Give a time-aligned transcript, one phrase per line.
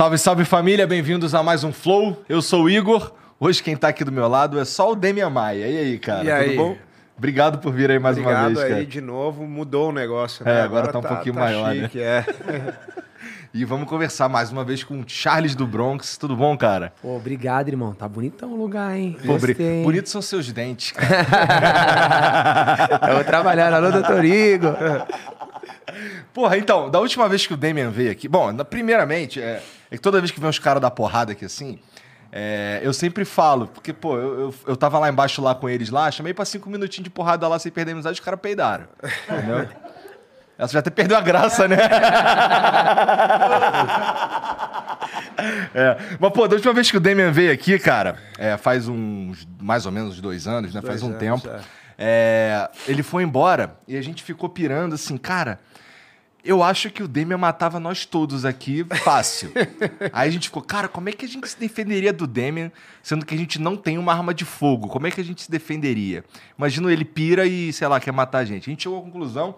[0.00, 2.24] Salve, salve família, bem-vindos a mais um Flow.
[2.26, 3.12] Eu sou o Igor.
[3.38, 5.68] Hoje quem tá aqui do meu lado é só o Demian Maia.
[5.68, 6.24] E aí, cara?
[6.24, 6.48] E aí?
[6.52, 6.76] Tudo bom?
[7.18, 8.76] Obrigado por vir aí mais Obrigado uma vez, cara.
[8.76, 10.52] aí de novo, mudou o negócio, né?
[10.52, 12.04] É, agora, agora tá um tá, pouquinho tá maior, chique, né?
[12.06, 12.24] É.
[13.52, 16.16] e vamos conversar mais uma vez com o Charles do Bronx.
[16.16, 16.94] Tudo bom, cara?
[17.02, 17.92] Pô, obrigado, irmão.
[17.92, 19.18] Tá bonitão o lugar, hein?
[19.26, 19.36] Pô.
[19.84, 21.26] Bonitos são seus dentes, cara.
[23.06, 24.76] Eu vou trabalhar, alô, doutor Igor.
[26.32, 28.28] Porra, então, da última vez que o Damian veio aqui...
[28.28, 29.40] Bom, primeiramente...
[29.40, 29.62] É...
[29.90, 31.80] É que toda vez que vem os caras dar porrada aqui assim,
[32.30, 35.90] é, eu sempre falo, porque, pô, eu, eu, eu, tava lá embaixo lá com eles
[35.90, 38.84] lá, chamei pra cinco minutinhos de porrada lá sem perder a amizade, os caras peidaram.
[39.28, 39.68] Entendeu?
[40.56, 41.76] Essa já até perdeu a graça, né?
[45.74, 45.96] é.
[46.20, 49.86] Mas, pô, da última vez que o Damian veio aqui, cara, é, faz uns mais
[49.86, 50.80] ou menos dois anos, né?
[50.80, 51.48] Dois faz um anos, tempo.
[51.48, 51.60] É.
[51.98, 55.58] é, ele foi embora e a gente ficou pirando assim, cara
[56.44, 59.52] eu acho que o Demian matava nós todos aqui fácil.
[60.12, 63.26] Aí a gente ficou, cara, como é que a gente se defenderia do Demian, sendo
[63.26, 64.88] que a gente não tem uma arma de fogo?
[64.88, 66.24] Como é que a gente se defenderia?
[66.56, 68.68] Imagina ele pira e, sei lá, quer matar a gente.
[68.68, 69.54] A gente chegou à conclusão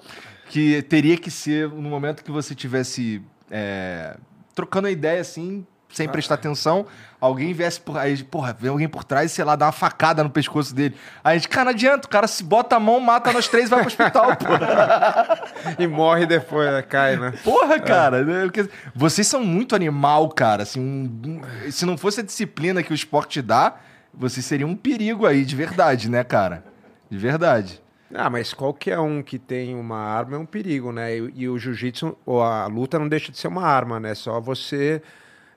[0.49, 4.17] que teria que ser no momento que você tivesse é,
[4.55, 6.87] trocando a ideia assim, sem prestar atenção,
[7.21, 10.31] alguém viesse por aí, porra, vem alguém por trás, sei lá, dá uma facada no
[10.31, 10.97] pescoço dele.
[11.23, 13.67] Aí a gente, cara, não adianta, o cara se bota a mão, mata nós três
[13.67, 15.43] e vai pro hospital, porra.
[15.79, 16.83] e morre depois, né?
[16.83, 17.33] cai, né?
[17.45, 18.51] Porra, cara, né?
[18.95, 23.41] vocês são muito animal, cara, assim, um, se não fosse a disciplina que o esporte
[23.41, 23.77] dá,
[24.13, 26.65] vocês seriam um perigo aí, de verdade, né, cara?
[27.11, 27.83] De verdade.
[28.15, 31.17] Ah, mas qualquer um que tem uma arma é um perigo, né?
[31.17, 34.15] E, e o jiu-jitsu, ou a luta não deixa de ser uma arma, né?
[34.15, 35.03] Só você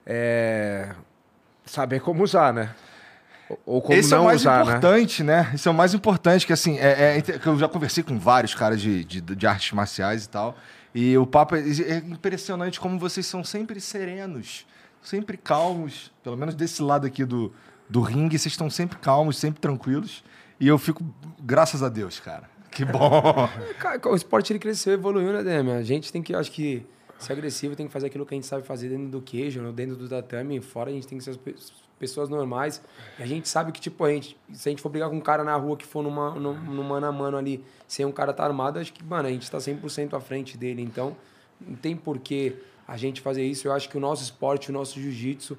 [0.06, 0.94] é,
[1.64, 2.70] saber como usar, né?
[3.64, 4.70] Ou como Esse não é o mais usar, né?
[4.70, 5.42] importante, né?
[5.42, 5.50] né?
[5.54, 8.80] Esse é o mais importante, que assim, é, é, eu já conversei com vários caras
[8.80, 10.56] de, de, de artes marciais e tal,
[10.94, 14.66] e o papo é, é impressionante como vocês são sempre serenos,
[15.02, 17.52] sempre calmos, pelo menos desse lado aqui do,
[17.88, 20.24] do ringue, vocês estão sempre calmos, sempre tranquilos,
[20.58, 21.04] e eu fico,
[21.40, 22.48] graças a Deus, cara.
[22.70, 23.48] Que bom!
[24.10, 25.72] o esporte ele cresceu, evoluiu, né, Demi?
[25.72, 26.84] A gente tem que, acho que
[27.18, 29.96] ser agressivo, tem que fazer aquilo que a gente sabe fazer dentro do queijo, dentro
[29.96, 31.38] do tatame, fora a gente tem que ser as
[31.98, 32.82] pessoas normais.
[33.18, 35.20] E a gente sabe que, tipo, a gente, se a gente for brigar com um
[35.20, 38.44] cara na rua que for numa, num, mano a mano ali, sem um cara tá
[38.44, 40.82] armado, acho que, mano, a gente está 100% à frente dele.
[40.82, 41.16] Então,
[41.60, 42.56] não tem porquê
[42.86, 43.66] a gente fazer isso.
[43.66, 45.56] Eu acho que o nosso esporte, o nosso jiu-jitsu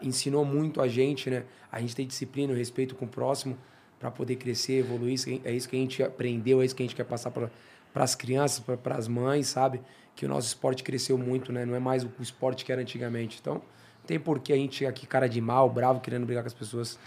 [0.00, 1.44] ensinou muito a gente, né?
[1.70, 3.56] A gente tem disciplina, respeito com o próximo
[3.98, 5.18] para poder crescer, evoluir.
[5.44, 7.50] É isso que a gente aprendeu, é isso que a gente quer passar para
[7.94, 9.80] as crianças, para as mães, sabe?
[10.16, 11.66] Que o nosso esporte cresceu muito, né?
[11.66, 13.38] Não é mais o esporte que era antigamente.
[13.40, 13.62] Então, não
[14.06, 16.98] tem por que a gente aqui, cara de mal, bravo, querendo brigar com as pessoas.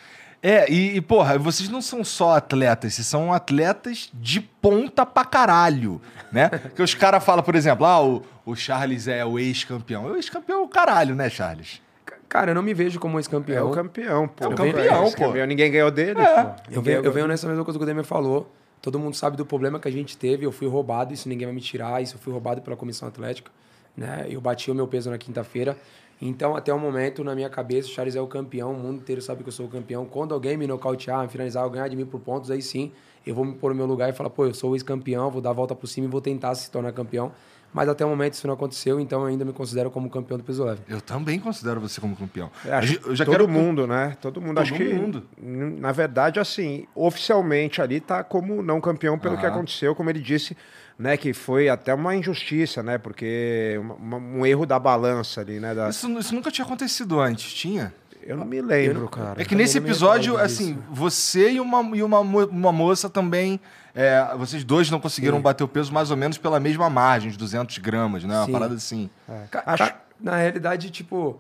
[0.42, 5.26] É, e, e, porra, vocês não são só atletas, vocês são atletas de ponta pra
[5.26, 6.02] caralho,
[6.32, 6.50] né?
[6.74, 10.06] que os caras falam, por exemplo, ah, o, o Charles é o ex-campeão.
[10.06, 11.82] O ex-campeão é o caralho, né, Charles?
[12.30, 13.68] Cara, eu não me vejo como ex-campeão.
[13.68, 14.46] É o campeão, pô.
[14.46, 15.34] É o campeão, pô.
[15.48, 16.44] Ninguém ganhou dele, é.
[16.44, 16.52] pô.
[16.72, 18.50] Eu venho, eu venho nessa mesma coisa que o Demer falou.
[18.82, 20.46] Todo mundo sabe do problema que a gente teve.
[20.46, 22.02] Eu fui roubado, isso ninguém vai me tirar.
[22.02, 23.52] Isso eu fui roubado pela comissão atlética.
[23.96, 24.28] Né?
[24.30, 25.78] Eu bati o meu peso na quinta-feira.
[26.22, 29.22] Então, até o momento, na minha cabeça, o Charles é o campeão, o mundo inteiro
[29.22, 30.06] sabe que eu sou o campeão.
[30.06, 32.92] Quando alguém me nocautear, me finalizar, eu ganhar de mim por pontos, aí sim,
[33.26, 35.52] eu vou me pôr no meu lugar e falar, pô, eu sou ex-campeão, vou dar
[35.52, 37.32] a volta por cima e vou tentar se tornar campeão.
[37.74, 40.44] Mas até o momento isso não aconteceu, então eu ainda me considero como campeão do
[40.44, 40.82] peso leve.
[40.88, 42.50] Eu também considero você como campeão.
[42.66, 43.48] É, acho eu já todo quero...
[43.48, 44.18] mundo, né?
[44.20, 44.56] Todo mundo.
[44.56, 45.28] Todo acho mundo.
[45.36, 50.20] que, na verdade, assim, oficialmente ali tá como não campeão pelo que aconteceu, como ele
[50.20, 50.58] disse,
[50.98, 51.16] né?
[51.16, 52.98] Que foi até uma injustiça, né?
[52.98, 55.76] Porque uma, um erro da balança ali, né?
[55.76, 55.90] Da...
[55.90, 57.94] Isso, isso nunca tinha acontecido antes, tinha?
[58.22, 59.42] Eu não me lembro, cara.
[59.42, 63.60] É que nesse episódio, assim, você e uma, e uma, uma moça também.
[63.96, 65.44] É, vocês dois não conseguiram Sim.
[65.44, 68.36] bater o peso mais ou menos pela mesma margem, de 200 gramas, né?
[68.36, 68.52] Uma Sim.
[68.52, 69.10] parada assim.
[69.28, 69.46] É.
[69.66, 69.94] Acho...
[70.20, 71.40] Na realidade, tipo,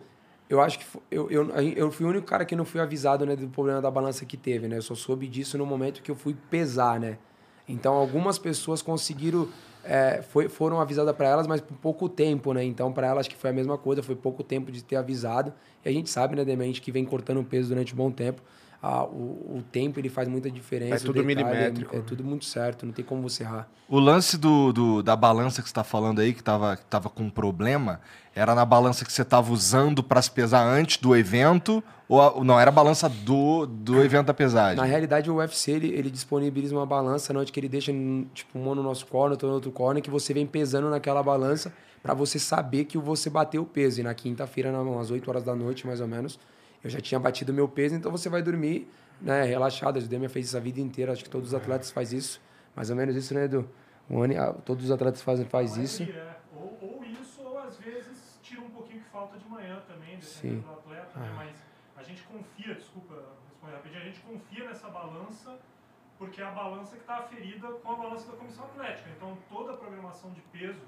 [0.49, 3.35] eu acho que eu, eu, eu fui o único cara que não fui avisado né,
[3.35, 4.77] do problema da balança que teve, né?
[4.77, 7.17] Eu só soube disso no momento que eu fui pesar, né?
[7.67, 9.47] Então, algumas pessoas conseguiram
[9.83, 12.63] é, foi, foram avisadas para elas, mas por pouco tempo, né?
[12.63, 15.53] Então, para elas, que foi a mesma coisa, foi pouco tempo de ter avisado.
[15.83, 18.41] E a gente sabe, né, Demente, que vem cortando peso durante um bom tempo.
[18.81, 20.95] Ah, o, o, tempo ele faz muita diferença.
[20.95, 21.93] É tudo detalhe, milimétrico.
[21.93, 23.67] É, é, tudo muito certo, não tem como você errar.
[23.89, 27.09] O lance do, do da balança que você está falando aí, que estava que tava
[27.09, 27.99] com problema,
[28.33, 31.83] era na balança que você estava usando para se pesar antes do evento?
[32.07, 34.77] Ou não, era a balança do, do evento da pesagem?
[34.77, 37.91] Na realidade, o UFC ele, ele disponibiliza uma balança onde que ele deixa
[38.33, 41.73] tipo, um no nosso corner, outro no outro corner, que você vem pesando naquela balança
[42.01, 43.99] para você saber que você bateu o peso.
[43.99, 46.39] E na quinta-feira, às 8 horas da noite, mais ou menos,
[46.83, 48.89] eu já tinha batido meu peso, então você vai dormir
[49.21, 49.97] né, relaxado.
[49.97, 52.41] A Judemia fez isso a vida inteira, acho que todos os atletas fazem isso.
[52.75, 53.69] Mais ou menos isso, né, Edu?
[54.09, 56.03] Um ano, ah, todos os atletas fazem faz isso.
[56.03, 56.37] É.
[56.55, 60.25] Ou, ou, isso, ou às vezes tira um pouquinho que falta de manhã também, dependendo
[60.25, 60.59] Sim.
[60.59, 61.19] do atleta.
[61.19, 61.27] Né?
[61.27, 61.29] Ah.
[61.29, 61.33] Né?
[61.35, 61.55] Mas
[61.97, 63.15] a gente confia, desculpa
[63.47, 65.59] responder rapidinho, a gente confia nessa balança
[66.17, 69.09] porque é a balança que está aferida com a balança da comissão atlética.
[69.15, 70.81] Então toda a programação de peso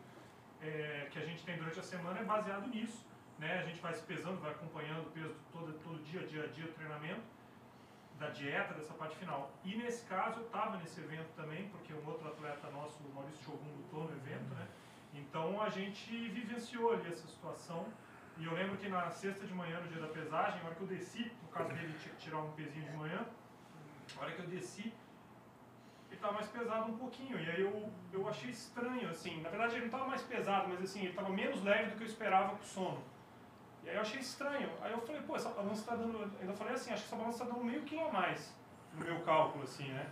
[0.62, 3.11] é, que a gente tem durante a semana é baseado nisso
[3.42, 3.60] né?
[3.60, 6.68] A gente vai se pesando, vai acompanhando o peso todo, todo dia, dia a dia,
[6.68, 7.24] treinamento,
[8.20, 9.52] da dieta, dessa parte final.
[9.66, 13.44] E nesse caso eu estava nesse evento também, porque um outro atleta nosso, o Maurício
[13.44, 14.68] Chogun, lutou no evento, né?
[15.16, 17.88] Então a gente vivenciou ali essa situação.
[18.38, 20.82] E eu lembro que na sexta de manhã, no dia da pesagem, na hora que
[20.82, 23.26] eu desci, no caso dele tinha que tirar um pezinho de manhã,
[24.16, 24.94] na hora que eu desci,
[26.10, 27.40] ele estava mais pesado um pouquinho.
[27.40, 29.42] E aí eu, eu achei estranho, assim.
[29.42, 32.04] Na verdade ele não estava mais pesado, mas assim, ele estava menos leve do que
[32.04, 33.11] eu esperava com o sono.
[33.83, 34.69] E aí eu achei estranho.
[34.81, 36.31] Aí eu falei, pô, essa balança está dando.
[36.39, 38.54] Ainda falei assim, acho que essa balança está dando meio quilo a mais
[38.98, 40.06] no meu cálculo, assim, né?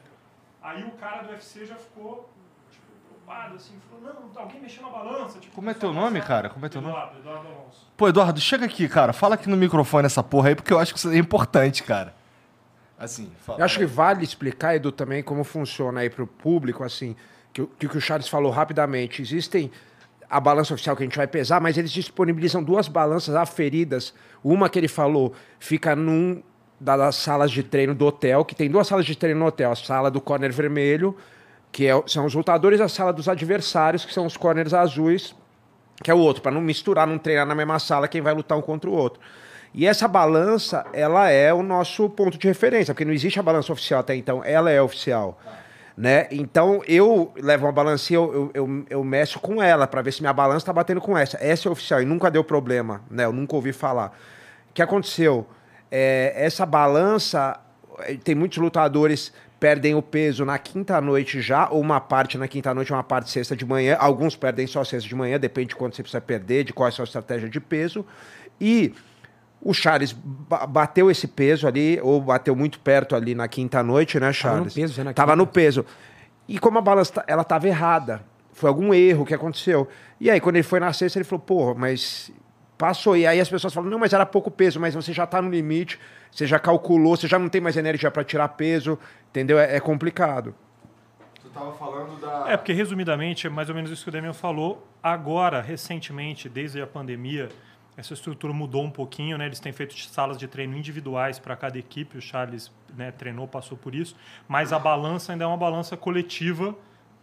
[0.62, 2.30] Aí o cara do UFC já ficou
[2.72, 5.40] tipo, preocupado, assim, falou, não, alguém mexeu na balança.
[5.40, 6.50] Tipo, Como é teu nome, cara?
[6.50, 7.20] Como é teu Eduardo, nome?
[7.20, 7.88] Eduardo Alonso.
[7.96, 9.14] Pô, Eduardo, chega aqui, cara.
[9.14, 12.14] Fala aqui no microfone essa porra aí, porque eu acho que isso é importante, cara.
[12.98, 13.60] Assim, fala.
[13.60, 17.16] Eu acho que vale explicar, Edu, também como funciona aí para o público, assim,
[17.54, 19.22] que, que o que o Charles falou rapidamente.
[19.22, 19.72] Existem
[20.30, 24.14] a balança oficial que a gente vai pesar, mas eles disponibilizam duas balanças aferidas.
[24.44, 26.44] Uma que ele falou fica num
[26.80, 29.76] das salas de treino do hotel, que tem duas salas de treino no hotel, a
[29.76, 31.16] sala do corner vermelho,
[31.72, 35.36] que é, são os lutadores, a sala dos adversários, que são os corners azuis,
[36.02, 38.58] que é o outro, para não misturar, não treinar na mesma sala quem vai lutar
[38.58, 39.20] um contra o outro.
[39.74, 43.72] E essa balança, ela é o nosso ponto de referência, porque não existe a balança
[43.74, 45.38] oficial até então, ela é oficial.
[46.00, 46.30] Né?
[46.32, 50.22] Então eu levo uma balança eu, eu, eu, eu meço com ela para ver se
[50.22, 51.38] minha balança está batendo com essa.
[51.42, 53.26] Essa é oficial e nunca deu problema, né?
[53.26, 54.18] Eu nunca ouvi falar.
[54.70, 55.46] O que aconteceu?
[55.92, 57.60] É, essa balança,
[58.04, 62.48] é, tem muitos lutadores perdem o peso na quinta noite já, ou uma parte na
[62.48, 63.98] quinta noite, uma parte sexta de manhã.
[64.00, 66.90] Alguns perdem só sexta de manhã, depende de quanto você precisa perder, de qual é
[66.92, 68.06] a sua estratégia de peso.
[68.62, 68.94] E
[69.62, 70.16] o Charles
[70.70, 74.74] bateu esse peso ali, ou bateu muito perto ali na quinta noite, né, Charles?
[74.74, 75.86] Tava no peso, já na Tava no peso.
[76.48, 78.24] E como a balança ela tava errada,
[78.54, 79.88] foi algum erro que aconteceu.
[80.20, 82.32] E aí, quando ele foi na sexta, ele falou, porra, mas
[82.78, 83.16] passou.
[83.18, 85.50] E aí as pessoas falam, não, mas era pouco peso, mas você já tá no
[85.50, 86.00] limite,
[86.32, 88.98] você já calculou, você já não tem mais energia para tirar peso,
[89.30, 89.60] entendeu?
[89.60, 90.56] É, é complicado.
[91.42, 92.52] Você tava falando da...
[92.52, 94.88] É, porque resumidamente, é mais ou menos isso que o Demian falou.
[95.04, 97.50] Agora, recentemente, desde a pandemia
[98.00, 99.46] essa estrutura mudou um pouquinho, né?
[99.46, 102.18] Eles têm feito salas de treino individuais para cada equipe.
[102.18, 104.16] O Charles né, treinou, passou por isso.
[104.48, 106.74] Mas a balança ainda é uma balança coletiva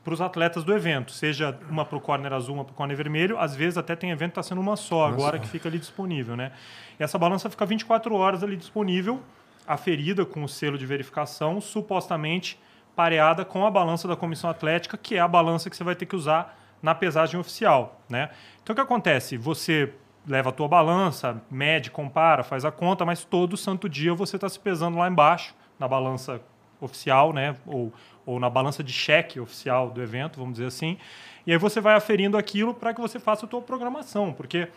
[0.05, 2.95] para os atletas do evento, seja uma para o corner azul, uma para o corner
[2.95, 3.39] vermelho.
[3.39, 5.15] Às vezes até tem evento que está sendo uma só Nossa.
[5.15, 6.53] agora que fica ali disponível, né?
[7.01, 9.23] E essa balança fica 24 horas ali disponível,
[9.67, 12.61] aferida com o selo de verificação, supostamente
[12.95, 16.05] pareada com a balança da comissão atlética, que é a balança que você vai ter
[16.05, 18.29] que usar na pesagem oficial, né?
[18.63, 19.39] Então o que acontece?
[19.39, 19.93] Você
[20.27, 24.49] leva a tua balança, mede, compara, faz a conta, mas todo santo dia você está
[24.49, 26.41] se pesando lá embaixo, na balança
[26.81, 27.57] oficial, né?
[27.67, 27.93] Ou,
[28.25, 30.99] ou na balança de cheque oficial do evento, vamos dizer assim.
[31.47, 34.69] E aí você vai aferindo aquilo para que você faça a tua programação, porque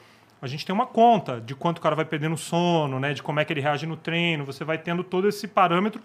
[0.42, 3.14] a gente tem uma conta de quanto o cara vai perdendo sono, né?
[3.14, 4.46] De como é que ele reage no treino.
[4.46, 6.02] Você vai tendo todo esse parâmetro.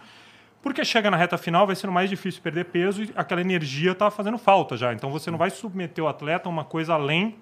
[0.61, 4.11] Porque chega na reta final, vai sendo mais difícil perder peso e aquela energia está
[4.11, 4.93] fazendo falta já.
[4.93, 7.37] Então você não vai submeter o atleta a uma coisa além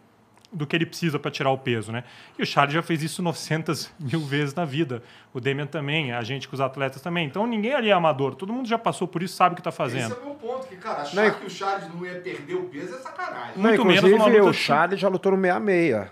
[0.52, 2.04] do que ele precisa para tirar o peso, né?
[2.38, 5.02] E o Charles já fez isso 900 mil vezes na vida.
[5.32, 7.26] O Demian também, a gente com os atletas também.
[7.26, 8.34] Então ninguém ali é amador.
[8.34, 10.12] Todo mundo já passou por isso, sabe o que está fazendo.
[10.12, 12.54] Esse é o meu ponto, que, cara, achar Não, que o Charles não ia perder
[12.54, 13.52] o peso é sacanagem.
[13.56, 14.58] Não, Muito menos uma luta o assim.
[14.58, 16.10] Charles já lutou no 66.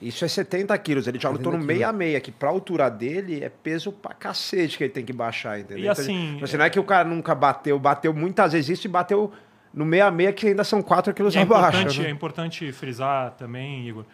[0.00, 1.06] Isso é 70 quilos.
[1.06, 4.92] Ele já lutou no 66, que pra altura dele é peso pra cacete que ele
[4.92, 5.84] tem que baixar, entendeu?
[5.84, 8.86] E assim, Então, assim, não é que o cara nunca bateu, bateu muitas vezes isso
[8.86, 9.32] e bateu
[9.76, 11.68] no 66, que ainda são 4 quilos E é abaixo.
[11.76, 12.08] importante, né?
[12.08, 14.04] é importante frisar também, Igor,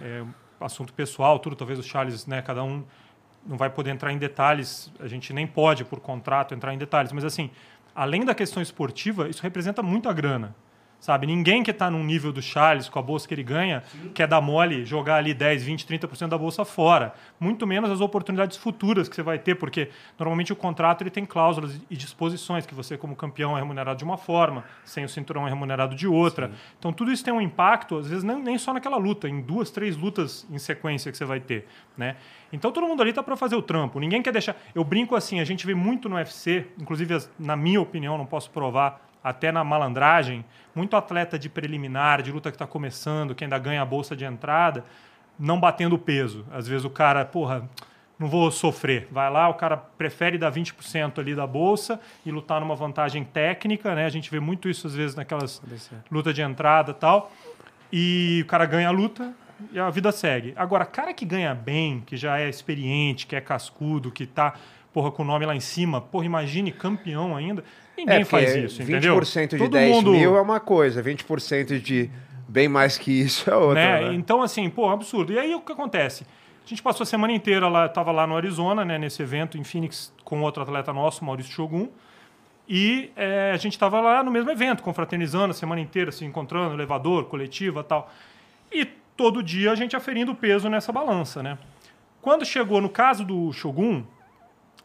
[0.00, 0.22] é,
[0.60, 2.84] assunto pessoal, tudo, talvez o Charles, né, cada um
[3.44, 7.12] não vai poder entrar em detalhes, a gente nem pode, por contrato, entrar em detalhes,
[7.12, 7.50] mas assim,
[7.94, 10.54] além da questão esportiva, isso representa muita grana.
[11.00, 14.26] Sabe, ninguém que está num nível do Charles, com a bolsa que ele ganha, quer
[14.26, 17.14] dar mole, jogar ali 10, 20, 30% da bolsa fora.
[17.38, 21.24] Muito menos as oportunidades futuras que você vai ter, porque normalmente o contrato ele tem
[21.24, 25.46] cláusulas e disposições, que você, como campeão, é remunerado de uma forma, sem o cinturão
[25.46, 26.50] é remunerado de outra.
[26.80, 29.96] Então tudo isso tem um impacto, às vezes nem, só naquela luta, em duas, três
[29.96, 31.68] lutas em sequência que você vai ter.
[31.96, 32.16] Né?
[32.52, 34.00] Então todo mundo ali tá para fazer o trampo.
[34.00, 34.56] Ninguém quer deixar.
[34.74, 38.50] Eu brinco assim, a gente vê muito no UFC, inclusive, na minha opinião, não posso
[38.50, 40.44] provar, até na malandragem,
[40.74, 44.24] muito atleta de preliminar, de luta que está começando, que ainda ganha a bolsa de
[44.24, 44.84] entrada,
[45.38, 46.44] não batendo peso.
[46.52, 47.68] Às vezes o cara, porra,
[48.18, 49.08] não vou sofrer.
[49.10, 53.94] Vai lá, o cara prefere dar 20% ali da bolsa e lutar numa vantagem técnica,
[53.94, 54.06] né?
[54.06, 55.62] A gente vê muito isso às vezes naquelas
[56.10, 57.30] lutas de entrada tal.
[57.92, 59.32] E o cara ganha a luta
[59.72, 60.52] e a vida segue.
[60.56, 64.54] Agora, cara que ganha bem, que já é experiente, que é cascudo, que tá,
[64.98, 67.62] porra, com o nome lá em cima, porra, imagine campeão ainda.
[67.96, 69.14] Ninguém É, faz isso, entendeu?
[69.14, 72.10] 20% de Todo 10 mundo- mil é uma coisa, 20% de
[72.48, 74.00] bem mais que isso é outra.
[74.00, 74.08] né?
[74.08, 74.14] né?
[74.14, 75.32] Então, assim, pô, absurdo.
[75.32, 76.24] E aí o que acontece?
[76.64, 79.62] A gente passou a semana inteira lá, estava lá no Arizona, né, nesse evento em
[79.62, 81.88] Phoenix com outro atleta nosso, Maurício Shogun.
[82.68, 86.74] E eh, a gente estava lá no mesmo evento, confraternizando a semana inteira, se encontrando,
[86.74, 88.10] elevador, coletiva tal.
[88.72, 88.84] E
[89.16, 91.56] todo dia a gente aferindo peso nessa balança, né?
[92.20, 94.02] Quando chegou no caso do Shogun,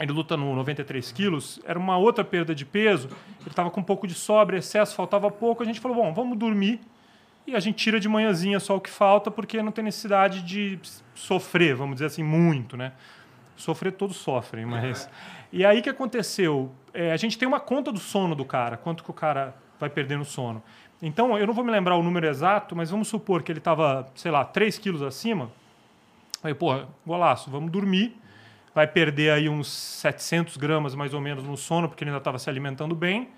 [0.03, 3.07] ele luta no 93 quilos, era uma outra perda de peso,
[3.39, 6.37] ele estava com um pouco de sobra, excesso, faltava pouco, a gente falou, bom, vamos
[6.37, 6.81] dormir
[7.47, 10.79] e a gente tira de manhãzinha só o que falta, porque não tem necessidade de
[11.15, 12.93] sofrer, vamos dizer assim, muito, né?
[13.55, 15.09] Sofrer todos sofrem, mas...
[15.51, 16.71] E aí o que aconteceu?
[16.93, 19.89] É, a gente tem uma conta do sono do cara, quanto que o cara vai
[19.89, 20.63] perdendo sono.
[21.01, 24.09] Então, eu não vou me lembrar o número exato, mas vamos supor que ele estava,
[24.15, 25.51] sei lá, 3 quilos acima.
[26.41, 28.17] Aí, porra, golaço, vamos dormir.
[28.73, 32.39] Vai perder aí uns 700 gramas mais ou menos no sono, porque ele ainda estava
[32.39, 33.29] se alimentando bem.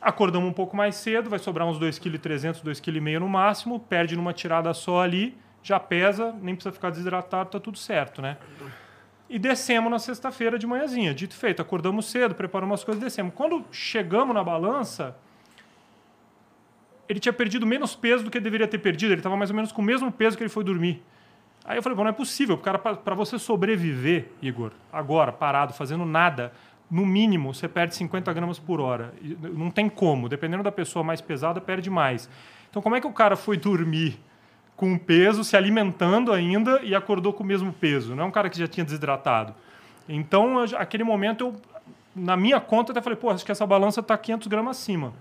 [0.00, 4.14] Acordamos um pouco mais cedo, vai sobrar uns 2,3 kg, 2,5 kg no máximo, perde
[4.14, 8.36] numa tirada só ali, já pesa, nem precisa ficar desidratado, tá tudo certo, né?
[9.28, 11.14] E descemos na sexta-feira de manhãzinha.
[11.14, 13.32] Dito feito, acordamos cedo, preparamos umas coisas, descemos.
[13.34, 15.16] Quando chegamos na balança,
[17.08, 19.12] ele tinha perdido menos peso do que deveria ter perdido.
[19.12, 21.02] Ele estava mais ou menos com o mesmo peso que ele foi dormir.
[21.64, 22.58] Aí eu falei, bom, não é possível.
[22.58, 26.52] Cara, para você sobreviver, Igor, agora, parado, fazendo nada,
[26.90, 29.14] no mínimo, você perde 50 gramas por hora.
[29.40, 30.28] Não tem como.
[30.28, 32.28] Dependendo da pessoa mais pesada, perde mais.
[32.68, 34.20] Então, como é que o cara foi dormir
[34.76, 38.14] com peso, se alimentando ainda e acordou com o mesmo peso?
[38.14, 39.54] Não é um cara que já tinha desidratado.
[40.06, 41.56] Então, eu aquele momento, eu,
[42.14, 45.14] na minha conta, até falei, pô, acho que essa balança está 500 gramas acima.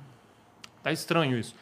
[0.81, 1.55] Tá estranho isso.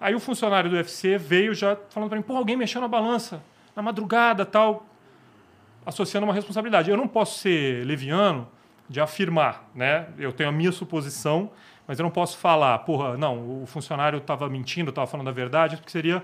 [0.00, 3.42] Aí o funcionário do UFC veio já falando para mim, pô, alguém mexeu na balança
[3.74, 4.86] na madrugada, tal,
[5.84, 6.90] associando uma responsabilidade.
[6.90, 8.48] Eu não posso ser leviano
[8.88, 10.08] de afirmar, né?
[10.18, 11.50] Eu tenho a minha suposição,
[11.86, 15.76] mas eu não posso falar, porra, não, o funcionário estava mentindo, estava falando a verdade,
[15.76, 16.22] porque seria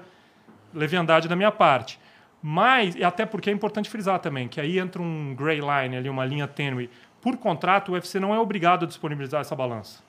[0.72, 1.98] leviandade da minha parte.
[2.42, 6.08] Mas, e até porque é importante frisar também, que aí entra um gray line ali,
[6.08, 6.88] uma linha tênue.
[7.20, 10.02] Por contrato, o UFC não é obrigado a disponibilizar essa balança.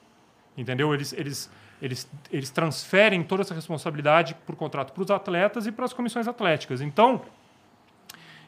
[0.55, 0.93] Entendeu?
[0.93, 5.86] Eles, eles, eles, eles transferem toda essa responsabilidade por contrato para os atletas e para
[5.86, 6.81] as comissões atléticas.
[6.81, 7.21] Então,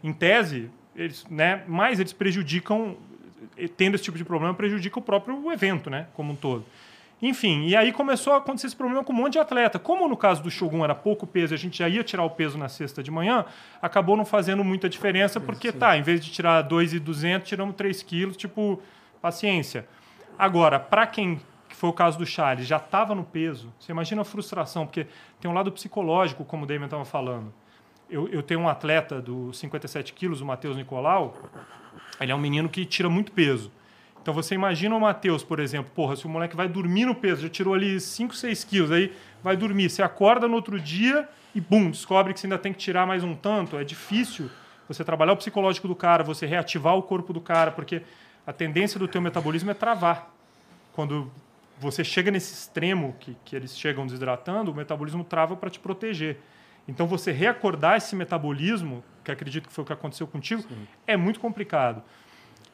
[0.04, 2.98] em tese, eles, né, mais eles prejudicam,
[3.58, 6.66] eh, tendo esse tipo de problema, prejudica o próprio evento, né, como um todo.
[7.22, 9.78] Enfim, e aí começou a acontecer esse problema com um monte de atleta.
[9.78, 12.58] Como no caso do Shogun era pouco peso, a gente já ia tirar o peso
[12.58, 13.46] na sexta de manhã,
[13.80, 18.36] acabou não fazendo muita diferença, porque tá, em vez de tirar 2,200, tiramos 3 quilos,
[18.36, 18.82] tipo,
[19.22, 19.86] paciência.
[20.38, 21.50] Agora, para quem que
[21.82, 25.08] foi o caso do Charles, já estava no peso, você imagina a frustração, porque
[25.40, 27.52] tem um lado psicológico, como o Damien estava falando.
[28.08, 31.36] Eu, eu tenho um atleta dos 57 quilos, o Matheus Nicolau,
[32.20, 33.72] ele é um menino que tira muito peso.
[34.22, 37.42] Então você imagina o Matheus, por exemplo, porra, se o moleque vai dormir no peso,
[37.42, 39.12] já tirou ali 5, 6 quilos, aí
[39.42, 42.78] vai dormir, você acorda no outro dia e bum, descobre que você ainda tem que
[42.78, 44.52] tirar mais um tanto, é difícil
[44.88, 48.04] você trabalhar o psicológico do cara, você reativar o corpo do cara, porque
[48.46, 50.32] a tendência do teu metabolismo é travar.
[50.94, 51.32] Quando
[51.82, 56.38] você chega nesse extremo que, que eles chegam desidratando, o metabolismo trava para te proteger.
[56.88, 60.88] Então você reacordar esse metabolismo, que acredito que foi o que aconteceu contigo, Sim.
[61.08, 62.04] é muito complicado.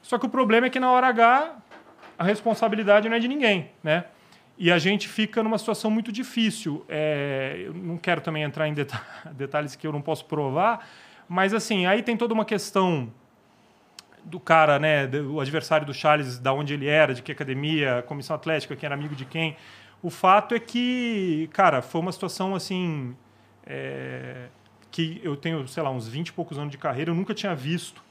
[0.01, 1.55] Só que o problema é que na hora H
[2.19, 4.05] a responsabilidade não é de ninguém, né?
[4.57, 6.83] E a gente fica numa situação muito difícil.
[6.89, 8.73] É, eu não quero também entrar em
[9.33, 10.85] detalhes que eu não posso provar,
[11.29, 13.13] mas assim, aí tem toda uma questão
[14.27, 18.35] do cara, né, o adversário do Charles, da onde ele era, de que academia, comissão
[18.35, 19.55] atlética, quem era amigo de quem.
[20.03, 23.15] O fato é que, cara, foi uma situação assim
[23.65, 24.47] é,
[24.91, 27.55] que eu tenho, sei lá, uns 20 e poucos anos de carreira, eu nunca tinha
[27.55, 28.03] visto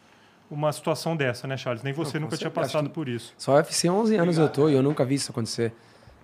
[0.50, 1.82] uma situação dessa, né, Charles?
[1.82, 3.34] Nem você não, nunca tinha passado por isso.
[3.36, 5.72] Só UFC 11 anos Obrigado, eu tô e eu nunca vi isso acontecer.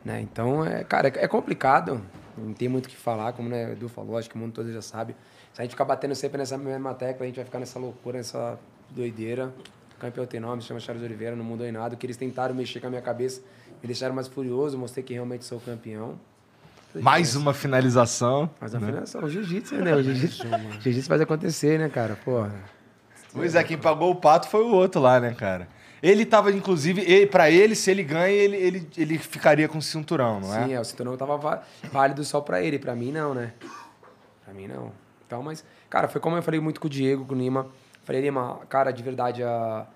[0.04, 0.20] Né?
[0.20, 2.02] Então, é, cara, é, complicado.
[2.37, 4.52] Não tem muito o que falar, como né, o Edu falou, acho que o mundo
[4.52, 5.14] todo já sabe.
[5.52, 8.18] Se a gente ficar batendo sempre nessa mesma tecla, a gente vai ficar nessa loucura,
[8.18, 8.58] nessa
[8.90, 9.52] doideira.
[10.02, 11.94] Campeão tem nome, se chama Charles Oliveira, não mudou em nada.
[11.94, 13.40] Que eles tentaram mexer com a minha cabeça,
[13.80, 16.18] me deixaram mais furioso, mostrei que realmente sou campeão.
[16.92, 18.50] Mais uma finalização.
[18.61, 18.87] Mais uma né?
[18.87, 19.23] finalização.
[19.23, 19.94] O jiu-jitsu, né?
[19.94, 20.44] O jiu-jitsu
[20.80, 22.16] jiu faz acontecer, né, cara?
[22.25, 22.52] Porra.
[23.32, 25.68] Pois é, quem pagou o pato foi o outro lá, né, cara?
[26.02, 30.40] Ele tava, inclusive, para ele, se ele ganha, ele, ele, ele ficaria com o cinturão,
[30.40, 30.64] não é?
[30.64, 33.52] Sim, é, o cinturão tava válido só para ele, para mim não, né?
[34.44, 34.90] Para mim não.
[35.25, 37.68] Então, mas, cara, foi como eu falei muito com o Diego, com o Lima.
[38.04, 39.87] Falei, Lima, cara, de verdade, a...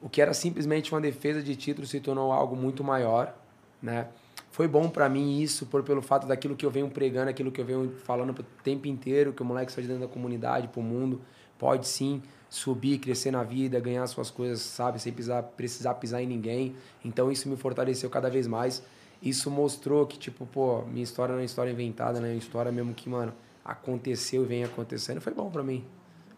[0.00, 3.34] o que era simplesmente uma defesa de título se tornou algo muito maior,
[3.80, 4.08] né?
[4.50, 7.60] Foi bom para mim isso, por pelo fato daquilo que eu venho pregando, aquilo que
[7.60, 10.82] eu venho falando o tempo inteiro, que o moleque sai de dentro da comunidade, pro
[10.82, 11.22] mundo,
[11.58, 15.14] pode sim subir, crescer na vida, ganhar suas coisas, sabe, sem
[15.56, 16.76] precisar pisar em ninguém.
[17.02, 18.82] Então isso me fortaleceu cada vez mais.
[19.22, 22.28] Isso mostrou que, tipo, pô, minha história não é história inventada, né?
[22.28, 23.32] É uma história mesmo que, mano,
[23.64, 25.20] aconteceu e vem acontecendo.
[25.20, 25.82] Foi bom para mim.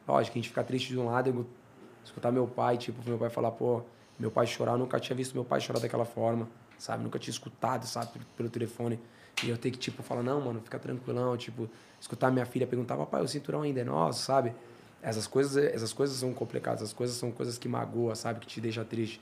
[0.07, 1.47] Lógico, a gente fica triste de um lado, eu
[2.05, 3.83] escutar meu pai, tipo, meu pai falar, pô,
[4.19, 7.03] meu pai chorar, eu nunca tinha visto meu pai chorar daquela forma, sabe?
[7.03, 8.99] Nunca tinha escutado, sabe, pelo, telefone.
[9.43, 11.69] E eu ter que, tipo, falar, não, mano, fica tranquilão, tipo,
[12.01, 14.55] escutar minha filha perguntar, papai, o cinturão ainda é nosso, sabe?
[15.03, 18.41] Essas coisas, essas coisas são complicadas, essas coisas são coisas que magoam, sabe?
[18.41, 19.21] Que te deixa triste.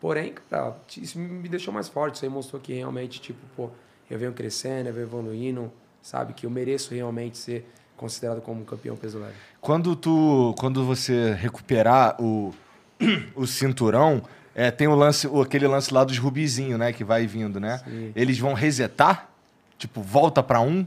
[0.00, 2.16] Porém, cara, isso me deixou mais forte.
[2.16, 3.70] Isso aí mostrou que realmente, tipo, pô,
[4.10, 6.34] eu venho crescendo, eu venho evoluindo, sabe?
[6.34, 7.64] Que eu mereço realmente ser
[8.02, 9.34] considerado como campeão peso leve.
[9.60, 12.52] Quando tu, quando você recuperar o,
[13.34, 14.22] o cinturão,
[14.54, 17.78] é, tem o lance, aquele lance lá dos rubizinho, né, que vai vindo, né?
[17.78, 18.12] Sim.
[18.14, 19.30] Eles vão resetar?
[19.78, 20.86] Tipo, volta para um?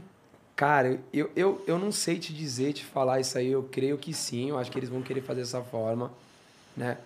[0.54, 3.50] Cara, eu, eu, eu não sei te dizer, te falar isso aí.
[3.50, 4.50] Eu creio que sim.
[4.50, 6.10] Eu acho que eles vão querer fazer dessa forma,
[6.76, 6.96] né?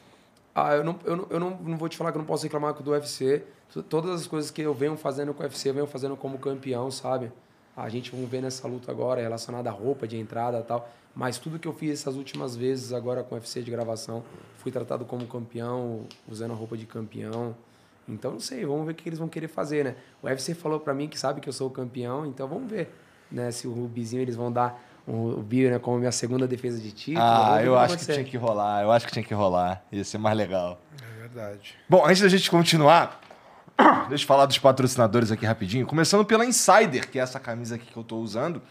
[0.55, 2.45] Ah, eu não, eu, não, eu não, não vou te falar que eu não posso
[2.45, 3.43] reclamar do UFC.
[3.89, 6.91] Todas as coisas que eu venho fazendo com o UFC, eu venho fazendo como campeão,
[6.91, 7.33] sabe?
[7.83, 10.89] A gente vai ver nessa luta agora relacionada à roupa de entrada e tal.
[11.15, 14.23] Mas tudo que eu fiz essas últimas vezes agora com o UFC de gravação,
[14.59, 17.55] fui tratado como campeão, usando a roupa de campeão.
[18.09, 19.97] Então, não sei, vamos ver o que eles vão querer fazer, né?
[20.23, 22.93] O UFC falou para mim que sabe que eu sou o campeão, então vamos ver
[23.31, 23.51] né?
[23.51, 27.25] Se o Rubizinho eles vão dar o Bio, né, como minha segunda defesa de título.
[27.25, 28.83] Ah, eu acho que tinha que rolar.
[28.83, 29.83] Eu acho que tinha que rolar.
[29.91, 30.79] Ia ser mais legal.
[31.03, 31.75] É verdade.
[31.89, 33.21] Bom, antes da gente continuar,
[34.09, 35.87] deixa eu falar dos patrocinadores aqui rapidinho.
[35.87, 38.63] Começando pela Insider, que é essa camisa aqui que eu estou usando.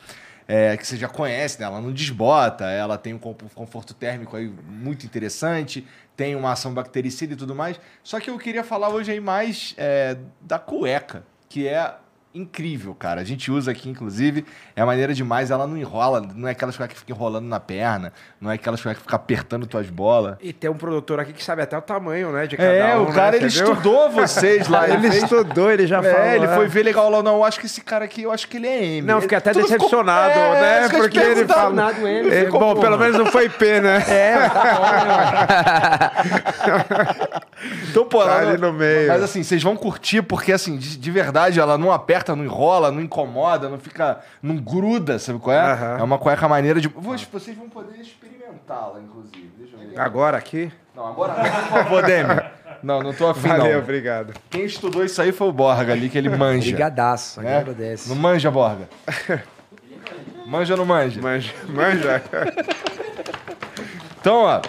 [0.47, 1.67] É, que você já conhece, né?
[1.67, 7.33] Ela não desbota, ela tem um conforto térmico aí muito interessante, tem uma ação bactericida
[7.33, 7.79] e tudo mais.
[8.03, 11.93] Só que eu queria falar hoje aí mais é, da cueca, que é
[12.33, 13.21] incrível, cara.
[13.21, 16.77] A gente usa aqui, inclusive, é a maneira demais, ela não enrola, não é aquelas
[16.77, 20.37] que ficam enrolando na perna, não é aquelas que ficam apertando tuas bolas.
[20.41, 23.03] E tem um produtor aqui que sabe até o tamanho, né, de cada É, um,
[23.03, 23.15] o né?
[23.15, 23.37] cara, né?
[23.37, 24.21] ele Você estudou viu?
[24.21, 24.85] vocês lá.
[24.89, 25.23] ele, ele fez...
[25.23, 26.27] estudou, ele já é, falou.
[26.27, 28.47] É, ele foi ver legal lá, não, eu acho que esse cara aqui, eu acho
[28.47, 29.07] que ele é M.
[29.07, 30.55] Não, fiquei até Tudo decepcionado, ficou...
[30.55, 33.99] é, né, porque ele M, é, bom, pelo menos não foi P, né?
[34.09, 36.11] É, tá
[37.89, 39.07] então, pô, tá ela, no meio.
[39.07, 42.91] Mas assim, vocês vão curtir, porque assim, de, de verdade, ela não aperta, não enrola,
[42.91, 44.19] não incomoda, não fica.
[44.41, 45.73] não gruda, sabe qual é?
[45.73, 45.99] Uhum.
[45.99, 46.87] É uma cueca maneira de.
[46.87, 49.51] Vocês vão poder experimentá-la, inclusive.
[49.57, 49.99] Deixa eu ver.
[49.99, 50.71] Agora aqui?
[50.95, 52.41] Não, agora por favor, Demi.
[52.81, 53.79] Não, não tô afim, Valeu, não.
[53.79, 54.33] obrigado.
[54.49, 56.69] Quem estudou isso aí foi o Borga ali, que ele manja.
[56.69, 57.65] Obrigadaço, né?
[58.07, 58.87] Não manja, Borga?
[60.47, 61.21] manja ou não manja?
[61.21, 61.53] Manja.
[61.67, 62.23] Manja.
[64.19, 64.61] então, ó.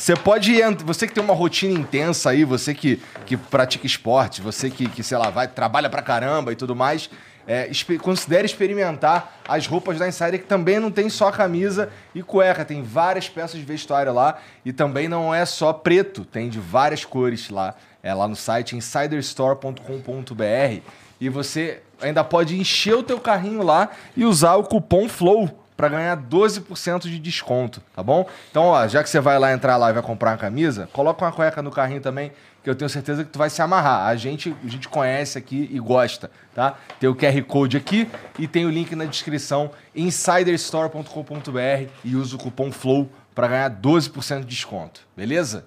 [0.00, 0.58] Você pode.
[0.86, 5.02] Você que tem uma rotina intensa aí, você que, que pratica esporte, você que, que,
[5.02, 7.10] sei lá, vai, trabalha pra caramba e tudo mais.
[7.46, 12.64] É, considere experimentar as roupas da Insider, que também não tem só camisa e cueca,
[12.64, 17.04] tem várias peças de vestuário lá e também não é só preto, tem de várias
[17.04, 17.74] cores lá.
[18.02, 20.82] é lá no site insiderstore.com.br
[21.20, 25.88] e você ainda pode encher o teu carrinho lá e usar o cupom FLOW para
[25.88, 28.28] ganhar 12% de desconto, tá bom?
[28.50, 31.24] Então, ó, já que você vai lá entrar lá e vai comprar uma camisa, coloca
[31.24, 34.06] uma cueca no carrinho também, que eu tenho certeza que tu vai se amarrar.
[34.06, 36.74] A gente, a gente conhece aqui e gosta, tá?
[36.98, 38.06] Tem o QR Code aqui
[38.38, 44.40] e tem o link na descrição insiderstore.com.br e usa o cupom FLOW para ganhar 12%
[44.40, 45.64] de desconto, beleza?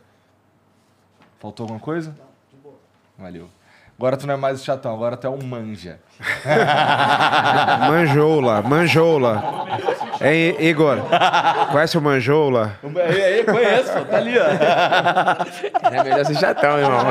[1.40, 2.16] Faltou alguma coisa?
[3.18, 3.50] Valeu.
[3.98, 6.00] Agora tu não é mais o chatão, agora tu é um manja.
[7.88, 9.42] Manjoula, manjoula.
[10.24, 10.98] Hein, Igor?
[11.72, 12.78] Conhece o manjoula?
[12.96, 14.44] É, é, conheço, tá ali, ó.
[15.92, 17.06] É melhor ser chatão, irmão.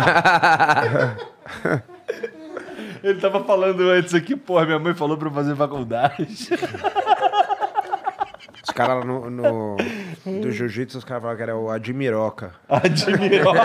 [3.04, 6.26] Ele tava falando antes aqui, porra, minha mãe falou pra eu fazer faculdade.
[8.64, 9.76] Os caras lá no, no-
[10.40, 12.52] do jiu-jitsu, os caras falaram que era o Admiroca.
[12.68, 13.52] Admirou.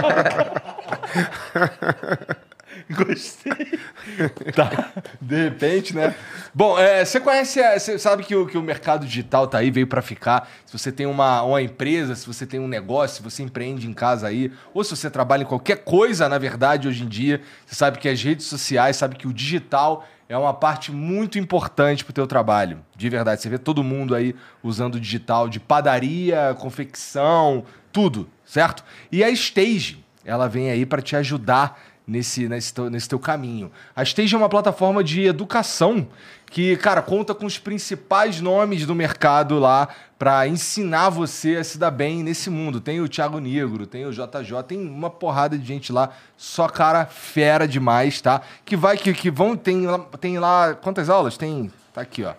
[2.92, 3.80] Gostei.
[4.56, 4.92] Tá.
[5.22, 6.16] De repente, né?
[6.54, 9.86] Bom, é, você conhece, você sabe que o, que o mercado digital tá aí, veio
[9.86, 10.50] para ficar.
[10.66, 13.94] Se você tem uma, uma empresa, se você tem um negócio, se você empreende em
[13.94, 17.76] casa aí, ou se você trabalha em qualquer coisa, na verdade, hoje em dia, você
[17.76, 22.14] sabe que as redes sociais, sabe que o digital é uma parte muito importante pro
[22.14, 22.80] teu trabalho.
[22.96, 28.84] De verdade, você vê todo mundo aí usando o digital de padaria, confecção, tudo, certo?
[29.12, 33.70] E a Stage, ela vem aí para te ajudar nesse, nesse, teu, nesse teu caminho.
[33.94, 36.08] A Stage é uma plataforma de educação
[36.50, 41.78] que, cara, conta com os principais nomes do mercado lá para ensinar você a se
[41.78, 42.80] dar bem nesse mundo.
[42.80, 47.06] Tem o Thiago Negro, tem o JJ, tem uma porrada de gente lá, só cara
[47.06, 48.42] fera demais, tá?
[48.64, 49.86] Que vai, que, que vão, tem
[50.22, 51.36] tem lá, quantas aulas?
[51.36, 52.34] Tem, tá aqui, ó.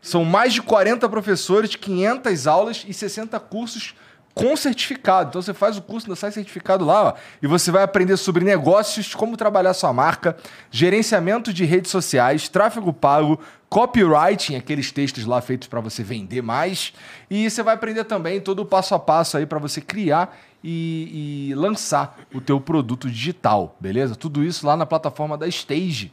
[0.00, 3.94] São mais de 40 professores, 500 aulas e 60 cursos
[4.34, 5.28] com certificado.
[5.28, 8.44] Então você faz o curso, ainda sai certificado lá, ó, e você vai aprender sobre
[8.44, 10.36] negócios, como trabalhar sua marca,
[10.70, 16.92] gerenciamento de redes sociais, tráfego pago, copywriting, aqueles textos lá feitos para você vender mais,
[17.30, 21.48] e você vai aprender também todo o passo a passo aí para você criar e,
[21.50, 24.14] e lançar o teu produto digital, beleza?
[24.14, 26.12] Tudo isso lá na plataforma da Stage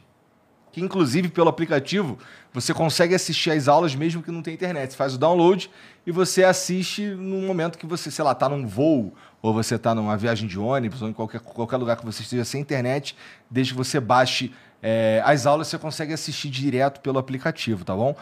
[0.72, 2.18] que inclusive pelo aplicativo
[2.52, 4.90] você consegue assistir as aulas mesmo que não tem internet.
[4.90, 5.70] Você faz o download
[6.06, 9.94] e você assiste no momento que você, sei lá, tá num voo ou você tá
[9.94, 13.16] numa viagem de ônibus ou em qualquer, qualquer lugar que você esteja sem internet,
[13.50, 18.16] desde que você baixe eh, as aulas, você consegue assistir direto pelo aplicativo, tá bom?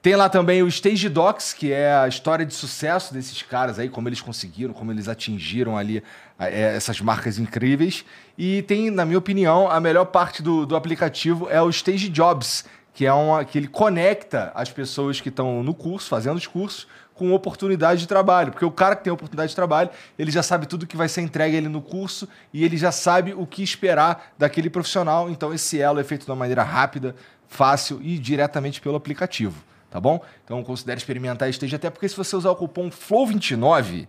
[0.00, 3.88] Tem lá também o Stage Docs, que é a história de sucesso desses caras aí,
[3.88, 6.02] como eles conseguiram, como eles atingiram ali
[6.38, 8.04] eh, essas marcas incríveis.
[8.36, 12.64] E tem, na minha opinião, a melhor parte do, do aplicativo é o Stage Jobs,
[12.98, 16.88] que é uma que ele conecta as pessoas que estão no curso, fazendo os cursos,
[17.14, 18.50] com oportunidade de trabalho.
[18.50, 21.20] Porque o cara que tem oportunidade de trabalho, ele já sabe tudo que vai ser
[21.20, 25.30] entregue ele no curso e ele já sabe o que esperar daquele profissional.
[25.30, 27.14] Então esse elo é feito de uma maneira rápida,
[27.46, 30.20] fácil e diretamente pelo aplicativo, tá bom?
[30.44, 34.08] Então considere experimentar esteja até porque se você usar o cupom FLOW29,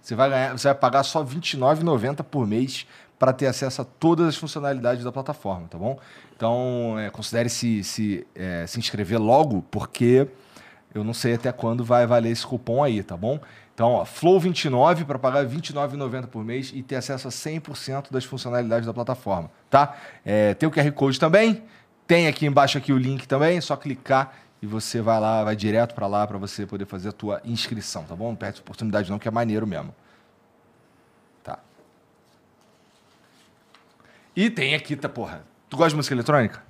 [0.00, 2.86] você vai ganhar, você vai pagar só R$ 29,90 por mês
[3.18, 5.98] para ter acesso a todas as funcionalidades da plataforma, tá bom?
[6.40, 10.26] Então, é, considere se, se, é, se inscrever logo, porque
[10.94, 13.38] eu não sei até quando vai valer esse cupom aí, tá bom?
[13.74, 18.24] Então, ó, Flow29 para pagar R$ 29,90 por mês e ter acesso a 100% das
[18.24, 19.94] funcionalidades da plataforma, tá?
[20.24, 21.62] É, tem o QR Code também,
[22.06, 25.54] tem aqui embaixo aqui o link também, é só clicar e você vai lá, vai
[25.54, 28.30] direto para lá para você poder fazer a tua inscrição, tá bom?
[28.30, 29.94] Não perde oportunidade não, que é maneiro mesmo.
[31.44, 31.58] Tá.
[34.34, 35.49] E tem aqui, tá, porra.
[35.70, 36.62] Tu gosta de música eletrônica?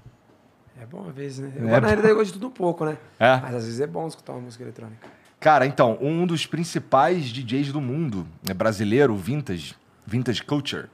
[0.81, 1.53] É bom às vezes, né?
[1.57, 1.87] É Eu, na bom.
[1.87, 2.99] realidade, eu gosto de tudo um pouco, né?
[3.19, 3.37] É?
[3.39, 5.09] Mas às vezes é bom escutar uma música eletrônica.
[5.41, 9.75] Cara, então, um dos principais DJs do mundo, né, brasileiro, Vintage,
[10.07, 10.89] Vintage Culture,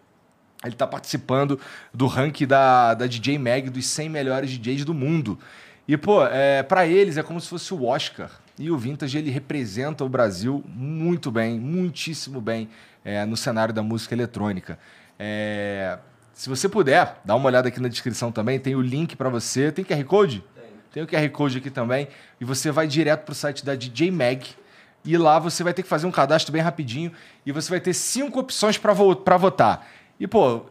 [0.64, 1.59] ele tá participando
[1.92, 5.37] do ranking da, da DJ Mag dos 100 melhores DJs do mundo.
[5.87, 8.31] E, pô, é, para eles é como se fosse o Oscar.
[8.59, 12.69] E o Vintage, ele representa o Brasil muito bem, muitíssimo bem
[13.05, 14.79] é, no cenário da música eletrônica.
[15.19, 15.99] É,
[16.37, 19.72] se você puder, dá uma olhada aqui na descrição também, tem o link para você.
[19.72, 20.44] Tem QR Code?
[20.92, 22.09] Tem o QR Code aqui também.
[22.38, 24.46] E você vai direto pro site da DJ Mag.
[25.03, 27.11] E lá você vai ter que fazer um cadastro bem rapidinho.
[27.46, 29.88] E você vai ter cinco opções para vo votar.
[30.20, 30.66] E, pô,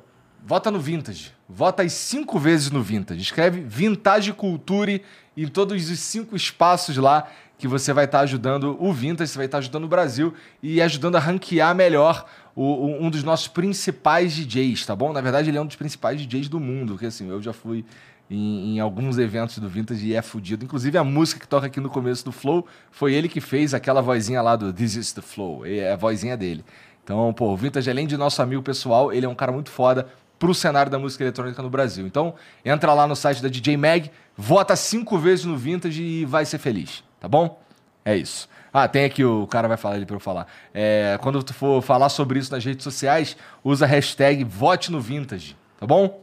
[0.46, 1.34] vota no Vintage.
[1.50, 3.20] Vota as cinco vezes no Vintage.
[3.20, 5.02] Escreve Vintage Culture
[5.36, 9.46] em todos os cinco espaços lá que você vai estar ajudando o Vintage, você vai
[9.46, 12.26] estar ajudando o Brasil e ajudando a ranquear melhor
[12.64, 15.12] o- um dos nossos principais DJs, tá bom?
[15.12, 17.84] Na verdade, ele é um dos principais DJs do mundo, porque assim, eu já fui
[18.30, 20.64] em, em alguns eventos do Vintage e é fudido.
[20.66, 24.02] Inclusive, a música que toca aqui no começo do Flow foi ele que fez aquela
[24.02, 26.64] vozinha lá do This is the Flow, é a vozinha dele.
[27.04, 30.08] Então, pô, o Vintage, além de nosso amigo pessoal, ele é um cara muito foda
[30.40, 32.06] pro cenário da música eletrônica no Brasil.
[32.08, 36.46] Então, entra lá no site da DJ Mag, vota cinco vezes no Vintage e vai
[36.46, 37.62] ser feliz, tá bom?
[38.04, 38.50] É isso.
[38.78, 40.48] Ah, tem aqui, o cara vai falar ali pra eu falar.
[40.74, 45.00] É, quando tu for falar sobre isso nas redes sociais, usa a hashtag vote no
[45.00, 46.22] Vintage, tá bom?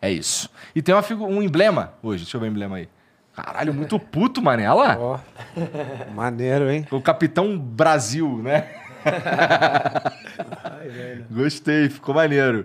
[0.00, 0.48] É isso.
[0.76, 2.88] E tem uma um emblema hoje, deixa eu ver o emblema aí.
[3.34, 4.70] Caralho, muito puto, mané.
[4.70, 4.96] Olha lá.
[4.96, 5.18] Ó,
[6.14, 6.86] maneiro, hein?
[6.92, 8.68] O Capitão Brasil, né?
[11.28, 12.64] Gostei, ficou maneiro.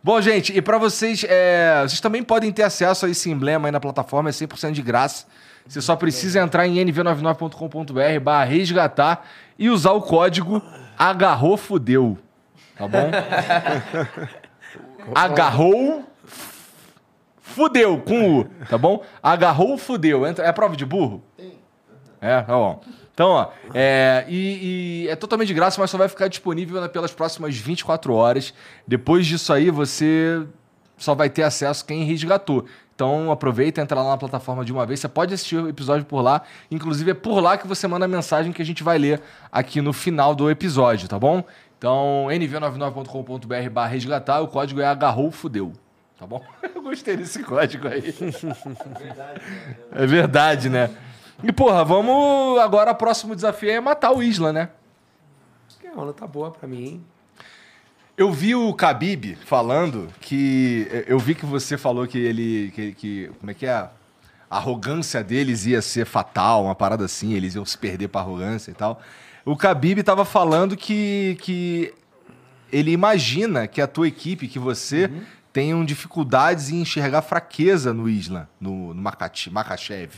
[0.00, 3.72] Bom, gente, e pra vocês, é, vocês também podem ter acesso a esse emblema aí
[3.72, 5.26] na plataforma, é 100% de graça.
[5.68, 9.28] Você só precisa entrar em nv99.com.br barra resgatar
[9.58, 10.62] e usar o código
[10.98, 12.18] agarrou fudeu,
[12.76, 13.10] tá bom?
[15.14, 16.04] agarrou
[17.40, 19.04] fudeu com U, tá bom?
[19.22, 20.26] Agarrou fudeu.
[20.26, 21.22] Entra, é prova de burro?
[22.20, 22.80] É, tá bom.
[23.12, 26.88] Então, ó, é, e, e é totalmente de graça, mas só vai ficar disponível né,
[26.88, 28.54] pelas próximas 24 horas.
[28.86, 30.46] Depois disso aí, você
[30.96, 32.64] só vai ter acesso quem resgatou.
[32.98, 34.98] Então, aproveita, entra lá na plataforma de uma vez.
[34.98, 36.42] Você pode assistir o episódio por lá.
[36.68, 39.80] Inclusive, é por lá que você manda a mensagem que a gente vai ler aqui
[39.80, 41.44] no final do episódio, tá bom?
[41.78, 45.72] Então, nv99.com.br barra resgatar, o código é agarrou fudeu.
[46.18, 46.42] Tá bom?
[46.74, 48.12] Eu gostei desse código aí.
[49.92, 50.90] É verdade, né?
[51.40, 52.58] E, porra, vamos.
[52.58, 54.70] Agora, o próximo desafio é matar o Isla, né?
[55.84, 57.06] É uma luta boa pra mim, hein?
[58.18, 60.86] Eu vi o Khabib falando que.
[61.06, 62.72] Eu vi que você falou que ele.
[62.74, 63.72] Que, que- como é que é?
[63.74, 68.70] A arrogância deles ia ser fatal, uma parada assim, eles iam se perder pra arrogância
[68.70, 69.00] e tal.
[69.44, 71.94] O Khabib tava falando que, que
[72.72, 75.10] ele imagina que a tua equipe, que você,
[75.52, 80.10] tenham dificuldades em enxergar fraqueza no Isla, no, no Makachev.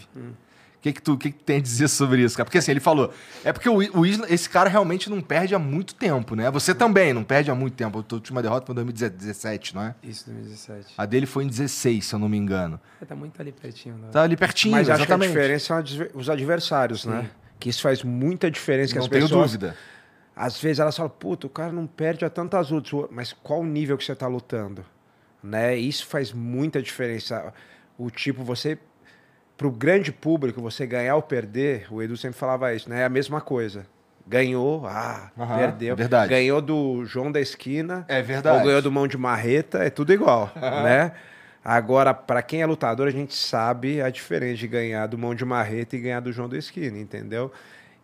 [0.80, 2.46] O que, que, tu, que, que tem a dizer sobre isso, cara?
[2.46, 3.12] Porque assim, ele falou.
[3.44, 6.50] É porque o, o Isla, esse cara realmente não perde há muito tempo, né?
[6.50, 7.98] Você também não perde há muito tempo.
[7.98, 9.94] A última derrota foi em 2017, não é?
[10.02, 10.94] Isso, 2017.
[10.96, 12.80] A dele foi em 16, se eu não me engano.
[12.98, 13.96] É, Tá muito ali pertinho.
[13.96, 14.08] Né?
[14.10, 17.28] Tá ali pertinho, Mas acho que a diferença são adver- os adversários, né?
[17.58, 18.94] Que isso faz muita diferença.
[18.94, 19.76] Que Não as tenho pessoas, dúvida.
[20.34, 22.90] Às vezes elas falam, puta, o cara não perde a tantas lutas.
[23.10, 24.82] Mas qual o nível que você tá lutando?
[25.44, 25.76] Né?
[25.76, 27.52] Isso faz muita diferença.
[27.98, 28.78] O tipo, você...
[29.60, 33.02] Pro grande público, você ganhar ou perder, o Edu sempre falava isso, né?
[33.02, 33.84] É a mesma coisa.
[34.26, 35.94] Ganhou, ah, Aham, perdeu.
[35.94, 36.30] verdade.
[36.30, 38.06] Ganhou do João da esquina.
[38.08, 38.56] É verdade.
[38.56, 41.12] Ou ganhou do mão de marreta, é tudo igual, né?
[41.62, 45.44] Agora, para quem é lutador, a gente sabe a diferença de ganhar do mão de
[45.44, 47.52] marreta e ganhar do João da esquina, entendeu?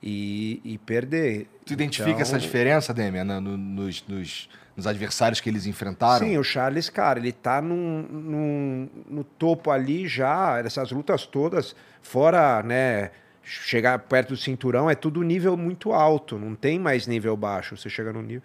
[0.03, 1.49] E, e perder.
[1.65, 6.27] Tu identifica Então, essa diferença, Demian, no- nos, nos- nos adversários que eles enfrentaram?
[6.27, 11.75] Sim, o Charles, cara, ele tá num, num- no topo ali já, essas lutas todas,
[12.03, 13.11] fora, né,
[13.43, 17.89] chegar perto do cinturão, é tudo nível muito alto, não tem mais nível baixo, você
[17.89, 18.43] chega no nível...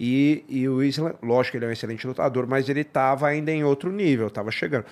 [0.00, 3.52] E, e o Isla, lógico que ele é um excelente lutador, mas ele tava ainda
[3.52, 4.84] em outro nível, tava chegando.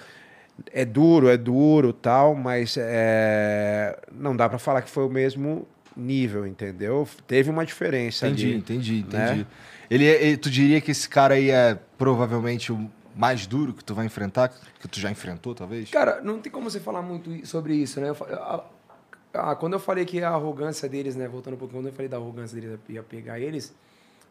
[0.73, 5.67] É duro, é duro, tal, mas é, não dá para falar que foi o mesmo
[5.97, 7.07] nível, entendeu?
[7.27, 8.57] Teve uma diferença Entendi, ali.
[8.57, 9.39] entendi, entendi.
[9.41, 9.47] né?
[9.91, 13.85] Ele, é- ele- tu diria que esse cara aí é provavelmente o mais duro que
[13.85, 14.49] tu vai enfrentar,
[14.81, 15.91] que tu já enfrentou, talvez?
[15.91, 18.09] Cara, não tem como você falar muito sobre isso, né?
[18.11, 18.65] Eu a-
[19.35, 21.27] a- quando eu falei que a arrogância deles, né?
[21.29, 23.75] Voltando um pouquinho, quando eu falei da arrogância deles ia pegar eles,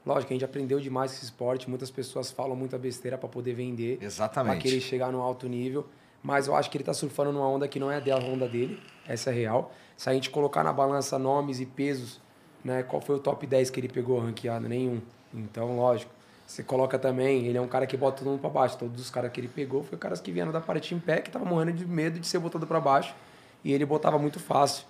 [0.06, 1.70] lógico, a gente aprendeu demais esse esporte.
[1.70, 3.98] Muitas pessoas falam muita besteira para poder vender.
[3.98, 4.62] Pra Exatamente.
[4.64, 5.86] querer chegar no alto nível.
[6.24, 8.80] Mas eu acho que ele tá surfando numa onda que não é a onda dele.
[9.08, 9.74] Essa é real.
[10.00, 12.22] Se a gente colocar na balança nomes e pesos,
[12.64, 12.84] né?
[12.84, 14.66] Qual foi o top 10 que ele pegou ranqueado?
[14.66, 15.02] Nenhum.
[15.34, 16.10] Então, lógico.
[16.48, 18.78] Você coloca também, ele é um cara que bota todo mundo pra baixo.
[18.78, 21.30] Todos os caras que ele pegou foi caras que vieram da parte em pé, que
[21.30, 23.14] tava morrendo de medo de ser botado pra baixo.
[23.62, 24.86] E ele botava muito fácil.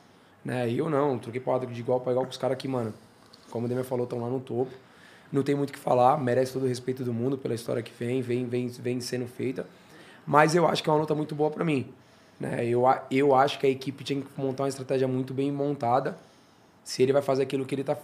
[0.45, 0.69] Né?
[0.69, 2.93] E eu não, troquei porrada de igual pra igual com os caras que, mano,
[3.49, 4.71] como o Demian falou, estão lá no topo.
[5.31, 7.91] Não tem muito o que falar, merece todo o respeito do mundo pela história que
[7.91, 9.65] vem, vem, vem, vem sendo feita.
[10.23, 11.91] Mas eu acho que é uma luta muito boa para mim.
[12.39, 12.65] Né?
[12.65, 16.17] Eu, eu acho que a equipe tinha que montar uma estratégia muito bem montada.
[16.83, 17.97] Se ele vai fazer aquilo que ele tá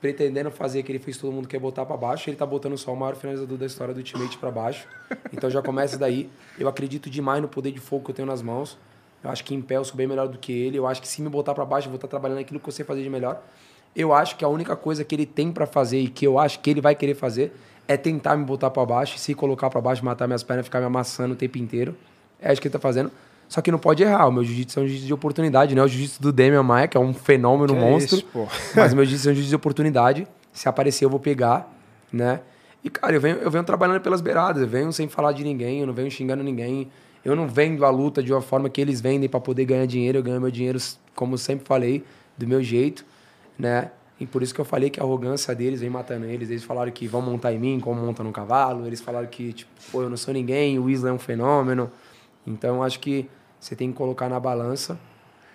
[0.00, 2.92] pretendendo fazer, que ele fez todo mundo quer botar para baixo, ele tá botando só
[2.92, 4.86] o maior finalizador da história do Ultimate para baixo.
[5.32, 6.30] Então já começa daí.
[6.58, 8.78] Eu acredito demais no poder de fogo que eu tenho nas mãos.
[9.22, 10.78] Eu acho que em pé eu sou bem melhor do que ele.
[10.78, 12.72] Eu acho que se me botar para baixo, eu vou estar trabalhando aquilo que eu
[12.72, 13.42] sei fazer de melhor.
[13.94, 16.60] Eu acho que a única coisa que ele tem para fazer e que eu acho
[16.60, 17.52] que ele vai querer fazer
[17.86, 20.86] é tentar me botar para baixo, se colocar para baixo, matar minhas pernas, ficar me
[20.86, 21.96] amassando o tempo inteiro.
[22.40, 23.10] É isso que ele tá fazendo.
[23.48, 24.28] Só que não pode errar.
[24.28, 25.82] O meu jiu-jitsu é um jiu-jitsu de oportunidade, né?
[25.82, 28.16] O jiu-jitsu do Demian Maia, que é um fenômeno Que monstro.
[28.18, 28.46] isso, pô.
[28.76, 30.26] Mas o meu jiu-jitsu é um jiu-jitsu de oportunidade.
[30.52, 31.72] Se aparecer, eu vou pegar,
[32.12, 32.40] né?
[32.84, 34.62] E, cara, eu venho, eu venho trabalhando pelas beiradas.
[34.62, 36.88] Eu venho sem falar de ninguém, eu não venho xingando ninguém.
[37.24, 40.18] Eu não vendo a luta de uma forma que eles vendem para poder ganhar dinheiro.
[40.18, 40.78] Eu ganho meu dinheiro,
[41.14, 42.04] como sempre falei,
[42.36, 43.04] do meu jeito,
[43.58, 43.90] né?
[44.20, 46.50] E por isso que eu falei que a arrogância deles vem matando eles.
[46.50, 48.86] Eles falaram que vão montar em mim como monta no cavalo.
[48.86, 51.90] Eles falaram que, tipo, pô, eu não sou ninguém, o Isla é um fenômeno.
[52.46, 53.28] Então, acho que
[53.60, 54.98] você tem que colocar na balança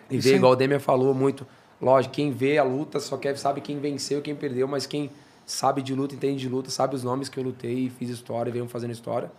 [0.10, 1.46] e ver, igual o Demian falou muito.
[1.82, 5.10] Lógico, quem vê a luta só quer sabe quem venceu e quem perdeu, mas quem
[5.46, 8.52] sabe de luta, entende de luta, sabe os nomes que eu lutei e fiz história,
[8.52, 9.32] venho fazendo história.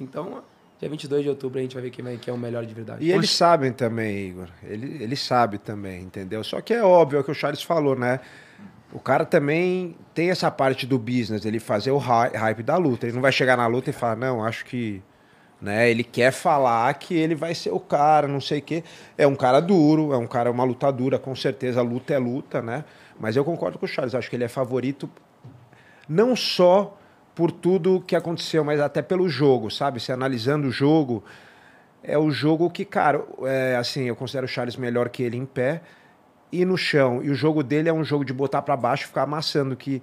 [0.00, 0.42] Então,
[0.80, 2.74] dia 22 de outubro a gente vai ver quem, vai, quem é o melhor de
[2.74, 3.04] verdade.
[3.04, 3.16] E Poxa.
[3.16, 4.48] eles sabem também, Igor.
[4.64, 6.42] Ele, ele sabe também, entendeu?
[6.42, 8.20] Só que é óbvio, é o que o Charles falou, né?
[8.92, 13.06] O cara também tem essa parte do business, ele fazer o hype da luta.
[13.06, 15.02] Ele não vai chegar na luta e falar, não, acho que.
[15.62, 15.88] Né?
[15.88, 18.82] Ele quer falar que ele vai ser o cara, não sei o quê.
[19.16, 21.80] É um cara duro, é um cara, uma luta dura, com certeza.
[21.80, 22.84] Luta é luta, né?
[23.20, 25.08] Mas eu concordo com o Charles, acho que ele é favorito
[26.08, 26.98] não só
[27.32, 30.00] por tudo que aconteceu, mas até pelo jogo, sabe?
[30.00, 31.22] Se analisando o jogo,
[32.02, 35.46] é o jogo que, cara, é, assim, eu considero o Charles melhor que ele em
[35.46, 35.80] pé
[36.50, 37.22] e no chão.
[37.22, 40.02] E o jogo dele é um jogo de botar para baixo e ficar amassando, que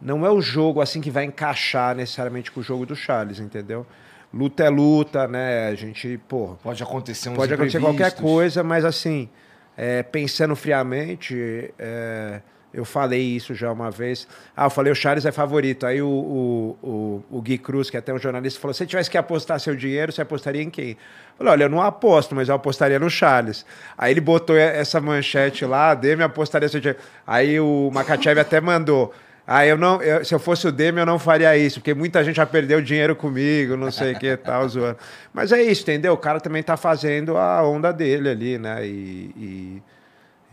[0.00, 3.84] não é o jogo assim que vai encaixar necessariamente com o jogo do Charles, entendeu?
[4.32, 5.68] Luta é luta, né?
[5.68, 6.56] A gente, pô.
[6.62, 9.28] Pode acontecer uns Pode acontecer qualquer coisa, mas assim,
[9.76, 12.40] é, pensando friamente, é,
[12.72, 14.26] eu falei isso já uma vez.
[14.56, 15.84] Ah, eu falei, o Charles é favorito.
[15.84, 19.10] Aí o, o, o, o Gui Cruz, que é até um jornalista, falou: se tivesse
[19.10, 20.90] que apostar seu dinheiro, você apostaria em quem?
[20.90, 20.96] Eu
[21.36, 23.66] falei, olha, eu não aposto, mas eu apostaria no Charles.
[23.98, 27.00] Aí ele botou essa manchete lá, Demi apostaria seu dinheiro.
[27.26, 29.12] Aí o Makachev até mandou.
[29.46, 32.22] Ah, eu não, eu, se eu fosse o Demi, eu não faria isso, porque muita
[32.22, 34.98] gente já perdeu dinheiro comigo, não sei o que tal, zoando.
[35.32, 36.12] Mas é isso, entendeu?
[36.12, 38.86] O cara também tá fazendo a onda dele ali, né?
[38.86, 39.82] e, e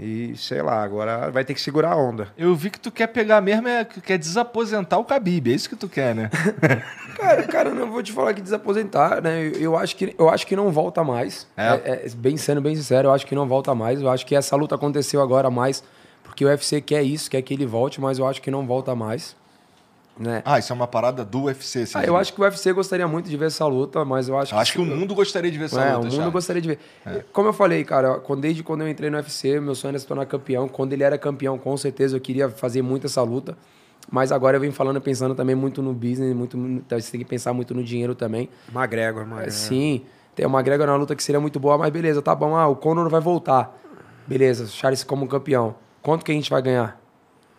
[0.02, 2.30] e sei lá, agora vai ter que segurar a onda.
[2.38, 5.76] Eu vi que tu quer pegar mesmo, é, quer desaposentar o Khabib, é isso que
[5.76, 6.30] tu quer, né?
[7.20, 9.52] cara, cara, não vou te falar que desaposentar, né?
[9.60, 11.46] Eu acho que, eu acho que não volta mais.
[11.58, 11.68] É?
[11.68, 14.02] É, é, bem sendo bem sincero, eu acho que não volta mais.
[14.02, 15.84] Eu acho que essa luta aconteceu agora mais
[16.30, 18.96] porque o UFC quer isso, quer que ele volte, mas eu acho que não volta
[18.96, 19.36] mais.
[20.18, 20.42] Né?
[20.46, 21.86] Ah, isso é uma parada do UFC.
[21.96, 24.54] Ah, eu acho que o UFC gostaria muito de ver essa luta, mas eu acho
[24.54, 24.62] eu que.
[24.62, 26.10] Acho que o mundo gostaria de ver essa é, luta.
[26.10, 26.80] O mundo gostaria de ver.
[27.06, 27.24] É.
[27.32, 30.06] Como eu falei, cara, quando, desde quando eu entrei no UFC, meu sonho era se
[30.06, 30.68] tornar campeão.
[30.68, 33.58] Quando ele era campeão, com certeza eu queria fazer muito essa luta.
[34.12, 36.58] Mas agora eu venho falando, pensando também muito no business, muito,
[36.90, 38.50] você tem que pensar muito no dinheiro também.
[38.74, 39.52] McGregor, McGregor.
[39.52, 40.04] Sim,
[40.36, 42.56] tem o McGregor na luta que seria muito boa, mas beleza, tá bom.
[42.56, 43.78] Ah, o Conor vai voltar.
[44.28, 45.76] Beleza, Charles como campeão.
[46.02, 47.00] Quanto que a gente vai ganhar?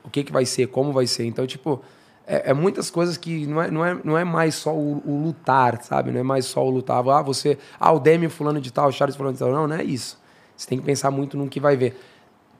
[0.04, 0.66] O que que vai ser?
[0.68, 1.26] Como vai ser?
[1.26, 1.82] Então, tipo,
[2.26, 5.22] é, é, muitas coisas que não é, não é, não é mais só o, o,
[5.22, 6.10] lutar, sabe?
[6.10, 7.06] Não é mais só o lutar.
[7.08, 7.58] Ah, você.
[7.78, 9.50] Ah, o Demi fulano de tal, o Charles fulano de tal.
[9.50, 10.18] Não, não é isso.
[10.56, 11.98] Você tem que pensar muito no que vai ver.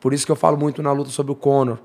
[0.00, 1.78] Por isso que eu falo muito na luta sobre o Conor.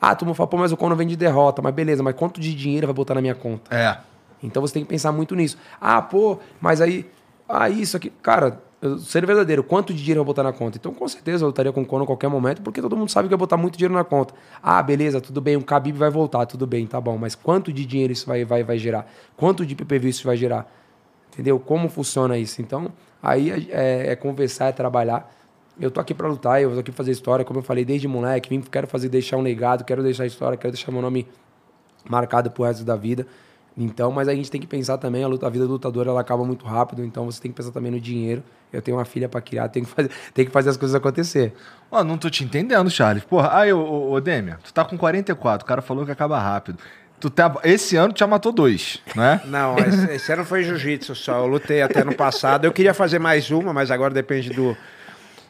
[0.00, 1.60] Ah, tu me fala, pô, mas o Conor vem de derrota.
[1.60, 3.74] Mas beleza, mas quanto de dinheiro vai botar na minha conta?
[3.74, 3.98] É.
[4.42, 5.58] Então você tem que pensar muito nisso.
[5.80, 7.10] Ah, pô, mas aí.
[7.48, 8.10] Ah, isso aqui.
[8.22, 8.60] Cara,
[8.98, 10.76] ser verdadeiro, quanto de dinheiro eu vou botar na conta?
[10.76, 13.28] Então, com certeza, eu lutaria com o Conor a qualquer momento, porque todo mundo sabe
[13.28, 14.34] que eu vou botar muito dinheiro na conta.
[14.60, 17.86] Ah, beleza, tudo bem, o Khabib vai voltar, tudo bem, tá bom, mas quanto de
[17.86, 19.06] dinheiro isso vai, vai, vai gerar?
[19.36, 20.70] Quanto de PPV isso vai gerar?
[21.32, 21.60] Entendeu?
[21.60, 22.60] Como funciona isso?
[22.60, 22.92] Então,
[23.22, 25.32] aí é, é conversar, é trabalhar.
[25.80, 28.08] Eu tô aqui para lutar, eu tô aqui pra fazer história, como eu falei desde
[28.08, 31.26] moleque, quero fazer, deixar um legado, quero deixar história, quero deixar meu nome
[32.04, 33.26] marcado pro resto da vida.
[33.76, 36.20] Então, mas a gente tem que pensar também, a, luta, a vida do lutador ela
[36.20, 38.42] acaba muito rápido, então você tem que pensar também no dinheiro.
[38.72, 41.54] Eu tenho uma filha para criar, tem que fazer, tem que fazer as coisas acontecer.
[41.90, 43.24] Ó, não tô te entendendo, Charles.
[43.24, 46.78] Porra, aí, ô, ô, Demian, tu tá com 44, o cara falou que acaba rápido.
[47.18, 49.40] Tu tá, esse ano tu já matou dois, né?
[49.46, 51.38] Não, esse, esse ano foi jiu-jitsu só.
[51.38, 52.64] Eu lutei até no passado.
[52.64, 54.76] Eu queria fazer mais uma, mas agora depende do,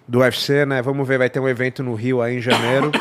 [0.06, 0.82] do UFC, né?
[0.82, 2.92] Vamos ver, vai ter um evento no Rio aí em janeiro.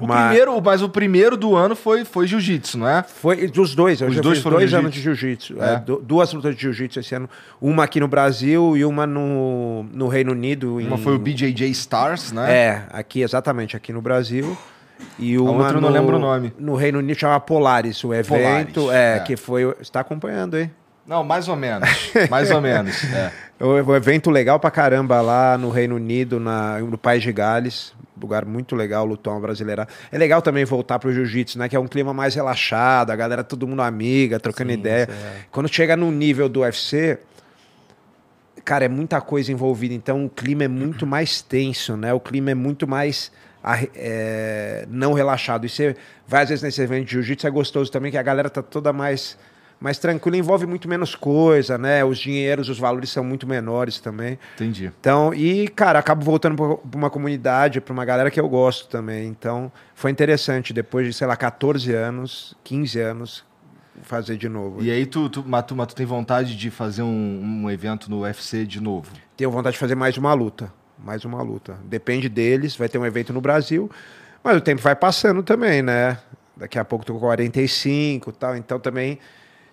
[0.00, 0.28] O mas...
[0.28, 3.02] primeiro, mas o primeiro do ano foi, foi jiu-jitsu, não é?
[3.02, 4.00] Foi dos dois.
[4.00, 5.62] Eu Os já dois fiz dois anos de jiu-jitsu.
[5.62, 5.74] É.
[5.74, 7.28] É, duas lutas de jiu-jitsu esse ano.
[7.60, 10.78] Uma aqui no Brasil e uma no, no Reino Unido.
[10.78, 11.02] Uma em...
[11.02, 12.52] foi o BJJ Stars, né?
[12.52, 14.56] É, aqui, exatamente, aqui no Brasil.
[15.18, 16.52] E uma outra eu não lembro o nome.
[16.58, 18.74] No Reino Unido chama Polaris, o evento.
[18.74, 19.64] Polaris, é, é, que foi.
[19.64, 20.70] Você está acompanhando aí?
[21.06, 21.88] Não, mais ou menos.
[22.30, 23.02] mais ou menos.
[23.12, 23.30] É.
[23.62, 28.44] O evento legal pra caramba lá no Reino Unido, na, no País de Gales lugar
[28.44, 29.86] muito legal, Lutão brasileira.
[30.10, 31.68] É legal também voltar pro jiu-jitsu, né?
[31.68, 35.08] Que é um clima mais relaxado, a galera todo mundo amiga, trocando Sim, ideia.
[35.10, 35.36] É.
[35.50, 37.18] Quando chega no nível do UFC,
[38.64, 42.12] cara, é muita coisa envolvida, então o clima é muito mais tenso, né?
[42.14, 43.32] O clima é muito mais
[43.94, 45.66] é, não relaxado.
[45.66, 45.96] E você
[46.26, 48.92] vai às vezes nesse evento de jiu-jitsu, é gostoso também, que a galera tá toda
[48.92, 49.36] mais
[49.82, 52.04] mais tranquilo, envolve muito menos coisa, né?
[52.04, 54.38] Os dinheiros, os valores são muito menores também.
[54.54, 54.92] Entendi.
[55.00, 59.26] Então, e, cara, acabo voltando para uma comunidade, para uma galera que eu gosto também.
[59.26, 63.44] Então, foi interessante, depois de, sei lá, 14 anos, 15 anos,
[64.02, 64.82] fazer de novo.
[64.82, 68.08] E aí, tu, tu, mas tu, mas tu tem vontade de fazer um, um evento
[68.08, 69.10] no UFC de novo?
[69.36, 70.72] Tenho vontade de fazer mais uma luta.
[70.96, 71.76] Mais uma luta.
[71.84, 73.90] Depende deles, vai ter um evento no Brasil.
[74.44, 76.18] Mas o tempo vai passando também, né?
[76.56, 79.18] Daqui a pouco tô com 45 e tal, então também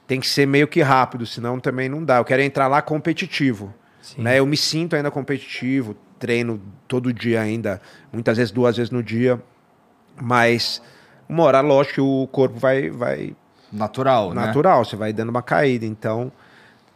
[0.10, 2.18] tem que ser meio que rápido, senão também não dá.
[2.18, 3.72] Eu quero entrar lá competitivo.
[4.18, 4.40] Né?
[4.40, 7.80] Eu me sinto ainda competitivo, treino todo dia ainda,
[8.12, 9.40] muitas vezes duas vezes no dia,
[10.20, 10.82] mas
[11.28, 13.36] uma hora, lógico, o corpo vai, vai
[13.72, 14.48] Natural, né?
[14.48, 16.32] natural, você vai dando uma caída, então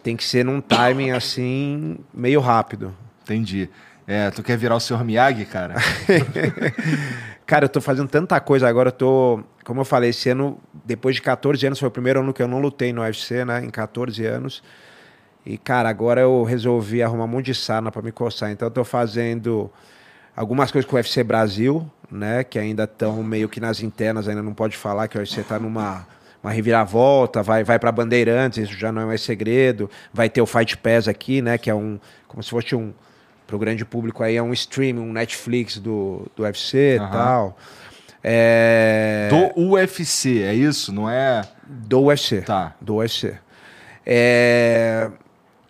[0.02, 2.96] tem que ser num timing assim, meio rápido.
[3.22, 3.70] Entendi.
[4.08, 5.04] É, tu quer virar o Sr.
[5.04, 5.76] Miyagi, cara?
[7.46, 11.16] Cara, eu tô fazendo tanta coisa agora, eu tô, como eu falei, esse ano, depois
[11.16, 13.70] de 14 anos, foi o primeiro ano que eu não lutei no UFC, né, em
[13.70, 14.64] 14 anos.
[15.46, 18.52] E, cara, agora eu resolvi arrumar um monte de sarna para me coçar.
[18.52, 19.70] Então, eu tô fazendo
[20.36, 22.44] algumas coisas com o UFC Brasil, né?
[22.44, 25.60] Que ainda estão meio que nas internas, ainda não pode falar que o UFC tá
[25.60, 26.08] numa
[26.44, 29.90] uma reviravolta, vai, vai para Bandeirantes, isso já não é mais segredo.
[30.14, 31.58] Vai ter o Fight Pass aqui, né?
[31.58, 31.98] Que é um.
[32.28, 32.94] Como se fosse um.
[33.48, 37.12] Pro grande público aí, é um stream, um Netflix do, do UFC e Aham.
[37.12, 37.58] tal.
[38.24, 39.30] É...
[39.30, 40.94] Do UFC, é isso?
[40.94, 41.42] Não é.
[41.68, 42.42] Do UFC.
[42.42, 42.74] Tá.
[42.80, 43.36] Do UFC.
[44.06, 45.10] É,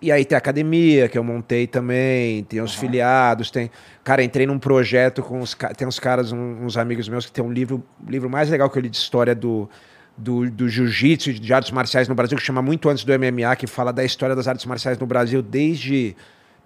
[0.02, 3.72] E aí tem a academia que eu montei também, tem os filiados, tem.
[4.04, 7.52] Cara, entrei num projeto com os tem uns caras, uns amigos meus que tem um
[7.52, 9.70] livro, livro mais legal que eu li de história do
[10.18, 13.56] do, do jiu-jitsu e de artes marciais no Brasil, que chama muito antes do MMA,
[13.56, 16.16] que fala da história das artes marciais no Brasil desde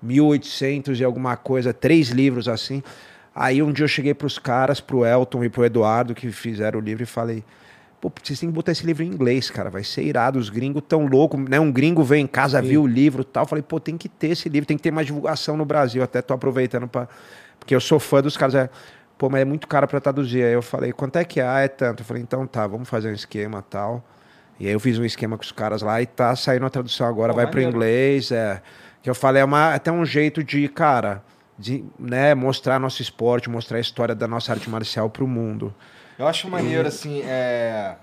[0.01, 2.83] 1800 e alguma coisa, três livros assim.
[3.39, 6.81] Aí um dia eu cheguei pros caras, pro Elton e pro Eduardo, que fizeram o
[6.81, 7.43] livro, e falei:
[8.01, 9.69] Pô, vocês têm que botar esse livro em inglês, cara.
[9.69, 10.39] Vai ser irado.
[10.39, 11.59] Os gringos tão loucos, né?
[11.59, 13.45] Um gringo veio em casa, viu o livro e tal.
[13.45, 16.01] Falei, pô, tem que ter esse livro, tem que ter mais divulgação no Brasil.
[16.01, 17.07] Até tô aproveitando para
[17.59, 18.55] Porque eu sou fã dos caras.
[18.55, 18.69] É,
[19.19, 20.43] pô, mas é muito caro para traduzir.
[20.43, 21.47] Aí eu falei, quanto é que é?
[21.47, 22.01] Ah, é tanto.
[22.01, 24.03] Eu falei, então tá, vamos fazer um esquema tal.
[24.59, 27.05] E aí eu fiz um esquema com os caras lá e tá saindo a tradução
[27.05, 28.31] agora, Pô, vai pro inglês.
[28.31, 28.63] É.
[29.03, 31.23] Que eu falei, é uma, até um jeito de, cara,
[31.57, 35.73] de né, mostrar nosso esporte, mostrar a história da nossa arte marcial pro mundo.
[36.17, 37.95] Eu acho maneiro, assim, é...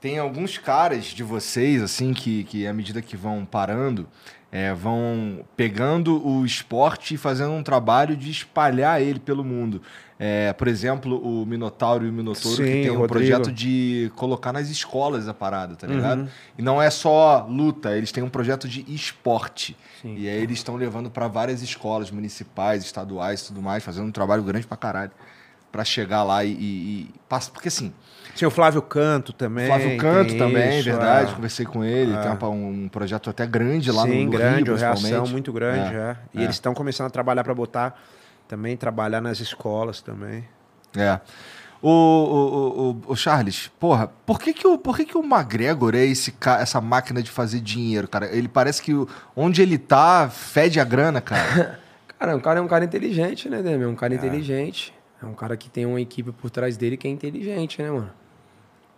[0.00, 4.08] Tem alguns caras de vocês, assim, que, que à medida que vão parando,
[4.50, 9.82] é, vão pegando o esporte e fazendo um trabalho de espalhar ele pelo mundo.
[10.20, 13.08] É, por exemplo, o Minotauro e o Minotouro, que Sim, tem o um Rodrigo.
[13.08, 16.22] projeto de colocar nas escolas a parada, tá ligado?
[16.22, 16.28] Uhum.
[16.58, 19.76] E não é só luta, eles têm um projeto de esporte.
[20.02, 20.16] Sim.
[20.18, 24.12] E aí eles estão levando para várias escolas municipais, estaduais e tudo mais, fazendo um
[24.12, 25.12] trabalho grande pra caralho.
[25.70, 27.50] Pra chegar lá e, e, e passa.
[27.50, 27.92] Porque assim,
[28.34, 29.66] Tinha o Flávio Canto também.
[29.66, 31.30] Flávio Canto tem também, isso, verdade.
[31.30, 31.34] é.
[31.34, 32.12] Conversei com ele.
[32.14, 32.22] É.
[32.22, 35.32] Tem uma- um projeto até grande lá Sim, no, no grande, Rio, o reação principalmente.
[35.32, 36.16] muito grande, é.
[36.32, 36.42] E É.
[36.44, 38.00] eles estão começando a trabalhar para botar
[38.48, 40.48] também, trabalhar nas escolas também.
[40.96, 41.20] É.
[41.80, 45.94] O, o, o, o Charles, porra, por que que o, por que que o McGregor
[45.94, 48.34] é esse, essa máquina de fazer dinheiro, cara?
[48.34, 48.92] Ele parece que
[49.36, 51.78] onde ele tá, fede a grana, cara.
[52.18, 53.84] Cara, o cara é um cara inteligente, né, Demi?
[53.84, 54.92] É um cara inteligente.
[55.22, 58.10] É um cara que tem uma equipe por trás dele que é inteligente, né, mano?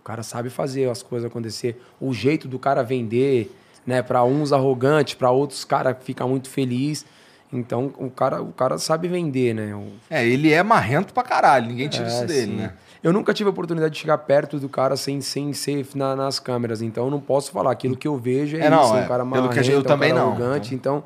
[0.01, 1.79] O cara sabe fazer as coisas acontecer.
[2.01, 3.55] O jeito do cara vender,
[3.87, 4.01] né?
[4.01, 7.05] Pra uns arrogante, pra outros cara fica muito feliz.
[7.53, 9.75] Então, o cara, o cara sabe vender, né?
[9.75, 12.57] O- é, ele é marrento pra caralho, ninguém tira É, isso dele, sim.
[12.59, 12.73] né?
[13.03, 16.39] Eu nunca tive a oportunidade de chegar perto do cara sem, sem ser na- nas
[16.39, 17.73] câmeras, então eu não posso falar.
[17.73, 19.05] Aquilo que eu vejo é, É, não, isso, é.
[19.05, 21.03] um cara Pelo que marrento, eu é um também cara não, arrogante, então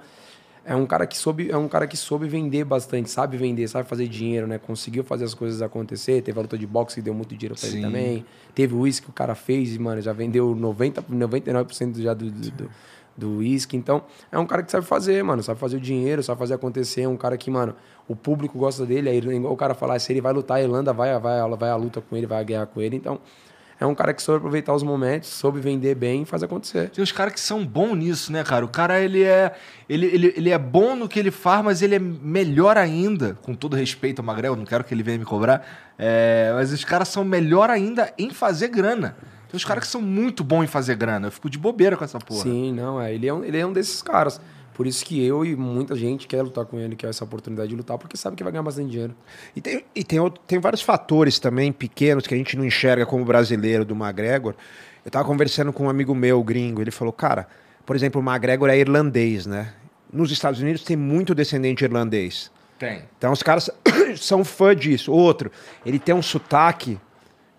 [0.66, 3.88] é um cara que soube, é um cara que soube vender bastante, sabe vender, sabe
[3.88, 4.58] fazer dinheiro, né?
[4.58, 7.68] Conseguiu fazer as coisas acontecer, teve a luta de boxe que deu muito dinheiro pra
[7.68, 7.76] Sim.
[7.76, 8.26] ele também.
[8.54, 12.30] Teve o uísque que o cara fez e, mano, já vendeu 90, 99% já do,
[12.30, 12.70] do, do,
[13.16, 13.76] do uísque.
[13.76, 15.42] Então, é um cara que sabe fazer, mano.
[15.42, 17.02] Sabe fazer o dinheiro, sabe fazer acontecer.
[17.02, 17.74] É um cara que, mano,
[18.08, 19.08] o público gosta dele.
[19.08, 21.76] Aí, igual o cara falar, se ele vai lutar, a Irlanda vai, vai, vai à
[21.76, 22.96] luta com ele, vai guerra com ele.
[22.96, 23.20] Então,
[23.78, 26.90] é um cara que soube aproveitar os momentos, soube vender bem e fazer acontecer.
[26.90, 28.64] Tem os caras que são bons nisso, né, cara?
[28.64, 29.52] O cara, ele é,
[29.88, 33.54] ele, ele, ele é bom no que ele faz, mas ele é melhor ainda, com
[33.54, 37.08] todo respeito ao Magrel, não quero que ele venha me cobrar, é, mas os caras
[37.08, 39.16] são melhor ainda em fazer grana.
[39.54, 41.28] Tem os caras que são muito bons em fazer grana.
[41.28, 42.42] Eu fico de bobeira com essa porra.
[42.42, 43.14] Sim, não, é.
[43.14, 44.40] Ele é, um, ele é um desses caras.
[44.74, 47.76] Por isso que eu e muita gente quer lutar com ele, quer essa oportunidade de
[47.76, 49.14] lutar, porque sabe que vai ganhar bastante dinheiro.
[49.54, 53.06] E tem, e tem, outro- tem vários fatores também pequenos que a gente não enxerga
[53.06, 54.54] como brasileiro do McGregor.
[55.04, 57.46] Eu tava conversando com um amigo meu, gringo, ele falou, cara,
[57.86, 59.72] por exemplo, o McGregor é irlandês, né?
[60.12, 62.50] Nos Estados Unidos tem muito descendente irlandês.
[62.76, 63.02] Tem.
[63.16, 63.70] Então os caras
[64.16, 65.12] são fã disso.
[65.12, 65.52] Outro,
[65.86, 66.98] ele tem um sotaque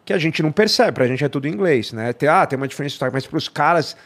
[0.06, 2.14] que a gente não percebe, pra gente é tudo inglês, né?
[2.14, 3.98] Tem, ah, tem uma diferença de sotaque, mas pros caras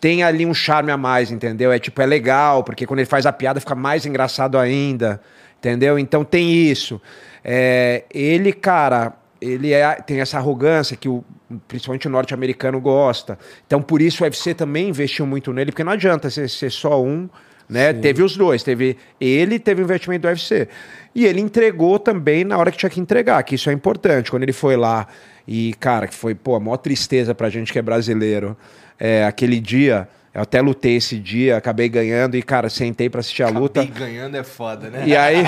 [0.00, 1.72] tem ali um charme a mais, entendeu?
[1.72, 5.20] É tipo, é legal, porque quando ele faz a piada fica mais engraçado ainda,
[5.58, 5.98] entendeu?
[5.98, 7.00] Então tem isso.
[7.42, 11.24] É, ele, cara, ele é, tem essa arrogância que o,
[11.66, 13.38] principalmente o norte-americano gosta.
[13.66, 17.02] Então por isso o UFC também investiu muito nele, porque não adianta ser, ser só
[17.02, 17.28] um
[17.68, 17.92] Né?
[17.92, 20.68] Teve os dois, teve ele teve o investimento do UFC.
[21.14, 24.30] E ele entregou também na hora que tinha que entregar, que isso é importante.
[24.30, 25.06] Quando ele foi lá
[25.50, 28.54] e, cara, que foi, pô, a maior tristeza pra gente que é brasileiro.
[29.00, 33.44] É, aquele dia, eu até lutei esse dia, acabei ganhando e, cara, sentei pra assistir
[33.44, 33.80] a luta.
[33.80, 35.04] Acabei ganhando é foda, né?
[35.06, 35.42] E aí.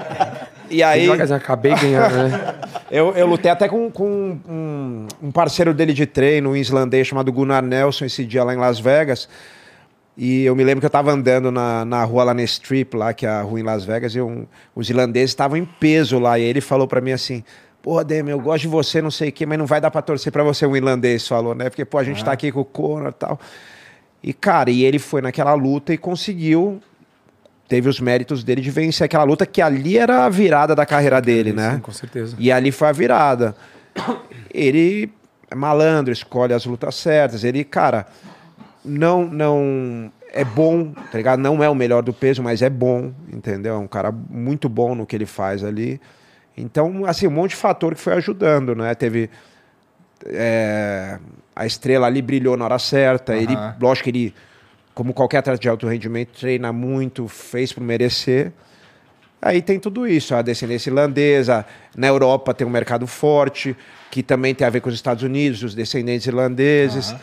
[0.70, 1.14] e aí.
[1.18, 2.54] Dizer, acabei ganhando, né?
[2.88, 7.32] Eu, eu lutei até com, com um, um parceiro dele de treino, um islandês chamado
[7.32, 9.28] Gunnar Nelson, esse dia lá em Las Vegas.
[10.16, 13.12] E eu me lembro que eu tava andando na, na rua lá na Strip, lá,
[13.12, 16.38] que é a rua em Las Vegas, e um, os irlandeses estavam em peso lá.
[16.38, 17.42] E ele falou para mim assim:
[17.86, 20.02] Pô, Demi, eu gosto de você, não sei o quê, mas não vai dar pra
[20.02, 21.70] torcer pra você, um irlandês falou, né?
[21.70, 23.38] Porque, pô, a gente tá aqui com o Conor e tal.
[24.20, 26.82] E, cara, e ele foi naquela luta e conseguiu.
[27.68, 31.20] Teve os méritos dele de vencer aquela luta, que ali era a virada da carreira
[31.20, 31.74] dele, né?
[31.74, 32.34] Sim, com certeza.
[32.40, 33.54] E ali foi a virada.
[34.52, 35.12] Ele
[35.48, 37.44] é malandro, escolhe as lutas certas.
[37.44, 38.08] Ele, cara,
[38.84, 41.38] não, não é bom, tá ligado?
[41.38, 43.76] Não é o melhor do peso, mas é bom, entendeu?
[43.76, 46.00] É um cara muito bom no que ele faz ali.
[46.56, 48.94] Então, assim, um monte de fator que foi ajudando, né?
[48.94, 49.28] Teve
[50.24, 51.18] é,
[51.54, 53.36] a estrela ali brilhou na hora certa.
[53.36, 53.76] Ele, Aham.
[53.80, 54.34] lógico que ele,
[54.94, 58.52] como qualquer atleta de alto rendimento, treina muito, fez por merecer.
[59.40, 61.66] Aí tem tudo isso, a descendência irlandesa.
[61.94, 63.76] Na Europa tem um mercado forte,
[64.10, 67.14] que também tem a ver com os Estados Unidos, os descendentes irlandeses.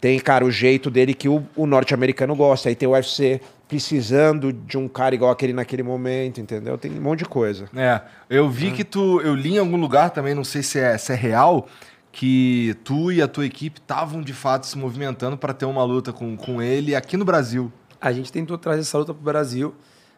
[0.00, 2.68] Tem, cara, o jeito dele que o, o norte-americano gosta.
[2.68, 6.76] Aí tem o UFC precisando de um cara igual aquele naquele momento, entendeu?
[6.76, 7.70] Tem um monte de coisa.
[7.72, 9.20] É, eu vi que tu.
[9.20, 11.68] Eu li em algum lugar também, não sei se é, se é real,
[12.10, 16.12] que tu e a tua equipe estavam de fato se movimentando para ter uma luta
[16.12, 17.72] com, com ele aqui no Brasil.
[18.00, 19.72] A gente tentou trazer essa luta pro Brasil,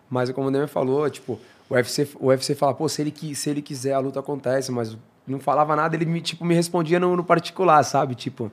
[0.09, 1.39] mas como o Neymar falou, tipo,
[1.69, 4.97] o UFC, o UFC fala, pô, se ele, se ele quiser, a luta acontece, mas
[5.27, 8.15] não falava nada, ele me, tipo, me respondia no, no particular, sabe?
[8.15, 8.51] Tipo,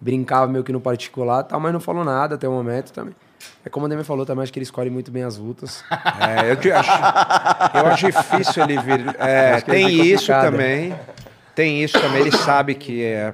[0.00, 3.14] brincava meio que no particular e tal, mas não falou nada até o momento também.
[3.64, 5.82] É como o Neymar falou também, acho que ele escolhe muito bem as lutas.
[5.90, 6.90] É, eu, acho,
[7.78, 9.16] eu acho difícil ele vir.
[9.18, 10.94] É, tem isso também.
[11.54, 12.20] Tem isso também.
[12.22, 13.32] Ele sabe que é,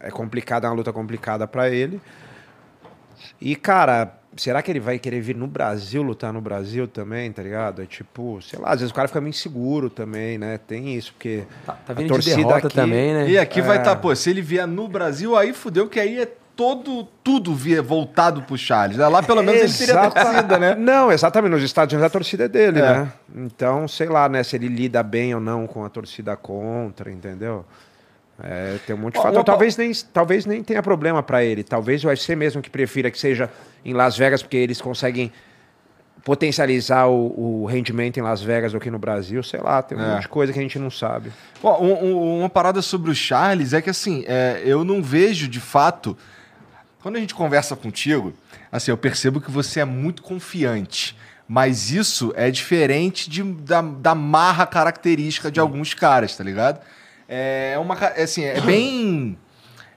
[0.00, 2.00] é complicado, é uma luta complicada pra ele.
[3.40, 7.42] E, cara, será que ele vai querer vir no Brasil, lutar no Brasil também, tá
[7.42, 7.82] ligado?
[7.82, 10.58] É tipo, sei lá, às vezes o cara fica meio inseguro também, né?
[10.58, 11.44] Tem isso, porque.
[11.64, 13.28] Tá, tá a vindo de torcida derrota aqui- também, né?
[13.28, 13.80] E aqui vai É.
[13.80, 17.82] estar, pô, se ele vier no Brasil, aí fudeu que aí é todo, tudo via,
[17.82, 18.96] voltado pro Charles.
[18.96, 20.74] Lá pelo menos ele teria torcida, né?
[20.74, 21.50] Não, exatamente.
[21.52, 22.82] Nos Estados Unidos a torcida é dele, É.
[22.82, 23.12] né?
[23.36, 24.42] Então, sei lá, né?
[24.42, 27.64] Se ele lida bem ou não com a torcida contra, entendeu?
[28.42, 29.38] É, tem um monte de fator.
[29.38, 31.62] uma- Talvez nem, talvez nem tenha problema pra ele.
[31.62, 33.48] Talvez o UFC mesmo que prefira que seja
[33.84, 35.30] em Las Vegas, porque eles conseguem
[36.24, 39.42] potencializar o, o rendimento em Las Vegas do que no Brasil.
[39.42, 40.08] Sei lá, tem um É.
[40.14, 41.30] monte de coisa que a gente não sabe.
[41.62, 45.46] Ó, um- um- uma parada sobre o Charles é que assim, é, eu não vejo
[45.48, 46.16] de fato.
[47.06, 48.32] Quando a gente conversa contigo,
[48.72, 51.16] assim, eu percebo que você é muito confiante.
[51.46, 56.80] Mas isso é diferente de- da, da marra característica de alguns caras, tá ligado?
[57.28, 57.94] É uma.
[57.94, 59.38] ca- é Assim, é bem.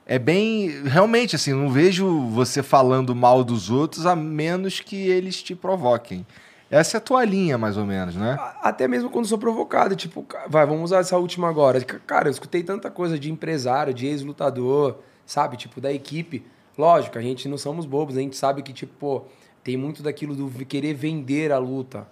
[0.05, 0.83] É bem.
[0.85, 6.23] Realmente, assim, não vejo você falando mal dos outros a menos que eles te provoquem.
[6.69, 8.37] Essa é a tua linha, mais ou menos, né?
[8.61, 11.81] Até mesmo quando sou provocado, tipo, vai, vamos usar essa última agora.
[11.81, 15.57] Cara, eu escutei tanta coisa de empresário, de ex-lutador, sabe?
[15.57, 16.45] Tipo, da equipe.
[16.79, 19.21] Lógico, a gente não somos bobos, a gente sabe que, tipo, pô,
[19.63, 22.07] tem muito daquilo do querer vender a luta.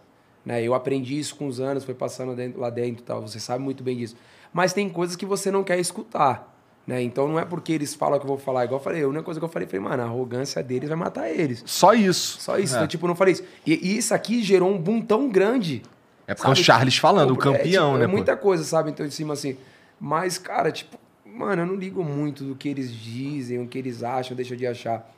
[0.45, 0.61] Né?
[0.61, 3.63] Eu aprendi isso com os anos, foi passando dentro- lá dentro e tal, você sabe
[3.63, 4.18] muito bem disso.
[4.51, 6.53] Mas tem coisas que você não quer escutar.
[6.86, 7.01] Né?
[7.01, 9.24] Então não é porque eles falam que eu vou falar, igual eu falei, a única
[9.24, 11.63] coisa que eu falei foi, mano, a arrogância deles vai matar eles.
[11.65, 12.39] Só isso.
[12.41, 12.84] Só isso, É.
[12.84, 13.43] eu, tipo, não falei isso.
[13.65, 15.82] E, e isso aqui gerou um boom tão grande
[16.28, 16.65] É porque é o Sabe?
[16.65, 18.03] Charles falando, o Pô, é, campeão, tipo, né?
[18.03, 18.13] É pô?
[18.13, 18.89] muita coisa, sabe?
[18.89, 19.57] Então, em cima assim.
[19.99, 20.97] Mas, cara, tipo,
[21.38, 24.65] mano, eu não ligo muito do que eles dizem, o que eles acham, deixam de
[24.67, 25.09] achar.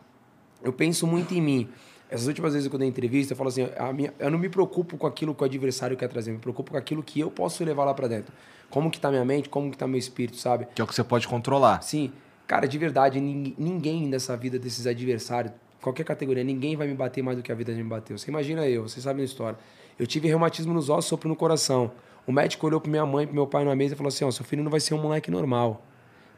[0.64, 1.70] Eu penso muito em mim.
[2.10, 4.50] Essas últimas vezes que eu dei entrevista, eu falo assim: a minha, eu não me
[4.50, 7.30] preocupo com aquilo que o adversário quer trazer, eu me preocupo com aquilo que eu
[7.30, 8.34] posso levar lá pra dentro.
[8.70, 10.68] Como que tá minha mente, como que tá meu espírito, sabe?
[10.76, 11.82] Que é o que você pode controlar.
[11.82, 12.12] Sim,
[12.48, 17.24] cara, de verdade, nin- ninguém nessa vida desses adversários, qualquer categoria, ninguém vai me bater
[17.24, 18.18] mais do que a vida já me bateu.
[18.18, 19.58] Você imagina eu, você sabe a história.
[19.98, 21.92] Eu tive reumatismo nos ossos, sopro no coração.
[22.28, 24.32] O médico olhou pra minha mãe, pro meu pai na mesa e falou assim: ó,
[24.32, 25.84] seu filho não vai ser um moleque normal.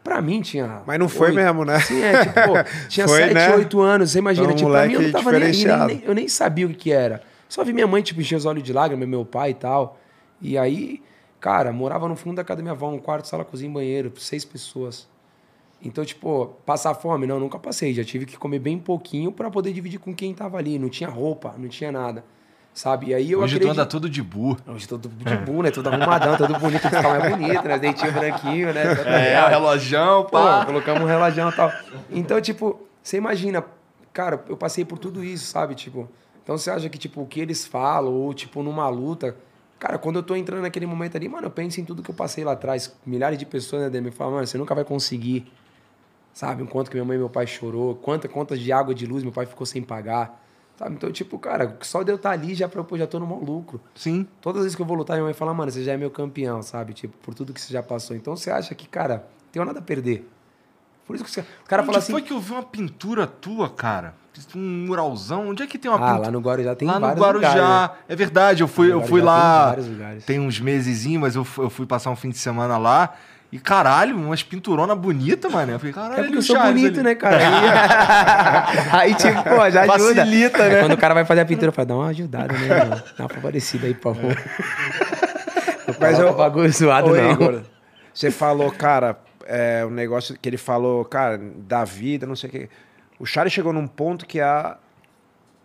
[0.03, 0.81] Pra mim tinha.
[0.85, 1.79] Mas não foi mesmo, né?
[1.79, 2.53] Sim, é, tipo, pô,
[2.89, 3.55] tinha Foi, 7, né?
[3.55, 6.27] 8 anos, você imagina, um tipo, pra mim eu não tava nem, nem, eu nem
[6.27, 7.21] sabia o que, que era.
[7.47, 9.99] Só vi minha mãe, tipo, encher os olhos de lágrimas, meu pai e tal.
[10.41, 11.01] E aí,
[11.39, 14.43] cara, morava no fundo da casa da minha avó, um quarto, sala, cozinha banheiro, seis
[14.43, 15.07] pessoas.
[15.83, 17.27] Então, tipo, passar fome?
[17.27, 17.93] Não, nunca passei.
[17.93, 20.77] Já tive que comer bem pouquinho pra poder dividir com quem tava ali.
[20.79, 22.23] Não tinha roupa, não tinha nada.
[22.73, 23.07] Sabe?
[23.07, 23.79] E aí eu Hoje tu acredito...
[23.79, 24.57] anda todo de bu.
[24.65, 25.71] Hoje tô tudo de bu, né?
[25.71, 27.77] Tudo arrumadão, todo bonito, ficar mais bonito, né?
[27.77, 28.83] Dentinho branquinho, né?
[29.33, 30.65] É, o relojão, Pô, pá.
[30.65, 31.71] colocamos um relógio e tal.
[32.09, 33.63] Então, tipo, você imagina,
[34.13, 35.75] cara, eu passei por tudo isso, sabe?
[35.75, 36.09] Tipo,
[36.43, 39.35] Então você acha que, tipo, o que eles falam, ou, tipo, numa luta.
[39.77, 42.15] Cara, quando eu tô entrando naquele momento ali, mano, eu penso em tudo que eu
[42.15, 42.95] passei lá atrás.
[43.05, 45.51] Milhares de pessoas, né, me falam, mano, você nunca vai conseguir.
[46.33, 46.63] Sabe?
[46.63, 49.23] O quanto que minha mãe e meu pai chorou, quantas contas de água de luz
[49.23, 50.40] meu pai ficou sem pagar.
[50.81, 50.95] Sabe?
[50.95, 53.79] Então, tipo, cara, só de eu estar ali já, pô, já tô no mau lucro.
[53.93, 54.25] Sim.
[54.41, 56.09] Todas as vezes que eu vou lutar, minha mãe fala, mano, você já é meu
[56.09, 56.93] campeão, sabe?
[56.93, 58.15] Tipo, por tudo que você já passou.
[58.15, 60.27] Então você acha que, cara, tem nada a perder.
[61.05, 61.41] Por isso que você...
[61.41, 62.11] o cara Onde fala assim.
[62.13, 64.15] foi que eu vi uma pintura tua, cara?
[64.55, 65.49] Um muralzão.
[65.49, 66.25] Onde é que tem uma Ah, pintura?
[66.27, 67.49] lá no Guarujá tem lá no vários Guarujá.
[67.53, 67.97] lugares, né?
[68.07, 69.75] É verdade, eu fui, No eu fui tem lá.
[69.77, 70.25] lugares.
[70.25, 73.13] Tem uns meses, mas eu fui, eu fui passar um fim de semana lá.
[73.51, 75.73] E caralho, umas pinturonas bonitas, mano.
[75.73, 77.03] Eu falei, caralho, É porque eu o sou bonito, ali.
[77.03, 77.37] né, cara?
[77.37, 80.15] Aí, aí, tipo, pô, já ajuda.
[80.15, 80.75] Facilita, né?
[80.75, 83.03] Aí Quando o cara vai fazer a pintura, fala, dá uma ajudada, né, mano?
[83.17, 84.37] Dá uma favorecida aí, por favor.
[85.99, 87.31] Mas eu bagulho zoado, não.
[87.31, 87.61] Igor,
[88.13, 92.51] você falou, cara, é, o negócio que ele falou, cara, da vida, não sei o
[92.51, 92.69] quê.
[93.19, 94.77] O Charlie chegou num ponto que a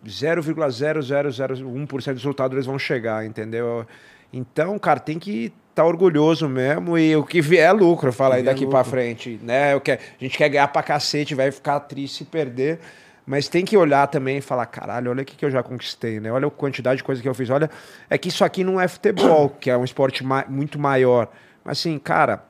[0.05, 3.85] 0,0001% dos resultados eles vão chegar, entendeu?
[4.31, 8.41] Então, cara, tem que estar orgulhoso mesmo e o que vier é lucro, fala aí
[8.41, 8.91] é daqui pra lucro.
[8.91, 9.73] frente, né?
[9.73, 12.79] Eu quero, a gente quer ganhar pra cacete, vai ficar triste se perder,
[13.25, 16.19] mas tem que olhar também e falar, caralho, olha o que, que eu já conquistei,
[16.19, 16.31] né?
[16.31, 17.49] Olha a quantidade de coisa que eu fiz.
[17.49, 17.69] Olha,
[18.09, 21.27] é que isso aqui não é futebol, que é um esporte ma- muito maior.
[21.63, 22.43] Mas assim, cara,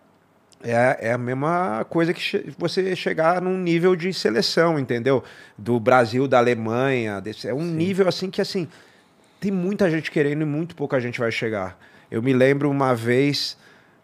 [0.63, 5.23] é, é a mesma coisa que che- você chegar num nível de seleção, entendeu?
[5.57, 7.19] Do Brasil, da Alemanha.
[7.19, 8.67] desse- é um nível assim que assim
[9.39, 11.77] tem muita gente querendo e muito pouca gente vai chegar.
[12.09, 13.57] Eu me lembro uma vez,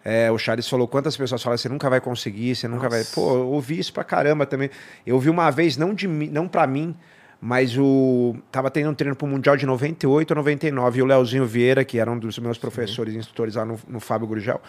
[0.04, 3.04] é, o Charles falou quantas pessoas falam, você nunca vai conseguir, você nunca vai.
[3.04, 4.70] Pô, eu ouvi isso pra caramba também.
[5.06, 6.95] Eu vi uma vez, não de mim, não para mim,
[7.39, 8.36] mas o.
[8.51, 11.99] Tava tendo um treino pro Mundial de 98 ou 99, e o Leozinho Vieira, que
[11.99, 14.62] era um dos meus professores, instrutores lá no, no Fábio Gurgel,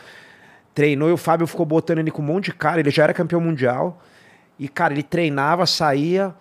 [0.74, 3.14] treinou e o Fábio ficou botando ele com um monte de cara, ele já era
[3.14, 4.02] campeão mundial.
[4.58, 6.32] E, cara, ele treinava, saía,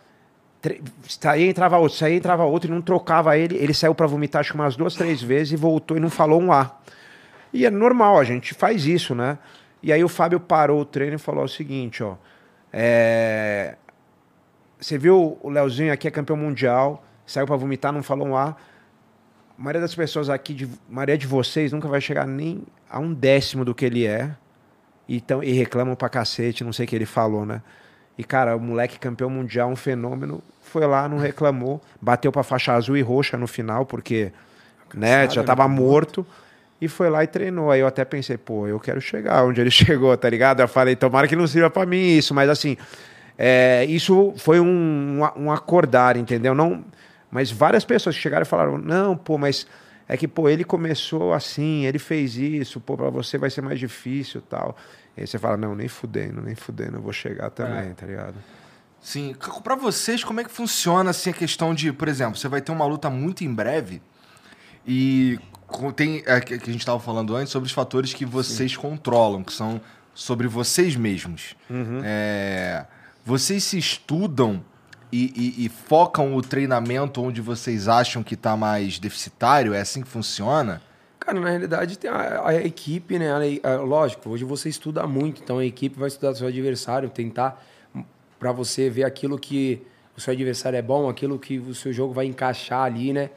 [1.08, 3.56] saía, entrava outro, saía, entrava outro, e não trocava ele.
[3.58, 6.42] Ele saiu pra vomitar acho que umas duas, três vezes e voltou e não falou
[6.42, 6.78] um A.
[7.52, 9.38] E é normal, a gente faz isso, né?
[9.82, 12.16] E aí o Fábio parou o treino e falou o seguinte, ó.
[12.72, 13.76] é,
[14.80, 18.56] Você viu o Leozinho aqui é campeão mundial, saiu pra vomitar, não falou um A.
[19.56, 23.00] A maioria das pessoas aqui, de, a maioria de vocês, nunca vai chegar nem a
[23.00, 24.36] um décimo do que ele é.
[25.08, 27.62] E, tão, e reclamam pra cacete, não sei o que ele falou, né?
[28.18, 32.74] E, cara, o moleque campeão mundial, um fenômeno, foi lá, não reclamou, bateu pra faixa
[32.74, 34.32] azul e roxa no final, porque
[34.94, 36.26] né, já tava morto.
[36.82, 37.72] E foi lá e treinou.
[37.72, 40.60] Aí eu até pensei, pô, eu quero chegar onde ele chegou, tá ligado?
[40.62, 42.76] Eu falei, tomara que não sirva pra mim isso, mas assim,
[43.38, 46.54] é, isso foi um, um, acordar, entendeu?
[46.54, 46.84] Não,
[47.32, 49.66] mas várias pessoas que chegaram e falaram, não, pô, mas
[50.08, 53.80] é que, pô, ele começou assim, ele fez isso, pô, pra você vai ser mais
[53.80, 54.76] difícil e tal.
[55.18, 58.36] Aí você fala, não, nem fudendo, nem fudendo, eu vou chegar também, tá ligado?
[59.02, 59.36] Sim.
[59.64, 62.72] Pra vocês, como é que funciona assim, a questão de, por exemplo, você vai ter
[62.72, 64.02] uma luta muito em breve
[64.88, 65.40] e
[65.96, 69.54] tem é, que a gente estava falando antes sobre os fatores que vocês controlam, que
[69.54, 69.80] são
[70.14, 71.56] sobre vocês mesmos.
[72.04, 72.86] É,
[73.26, 74.64] vocês se estudam
[75.12, 79.74] e, e- e focam o treinamento onde vocês acham que está mais deficitário?
[79.74, 80.82] É assim que funciona?
[81.26, 83.32] Cara, na realidade tem a, a equipe, né?
[83.64, 87.64] A- a- lógico, hoje você estuda muito, então a equipe vai estudar seu adversário, tentar
[88.38, 89.82] para você ver aquilo que
[90.18, 93.30] o seu adversário é bom, aquilo que o seu jogo vai encaixar ali, né?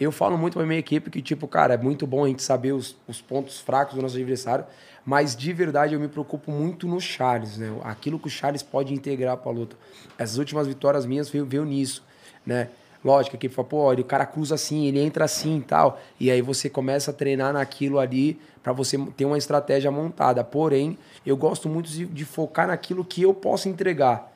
[0.00, 2.72] Eu falo muito pra minha equipe que, tipo, cara, é muito bom a gente saber
[2.72, 4.64] os, os pontos fracos do nosso adversário,
[5.04, 7.72] mas de verdade eu me preocupo muito no Charles, né?
[7.84, 9.76] Aquilo que o Charles pode integrar pra luta.
[10.18, 12.04] Essas últimas vitórias minhas veio, veio nisso,
[12.44, 12.68] né?
[13.04, 16.00] Lógico, a equipe fala, pô, ele- o cara cruza assim, ele entra assim e tal.
[16.18, 20.42] E aí você começa a treinar naquilo ali para você ter uma estratégia montada.
[20.42, 24.32] Porém, eu gosto muito de, de focar naquilo que eu posso entregar.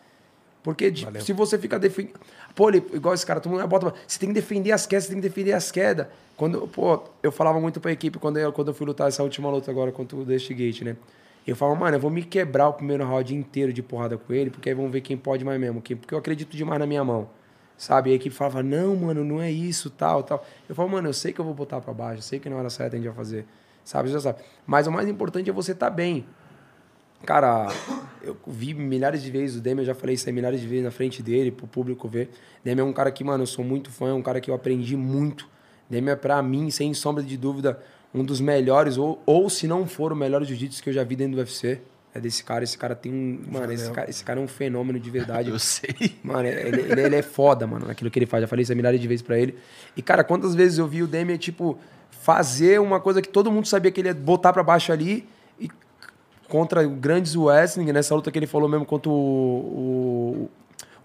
[0.63, 2.15] Porque de- se você fica defendendo.
[2.55, 3.93] Pô, ele, igual esse cara, todo mundo bota.
[4.07, 6.07] Você tem que defender as quedas, você tem que defender as quedas.
[6.37, 9.51] Quando, pô, eu falava muito pra equipe quando eu, quando eu fui lutar essa última
[9.51, 10.97] luta agora contra o Dusty Gate, né?
[11.47, 14.51] Eu falava, mano, eu vou me quebrar o primeiro round inteiro de porrada com ele,
[14.51, 15.83] porque aí vamos ver quem pode mais mesmo.
[15.83, 17.29] Quem, porque eu acredito demais na minha mão.
[17.83, 18.11] Sabe?
[18.11, 20.47] E a equipe falava, não, mano, não é isso, tal, tal.
[20.69, 22.55] Eu falo, mano, eu sei que eu vou botar pra baixo, eu sei que na
[22.55, 23.45] hora certa a gente vai fazer.
[23.83, 24.09] Sabe?
[24.09, 24.39] Você já sabe.
[24.65, 26.25] Mas o mais importante é você estar tá bem.
[27.27, 27.67] Cara,
[28.23, 30.85] eu vi milhares de vezes o Demian, eu já falei isso aí milhares de vezes
[30.85, 32.31] na frente dele, pro público ver.
[32.63, 34.55] Demian é um cara que, mano, eu sou muito fã, é um cara que eu
[34.55, 35.49] aprendi muito.
[35.91, 37.83] Demian é, pra mim, sem sombra de dúvida,
[38.15, 41.17] um dos melhores, ou, ou se não for o melhor jiu-jitsu que eu já vi
[41.17, 41.81] dentro do UFC.
[42.15, 43.41] É desse cara, esse cara tem um.
[43.51, 45.49] Mano, esse cara, esse cara é um fenômeno de verdade.
[45.51, 46.19] Eu sei.
[46.23, 48.43] Mano, ele, ele, ele é foda, mano, naquilo que ele faz.
[48.43, 49.57] Já falei isso milhares de vezes pra ele.
[49.97, 51.79] E, cara, quantas vezes eu vi o Demian, tipo,
[52.11, 55.27] fazer uma coisa que todo mundo sabia que ele ia botar pra baixo ali
[55.59, 55.71] e
[56.49, 60.51] contra o grandes wrestling, nessa luta que ele falou mesmo contra o, o,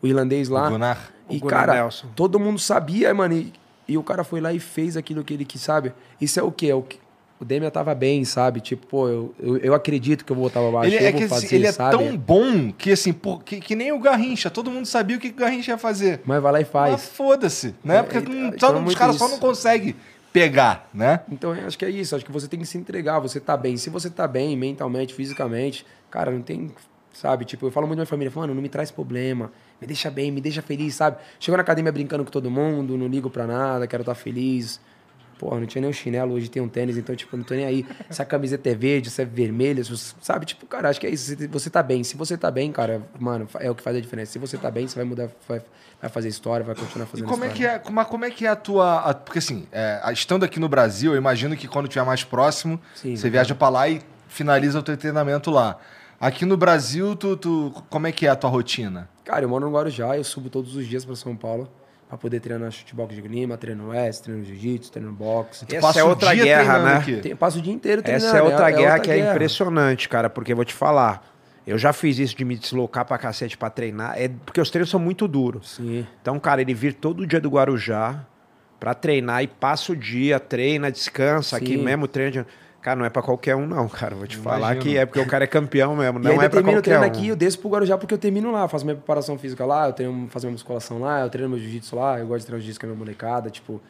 [0.01, 0.69] o irlandês lá.
[0.69, 1.11] Gunnar.
[1.29, 2.07] E, O Gunnar cara, Nelson.
[2.15, 3.33] todo mundo sabia, mano.
[3.33, 3.53] E,
[3.87, 5.93] E o cara foi lá e fez aquilo que ele quis, sabe?
[6.19, 6.67] Isso é o quê?
[6.67, 6.99] É o que
[7.39, 8.59] o Demian tava bem, sabe?
[8.61, 10.87] Tipo, pô, eu, eu, eu acredito que eu vou voltar pra baixo.
[10.95, 11.95] Ele, eu é, que, fazer, ele é sabe?
[11.97, 14.49] tão bom que assim, pô, que, que nem o Garrincha.
[14.49, 16.21] Todo mundo sabia o que o Garrincha ia fazer.
[16.25, 17.05] Mas vai lá e Mas faz.
[17.09, 17.97] foda-se, né?
[17.97, 19.95] É, Porque então, não- então só- é os caras só não conseguem
[20.33, 21.21] pegar, né?
[21.31, 22.15] Então, eu acho que é isso.
[22.15, 23.19] Acho que você tem que se entregar.
[23.19, 23.77] Você tá bem.
[23.77, 26.71] Se você tá bem mentalmente, fisicamente, cara, não tem.
[27.13, 27.45] Sabe?
[27.45, 28.31] Tipo, eu falo muito da minha família.
[28.35, 29.51] Mano, não me traz problema.
[29.81, 31.17] Me deixa bem, me deixa feliz, sabe?
[31.39, 34.79] Chegou na academia brincando com todo mundo, não ligo pra nada, quero estar feliz.
[35.39, 37.65] Porra, não tinha nem um chinelo, hoje tem um tênis, então, tipo, não tô nem
[37.65, 37.85] aí.
[38.09, 40.45] Se a camiseta é verde, se é vermelha, se- sabe?
[40.47, 41.35] Tipo, cara, acho que é isso.
[41.51, 42.03] Você- tá bem.
[42.03, 44.31] Se você tá bem, cara, mano, é o que faz a diferença.
[44.31, 45.61] Se você tá bem, você vai mudar, vai,
[46.01, 47.69] vai fazer história, vai continuar E fazendo como é, história.
[47.69, 48.99] que é, como, como é que é a tua.
[49.01, 52.79] a- porque assim, é, estando aqui no Brasil, eu imagino que quando estiver mais próximo,
[52.95, 55.77] Sim, você viaja pra lá e finaliza o teu treinamento lá.
[56.19, 59.07] Aqui no Brasil, tu, tu- como é que é a tua rotina?
[59.23, 61.69] Cara, eu moro no Guarujá, eu subo todos os dias pra São Paulo
[62.07, 65.65] pra poder treinar chutebox de Lima, treino West, treino jiu-jitsu, treino boxe.
[65.69, 66.95] Essa passa é o outra dia guerra, treinando né?
[66.97, 67.15] aqui.
[67.17, 68.25] Tem, passo o dia inteiro treinando.
[68.25, 69.31] Essa é outra guerra outra que é guerra.
[69.31, 71.33] impressionante, cara, porque eu vou te falar.
[71.65, 74.89] Eu já fiz isso de me deslocar pra cacete pra treinar, é porque os treinos
[74.89, 75.75] são muito duros.
[75.75, 76.07] Sim.
[76.21, 78.25] Então, cara, ele vir todo dia do Guarujá
[78.79, 81.83] pra treinar e passa o dia, treina, descansa, aqui Sim.
[81.83, 82.47] mesmo treina.
[82.87, 84.15] Cara, não é pra qualquer um, não, cara.
[84.15, 86.19] Vou te falar que é porque o cara é campeão mesmo.
[86.19, 87.05] e Não ainda é pra termino o qualquer treino um.
[87.05, 89.91] aqui, eu desço pro Guarujá porque eu termino lá, faço minha preparação física lá, eu
[89.91, 92.79] treino, faço minha musculação lá, eu treino meu jiu-jitsu lá, eu gosto de treinar jiu-jitsu
[92.79, 93.81] com a minha molecada, tipo,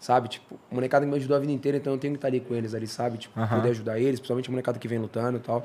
[0.00, 0.30] sabe?
[0.30, 2.40] Tipo, a molecada que me ajudou a vida inteira, então eu tenho que estar ali
[2.40, 3.18] com eles ali, sabe?
[3.18, 3.58] Tipo, Aham.
[3.58, 5.64] poder ajudar eles, principalmente a molecada que vem lutando e tal.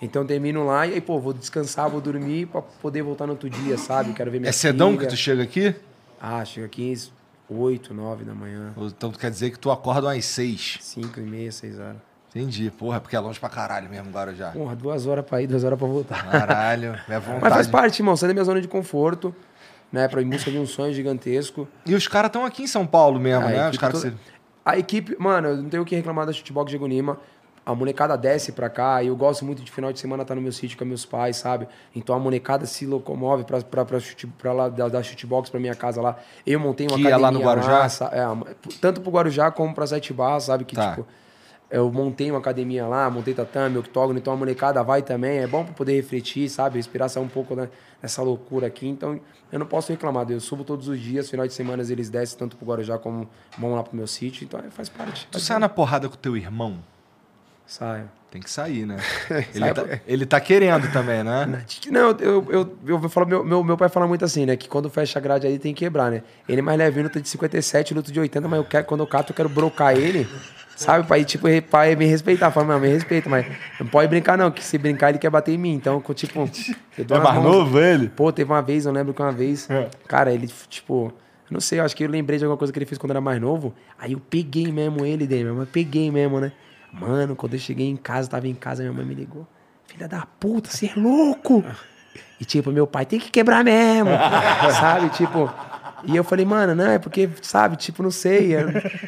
[0.00, 3.32] Então eu termino lá e aí, pô, vou descansar, vou dormir pra poder voltar no
[3.32, 4.12] outro dia, sabe?
[4.12, 5.00] Quero ver minha É cedão filha.
[5.00, 5.74] que tu chega aqui?
[6.20, 6.94] Ah, chega aqui
[7.48, 10.78] 8, 9 da manhã, Então quer dizer que tu acorda umas seis.
[10.80, 12.09] 5 e meia, 6 horas.
[12.34, 12.70] Entendi.
[12.70, 14.50] Porra, é porque é longe pra caralho mesmo, Guarujá.
[14.50, 16.30] Porra, duas horas pra ir, duas horas pra voltar.
[16.30, 17.38] Caralho, é vontade.
[17.42, 18.16] Mas faz parte, irmão.
[18.16, 19.34] Sair da minha zona de conforto,
[19.92, 20.06] né?
[20.06, 21.66] Pra ir em busca de um sonho gigantesco.
[21.84, 23.70] E os caras estão aqui em São Paulo mesmo, A né?
[23.70, 24.00] Os caras.
[24.02, 24.14] toda-
[24.64, 27.18] A equipe, mano, eu não tenho o que reclamar da Chutebox de Gunima.
[27.66, 30.40] A molecada desce pra cá e eu gosto muito de final de semana estar no
[30.40, 31.68] meu sítio com meus pais, sabe?
[31.94, 35.60] Então a molecada se locomove pra, pra, pra, chute, pra lá da, da chutebox pra
[35.60, 36.16] minha casa lá.
[36.46, 37.88] Eu montei uma Que é lá academia no Guarujá?
[37.88, 38.24] sa- é,
[38.80, 40.64] tanto pro Guarujá como pra Sete Barras, sabe?
[40.64, 40.90] Que Tá.
[40.90, 41.06] tipo,
[41.70, 45.38] eu montei uma academia lá, montei tatame, octógono, então a molecada vai também.
[45.38, 46.76] É bom pra poder refletir, sabe?
[46.78, 47.68] Respirar, sair um pouco né,
[48.02, 48.88] dessa loucura aqui.
[48.88, 49.20] Então
[49.52, 50.28] eu não posso reclamar.
[50.30, 53.74] Eu subo todos os dias, final de semana eles descem tanto pro Guarujá como vão
[53.74, 54.44] lá pro meu sítio.
[54.44, 55.28] Então é, faz parte.
[55.30, 56.78] Tu sai na porrada com teu irmão?
[57.66, 58.10] Saio.
[58.32, 58.96] Tem que sair, né?
[59.52, 61.64] Ele tá, ele tá querendo também, né?
[61.90, 64.56] Não, eu, eu, eu vou falar, meu, meu, meu pai fala muito assim, né?
[64.56, 66.22] Que quando fecha a grade aí tem que quebrar, né?
[66.48, 69.06] Ele é mais levinho, luta de 57, luta de 80, mas eu quero, quando eu
[69.06, 70.28] cato, eu quero brocar ele,
[70.84, 71.06] sabe?
[71.06, 72.50] Pra ir, tipo, pai me respeitar.
[72.50, 73.46] Fala, não, me respeita, mas
[73.78, 75.74] não pode brincar, não, que se brincar ele quer bater em mim.
[75.74, 76.40] Então, tipo.
[76.98, 78.08] É mais mãos- novo ele?
[78.08, 79.88] Pô, teve uma vez, eu lembro que uma vez, É.
[80.08, 81.12] cara, ele, tipo,
[81.50, 83.20] não sei, eu acho que eu lembrei de alguma coisa que ele fez quando era
[83.20, 83.74] mais novo.
[83.98, 86.52] Aí eu peguei mesmo ele, Demian, mas peguei mesmo, né?
[86.92, 89.46] Mano, quando eu cheguei em casa, tava em casa, minha mãe me ligou.
[89.86, 91.64] Filha da puta, você é louco!
[92.40, 94.10] E tipo, meu pai tem que quebrar mesmo,
[94.80, 95.08] sabe?
[95.10, 95.52] Tipo,
[96.04, 98.54] e eu falei, mano, não, é porque, sabe, tipo, não sei.
[98.54, 98.64] é-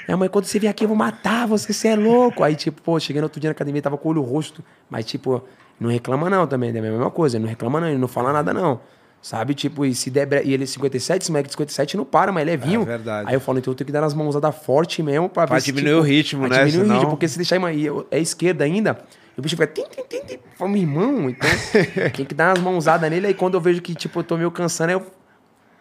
[0.07, 2.43] Minha mãe, quando você vier aqui, eu vou matar você, você é louco.
[2.45, 5.05] Aí, tipo, pô, cheguei no outro dia na academia, tava com o olho rosto, mas,
[5.05, 5.43] tipo,
[5.81, 8.53] não reclama não também, é a mesma coisa, não reclama não, ele não fala nada
[8.55, 8.81] não.
[9.21, 10.43] Sabe, tipo, e se der bre...
[10.45, 12.83] E ele é 57, esse moleque de 57 não para, mas ele é vinho.
[12.83, 13.29] É verdade.
[13.29, 15.61] Aí eu falo, então eu tenho que dar nas mãozadas forte mesmo pra, Pra ver
[15.61, 16.65] se, diminuir o ritmo, pra né?
[16.65, 18.99] Diminuir o Senão- ritmo, porque se deixar aí é esquerda ainda,
[19.39, 19.69] o bicho fica.
[19.69, 20.39] Tim, tim, tim, tim.
[20.59, 21.49] Fala, meu irmão, então
[22.17, 23.29] tem que dar umas mãozadas nele.
[23.29, 25.07] Aí quando eu vejo que, tipo, eu tô meio cansando, aí eu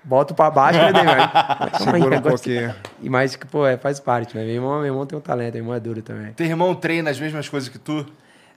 [0.03, 2.75] boto pra baixo, né, aí, Segura um pouquinho.
[3.01, 4.43] E mais que, pô, é, faz parte, né?
[4.43, 6.33] Meu irmão, meu irmão tem um talento, meu irmão é duro também.
[6.33, 8.05] Teu irmão treina as mesmas coisas que tu?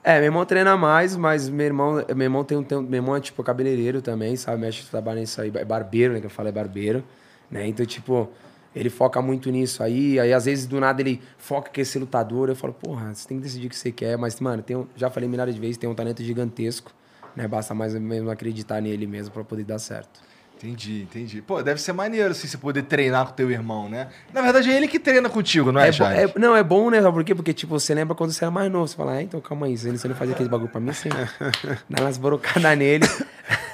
[0.03, 3.21] É, meu irmão treina mais, mas meu irmão, meu irmão tem um, meu irmão é
[3.21, 4.61] tipo cabeleireiro também, sabe?
[4.61, 6.21] Mexe, trabalha nisso aí, é barbeiro, né?
[6.21, 7.03] Que eu falo é barbeiro,
[7.51, 7.67] né?
[7.67, 8.31] Então, tipo,
[8.75, 12.49] ele foca muito nisso aí, aí às vezes do nada ele foca que ser lutador,
[12.51, 14.87] eu falo, porra, você tem que decidir o que você quer, mas, mano, tem um,
[14.95, 16.93] já falei milhares de vezes, tem um talento gigantesco,
[17.35, 17.49] né?
[17.49, 20.21] Basta mais ou menos acreditar nele mesmo pra poder dar certo.
[20.65, 21.43] Entendi, entendi.
[21.43, 24.09] Pô, deve ser maneiro assim, você poder treinar com teu irmão, né?
[24.33, 26.31] Na verdade, é ele que treina contigo, não é, É Charles?
[26.35, 27.01] é- não, é bom, né?
[27.03, 27.35] Por quê?
[27.35, 28.89] Porque, tipo, você lembra quando você era mais novo.
[28.89, 31.09] Você fala, ah, então calma aí, não- você não fazia aquele bagulho pra mim, você
[31.89, 33.05] dá umas brocadas nele.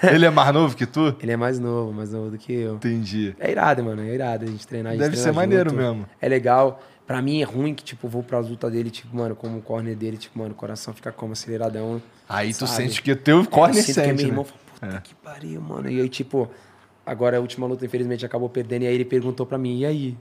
[0.03, 1.14] Ele é mais novo que tu?
[1.22, 2.74] Ele é mais novo, mais novo do que eu.
[2.74, 3.34] Entendi.
[3.38, 4.93] É irado, mano, é irado a gente treinar.
[4.93, 5.80] a gente Deve ser maneiro junto.
[5.80, 6.07] mesmo.
[6.20, 6.82] É legal.
[7.07, 9.97] Pra mim é ruim que, tipo, vou pras lutas dele, tipo, mano, como o corner
[9.97, 12.01] dele, tipo, mano, o coração fica como aceleradão.
[12.28, 12.70] Aí tu sabe?
[12.84, 14.30] sente que o teu corner sinto que é sente, meu né?
[14.30, 14.61] irmão fala,
[14.93, 15.91] puta que pariu, mano.
[15.91, 16.49] E aí, tipo,
[17.11, 18.83] agora a última luta, infelizmente, acabou perdendo.
[18.83, 20.17] E aí ele perguntou pra mim, e aí?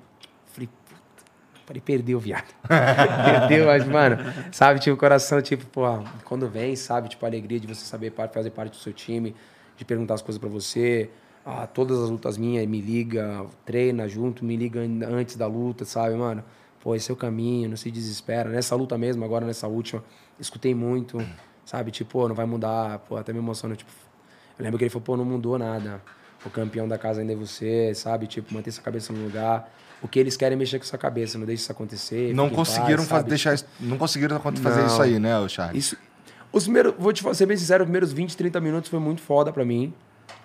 [0.47, 1.23] Falei, puta.
[1.67, 2.51] Falei, perdeu, viado.
[2.67, 4.17] perdeu, mas, mano,
[4.51, 5.83] sabe, tipo, o coração, tipo, pô,
[6.25, 9.35] quando vem, sabe, tipo, a alegria de você saber fazer parte do seu time,
[9.77, 11.11] de perguntar as coisas pra você.
[11.45, 16.15] a todas as lutas minhas, me liga, treina junto, me liga antes da luta, sabe,
[16.15, 16.43] mano?
[16.81, 18.49] Pô, esse é o caminho, não se desespera.
[18.49, 20.03] Nessa luta mesmo, agora nessa última,
[20.39, 21.23] escutei muito,
[21.65, 21.91] sabe?
[21.91, 23.91] Tipo, não vai mudar, pô, até me emociona, tipo...
[24.57, 26.01] Eu lembro que ele falou, pô, não mudou nada.
[26.45, 28.27] O campeão da casa ainda é você, sabe?
[28.27, 29.71] Tipo, manter sua cabeça no lugar.
[30.01, 32.33] O que eles querem é mexer com sua cabeça, não deixe isso acontecer.
[32.33, 34.87] Não conseguiram paz, deixar isso, não conseguiram fazer não.
[34.87, 35.85] isso aí, né, Charles?
[35.85, 35.97] Isso,
[36.51, 39.51] os primeiros, vou te ser bem sincero, os primeiros 20, 30 minutos foi muito foda
[39.51, 39.93] para mim,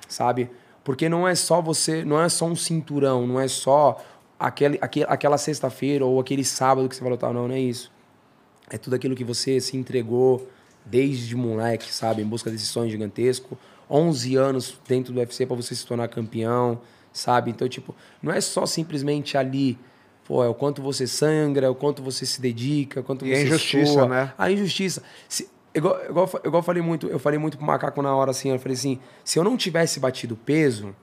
[0.08, 0.50] sabe?
[0.82, 4.02] Porque não é só você, não é só um cinturão, não é só
[4.38, 7.90] aquele, aquele, aquela sexta-feira ou aquele sábado que você vai lutar, não, não é isso.
[8.68, 10.46] É tudo aquilo que você se entregou
[10.84, 12.22] desde moleque, sabe?
[12.22, 13.56] Em busca desse sonho gigantesco.
[13.90, 16.80] 11 anos dentro do UFC para você se tornar campeão,
[17.12, 17.50] sabe?
[17.50, 19.78] Então, tipo, não é só simplesmente ali,
[20.26, 23.26] pô, é o quanto você sangra, é o quanto você se dedica, é o quanto
[23.26, 24.08] e você a injustiça, soa.
[24.08, 24.32] né?
[24.36, 25.02] A injustiça.
[25.28, 28.50] Se, igual, igual, igual eu falei muito, eu falei muito pro macaco na hora assim,
[28.50, 30.94] eu falei assim, se eu não tivesse batido peso,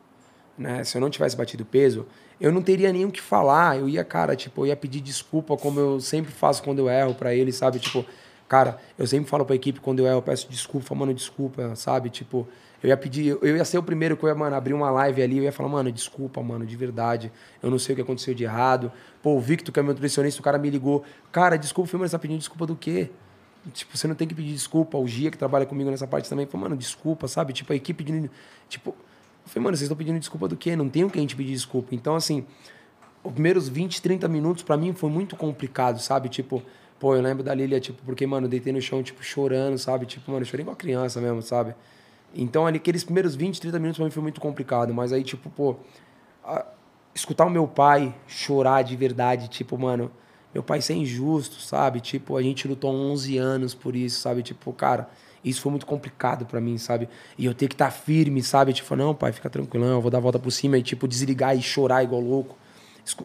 [0.58, 0.84] né?
[0.84, 2.06] Se eu não tivesse batido peso,
[2.40, 3.78] eu não teria nem o que falar.
[3.78, 7.14] Eu ia, cara, tipo, eu ia pedir desculpa como eu sempre faço quando eu erro
[7.14, 7.80] para ele, sabe?
[7.80, 8.06] Tipo,
[8.48, 12.10] cara, eu sempre falo pra equipe quando eu erro, eu peço desculpa, mano, desculpa, sabe?
[12.10, 12.48] Tipo,
[12.84, 15.22] eu ia pedir, eu ia ser o primeiro que eu ia, mano, abrir uma live
[15.22, 17.32] ali, eu ia falar, mano, desculpa, mano, de verdade.
[17.62, 18.92] Eu não sei o que aconteceu de errado.
[19.22, 21.04] Pô, o Victor, que é meu nutricionista, o cara me ligou.
[21.32, 23.10] Cara, desculpa, mas você tá pedindo desculpa do quê?
[23.72, 24.98] Tipo, você não tem que pedir desculpa.
[24.98, 27.54] O Gia, que trabalha comigo nessa parte também, falou, mano, desculpa, sabe?
[27.54, 28.30] Tipo, a equipe pedindo.
[28.68, 28.96] Tipo, eu
[29.46, 30.76] falei, mano, vocês estão pedindo desculpa do quê?
[30.76, 31.94] Não tem o que a gente pedir desculpa.
[31.94, 32.44] Então, assim,
[33.24, 36.30] os primeiros 20, 30 minutos para mim foi muito complicado, sabe?
[36.30, 36.64] Tipo,
[37.00, 40.08] pô, eu lembro da Lilia, tipo, porque, mano, deitei no chão, tipo, chorando, sabe?
[40.08, 41.76] Tipo, mano, eu chorei igual criança mesmo, sabe?
[42.34, 44.94] Então, ali, aqueles primeiros 20, 30 minutos pra mim foi muito complicado.
[44.94, 45.76] Mas aí, tipo, pô,
[46.44, 46.66] a,
[47.14, 50.12] escutar o meu pai chorar de verdade, tipo, mano,
[50.54, 52.00] meu pai ser injusto, sabe?
[52.00, 54.44] Tipo, a gente lutou 11 anos por isso, sabe?
[54.44, 55.10] Tipo, cara,
[55.44, 57.10] isso foi muito complicado para mim, sabe?
[57.38, 58.74] E eu ter que estar tá firme, sabe?
[58.74, 61.58] Tipo, não, pai, fica tranquilão, eu vou dar a volta por cima e, tipo, desligar
[61.58, 62.58] e chorar igual louco.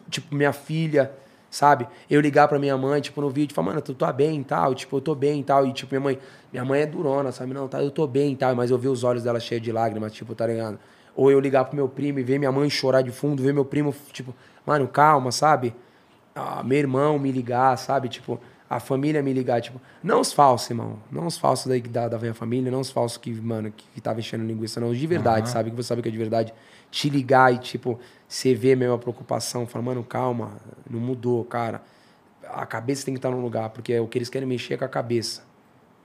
[0.09, 1.11] Tipo, minha filha,
[1.57, 1.87] sabe?
[2.07, 4.75] Eu ligar pra minha mãe, tipo, no vídeo, falar, mano, tu tá bem e tal,
[4.75, 5.65] tipo, eu tô bem e tal.
[5.65, 6.19] E, tipo, minha mãe,
[6.53, 7.51] minha mãe é durona, sabe?
[7.51, 9.71] Não, tá, eu tô bem e tal, mas eu vi os olhos dela cheios de
[9.71, 10.77] lágrimas, tipo, tá ligado?
[11.15, 13.65] Ou eu ligar pro meu primo e ver minha mãe chorar de fundo, ver meu
[13.65, 14.35] primo, tipo,
[14.65, 15.75] mano, calma, sabe?
[16.35, 18.07] Ah, meu irmão me ligar, sabe?
[18.07, 18.39] Tipo,
[18.69, 20.99] a família me ligar, tipo, não os falsos, irmão.
[21.11, 23.99] Não os falsos daí da, da minha família, não os falsos que, mano, que, que
[23.99, 24.89] tava enchendo linguiça, não.
[24.89, 25.53] Os de verdade, uhum.
[25.53, 25.71] sabe?
[25.71, 26.53] Que você sabe que é de verdade.
[26.89, 30.51] Te ligar e, tipo, você vê mesmo a preocupação, fala, mano, calma,
[30.89, 31.81] não mudou, cara.
[32.49, 34.77] A cabeça tem que estar no lugar, porque é o que eles querem mexer é
[34.77, 35.43] com a cabeça.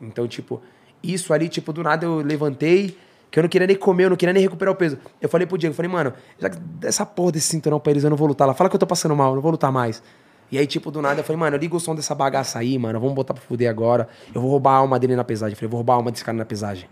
[0.00, 0.60] Então, tipo,
[1.02, 2.96] isso ali, tipo, do nada eu levantei,
[3.30, 4.98] que eu não queria nem comer, eu não queria nem recuperar o peso.
[5.20, 8.16] Eu falei pro Diego, falei, mano, já dessa porra desse cinturão pra eles, eu não
[8.16, 8.54] vou lutar lá.
[8.54, 10.02] Fala que eu tô passando mal, eu não vou lutar mais.
[10.50, 13.00] E aí, tipo, do nada, eu falei, mano, liga o som dessa bagaça aí, mano,
[13.00, 14.06] vamos botar pra fuder agora.
[14.34, 15.54] Eu vou roubar a alma dele na pesagem.
[15.54, 16.88] Eu falei, vou roubar a alma desse cara na pesagem.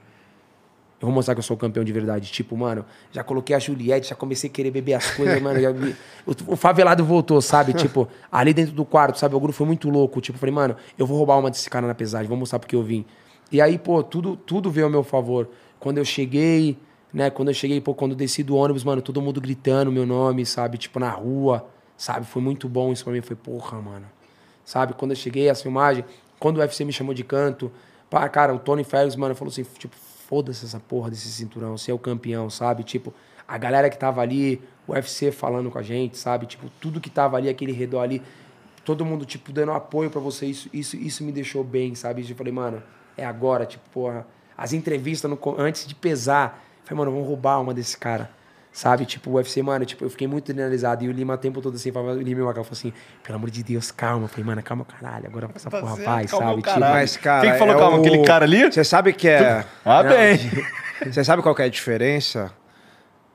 [1.00, 2.30] Eu vou mostrar que eu sou campeão de verdade.
[2.30, 5.58] Tipo, mano, já coloquei a Juliette, já comecei a querer beber as coisas, mano.
[5.58, 5.70] Já
[6.46, 7.72] o, favelado voltou, sabe?
[7.74, 9.34] tipo, ali dentro do quarto, sabe?
[9.34, 10.20] O grupo foi muito louco.
[10.20, 12.82] Tipo, falei, mano, eu vou roubar uma desse cara na pesagem, vou mostrar porque eu
[12.82, 13.06] vim.
[13.50, 15.48] E aí, pô, tudo, tudo veio ao meu favor.
[15.78, 16.76] Quando eu cheguei,
[17.14, 17.30] né?
[17.30, 20.44] Quando eu cheguei, pô, quando eu desci do ônibus, mano, todo mundo gritando meu nome,
[20.44, 20.76] sabe?
[20.76, 22.26] Tipo, na rua, sabe?
[22.26, 23.22] Foi muito bom isso pra mim.
[23.22, 24.04] Foi, porra, mano.
[24.66, 24.92] Sabe?
[24.92, 26.04] Quando eu cheguei, a filmagem,
[26.38, 27.72] quando o UFC me chamou de canto,
[28.10, 29.96] pá, cara, o Tony Ferguson, mano, falou assim, tipo,
[30.30, 32.84] foda-se essa porra desse cinturão, você é o campeão, sabe?
[32.84, 33.12] Tipo,
[33.48, 36.46] a galera que tava ali, o UFC falando com a gente, sabe?
[36.46, 38.22] Tipo, tudo que tava ali, aquele redor ali,
[38.84, 42.24] todo mundo, tipo, dando apoio para você, isso, isso, isso me deixou bem, sabe?
[42.26, 42.80] Eu falei, mano,
[43.16, 44.24] é agora, tipo, porra.
[44.56, 48.30] As entrevistas no, antes de pesar, falei, mano, vamos roubar uma desse cara.
[48.72, 49.04] Sabe?
[49.04, 51.04] Tipo, o UFC, mano, tipo, eu fiquei muito analisado.
[51.04, 52.92] E o Lima o tempo todo assim, falava, o Lima e o Magal falou assim,
[53.22, 54.24] pelo amor de Deus, calma.
[54.24, 55.26] Eu falei, mano, calma, caralho.
[55.26, 56.62] Agora essa porra vai, sabe?
[56.62, 57.42] Tipo, mas, cara.
[57.42, 57.96] Quem que falou é calma?
[57.98, 58.00] O...
[58.00, 58.70] Aquele cara ali?
[58.70, 59.64] Você sabe que é.
[59.84, 60.38] Ah, Não, bem.
[61.12, 62.52] Você sabe qual é a diferença?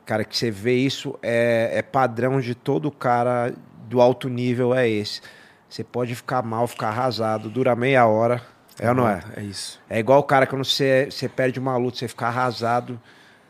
[0.06, 3.52] Cara, que você vê isso é, é padrão de todo cara
[3.90, 5.20] do alto nível, é esse.
[5.68, 8.40] Você pode ficar mal, ficar arrasado, dura meia hora.
[8.80, 9.20] É ou não é?
[9.36, 9.82] É isso.
[9.90, 13.02] É igual o cara quando você, você perde uma luta, você fica arrasado.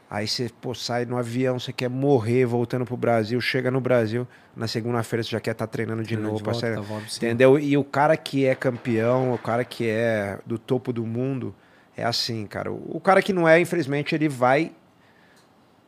[0.10, 4.28] Aí você pô, sai no avião, você quer morrer voltando pro Brasil, chega no Brasil,
[4.56, 6.38] na segunda-feira você já quer estar tá treinando de novo.
[6.38, 7.58] De volta, sair, volta, entendeu?
[7.58, 11.56] E o cara que é campeão, o cara que é do topo do mundo,
[11.98, 12.72] é assim, cara.
[12.72, 14.72] O cara que não é, infelizmente, ele vai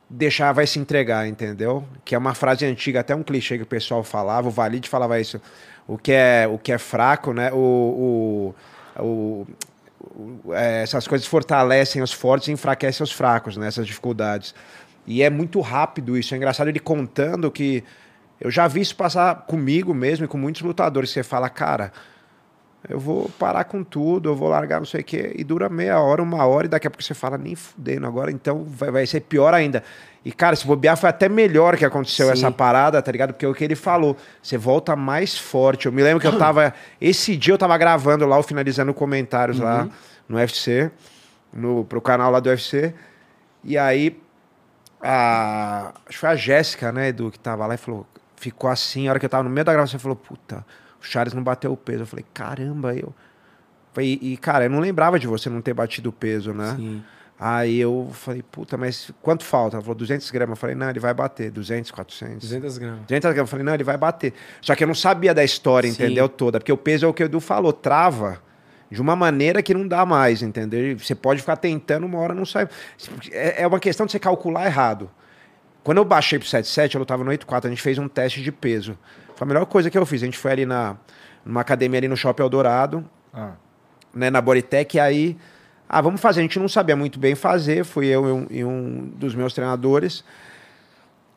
[0.10, 1.84] deixar, vai se entregar, entendeu?
[2.04, 5.20] Que é uma frase antiga, até um clichê que o pessoal falava, o Valide falava
[5.20, 5.40] isso.
[5.88, 7.52] O que é, o que é fraco, né?
[7.54, 8.54] O,
[8.98, 9.48] o, o
[10.54, 13.68] essas coisas fortalecem os fortes e enfraquecem os fracos, né?
[13.68, 14.54] Essas dificuldades.
[15.06, 16.34] E é muito rápido isso.
[16.34, 17.84] É engraçado ele contando que
[18.40, 21.10] eu já vi isso passar comigo mesmo e com muitos lutadores.
[21.10, 21.92] Você fala, cara,
[22.90, 25.34] eu vou parar com tudo, eu vou largar não sei o quê.
[25.36, 28.32] E dura meia hora, uma hora, e daqui a pouco você fala, nem fudendo agora,
[28.32, 29.84] então vai, vai ser pior ainda.
[30.24, 32.34] E, cara, se bobear foi até melhor que aconteceu Sim.
[32.34, 33.34] essa parada, tá ligado?
[33.34, 35.86] Porque é o que ele falou, você volta mais forte.
[35.86, 36.74] Eu me lembro que eu tava.
[37.00, 39.88] Esse dia eu tava gravando lá, finalizando comentários lá
[40.28, 40.92] no UFC,
[41.54, 42.94] no, pro canal lá do UFC.
[43.64, 44.20] E aí,
[45.02, 49.08] a, acho que foi a Jéssica, né, Edu, que tava lá e falou, ficou assim,
[49.08, 50.66] a hora que eu tava no meio da gravação, falou, puta,
[51.02, 52.04] o Charles não bateu o peso.
[52.04, 53.14] Eu falei, caramba, eu.
[53.98, 56.76] E, e, cara, eu não lembrava de você não ter batido o peso, né?
[56.76, 57.04] Sim.
[57.40, 59.78] Aí eu falei, puta, mas quanto falta?
[59.78, 60.58] Ela falou, 200 gramas.
[60.58, 61.52] Eu falei, não, ele vai bater.
[61.52, 62.40] 200, 400.
[62.40, 63.02] 200 gramas.
[63.02, 63.38] 200 gramas.
[63.38, 64.34] Eu falei, não, ele vai bater.
[64.62, 66.04] Só que eu não sabia da história, Sim.
[66.04, 66.28] entendeu?
[66.28, 66.60] Toda.
[66.60, 68.42] Porque o peso é o que o Edu falou, trava
[68.90, 70.98] de uma maneira que não dá mais, entendeu?
[70.98, 72.68] Você pode ficar tentando, uma hora não sai.
[73.32, 75.10] É é uma questão de você calcular errado.
[75.84, 78.52] Quando eu baixei pro 77, eu lutava no 84, a gente fez um teste de
[78.52, 78.98] peso.
[79.38, 80.24] Foi a melhor coisa que eu fiz.
[80.24, 80.98] A gente foi ali na,
[81.46, 83.52] numa academia ali no Shopping Eldorado, Ah.
[84.14, 85.38] né, na Bodytech, e aí,
[85.88, 86.40] ah, vamos fazer.
[86.40, 89.54] A gente não sabia muito bem fazer, fui eu e um, e um dos meus
[89.54, 90.24] treinadores.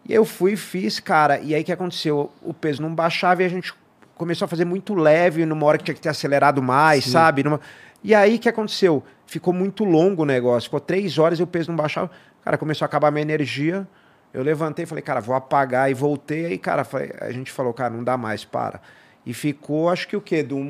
[0.09, 1.38] E eu fui e fiz, cara.
[1.40, 2.32] E aí o que aconteceu?
[2.42, 3.74] O peso não baixava e a gente
[4.16, 7.42] começou a fazer muito leve numa hora que tinha que ter acelerado mais, sabe?
[7.44, 7.61] Numa...
[8.03, 9.05] E aí o que aconteceu?
[9.26, 10.68] Ficou muito longo o negócio.
[10.68, 12.11] Ficou três horas e o peso não baixava.
[12.42, 13.86] Cara, começou a acabar a minha energia.
[14.33, 16.47] Eu levantei e falei, cara, vou apagar e voltei.
[16.47, 16.87] Aí, cara,
[17.20, 18.81] a gente falou, cara, não dá mais, para.
[19.26, 20.43] E ficou, acho que o quê?
[20.43, 20.61] De um-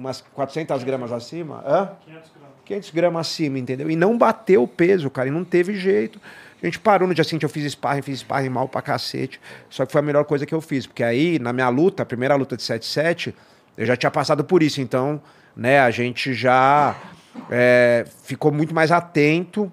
[0.00, 1.62] umas 400 gramas acima?
[1.66, 1.90] Hã?
[2.06, 2.48] 500 gramas.
[2.64, 3.90] 500 gramas acima, entendeu?
[3.90, 6.20] E não bateu o peso, cara, e não teve jeito.
[6.62, 9.40] A gente parou no dia seguinte, eu fiz sparring, fiz sparring mal pra cacete.
[9.70, 12.06] Só que foi a melhor coisa que eu fiz, porque aí, na minha luta, a
[12.06, 13.32] primeira luta de 7-7,
[13.76, 14.80] eu já tinha passado por isso.
[14.80, 15.20] Então,
[15.56, 16.96] né, a gente já
[17.50, 19.70] é, ficou muito mais atento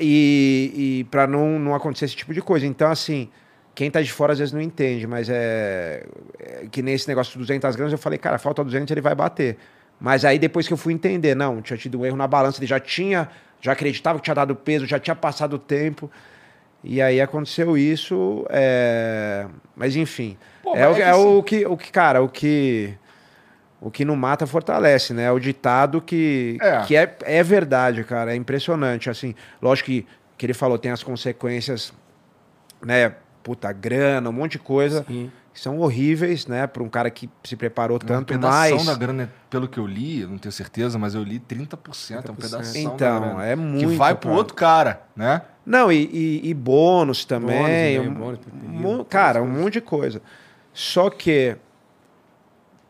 [0.00, 2.66] e, e para não, não acontecer esse tipo de coisa.
[2.66, 3.28] Então, assim,
[3.74, 6.04] quem tá de fora às vezes não entende, mas é,
[6.38, 9.56] é que nesse negócio de 200 gramas eu falei, cara, falta 200, ele vai bater.
[10.00, 12.66] Mas aí depois que eu fui entender, não, tinha tido um erro na balança, ele
[12.66, 13.28] já tinha,
[13.60, 16.10] já acreditava que tinha dado peso, já tinha passado o tempo.
[16.82, 19.46] E aí aconteceu isso, é,
[19.76, 20.38] mas enfim.
[20.62, 22.94] Pô, é, o, é é que o que, o que, cara, o que
[23.80, 25.24] o que não mata fortalece, né?
[25.24, 26.82] É o ditado que É.
[26.82, 28.32] que é, é verdade, cara.
[28.32, 29.08] É impressionante.
[29.08, 30.06] Assim, lógico que,
[30.36, 31.92] que ele falou, tem as consequências,
[32.84, 33.14] né?
[33.42, 35.32] Puta, grana, um monte de coisa Sim.
[35.54, 36.66] que são horríveis, né?
[36.66, 38.84] Para um cara que se preparou tanto pedação mais.
[38.86, 42.30] da grana, pelo que eu li, eu não tenho certeza, mas eu li 30%, é
[42.30, 42.36] um 30%.
[42.36, 43.88] pedação da Então, é muito.
[43.88, 44.36] Que vai pro cara.
[44.36, 45.40] outro cara, né?
[45.64, 47.56] Não, e, e- e bônus também.
[47.56, 48.00] Bônus, né?
[48.00, 50.20] um- Bônus um- todas cara, um monte de coisa.
[50.74, 51.56] Só que,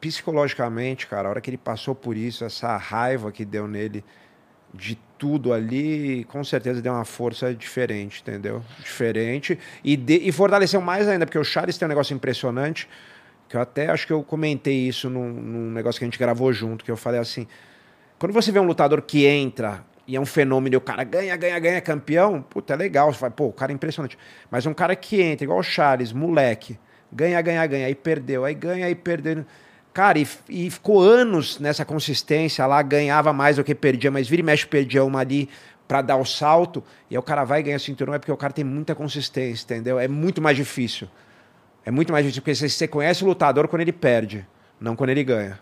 [0.00, 4.04] psicologicamente, cara, a hora que ele passou por isso, essa raiva que deu nele
[4.72, 8.62] de tudo ali, com certeza deu uma força diferente, entendeu?
[8.78, 9.58] Diferente.
[9.84, 12.88] E, de- e fortaleceu mais ainda, porque o Charles tem um negócio impressionante,
[13.48, 16.52] que eu até acho que eu comentei isso num, num negócio que a gente gravou
[16.52, 17.46] junto, que eu falei assim,
[18.18, 21.36] quando você vê um lutador que entra e é um fenômeno e o cara ganha,
[21.36, 23.12] ganha, ganha, é campeão, puta, é legal.
[23.12, 24.16] Você fala, pô, o cara é impressionante.
[24.50, 26.78] Mas um cara que entra, igual o Charles, moleque,
[27.12, 29.44] ganha, ganha, ganha, aí perdeu, aí ganha, aí perdeu.
[29.92, 34.40] Cara, e, e ficou anos nessa consistência lá, ganhava mais do que perdia, mas vira
[34.40, 35.48] e mexe perdia uma ali
[35.88, 38.52] pra dar o salto, e aí o cara vai ganhar cinturão, é porque o cara
[38.52, 39.98] tem muita consistência, entendeu?
[39.98, 41.08] É muito mais difícil.
[41.84, 44.46] É muito mais difícil, porque você- você conhece o lutador quando ele perde,
[44.80, 45.58] não quando ele ganha.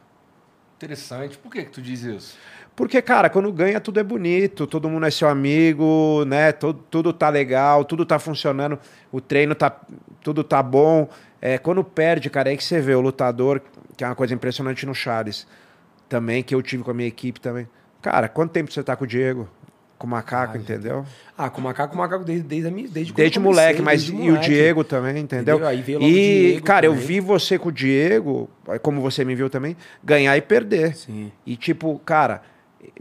[0.76, 1.38] Interessante.
[1.38, 2.36] Por que que tu diz isso?
[2.76, 6.52] Porque, cara, quando ganha tudo é bonito, todo mundo é seu amigo, né?
[6.52, 8.78] Tudo, tudo tá legal, tudo tá funcionando,
[9.10, 9.74] o treino tá.
[10.22, 11.08] Tudo tá bom.
[11.40, 13.60] É, quando perde, cara, é que você vê o lutador,
[13.96, 15.46] que é uma coisa impressionante no Charles,
[16.08, 17.68] também, que eu tive com a minha equipe também.
[18.02, 19.48] Cara, quanto tempo você tá com o Diego?
[19.98, 21.04] Com o macaco, Ah, entendeu?
[21.36, 24.02] Ah, com o macaco, com o macaco desde, desde, desde, Desde eu comecei, moleque, mas
[24.04, 24.46] desde e o moleque.
[24.48, 25.56] Diego também, entendeu?
[25.56, 25.68] Entendeu?
[25.68, 27.06] Aí veio logo E, o Diego cara, eu também.
[27.06, 28.48] vi você com o Diego,
[28.82, 30.94] como você me viu também, ganhar e perder.
[30.94, 31.32] Sim.
[31.44, 32.42] E tipo, cara,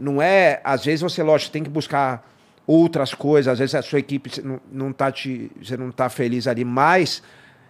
[0.00, 0.60] não é.
[0.64, 2.28] Às vezes você, lógico, tem que buscar
[2.66, 5.52] outras coisas, às vezes a sua equipe não, não tá te.
[5.62, 7.22] Você não tá feliz ali, mas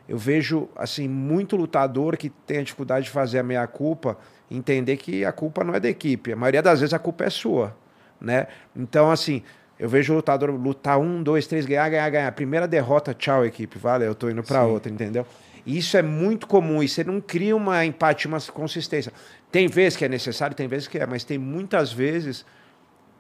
[0.08, 4.16] eu vejo assim, muito lutador que tem a dificuldade de fazer a meia-culpa,
[4.50, 6.32] entender que a culpa não é da equipe.
[6.32, 7.76] A maioria das vezes a culpa é sua.
[8.18, 8.46] Né?
[8.74, 9.42] Então, assim,
[9.78, 12.32] eu vejo o lutador lutar um, dois, três, ganhar, ganhar, ganhar.
[12.32, 13.78] Primeira derrota, tchau, equipe.
[13.78, 15.26] Valeu, eu tô indo pra outra, entendeu?
[15.66, 19.12] Isso é muito comum e você não cria uma empatia, uma consistência.
[19.52, 22.46] Tem vezes que é necessário, tem vezes que é, mas tem muitas vezes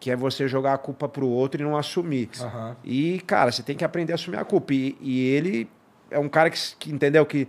[0.00, 2.30] que é você jogar a culpa pro outro e não assumir.
[2.40, 2.76] Aham.
[2.82, 4.72] E, cara, você tem que aprender a assumir a culpa.
[4.72, 5.68] E, e ele
[6.10, 7.48] é um cara que, que entendeu que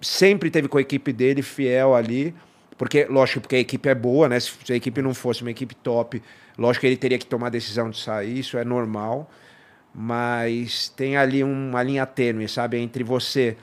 [0.00, 2.34] sempre teve com a equipe dele fiel ali.
[2.78, 4.40] Porque, lógico, porque a equipe é boa, né?
[4.40, 6.22] Se a equipe não fosse uma equipe top,
[6.56, 9.30] lógico que ele teria que tomar a decisão de sair, isso é normal.
[9.94, 12.78] Mas tem ali uma linha tênue, sabe?
[12.78, 13.56] Entre você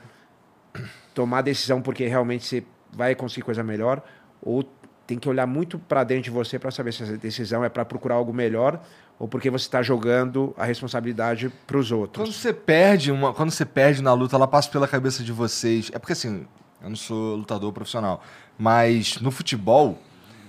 [1.14, 4.02] tomar a decisão porque realmente você vai conseguir coisa melhor,
[4.40, 4.62] ou
[5.04, 7.84] tem que olhar muito para dentro de você para saber se essa decisão é para
[7.84, 8.80] procurar algo melhor
[9.18, 12.24] ou porque você está jogando a responsabilidade para os outros.
[12.24, 15.90] Quando você perde uma, quando você perde na luta, ela passa pela cabeça de vocês.
[15.92, 16.46] É porque assim,
[16.82, 18.22] eu não sou lutador profissional,
[18.56, 20.00] mas no futebol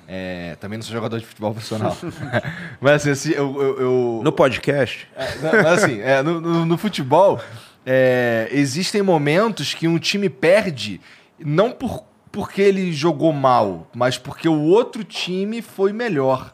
[0.07, 1.95] é, também não sou jogador de futebol profissional.
[2.79, 5.07] mas assim, assim eu, eu, eu, No podcast?
[5.15, 7.39] É, mas, assim, é, no, no, no, futebol,
[7.85, 11.01] é, existem momentos que um time perde
[11.39, 16.53] não por porque ele jogou mal, mas porque o outro time foi melhor.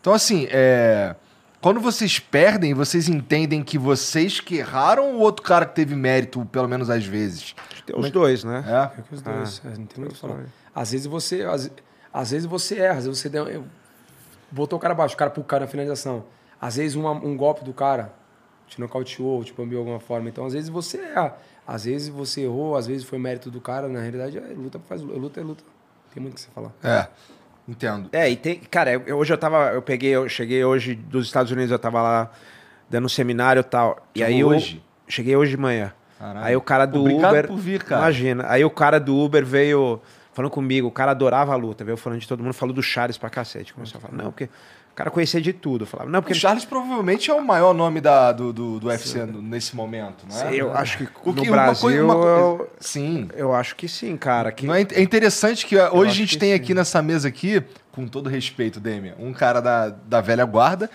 [0.00, 1.16] Então, assim, é,
[1.60, 5.94] quando vocês perdem, vocês entendem que vocês que erraram ou o outro cara que teve
[5.94, 7.54] mérito, pelo menos às vezes?
[7.84, 8.64] Tem os dois, né?
[8.66, 9.62] É, é os dois.
[9.64, 10.44] Ah, é, não tem muito falar.
[10.74, 11.42] Às vezes você.
[11.42, 11.70] Às,
[12.12, 13.64] às, vezes você erra, às vezes você deu,
[14.50, 16.24] botou o cara abaixo, o cara pro cara na finalização.
[16.60, 18.12] Às vezes uma, um golpe do cara
[18.66, 20.28] te nocauteou, te bambeou de alguma forma.
[20.28, 21.36] Então, às vezes você erra.
[21.66, 25.02] Às vezes você errou, às vezes foi mérito do cara, na realidade, é luta faz
[25.02, 25.64] luta é luta.
[26.14, 26.72] Tem muito o que você falar.
[26.82, 27.08] É.
[27.68, 28.08] Entendo.
[28.12, 31.50] É, e tem, cara, eu, hoje eu tava, eu peguei, eu cheguei hoje dos Estados
[31.50, 32.30] Unidos, eu tava lá
[32.88, 34.06] dando um seminário e tal.
[34.14, 34.82] e aí hoje?
[35.06, 35.92] eu cheguei hoje de manhã.
[36.18, 36.46] Caralho.
[36.46, 38.02] Aí o cara do Obrigado Uber, por vir, cara.
[38.02, 38.44] Imagina.
[38.48, 40.00] Aí o cara do Uber veio
[40.32, 43.18] falando comigo, o cara adorava a luta, veio falando de todo mundo, falou do Charles
[43.18, 43.74] pra cacete.
[43.74, 44.48] Começou a falar, não, porque
[44.96, 45.84] cara conhecia de tudo.
[45.84, 46.32] Falava, não, porque...
[46.32, 50.50] O Charles provavelmente é o maior nome da, do, do, do UFC nesse momento, né?
[50.54, 52.04] eu acho que o no que, Brasil...
[52.04, 52.38] Uma coisa, uma...
[52.38, 53.28] Eu, sim.
[53.34, 54.50] Eu acho que sim, cara.
[54.50, 54.68] Que...
[54.70, 56.54] É, é interessante que hoje a gente tem sim.
[56.54, 60.90] aqui nessa mesa aqui, com todo respeito, Demian, um cara da, da velha guarda,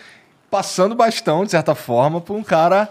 [0.49, 2.89] passando bastão, de certa forma, por um cara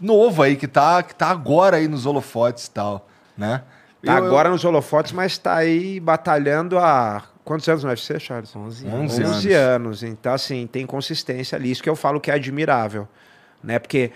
[0.00, 3.62] novo aí, que tá, que tá agora aí nos holofotes e tal, né?
[4.04, 4.52] Tá eu, agora eu...
[4.52, 8.54] nos holofotes, mas tá aí batalhando há Quantos anos no UFC, Charles?
[8.54, 9.12] 11 anos.
[9.12, 10.02] 11, 11 anos.
[10.02, 11.70] Então, assim, tem consistência ali.
[11.70, 13.08] Isso que eu falo que é admirável.
[13.62, 13.78] Né?
[13.78, 14.12] Porque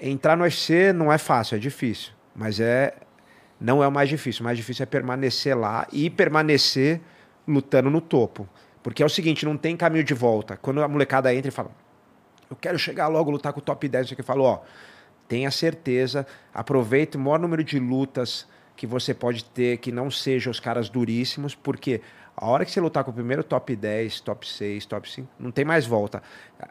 [0.00, 2.12] entrar no UFC não é fácil, é difícil.
[2.34, 2.94] Mas é
[3.60, 4.40] não é o mais difícil.
[4.40, 7.00] O mais difícil é permanecer lá e permanecer
[7.46, 8.48] lutando no topo.
[8.82, 10.56] Porque é o seguinte, não tem caminho de volta.
[10.56, 11.70] Quando a molecada entra e fala,
[12.48, 14.60] eu quero chegar logo, lutar com o top 10, você fala, ó,
[15.28, 18.48] tenha certeza, aproveite o maior número de lutas
[18.80, 22.00] que você pode ter que não sejam os caras duríssimos, porque
[22.34, 25.50] a hora que você lutar com o primeiro top 10, top 6, top 5, não
[25.50, 26.22] tem mais volta.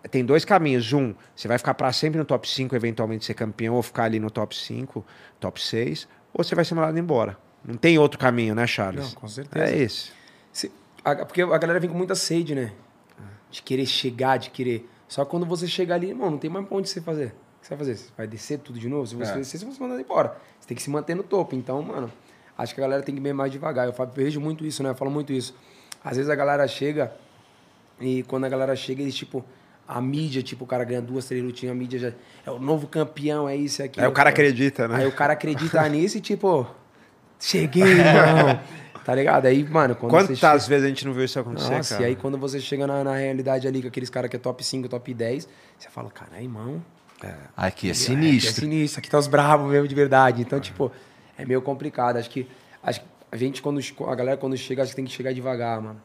[0.09, 0.91] Tem dois caminhos.
[0.91, 4.19] Um, você vai ficar para sempre no top 5, eventualmente ser campeão, ou ficar ali
[4.19, 5.05] no top 5,
[5.39, 7.37] top 6, ou você vai ser mandado embora.
[7.63, 9.13] Não tem outro caminho, né, Charles?
[9.13, 9.63] Não, com certeza.
[9.63, 10.11] É esse.
[10.51, 10.71] Se,
[11.05, 12.71] a, porque a galera vem com muita sede, né?
[13.51, 14.89] De querer chegar, de querer.
[15.07, 17.35] Só que quando você chegar ali, irmão, não tem mais pra onde você fazer.
[17.69, 17.95] Você vai fazer?
[17.95, 19.05] Você vai descer tudo de novo?
[19.05, 19.35] Se você é.
[19.35, 20.35] descer, você vai ser mandado embora
[20.69, 21.55] tem que se manter no topo.
[21.55, 22.11] Então, mano,
[22.55, 23.87] acho que a galera tem que ir mais devagar.
[23.87, 24.91] Eu vejo muito isso, né?
[24.91, 25.55] Eu falo muito isso.
[26.03, 27.11] Às vezes a galera chega
[27.99, 29.43] e quando a galera chega, eles, tipo,
[29.87, 32.13] a mídia, tipo, o cara ganha duas, três lutinhas, a mídia já
[32.45, 34.05] é o novo campeão, é isso, é aquilo.
[34.05, 34.97] Aí o cara acredita, né?
[34.97, 36.67] Aí o cara acredita nisso e, tipo,
[37.39, 38.59] cheguei, irmão.
[38.99, 39.47] Tá ligado?
[39.47, 40.57] Aí, mano, quando Quantas chega...
[40.57, 42.03] vezes a gente não viu isso acontecer, Nossa, cara?
[42.03, 44.63] e aí quando você chega na, na realidade ali com aqueles caras que é top
[44.63, 46.79] 5, top 10, você fala, cara, irmão,
[47.23, 47.35] é.
[47.55, 48.49] Aqui é sinistro.
[48.49, 50.41] Aqui é sinistro, aqui tá os bravos mesmo de verdade.
[50.41, 50.91] Então, tipo,
[51.37, 52.17] é meio complicado.
[52.17, 52.47] Acho que,
[52.81, 55.81] acho que a gente, quando a galera, quando chega, acho que tem que chegar devagar,
[55.81, 56.01] mano.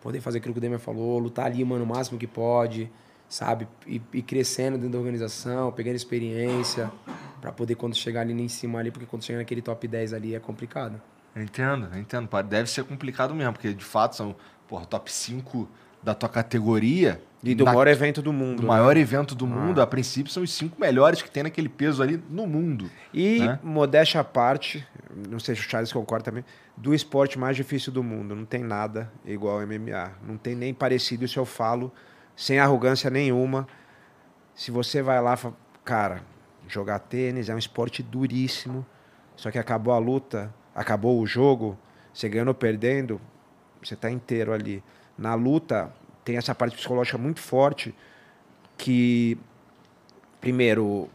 [0.00, 2.90] Poder fazer aquilo que o Demer falou, lutar ali, mano, o máximo que pode,
[3.28, 3.66] sabe?
[3.86, 6.90] E, e crescendo dentro da organização, pegando experiência,
[7.40, 10.34] para poder, quando chegar ali em cima ali, porque quando chegar naquele top 10 ali
[10.34, 11.00] é complicado.
[11.34, 12.28] Entendo, entendo.
[12.42, 14.36] Deve ser complicado mesmo, porque de fato são,
[14.68, 15.68] porra, top 5
[16.04, 17.20] da tua categoria.
[17.42, 18.56] E do na, maior evento do mundo.
[18.56, 18.68] Do né?
[18.68, 19.48] maior evento do ah.
[19.48, 22.90] mundo, a princípio, são os cinco melhores que tem naquele peso ali no mundo.
[23.12, 23.58] E, né?
[23.62, 24.86] modéstia à parte,
[25.28, 26.44] não sei se o Charles concorda também,
[26.76, 28.34] do esporte mais difícil do mundo.
[28.34, 30.12] Não tem nada igual ao MMA.
[30.26, 31.92] Não tem nem parecido, isso eu falo,
[32.36, 33.66] sem arrogância nenhuma.
[34.54, 35.38] Se você vai lá,
[35.84, 36.22] cara,
[36.68, 38.86] jogar tênis é um esporte duríssimo,
[39.36, 41.76] só que acabou a luta, acabou o jogo,
[42.12, 43.20] você ganhando ou perdendo,
[43.82, 44.82] você está inteiro ali
[45.16, 45.92] na luta
[46.24, 47.94] tem essa parte psicológica muito forte
[48.76, 49.38] que
[50.40, 51.08] primeiro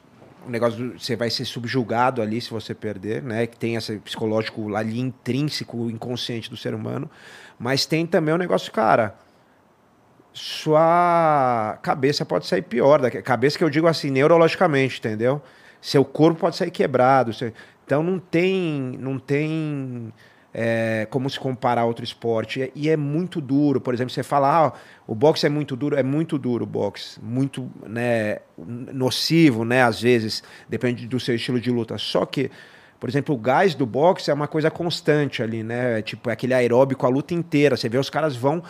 [0.45, 3.45] o negócio você vai ser subjugado ali se você perder, né?
[3.45, 7.09] Que tem esse psicológico ali intrínseco, inconsciente do ser humano,
[7.57, 9.15] mas tem também o negócio, cara,
[10.31, 15.41] sua cabeça pode sair pior, da cabeça que eu digo assim, neurologicamente, entendeu?
[15.81, 17.31] Seu corpo pode sair quebrado,
[17.85, 20.13] então não tem, não tem
[20.53, 22.71] é, como se comparar a outro esporte.
[22.75, 23.79] E é muito duro.
[23.79, 24.73] Por exemplo, você fala, ah,
[25.07, 29.83] o boxe é muito duro, é muito duro o boxe, muito né, nocivo, né?
[29.83, 31.97] Às vezes, depende do seu estilo de luta.
[31.97, 32.49] Só que,
[32.99, 36.01] por exemplo, o gás do boxe é uma coisa constante ali, né?
[36.01, 37.77] Tipo, é aquele aeróbico a luta inteira.
[37.77, 38.63] Você vê os caras vão.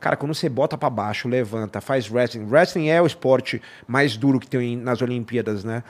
[0.00, 2.46] Cara, quando você bota para baixo, levanta, faz wrestling.
[2.50, 5.82] Wrestling é o esporte mais duro que tem nas Olimpíadas, né?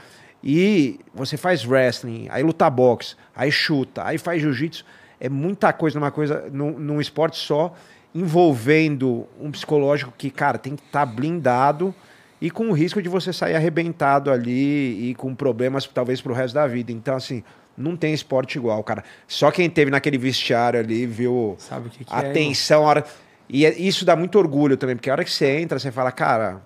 [0.46, 4.84] E você faz wrestling, aí luta boxe, aí chuta, aí faz jiu-jitsu
[5.20, 7.74] é muita coisa numa coisa, num, num esporte só,
[8.14, 11.94] envolvendo um psicológico que, cara, tem que estar tá blindado
[12.40, 16.54] e com o risco de você sair arrebentado ali e com problemas talvez pro resto
[16.54, 16.92] da vida.
[16.92, 17.42] Então, assim,
[17.76, 19.02] não tem esporte igual, cara.
[19.26, 22.88] Só quem teve naquele vestiário ali viu Sabe o que, que a é, tensão, a
[22.88, 23.04] hora...
[23.48, 26.10] E é- isso dá muito orgulho também, porque a hora que você entra, você fala,
[26.12, 26.62] cara,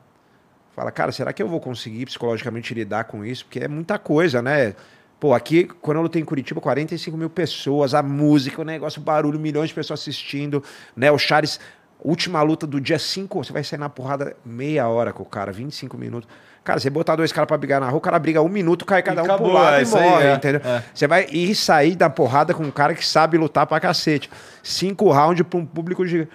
[0.75, 3.45] fala, cara, será que eu vou conseguir psicologicamente lidar com isso?
[3.45, 4.75] Porque é muita coisa, né?
[5.21, 9.05] Pô, aqui, quando eu lutei em Curitiba, 45 mil pessoas, a música, o negócio, o
[9.05, 10.63] barulho, milhões de pessoas assistindo,
[10.95, 11.11] né?
[11.11, 11.59] O Charles,
[12.01, 15.51] última luta do dia 5, você vai sair na porrada meia hora com o cara,
[15.51, 16.29] 25 minutos.
[16.63, 19.03] Cara, você botar dois caras pra brigar na rua, o cara briga um minuto, cai
[19.03, 20.61] cada um acabou, pro lado é e isso aí, morre, é, entendeu?
[20.63, 20.85] é.
[20.95, 24.31] Você vai ir sair da porrada com um cara que sabe lutar pra cacete.
[24.63, 26.29] Cinco rounds pra um público de.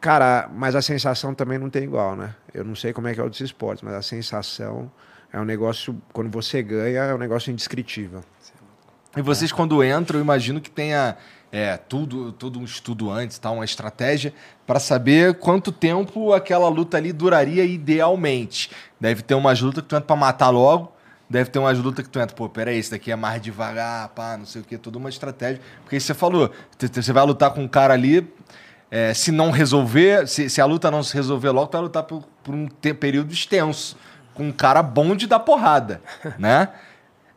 [0.00, 2.34] Cara, mas a sensação também não tem igual, né?
[2.52, 4.90] Eu não sei como é que é outros esportes, mas a sensação
[5.32, 8.22] é um negócio, quando você ganha, é um negócio indescritível.
[9.16, 11.16] E vocês, quando entram, eu imagino que tenha
[11.50, 13.50] é, tudo, todo um estudo antes, tá?
[13.50, 14.34] uma estratégia,
[14.66, 18.70] para saber quanto tempo aquela luta ali duraria idealmente.
[19.00, 20.92] Deve ter umas lutas que tu entra pra matar logo,
[21.30, 24.36] deve ter umas lutas que tu entra, pô, peraí, esse daqui é mais devagar, pá,
[24.36, 25.62] não sei o que, toda uma estratégia.
[25.82, 28.28] Porque você falou, você vai lutar com um cara ali,
[28.90, 32.02] é, se não resolver, se, se a luta não se resolver logo, tu vai lutar
[32.02, 33.96] por, por um período extenso,
[34.36, 36.00] com um cara bom de dar porrada,
[36.38, 36.68] né?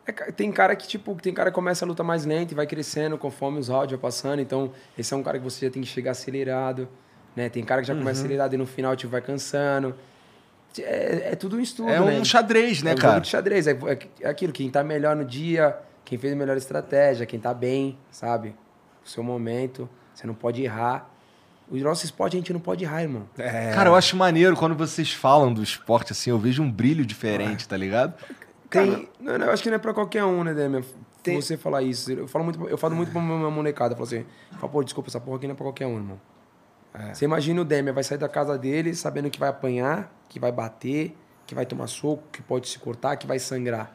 [0.06, 2.66] É, tem cara que, tipo, tem cara que começa a luta mais lenta e vai
[2.66, 4.40] crescendo conforme os rounds vai passando.
[4.40, 6.88] Então, esse é um cara que você já tem que chegar acelerado,
[7.34, 7.48] né?
[7.48, 8.00] Tem cara que já Uhum.
[8.00, 9.94] começa acelerado e no final, tipo, vai cansando.
[10.78, 12.20] É, é tudo um estudo, É né?
[12.20, 13.18] um xadrez, né, é um cara?
[13.20, 13.66] de xadrez.
[13.66, 17.40] É, é- é aquilo, quem tá melhor no dia, quem fez a melhor estratégia, quem
[17.40, 18.54] tá bem, sabe?
[19.04, 21.08] O seu momento, você não pode errar.
[21.70, 23.28] O nosso esporte a gente não pode errar, irmão.
[23.38, 27.06] É, Cara, eu acho maneiro quando vocês falam do esporte assim, eu vejo um brilho
[27.06, 28.14] diferente, tá ligado?
[28.68, 30.82] Tem, não, não, eu acho que não é pra qualquer um, né, Demian?
[31.24, 32.10] Você falar isso.
[32.10, 33.92] Eu falo muito, eu falo muito pra minha molecada.
[33.92, 34.24] Eu falo assim,
[34.58, 36.20] falo, pô, desculpa, essa porra aqui não é pra qualquer um, irmão.
[37.12, 40.50] Você imagina o Demian vai sair da casa dele sabendo que vai apanhar, que vai
[40.50, 41.16] bater,
[41.46, 43.94] que vai tomar soco, que pode se cortar, que vai sangrar.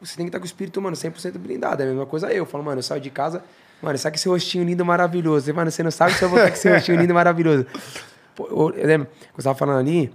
[0.00, 1.82] Você tem que estar com o espírito, mano, 100% blindado.
[1.82, 2.38] É a mesma coisa eu.
[2.38, 3.42] Eu falo, mano, eu saio de casa,
[3.82, 5.52] mano, sabe que esse rostinho lindo maravilhoso.
[5.54, 7.66] Mano, você não sabe se eu vou estar com esse rostinho lindo maravilhoso.
[8.34, 10.12] Pô, eu, lembro, eu tava falando ali,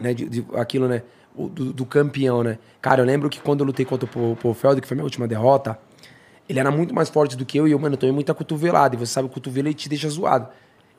[0.00, 1.02] né, de, de aquilo, né,
[1.34, 2.58] do, do campeão, né.
[2.80, 5.28] Cara, eu lembro que quando eu lutei contra o Paul- Felder, que foi minha última
[5.28, 5.78] derrota,
[6.48, 8.94] ele era muito mais forte do que eu e eu, mano, eu tomei muita cotovelada.
[8.94, 10.48] E você sabe, o cotovelo ele te deixa zoado.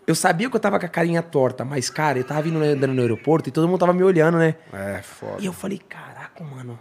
[0.07, 2.67] Eu sabia que eu tava com a carinha torta, mas, cara, eu tava vindo né,
[2.69, 4.53] andando no aeroporto e todo mundo tava me olhando, né.
[4.71, 5.37] É, foda.
[5.39, 6.79] E eu falei, caraca, mano.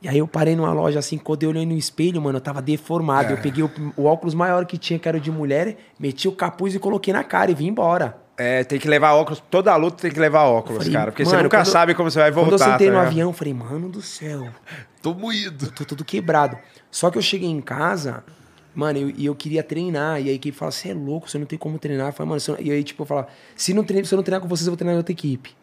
[0.00, 2.62] E aí eu parei numa loja assim, quando eu olhei no espelho, mano, eu tava
[2.62, 3.32] deformado.
[3.32, 6.32] Eu peguei o, o óculos maior que tinha, que era o de mulher, meti o
[6.32, 8.16] capuz e coloquei na cara e vim embora.
[8.36, 9.42] É, tem que levar óculos.
[9.50, 11.10] Toda luta tem que levar óculos, Falei, cara.
[11.10, 12.50] Porque você mano, nunca quando- sabe como você vai voltar.
[12.50, 13.10] Quando eu sentei tá no ligado?
[13.12, 14.46] avião, eu falei, mano do céu,
[15.02, 15.72] Tô moído.
[15.72, 16.56] tô todo quebrado.
[16.92, 18.22] Só que eu cheguei em casa,
[18.72, 20.20] mano, eu- e eu, queria treinar.
[20.22, 22.10] E aí que fala, você é louco, você não tem como treinar.
[22.10, 23.26] Eu falei, mano, você e aí, tipo, eu falava,
[23.56, 25.57] se, não treino, se eu não treinar com vocês, eu vou treinar em outra equipe.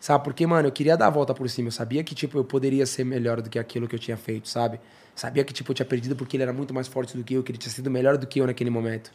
[0.00, 0.24] Sabe?
[0.24, 1.68] Porque, mano, eu queria dar a volta por cima.
[1.68, 4.48] Eu sabia que, tipo, eu poderia ser melhor do que aquilo que eu tinha feito,
[4.48, 4.80] sabe?
[5.14, 7.42] Sabia que, tipo, eu tinha perdido porque ele era muito mais forte do que eu,
[7.42, 9.12] que ele tinha sido melhor do que eu naquele momento.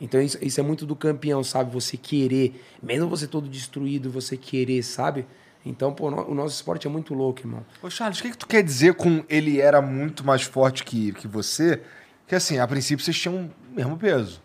[0.00, 1.70] Então, isso, isso é muito do campeão, sabe?
[1.72, 5.26] Você querer, mesmo você todo destruído, você querer, sabe?
[5.64, 7.64] Então, pô, o nosso esporte é muito louco, irmão.
[7.80, 11.12] Ô, Charles, o que, que tu quer dizer com ele era muito mais forte que,
[11.12, 11.80] que você?
[12.26, 14.41] Que assim, a princípio vocês tinham o mesmo peso.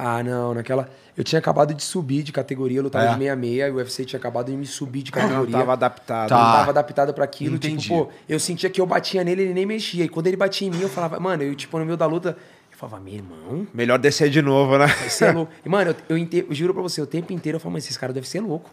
[0.00, 0.88] Ah, não, naquela.
[1.16, 3.08] Eu tinha acabado de subir de categoria, eu lutava É.
[3.08, 5.58] de 66, e o UFC tinha acabado de me subir de Não categoria.
[5.58, 6.28] tava adaptado.
[6.28, 6.36] Tá.
[6.36, 7.56] não tava adaptado pra aquilo.
[7.56, 7.82] Entendi.
[7.88, 10.04] Tipo, pô, eu sentia que eu batia nele, ele nem mexia.
[10.04, 12.36] E quando ele batia em mim, eu falava, mano, eu, tipo, no meio da luta,
[12.70, 14.86] eu falava, meu irmão, Melhor descer de novo, né?
[15.08, 15.50] você é louco.
[15.66, 17.98] E, mano, eu, eu, eu juro pra você, o tempo inteiro eu falo, mas esse
[17.98, 18.70] cara deve ser louco.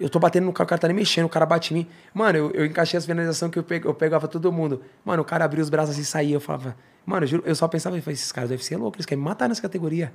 [0.00, 1.86] Eu tô batendo no cara, o cara tá nem mexendo, o cara bate em mim.
[2.14, 4.80] Mano, eu, eu encaixei as finalizações que eu, eu pegava todo mundo.
[5.04, 6.34] Mano, o cara abria os braços assim e saía.
[6.36, 8.98] Eu falava, mano, eu, juro, eu só pensava, eu falei, esses caras devem ser loucos,
[8.98, 10.12] eles querem me matar nessa categoria.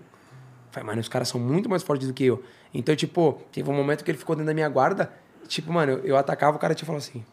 [0.72, 2.44] Falei, mano, os caras são muito mais fortes do que eu.
[2.74, 5.12] Então, tipo, teve um momento que ele ficou dentro da minha guarda.
[5.48, 7.24] Tipo, mano, eu, eu atacava, o cara tipo falava assim.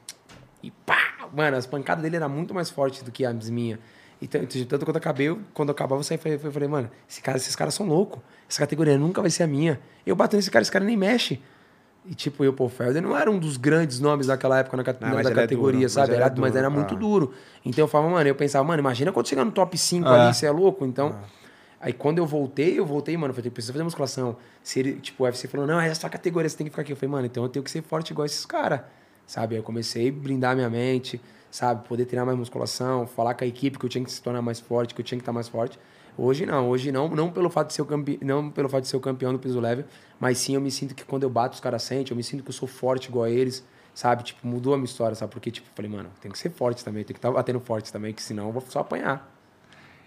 [0.63, 0.97] E pá!
[1.33, 3.79] Mano, as pancadas dele eram muito mais fortes do que as minhas.
[4.23, 7.37] Então, tanto quando eu acabei, quando eu acabava, eu saí, eu falei, mano, esse cara,
[7.37, 8.23] esses caras são loucos.
[8.49, 9.81] Essa categoria nunca vai ser a minha.
[10.07, 11.43] Eu bato nesse cara, esse cara nem mexe.
[12.07, 15.15] E tipo, eu, Paul Felder não era um dos grandes nomes daquela época na, Não,
[15.15, 16.09] mas da é categoria, duro, sabe?
[16.09, 16.71] mas Era- é mas duro, era ah.
[16.71, 17.33] muito duro.
[17.65, 20.27] Então eu falava, mano, eu pensava, mano, imagina quando chegar no top 5 Ah.
[20.27, 20.85] ali, você é louco.
[20.85, 21.17] Então.
[21.81, 24.37] Aí quando eu voltei, eu voltei, mano, eu falei, precisa fazer musculação.
[24.63, 26.93] Se ele, tipo, o UFC falou, não, é essa categoria, você tem que ficar aqui.
[26.93, 28.81] Eu falei, mano, então eu tenho que ser forte igual esses caras.
[29.27, 29.55] Sabe?
[29.55, 31.21] Aí eu comecei a blindar minha mente,
[31.51, 31.87] sabe?
[31.89, 34.61] Poder treinar mais musculação, falar com a equipe que eu tinha que se tornar mais
[34.61, 35.79] forte, que eu tinha que estar mais forte.
[36.17, 38.19] Hoje não, hoje não, não pelo fato de ser o campe...
[38.23, 39.85] não pelo fato de ser o campeão do peso leve,
[40.25, 42.43] mas sim eu me sinto que quando eu bato os caras sentem, eu me sinto
[42.43, 43.63] que eu sou forte igual a eles,
[43.95, 44.23] sabe?
[44.23, 45.31] Tipo, mudou a minha história, sabe?
[45.31, 48.15] Porque tipo, falei, mano, tem que ser forte também, tem que estar batendo forte também,
[48.15, 49.31] que senão eu vou só apanhar.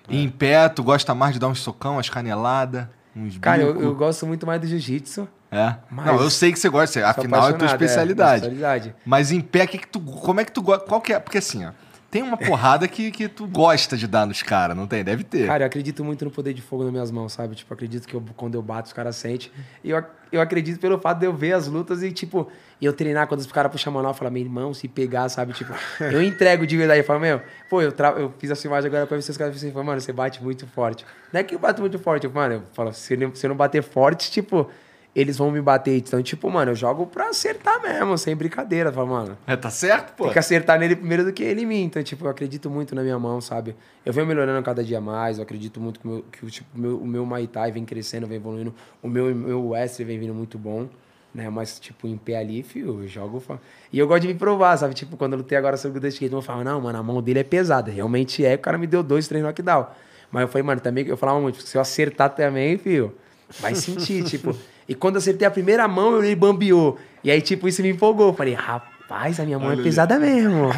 [0.10, 3.80] E em pé, tu gosta mais de dar uns socão, umas caneladas, uns Cara, eu,
[3.80, 5.27] eu gosto muito mais do jiu-jitsu.
[5.52, 5.76] É?
[5.88, 8.41] Mas- Não, eu sei que você gosta, afinal é a tua apaixonado, especialidade.
[8.41, 8.95] minha especialidade.
[9.06, 10.84] Mas em pé, que que tu, como é que tu gosta?
[10.88, 11.19] Qual que é?
[11.19, 11.73] Porque assim, ó,
[12.10, 15.04] tem uma porrada que, que tu gosta de dar nos caras, não tem?
[15.04, 15.46] Deve ter.
[15.48, 17.54] Cara, eu acredito muito no poder de fogo nas minhas mãos, sabe?
[17.56, 19.52] Tipo, acredito que eu- quando eu bato, os caras sentem.
[19.84, 22.94] E eu, eu acredito pelo fato de eu ver as lutas e, tipo, e eu
[22.94, 25.52] treinar quando os caras puxam a eu falo, meu irmão, se pegar, sabe?
[25.54, 27.02] Tipo, eu entrego de verdade.
[27.02, 28.10] Eu falo, meu, pô, eu, tra...
[28.12, 30.42] eu fiz a filmagem agora pra ver se os caras assim, falam, mano, você bate
[30.42, 31.06] muito forte.
[31.34, 33.84] Não é que eu bato muito forte, eu, mano, eu falo, se eu não bater
[33.84, 34.70] forte, tipo,
[35.19, 35.98] eles vão me bater.
[35.98, 38.89] Então, tipo, mano, eu jogo pra acertar mesmo, sem brincadeira.
[38.89, 40.26] Eu falo, mano, É, tá certo, pô?
[40.26, 41.84] tem que acertar nele primeiro do que ele em mim.
[41.85, 43.76] Então, tipo, eu acredito muito na minha mão, sabe?
[44.06, 46.98] Eu venho melhorando cada dia mais, eu acredito muito que, o meu, que tipo, meu,
[46.99, 48.76] o meu Muay Thai vem crescendo, vem evoluindo.
[49.02, 50.88] O meu, meu Wrestling vem vindo muito bom,
[51.34, 51.49] né?
[51.49, 53.44] Mas, tipo, em pé ali, fio, eu jogo...
[53.91, 54.94] E eu gosto de me provar, sabe?
[54.94, 57.39] Tipo, quando eu lutei agora sobre o Gate, eu falava, não, mano, a mão dele
[57.39, 57.89] é pesada.
[57.89, 59.88] Realmente é, o cara me deu dois, três knockdown.
[60.31, 61.07] Mas eu falei, mano, também...
[61.07, 63.15] Eu falava muito, se eu acertar também, fio,
[63.60, 64.56] vai sentir, tipo...
[64.90, 66.98] E quando acertei a primeira mão, ele bambeou.
[67.24, 68.34] E aí, tipo, isso me empolgou.
[68.34, 70.69] Falei, rapaz, a minha mão é pesada mesmo.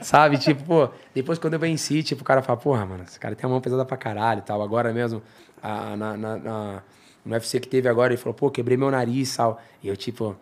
[0.00, 0.38] Sabe?
[0.38, 3.44] Tipo, pô, depois quando eu venci, tipo, o cara fala, porra, mano, esse cara tem
[3.44, 4.62] a mão pesada pra caralho e tal.
[4.62, 5.20] Agora mesmo,
[5.60, 6.82] a- na, na- na-
[7.24, 9.60] no UFC que teve agora, ele falou, pô, quebrei meu nariz e tal.
[9.82, 10.36] E eu, tipo.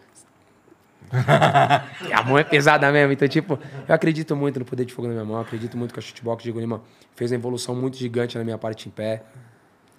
[2.13, 3.13] a mão é pesada mesmo.
[3.13, 3.59] Então, tipo,
[3.89, 6.43] eu acredito muito no poder de fogo na minha mão, acredito muito que a shootbox
[6.43, 6.83] de Lima
[7.15, 9.23] fez uma evolução muito gigante na minha parte em pé.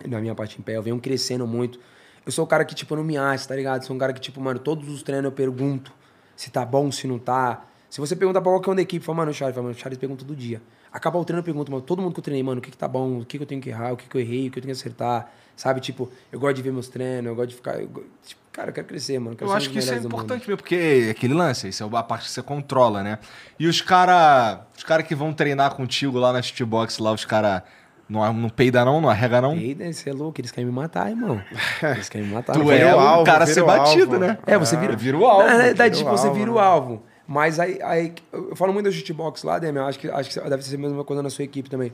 [0.06, 1.80] Na minha parte em pé, eu venho crescendo muito.
[2.26, 3.84] Eu sou o cara que, tipo, eu não me acho, tá ligado?
[3.84, 5.92] Sou um cara que, tipo, mano, todos os treinos eu pergunto
[6.36, 7.66] se tá bom, se não tá.
[7.90, 9.80] Se você perguntar pra qualquer um da equipe, fala, mano, o Charles, fala, mano, o
[9.80, 10.62] Charles pergunta todo dia.
[10.92, 12.78] Acaba o treino, eu pergunto, mano, todo mundo que eu treinei, mano, o que que
[12.78, 14.52] tá bom, o que que eu tenho que errar, o que que eu errei, o
[14.52, 15.80] que eu tenho que acertar, sabe?
[15.80, 17.80] Tipo, eu gosto de ver meus treinos, eu gosto de ficar...
[17.80, 17.88] eu
[18.26, 19.36] tipo, cara, eu quero crescer, mano.
[19.36, 20.08] quero Eu acho que isso é mundo.
[20.08, 23.20] importante mesmo, porque é aquele lance, isso é a parte que você controla, né?
[23.58, 27.64] E os cara, os cara que vão treinar contigo lá na shootbox, lá, os cara
[28.10, 29.54] não, não peida não, não arrega não?
[29.56, 31.42] Eita, você é louco, eles querem me matar, irmão.
[31.84, 32.54] Eles querem me matar.
[32.54, 34.20] Tu é foi- o alvo, cara ser batido, alvo.
[34.26, 34.38] né?
[34.46, 35.46] É, você vira, vira o alvo.
[35.48, 36.52] Na realidade, tipo, você vira né?
[36.52, 37.04] o alvo.
[37.28, 40.64] Mas aí, aí eu falo muito da shootbox lá, Demi, acho que, acho que deve
[40.64, 41.92] ser a mesma coisa na sua equipe também.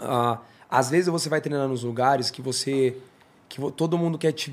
[0.00, 0.38] Ah,
[0.70, 2.96] às vezes você vai treinar nos lugares que você.
[3.48, 4.50] Que todo mundo quer te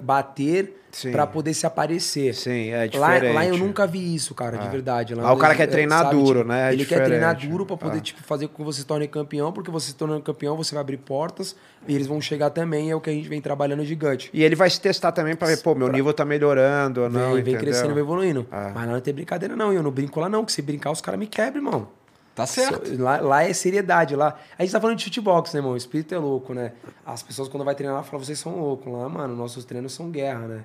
[0.00, 0.80] bater
[1.10, 2.34] pra poder se aparecer.
[2.34, 3.34] Sim, é Lá, diferente.
[3.34, 5.14] lá eu nunca vi isso, cara, de verdade.
[5.14, 6.70] Lá o cara quer treinar sabe, duro, tipo, né?
[6.70, 7.50] É ele quer treinar diferente.
[7.50, 8.00] duro pra poder Ah.
[8.00, 10.82] tipo, fazer com que você se torne campeão, porque você se tornando campeão, você vai
[10.82, 11.56] abrir portas
[11.88, 14.30] e eles vão chegar também, é o que a gente vem trabalhando gigante.
[14.32, 17.34] E ele vai se testar também pra ver, pô, meu nível tá melhorando ou não,
[17.34, 18.46] vem, vem crescendo, vem evoluindo.
[18.52, 18.70] Ah.
[18.74, 19.72] Mas lá não tem brincadeira, não.
[19.72, 20.44] E eu não brinco lá, não.
[20.44, 21.88] Que se brincar, os caras me quebram, irmão.
[22.34, 23.00] Tá certo.
[23.00, 24.16] Lá, lá é seriedade.
[24.16, 24.38] Lá...
[24.58, 25.72] A gente tá falando de shootbox, né, irmão?
[25.72, 26.72] O espírito é louco, né?
[27.06, 28.92] As pessoas, quando vai treinar lá, falam, vocês são loucos.
[28.92, 30.64] Lá, mano, nossos treinos são guerra, né?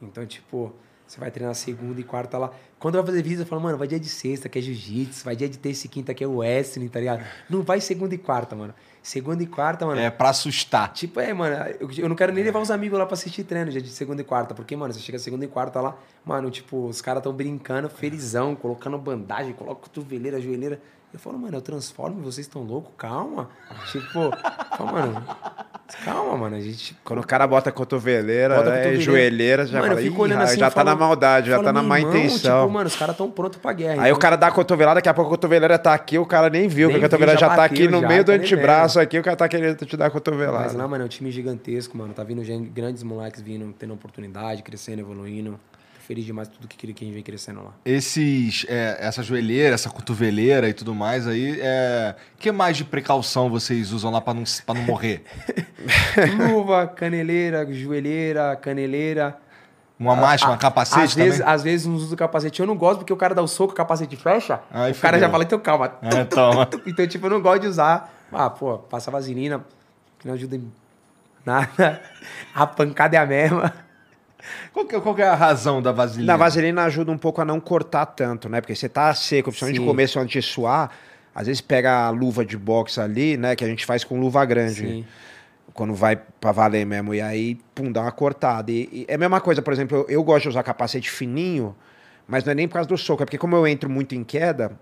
[0.00, 0.72] Então, tipo,
[1.06, 2.50] você vai treinar segunda e quarta lá.
[2.78, 5.24] Quando vai fazer eu falo, mano, vai dia de sexta, que é jiu-jitsu.
[5.24, 7.22] Vai dia de terça e quinta, que é wrestling, tá ligado?
[7.50, 8.74] Não vai segunda e quarta, mano.
[9.02, 10.00] Segunda e quarta, mano.
[10.00, 10.90] É pra assustar.
[10.92, 13.70] Tipo, é, mano, eu, eu não quero nem levar os amigos lá pra assistir treino
[13.70, 16.86] dia de segunda e quarta, porque, mano, você chega segunda e quarta lá, mano, tipo,
[16.86, 20.80] os caras tão brincando, felizão, colocando bandagem, coloca cotoveleira, joelheira.
[21.12, 22.92] Eu falo, mano, eu transformo, vocês estão loucos?
[22.96, 23.50] Calma.
[23.90, 24.30] Tipo,
[24.78, 25.26] calma, mano.
[26.06, 26.96] Calma, mano, a gente...
[27.04, 29.02] Quando o cara bota cotoveleira, Bota né, cotoveleira.
[29.02, 31.66] joelheira, já Mano, fala, eu fico "Ih, olhando assim, já tá na maldade, já falo,
[31.66, 32.62] tá na má irmão, intenção.
[32.62, 33.92] Tipo, mano, os caras tão prontos pra guerra.
[34.02, 36.24] Aí então, o cara dá a cotovelada, daqui a pouco a cotoveleira tá aqui, o
[36.24, 38.24] cara nem viu, Nem que a cotoveleira já, já tá aqui bateu, no já, meio
[38.24, 40.78] do tá antebraço aqui, o cara tá querendo te dar a Mas cotovelada.
[40.78, 42.14] lá, mano, é um time gigantesco, mano.
[42.14, 45.60] Tá vindo grandes moleques vindo, tendo oportunidade, crescendo, evoluindo.
[46.12, 47.70] Feliz demais tudo que, que a gente vem crescendo lá.
[47.86, 52.14] Esses, é, essa joelheira, essa cotoveleira e tudo mais aí, é...
[52.38, 55.24] que mais de precaução vocês usam lá pra não, pra não morrer?
[56.36, 59.38] Luva, caneleira, joelheira, caneleira.
[59.98, 61.30] Uma máscara, um capacete às também?
[61.30, 62.60] vezes, às vezes não uso capacete.
[62.60, 64.60] Eu não gosto porque o cara dá o soco, o capacete fecha.
[64.70, 65.20] Aí o cara fudeu.
[65.20, 65.94] já fala, então calma.
[66.02, 66.68] É, toma.
[66.86, 68.12] Então, tipo, eu não gosto de usar.
[68.30, 69.64] Ah, pô, passa vaselina,
[70.18, 70.70] que não ajuda em
[71.42, 72.02] nada.
[72.54, 73.72] A pancada é a mesma.
[74.72, 76.32] Qual que, é- qual que é a razão da vaselina?
[76.32, 78.60] Na vaselina ajuda um pouco a não cortar tanto, né?
[78.60, 79.88] Porque você tá seco, principalmente no Sim.
[79.88, 80.90] começo antes de suar,
[81.34, 83.54] às vezes pega a luva de boxe ali, né?
[83.56, 84.80] Que a gente faz com luva grande.
[84.80, 85.04] Sim.
[85.74, 87.14] Quando vai pra valer mesmo.
[87.14, 88.70] E aí, pum, dá uma cortada.
[88.70, 91.74] E, e é a mesma coisa, por exemplo, eu, eu gosto de usar capacete fininho,
[92.28, 94.22] mas não é nem por causa do soco, é porque como eu entro muito em
[94.22, 94.72] queda,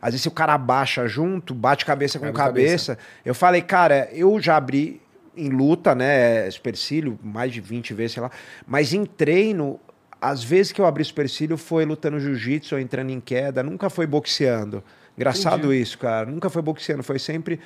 [0.00, 2.96] às vezes se o cara abaixa junto, bate cabeça com Cabe cabeça.
[3.24, 5.02] Eu falei, cara, eu já abri
[5.38, 6.50] em luta, né?
[6.50, 8.30] Supercílio, mais de 20 vezes, sei lá.
[8.66, 9.78] Mas em treino,
[10.20, 14.06] às vezes que eu abri supercílio foi lutando jiu-jitsu ou entrando em queda, nunca foi
[14.06, 14.82] boxeando.
[15.16, 16.26] Engraçado isso, cara.
[16.26, 17.58] Nunca foi boxeando, foi sempre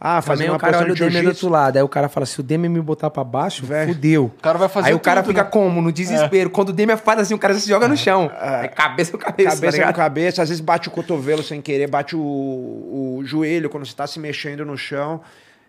[0.00, 1.76] Ah, fazer Também uma o cara olha o de Demi do outro lado.
[1.76, 3.92] Aí o cara fala, se o Demi me botar pra baixo, Velho.
[3.94, 4.26] fudeu.
[4.26, 5.50] O cara vai fazer Aí o cara tudo, fica né?
[5.50, 5.82] como?
[5.82, 6.50] No desespero.
[6.50, 8.30] Quando o Demi faz assim, o cara se joga no chão.
[8.40, 9.94] É cabeça com cabeça, tá Cabeça ligado?
[9.94, 13.96] com cabeça, às vezes bate o cotovelo sem querer, bate o, o joelho quando você
[13.96, 15.20] tá se mexendo no chão.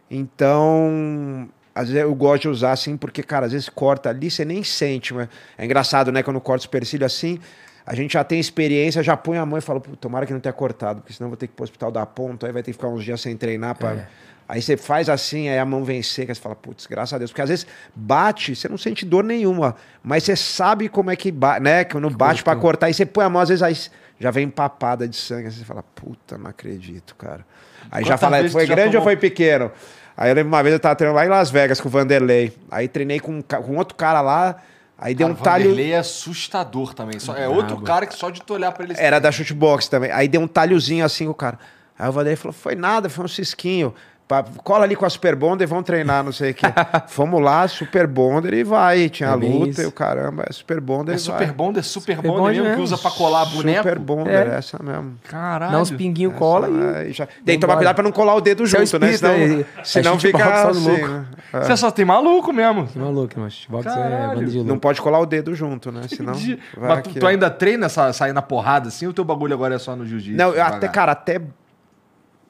[0.09, 4.43] Então, às vezes eu gosto de usar assim, porque, cara, às vezes corta ali, você
[4.43, 5.27] nem sente, mas
[5.57, 6.23] é engraçado, né?
[6.23, 7.39] Quando corta o supercílio assim,
[7.85, 10.39] a gente já tem experiência, já põe a mão e fala, "Pô, tomara que não
[10.39, 12.71] tenha cortado, porque senão vou ter que ir pro hospital da ponta, aí vai ter
[12.71, 13.91] que ficar uns dias sem treinar pra.
[13.93, 14.07] É.
[14.47, 17.29] Aí você faz assim, aí a mão vem seca, você fala, putz, graças a Deus.
[17.29, 21.31] Porque às vezes bate, você não sente dor nenhuma, mas você sabe como é que
[21.31, 21.83] bate, né?
[21.83, 23.75] Quando bate pra cortar, aí você põe a mão, às vezes aí
[24.19, 27.45] já vem empapada de sangue, aí você fala, puta, não acredito, cara.
[27.91, 29.71] Aí já fala, vezes foi já grande tomou- ou foi pequeno?
[30.21, 32.51] Aí eu lembro uma vez eu tava treinando lá em Las Vegas com o Vanderlei.
[32.69, 34.57] Aí treinei com, um com outro cara lá,
[34.97, 35.63] aí deu Cara, um o talho.
[35.69, 37.17] Vanderlei é assustador também.
[37.19, 38.95] Só- é outro cara que só de tu olhar pra ele...
[38.97, 40.11] Era da chutebox também.
[40.11, 41.57] Aí deu um talhozinho assim com o cara.
[41.97, 43.95] Aí o Vanderlei falou: foi nada, foi um cisquinho.
[44.29, 46.67] Pa- Cola ali com a Super Bonder e vão treinar, não sei o quê.
[47.09, 49.09] Fomos lá, Super Bonder e vai.
[49.09, 49.81] Tinha É luta isso.
[49.81, 51.55] e o caramba, é Super Bonder É e Super vai.
[51.55, 52.83] Bonder, Super Super Bonder Bonder mesmo, que mesmo.
[52.83, 53.77] usa pra colar boneco.
[53.79, 54.55] Super Bonder, É.
[54.59, 55.15] essa mesmo.
[55.27, 55.71] Caralho.
[55.71, 56.95] Dá uns pinguinhos, cola e...
[56.97, 57.25] Aí já...
[57.43, 59.09] Tem que tomar cuidado pra não colar o dedo é o junto, né?
[59.11, 59.65] espírito, Senão, né?
[59.83, 61.07] senão É fica assim, louco.
[61.07, 61.25] né?
[61.51, 61.61] É.
[61.61, 62.85] Você só tem maluco mesmo.
[62.85, 63.49] Que maluco, mano.
[63.49, 64.27] Xbox é Caralho.
[64.35, 64.69] banda de louco.
[64.69, 66.01] Não pode colar o dedo junto, né?
[66.07, 66.33] Senão.
[66.33, 69.07] Vai Mas tu, aqui, tu ainda treina essa, sair na porrada assim?
[69.07, 70.37] Ou teu bagulho agora é só no jiu-jitsu?
[70.37, 71.41] Não, até, cara, até.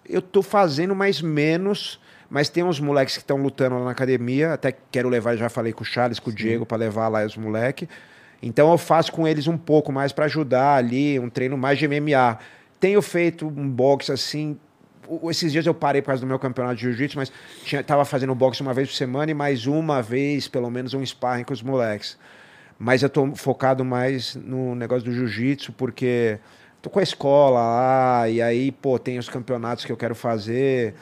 [0.10, 4.54] Eu tô fazendo mais menos, mas tem uns moleques que estão lutando lá na academia.
[4.54, 7.38] Até quero levar, já falei com o Charles, com o Diego, pra levar lá os
[7.38, 7.88] moleques.
[8.42, 11.88] Então eu faço com eles um pouco mais pra ajudar ali, um treino mais de
[11.88, 12.40] MMA.
[12.80, 14.58] Tenho feito um boxe assim.
[15.30, 17.32] Esses dias eu parei por causa do meu campeonato de jiu-jitsu, mas
[17.64, 21.06] tinha, tava fazendo boxe uma vez por semana e mais uma vez, pelo menos, um
[21.06, 22.18] sparring com os moleques.
[22.78, 26.40] Mas eu tô focado mais no negócio do jiu-jitsu, porque
[26.82, 30.94] tô com a escola lá, e aí, pô, tem os campeonatos que eu quero fazer.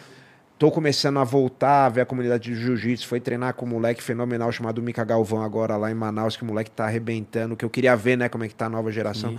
[0.60, 3.08] Tô começando a voltar a ver a comunidade de jiu-jitsu.
[3.08, 6.46] Foi treinar com um moleque fenomenal chamado Mika Galvão agora lá em Manaus, que o
[6.48, 9.36] moleque tá arrebentando, que eu queria ver, né, como é que tá a nova geração.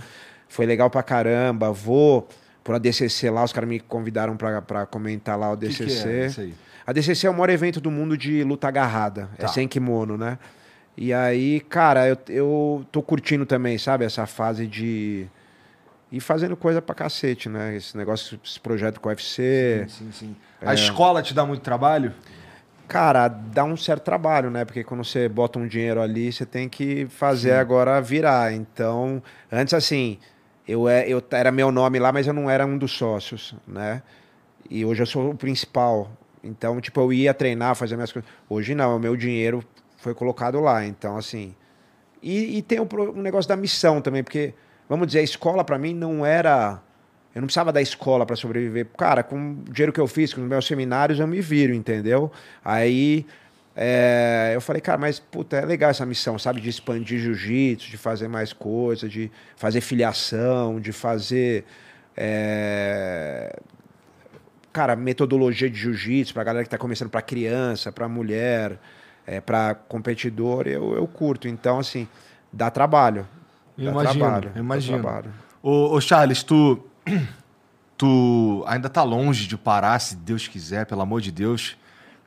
[0.47, 1.71] Foi legal pra caramba.
[1.73, 2.27] Vou
[2.63, 6.09] por a DCC lá, os caras me convidaram pra, comentar lá o Que que DCC.
[6.09, 6.53] é isso aí?
[6.87, 9.29] A DCC é o maior evento do mundo de luta agarrada.
[9.37, 9.47] É Tá.
[9.49, 10.37] sem kimono, né?
[10.95, 14.05] E aí, cara, eu, eu tô curtindo também, sabe?
[14.05, 15.27] Essa fase de
[16.11, 17.75] ir fazendo coisa pra cacete, né?
[17.75, 19.85] Esse negócio, esse projeto com o UFC.
[19.89, 20.35] Sim, sim.
[20.61, 20.69] É.
[20.69, 22.13] A escola te dá muito trabalho?
[22.87, 24.65] Cara, dá um certo trabalho, né?
[24.65, 28.51] Porque quando você bota um dinheiro ali, você tem que fazer agora virar.
[28.51, 29.21] Então,
[29.51, 30.17] antes assim,
[30.67, 34.01] eu, é, eu era meu nome lá, mas eu não era um dos sócios, né?
[34.69, 36.09] E hoje eu sou o principal.
[36.43, 38.29] Então, tipo, eu ia treinar, fazer minhas coisas.
[38.49, 39.63] Hoje não, o meu dinheiro
[39.97, 40.83] foi colocado lá.
[40.83, 41.53] Então, assim.
[42.23, 44.53] E, e tem pro- o negócio da missão também, porque,
[44.89, 46.81] vamos dizer, a escola pra mim não era.
[47.33, 48.87] Eu não precisava da escola para sobreviver.
[48.97, 52.31] Cara, com o dinheiro que eu fiz, com os meus seminários, eu me viro, entendeu?
[52.65, 53.25] Aí
[53.75, 56.59] é, eu falei, cara, mas puta, é legal essa missão, sabe?
[56.59, 61.63] De expandir jiu-jitsu, de fazer mais coisas, de fazer filiação, de fazer.
[62.17, 63.55] é,
[64.73, 68.77] cara, metodologia de jiu-jitsu pra galera que tá começando pra criança, pra mulher,
[69.25, 69.41] é,
[69.87, 71.47] competidor, eu, eu curto.
[71.47, 72.07] Então, assim,
[72.51, 73.25] dá trabalho.
[73.79, 74.99] Dá Imagino, trabalho, imagino.
[75.01, 75.31] trabalho.
[75.63, 76.79] Ô, ô, Charles, tu,
[77.97, 81.77] tu ainda tá longe de parar, se Deus quiser, pelo amor de Deus,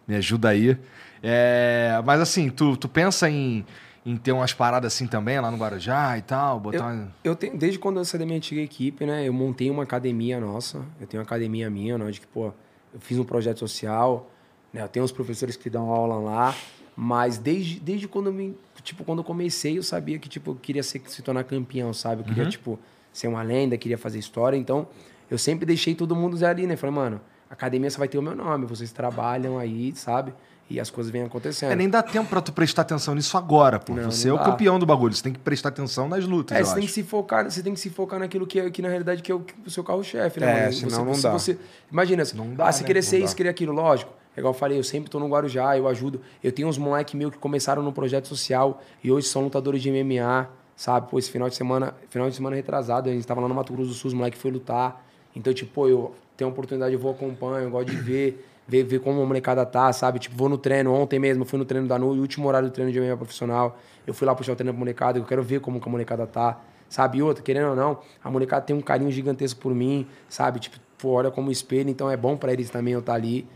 [0.07, 0.77] me ajuda aí.
[1.23, 3.65] É, mas assim, tu, tu pensa em,
[4.05, 7.57] em ter umas paradas assim também lá no Guarujá e tal, botar uma- Eu tenho,
[7.57, 9.27] desde quando eu saí da minha antiga equipe, né?
[9.27, 10.79] Eu montei uma academia nossa.
[11.01, 12.47] Eu tenho uma academia minha, né, onde que, pô,
[12.93, 14.31] eu fiz um projeto social,
[14.73, 14.83] né?
[14.83, 16.55] Eu tenho os professores que dão aula lá,
[16.97, 20.55] mas desde, desde quando eu me, tipo, quando eu comecei, eu sabia que tipo, eu
[20.57, 22.23] queria ser, se tornar campeão, sabe?
[22.23, 22.79] Eu queria, tipo,
[23.13, 24.87] ser uma lenda, queria fazer história, então
[25.31, 26.77] eu sempre deixei todo mundo ali, né?
[26.77, 30.33] Falei, mano, a academia só vai ter o meu nome, vocês trabalham aí, sabe?
[30.71, 31.71] E as coisas vêm acontecendo.
[31.73, 33.93] É, nem dá tempo pra tu prestar atenção nisso agora, pô.
[33.95, 36.57] Não, você não é o campeão do bagulho, você tem que prestar atenção nas lutas,
[36.57, 36.95] É, você tem que acho.
[36.95, 39.35] se focar, você tem que se focar naquilo que, é, que na realidade que é
[39.35, 40.47] o, que o seu carro-chefe, né?
[40.47, 40.73] É, mano?
[40.73, 41.33] senão você, não se dá.
[41.33, 41.59] Você,
[41.91, 42.87] imagina, Não dá, ah, se né?
[42.87, 43.25] querer Não ser dá.
[43.27, 44.13] isso, querer aquilo, lógico.
[44.37, 46.21] É Igual eu falei, eu sempre tô no Guarujá, eu ajudo.
[46.43, 49.91] Eu tenho uns moleques meus que começaram no projeto social e hoje são lutadores de
[49.91, 51.11] MMA, sabe?
[51.11, 53.73] Pô, esse final de semana, final de semana retrasado, a gente tava lá no Mato
[53.73, 55.05] Grosso do Sul, os moleques foi lutar.
[55.37, 59.01] Então, tipo, pô, eu tenho oportunidade, eu vou acompanho, eu gosto de ver, ver, ver
[59.01, 60.19] como a molecada tá, sabe?
[60.19, 62.91] Tipo, vou no treino, ontem mesmo fui no treino da NU, último horário do treino
[62.91, 63.79] de MMA profissional.
[64.07, 66.27] Eu fui lá puxar o treino pra molecada, eu quero ver como que a molecada
[66.27, 67.19] tá, sabe?
[67.19, 70.59] E outra, querendo ou não, a molecada tem um carinho gigantesco por mim, sabe?
[70.59, 73.47] Tipo, pô, olha como espelho, então é bom pra eles também eu estar ali.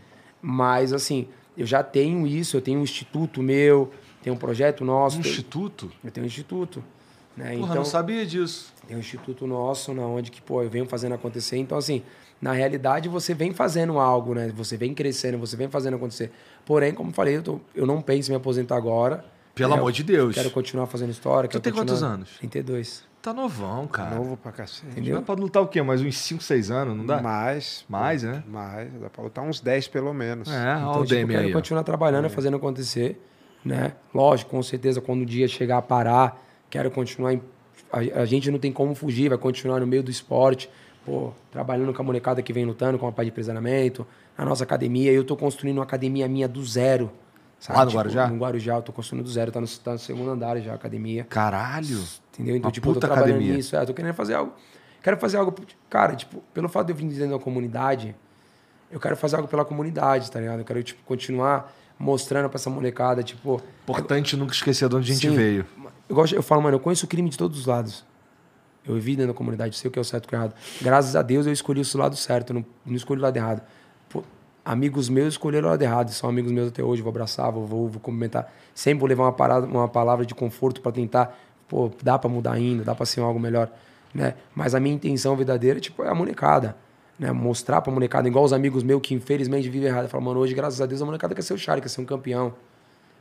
[0.41, 1.27] Mas, assim,
[1.57, 3.91] eu já tenho isso, eu tenho um instituto meu,
[4.21, 5.17] tenho um projeto nosso.
[5.17, 5.91] Um instituto?
[6.03, 6.83] eu tenho um instituto.
[7.35, 7.51] Né?
[7.53, 8.73] Porra, então, não sabia disso.
[8.87, 11.57] tem um instituto nosso, na onde que, pô, eu venho fazendo acontecer.
[11.57, 12.01] Então, assim,
[12.41, 14.51] na realidade, você vem fazendo algo, né?
[14.55, 16.31] Você vem crescendo, você vem fazendo acontecer.
[16.65, 19.23] Porém, como eu falei, eu, tô- eu não penso em me aposentar agora.
[19.53, 19.77] Pelo né?
[19.77, 20.35] amor de Deus.
[20.35, 21.49] Quero continuar fazendo história.
[21.49, 22.29] Tu tem quantos continuar- anos?
[22.39, 23.06] 32.
[23.27, 24.15] Tá novão, cara.
[24.15, 24.87] Novo pra cacete.
[24.91, 25.21] Entendeu?
[25.21, 25.81] Pode lutar o quê?
[25.81, 27.21] Mais uns 5, 6 anos, não dá?
[27.21, 27.83] Mais.
[27.89, 28.41] Mais, né?
[28.47, 28.89] Mais.
[29.01, 30.49] Dá pra lutar uns 10 pelo menos.
[30.49, 31.51] É, olha Então, o tipo, quero aí.
[31.51, 31.53] ó.
[31.57, 33.21] continuar trabalhando, fazendo acontecer,
[33.65, 33.91] né?
[34.13, 37.33] Lógico, com certeza, quando o dia chegar a parar, quero continuar.
[37.33, 37.41] em-
[37.91, 40.69] a, a gente não tem como fugir, vai continuar no meio do esporte,
[41.05, 44.63] pô, trabalhando com a molecada que vem lutando com a parte de empresariamento, na nossa
[44.63, 45.11] academia.
[45.11, 47.11] Eu tô construindo uma academia minha do zero.
[47.59, 47.77] sabe?
[47.79, 48.27] Lá no Tipo, Guarujá?
[48.27, 50.75] No Guarujá, eu tô construindo do zero, tá no, tá no segundo andar já a
[50.75, 51.25] academia.
[51.25, 51.99] Caralho.
[52.37, 52.55] Entendeu?
[52.55, 53.55] Então, Uma tipo, eu tô puta trabalhando academia.
[53.57, 53.75] nisso.
[53.75, 54.53] É, eu tô querendo fazer algo.
[55.01, 55.55] Quero fazer algo.
[55.89, 58.15] Cara, tipo, pelo fato de eu vir dentro da comunidade,
[58.91, 60.59] eu quero fazer algo pela comunidade, tá ligado?
[60.59, 63.61] Eu quero, tipo, continuar mostrando pra essa molecada, tipo.
[63.83, 65.35] Importante nunca esquecer de onde a gente Sim.
[65.35, 65.65] veio.
[66.07, 68.05] Eu, gosto, eu falo, mano, eu conheço o crime de todos os lados.
[68.85, 70.37] Eu vivi dentro da comunidade, sei o que é o certo e o que é
[70.37, 70.55] o errado.
[70.81, 73.61] Graças a Deus eu escolhi o lado certo, eu não, não escolhi o lado errado.
[74.07, 74.23] Pô,
[74.63, 77.89] amigos meus escolheram o lado errado, são amigos meus até hoje, vou abraçar, vou, vou,
[77.89, 78.49] vou cumprimentar.
[78.73, 82.53] Sempre vou levar uma, parada, uma palavra de conforto para tentar, pô, dá para mudar
[82.53, 83.69] ainda, dá para ser algo melhor,
[84.13, 84.35] né?
[84.55, 86.75] Mas a minha intenção verdadeira, tipo, é a molecada.
[87.19, 90.07] Né, mostrar pra molecada, igual os amigos meus que infelizmente vivem errado.
[90.07, 92.05] Falam, mano, hoje, graças a Deus, a molecada quer ser o Charlie, quer ser um
[92.05, 92.53] campeão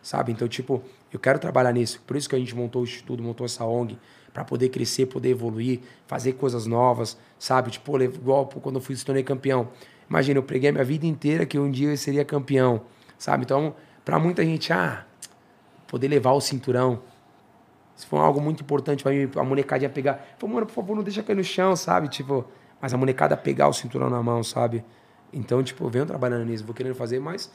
[0.07, 0.31] sabe?
[0.31, 0.81] Então, tipo,
[1.13, 2.01] eu quero trabalhar nisso.
[2.07, 3.99] Por isso que a gente montou o Instituto, montou essa ONG,
[4.33, 7.73] para poder crescer, poder evoluir, fazer coisas novas, sabe?
[7.73, 9.69] Tipo, igual quando eu fui se tornei campeão.
[10.09, 12.83] Imagina, eu preguei a minha vida inteira que um dia eu seria campeão,
[13.19, 13.43] sabe?
[13.43, 13.75] Então,
[14.05, 15.05] para muita gente, ah,
[15.89, 17.01] poder levar o cinturão.
[17.97, 20.25] Isso foi algo muito importante para mim, a molecadinha pegar.
[20.39, 22.09] Falei, mano, por favor, não deixa cair no chão, sabe?
[22.09, 22.45] Tipo,
[22.81, 24.85] mas a molecada pegar o cinturão na mão, sabe?
[25.33, 27.51] Então, tipo, eu venho trabalhando nisso, vou querendo fazer, mas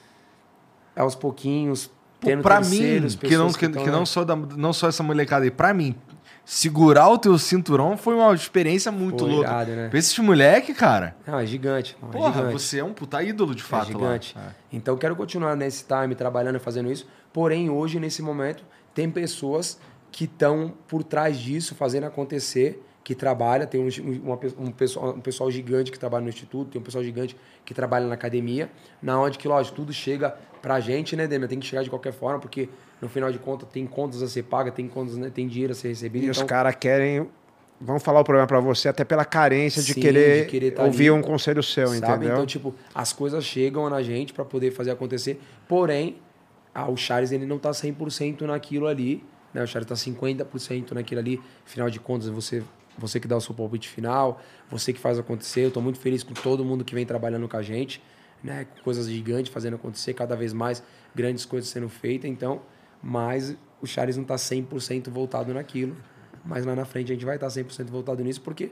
[0.95, 1.89] aos pouquinhos,
[2.19, 5.45] tendo pra mim, que não, que, tão, que não, só da, não só essa molecada
[5.45, 5.95] aí, pra mim,
[6.43, 9.47] segurar o teu cinturão foi uma experiência muito Foi louca.
[9.49, 9.89] irado, né?
[9.89, 11.95] Pra esses moleque, cara, Não, é gigante.
[12.01, 12.53] é porra, gigante.
[12.53, 14.35] você é um puta ídolo de fato é gigante.
[14.35, 14.43] lá.
[14.47, 14.49] É.
[14.73, 17.07] Então quero continuar nesse time trabalhando e fazendo isso.
[17.31, 18.63] Porém, hoje, nesse momento,
[18.93, 19.79] tem pessoas
[20.11, 23.89] que estão por trás disso, fazendo acontecer, que trabalha, tem um,
[24.23, 27.35] uma um, pessoal, um pessoal gigante que trabalha no instituto, tem um pessoal gigante
[27.65, 28.69] que trabalha na academia,
[29.01, 31.47] na onde que, lógico, tudo chega pra gente, né, Demian?
[31.47, 32.69] Tem que chegar de qualquer forma, porque
[33.01, 35.75] no final de contas tem contas a ser paga, tem contas, né, tem dinheiro a
[35.75, 36.23] ser recebido.
[36.23, 37.27] E então, os caras querem.
[37.83, 40.83] Vão falar o problema pra você até pela carência de Sim, querer, de querer tá
[40.83, 41.97] ouvir ali, um conselho seu, sabe?
[41.97, 42.33] entendeu?
[42.33, 45.41] Então, tipo, as coisas chegam na gente para poder fazer acontecer.
[45.67, 46.17] Porém,
[46.75, 49.63] ah, o Charles ele não tá 100% naquilo ali, né?
[49.63, 51.41] O Charles tá 50% naquilo ali.
[51.65, 52.63] Afinal de contas, você
[52.97, 55.61] você que dá o seu palpite final, você que faz acontecer.
[55.61, 58.03] Eu tô muito feliz com todo mundo que vem trabalhando com a gente,
[58.43, 58.67] né?
[58.83, 60.83] Coisas gigantes fazendo acontecer, cada vez mais
[61.15, 62.29] grandes coisas sendo feitas.
[62.29, 62.61] Então,
[63.01, 65.95] mas o Charles não tá 100% voltado naquilo.
[66.43, 68.71] Mas lá na frente a gente vai estar 100% voltado nisso, porque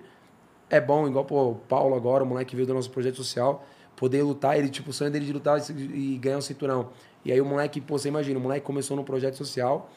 [0.70, 3.66] é bom, igual pô, o Paulo agora, o moleque veio do nosso projeto social,
[3.96, 6.90] poder lutar, ele, tipo, o sonho dele de lutar e ganhar um cinturão.
[7.24, 9.92] E aí o moleque, pô, você imagina, o moleque começou no projeto social,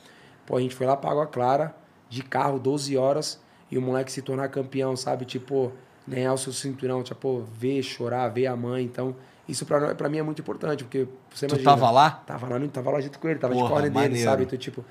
[0.47, 1.75] pô, a gente foi lá pra Água Clara,
[2.09, 3.41] de carro, 12 horas,
[3.71, 5.25] e o moleque se tornar campeão, sabe?
[5.25, 5.73] Tipo,
[6.07, 9.15] ganhar o seu cinturão, tipo, ver, chorar, ver a mãe, então...
[9.49, 11.71] Isso pra, pra mim é muito importante, porque você Tu imagina...
[11.73, 12.11] tava lá?
[12.25, 14.45] Tava lá, no- tava lá junto com ele, tava Porra, de corner dele, sabe?
[14.45, 14.85] Então, tipo,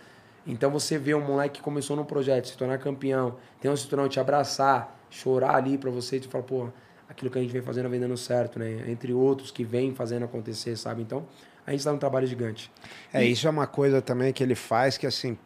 [0.46, 4.10] então você vê um moleque que começou no projeto, se tornar campeão, tem um cinturão,
[4.10, 6.68] te abraçar, chorar ali pra você, te falar, pô,
[7.08, 8.84] aquilo que a gente vem fazendo vem dando certo, né?
[8.92, 11.02] Entre outros que vem fazendo acontecer, sabe?
[11.02, 11.26] Então,
[11.66, 12.72] a gente tá num trabalho gigante.
[13.14, 15.38] É, isso é uma coisa também que ele faz que, assim,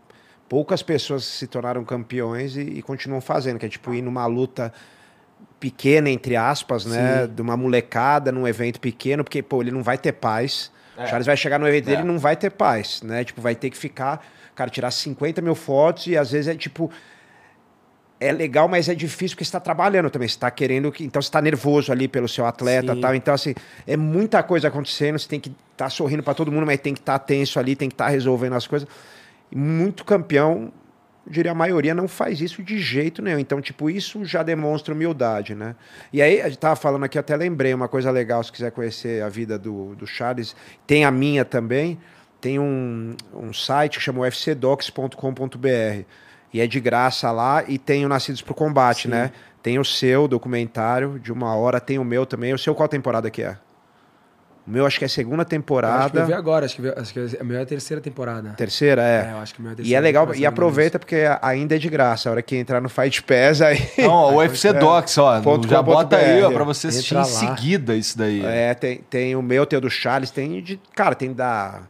[0.47, 4.71] poucas pessoas se tornaram campeões e, e continuam fazendo, que é tipo ir numa luta
[5.59, 7.25] pequena, entre aspas, né?
[7.27, 7.33] Sim.
[7.33, 10.71] De uma molecada num evento pequeno, porque, pô, ele não vai ter paz.
[10.97, 11.03] É.
[11.03, 11.91] O Charles vai chegar no evento É.
[11.91, 13.23] dele e não vai ter paz, né?
[13.23, 16.91] Tipo, vai ter que ficar, cara, tirar 50 mil fotos e às vezes é tipo.
[18.19, 20.27] É legal, mas é difícil porque você está trabalhando também.
[20.27, 21.03] Você está querendo que.
[21.03, 23.01] Então você está nervoso ali pelo seu atleta e Sim.
[23.01, 23.15] tal.
[23.15, 23.53] Então, assim,
[23.85, 25.19] é muita coisa acontecendo.
[25.19, 27.89] Você tem que estar sorrindo para todo mundo, mas tem que estar tenso ali, tem
[27.89, 28.87] que estar resolvendo as coisas.
[29.53, 30.71] Muito campeão,
[31.25, 33.39] eu diria a maioria, não faz isso de jeito nenhum.
[33.39, 35.75] Então, tipo, isso já demonstra humildade, né?
[36.13, 39.21] E aí, a gente tava falando aqui, até lembrei uma coisa legal, se quiser conhecer
[39.23, 40.55] a vida do, do Charles,
[40.87, 41.99] tem a minha também.
[42.39, 46.05] Tem um, um site que chama ufcdocs.com.br.
[46.55, 47.65] E é de graça lá.
[47.67, 49.09] E tem o Nascidos pro Combate, Sim.
[49.09, 49.31] né?
[49.61, 52.53] Tem o seu documentário de uma hora, tem o meu também.
[52.53, 53.57] O seu qual temporada que é?
[54.65, 56.25] O meu acho que é segunda Eu acho que eu temporada.
[56.25, 58.51] vi agora, acho que, acho que é a minha terceira temporada.
[58.51, 59.27] Terceira, é.
[59.27, 61.75] É, eu acho que a minha E terceira é legal, temporada, e aproveita porque ainda
[61.75, 62.29] é de graça.
[62.29, 63.77] A hora que entrar no Fight Pass, aí.
[63.99, 67.25] Não, ó, o UFC Docs, ó, Ponto já bota aí, ó, pra você assistir em
[67.25, 68.45] seguida isso daí.
[68.45, 70.79] É, tem, tem o meu, tem o do Charles, tem de.
[70.95, 71.81] Cara, tem da.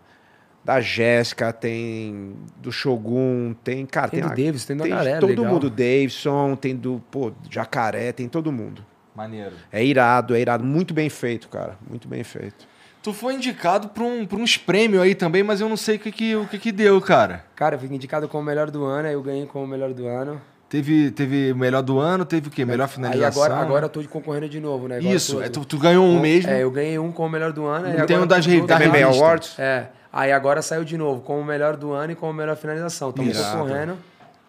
[0.66, 4.92] Da Jéssica, tem do Shogun, tem, cara, Tem tem, do a- Davis, tem da tem
[4.94, 5.46] galera, todo legal.
[5.46, 8.84] mundo, Davidson, tem do, pô, Jacaré, tem todo mundo.
[9.16, 9.54] Maneiro.
[9.72, 12.68] É irado, é irado, muito bem feito, cara, muito bem feito.
[13.04, 16.00] Tu foi indicado pra, um, pra uns prêmios aí também, mas eu não sei o
[16.00, 17.46] que que, o que, que deu, cara.
[17.56, 19.94] Cara, eu fui indicado como o melhor do ano, aí eu ganhei como o melhor
[19.94, 20.42] do ano.
[20.68, 22.66] Teve, teve o melhor do ano, teve o quê?
[22.66, 23.44] Melhor Aí finalização.
[23.44, 24.98] agora, agora eu tô concorrendo de novo, né?
[24.98, 26.50] Agora Isso, eu é, tô- tu, tu ganhou um mesmo.
[26.52, 27.86] É, eu ganhei um como o melhor do ano.
[27.86, 29.06] aí Tem agora um das tô- re- da revista.
[29.06, 29.60] Awards?
[29.60, 33.10] É, aí agora saiu de novo, como o melhor do ano e como melhor finalização.
[33.10, 33.58] Estamos Irado.
[33.58, 33.98] concorrendo.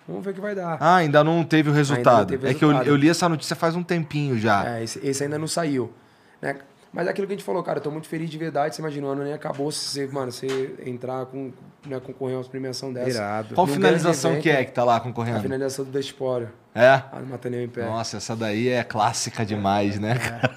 [0.09, 0.79] Vamos ver o que vai dar.
[0.81, 2.29] Ah, ainda não teve o resultado.
[2.29, 2.89] teve é que eu, resultado.
[2.89, 4.77] eu li essa notícia faz um tempinho já.
[4.79, 5.93] É, esse, esse ainda não saiu.
[6.41, 6.57] Né?
[6.93, 8.75] Mas é aquilo que a gente falou, cara, eu tô muito feliz de verdade.
[8.75, 11.53] Você imagina, o ano nem acabou se você, mano, você entrar com,
[11.85, 13.11] né, concorrer a uma premiação dessa.
[13.11, 13.55] Irado.
[13.55, 15.41] Qual num finalização grande que é evento, que tá lá A concorrendo?
[15.41, 16.49] finalização do Despório.
[16.75, 16.89] É?
[16.89, 17.85] A do Mataneu em pé.
[17.85, 20.15] Nossa, essa daí é clássica demais, né?
[20.19, 20.51] cara?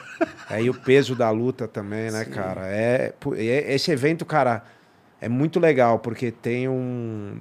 [0.50, 2.68] É, e o peso da luta também, né, cara?
[2.68, 4.64] É, é- esse evento, cara,
[5.22, 7.38] é muito legal, porque tem um,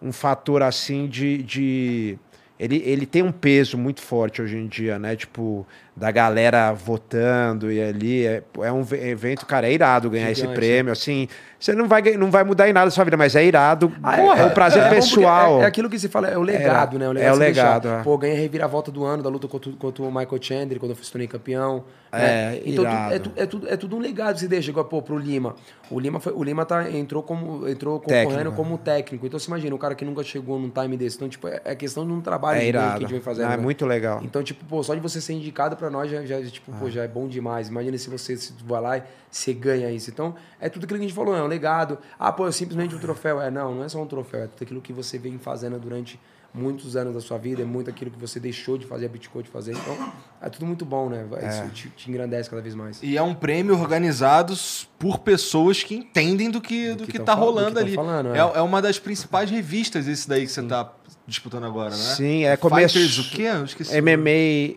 [0.00, 1.42] um fator assim de.
[1.42, 2.18] de-
[2.60, 5.16] ele, ele tem um peso muito forte hoje em dia, né?
[5.16, 5.66] Tipo,
[5.96, 8.24] da galera votando e ali.
[8.24, 11.26] É, é um ve- evento, cara, é irado ganhar esse Gigante, prêmio, assim.
[11.58, 13.92] Você não vai, não vai mudar em nada da sua vida, mas é irado.
[14.00, 15.60] Ah, é, um prazer é porque pessoal.
[15.60, 17.06] É, é aquilo que se fala, é o legado, É, né?
[17.06, 18.00] é o que você legado, deixar.
[18.00, 18.04] é.
[18.04, 20.96] Pô, ganhei a reviravolta do ano da luta contra, contra o Michael Chandler, quando eu
[20.96, 21.82] fui tornei campeão.
[22.12, 22.60] É, né?
[22.66, 23.14] Então tu- irado.
[23.14, 24.70] é, tu- é, tudo, é tudo um legado que se deixa.
[24.70, 25.54] Igual, pô, pro Lima.
[25.90, 28.54] O Lima, foi, o Lima tá, entrou, como, entrou concorrendo Técnico.
[28.56, 29.26] como técnico.
[29.26, 31.16] Então você imagina, um cara que nunca chegou num time desse.
[31.16, 33.00] Então, tipo, é, é questão de um trabalho É gigante que a irado.
[33.00, 33.46] gente vem fazendo.
[33.48, 33.62] Ah, é né?
[33.62, 34.20] muito legal.
[34.22, 36.76] Então, tipo, pô, só de você ser indicado pra nós já, já, tipo, Ah.
[36.78, 37.68] pô, já é bom demais.
[37.68, 40.10] Imagina se você se vai lá e você ganha isso.
[40.10, 41.98] Então, é tudo aquilo que a gente falou, é um legado.
[42.18, 43.40] Ah, pô, é simplesmente um troféu.
[43.40, 46.20] É, não, não é só um troféu, é tudo aquilo que você vem fazendo durante
[46.54, 49.42] muitos anos da sua vida, é muito aquilo que você deixou de fazer, a Bitcoin
[49.42, 49.72] de fazer.
[49.72, 51.24] Então, é tudo muito bom, né?
[51.48, 52.98] Isso te, te engrandece cada vez mais.
[53.02, 54.54] E é um prêmio organizado
[54.98, 57.94] por pessoas que entendem do que, do que que, tão tá do rolando que ali.
[57.94, 58.38] falando, é.
[58.38, 58.52] é.
[58.56, 60.92] é uma das principais revistas esse daí que você tá
[61.26, 61.96] disputando agora, né?
[61.96, 63.42] Sim, é começo- Fighters o quê?
[63.42, 64.00] Eu esqueci.
[64.00, 64.76] MMA.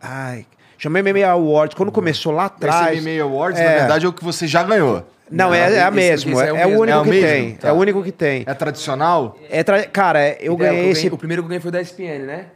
[0.00, 0.46] Ai.
[0.78, 1.74] Chama MMA Awards.
[1.76, 2.96] Quando começou lá atrás.
[2.96, 3.64] Esse MMA Awards, É.
[3.64, 5.06] na verdade, é o que você já ganhou.
[5.30, 7.26] Não, é, é a esse É, é o é único É que mesmo?
[7.26, 7.54] tem.
[7.54, 7.68] Tá.
[7.68, 8.44] É o único que tem.
[8.46, 9.38] É tradicional?
[9.50, 11.02] É tra- Cara, eu É, o que ganhei esse.
[11.02, 12.46] ganhei- O primeiro que eu ganhei foi da ESPN, né?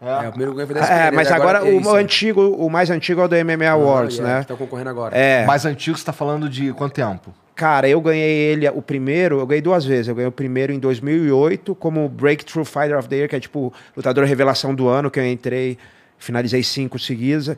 [0.00, 1.36] É, o primeiro que eu ganhei foi da É, mas né?
[1.36, 1.94] agora, que é o isso.
[1.94, 4.44] antigo, o mais antigo é o do MMA Awards, Ah, yeah, né?
[4.44, 5.16] Que tá concorrendo agora.
[5.16, 5.44] É.
[5.46, 7.32] Mais antigo, você tá falando de quanto tempo?
[7.54, 10.08] Cara, eu ganhei ele, o primeiro, eu ganhei duas vezes.
[10.08, 13.72] Eu ganhei o primeiro em 2008 como Breakthrough Fighter of the Year, que é tipo
[13.96, 15.78] lutador revelação do ano, que eu entrei,
[16.18, 17.54] finalizei cinco seguidas.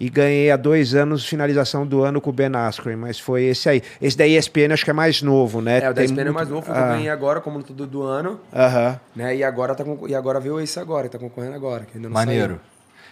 [0.00, 3.68] E ganhei há dois anos finalização do ano com o Ben Askren, mas foi esse
[3.68, 3.82] aí.
[4.00, 5.80] Esse da ESPN acho que é mais novo, né?
[5.82, 7.40] É, o da ESPN é muito- mais novo, foi o que Ah, eu ganhei agora
[7.40, 9.00] como lutador do ano, Aham.
[9.16, 9.34] né?
[9.36, 12.60] E agora, tá e agora veio esse agora, tá concorrendo agora, que ainda não Maneiro.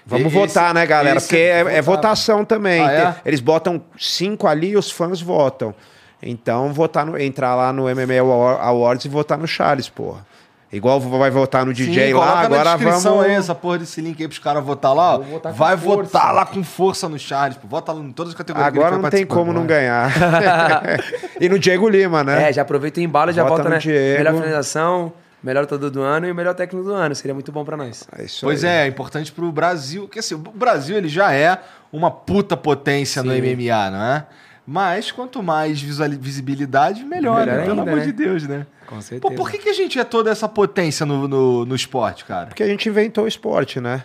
[0.09, 1.21] Vamos Esse- votar, né, galera?
[1.21, 2.81] Porque é, é votação também.
[2.81, 3.29] Ah, é?
[3.29, 5.75] Eles botam cinco ali e os fãs votam.
[6.23, 10.25] Então, votar no, entrar lá no MMA Awar- Awards e votar no Charles, porra.
[10.73, 13.27] Igual vai votar no DJ Sim, lá, agora na descrição vamos.
[13.27, 15.17] aí essa porra desse link aí pros caras votar lá.
[15.17, 16.03] votar vai força.
[16.03, 17.57] votar lá com força no Charles.
[17.57, 17.69] Pô.
[17.69, 19.67] Vota lá em todas as categorias que ele Agora não tem como não né?
[19.69, 20.13] ganhar.
[21.41, 22.51] e no Diego Lima, né?
[22.51, 23.79] É, já aproveita o embalo e já Vota bota, no né?
[23.79, 24.19] Diego.
[24.19, 27.15] Melhor finalização, melhor lutador do ano e o melhor técnico do ano.
[27.15, 28.05] Seria muito bom pra nós.
[28.19, 28.71] É isso Pois aí.
[28.71, 30.03] é, é importante pro Brasil.
[30.03, 31.59] Porque assim, o Brasil ele já é
[31.93, 33.41] uma puta potência no Sim.
[33.41, 34.27] MMA, não é?
[34.67, 37.63] Mas quanto mais visibilidade, melhor, Melhor né?
[37.67, 38.05] Pelo ainda, amor né?
[38.07, 38.67] de Deus, né?
[38.87, 39.35] Com Pô, certeza.
[39.35, 42.47] por que, que a gente é toda essa potência no, no, no esporte, cara?
[42.47, 44.05] Porque a gente inventou o esporte, né?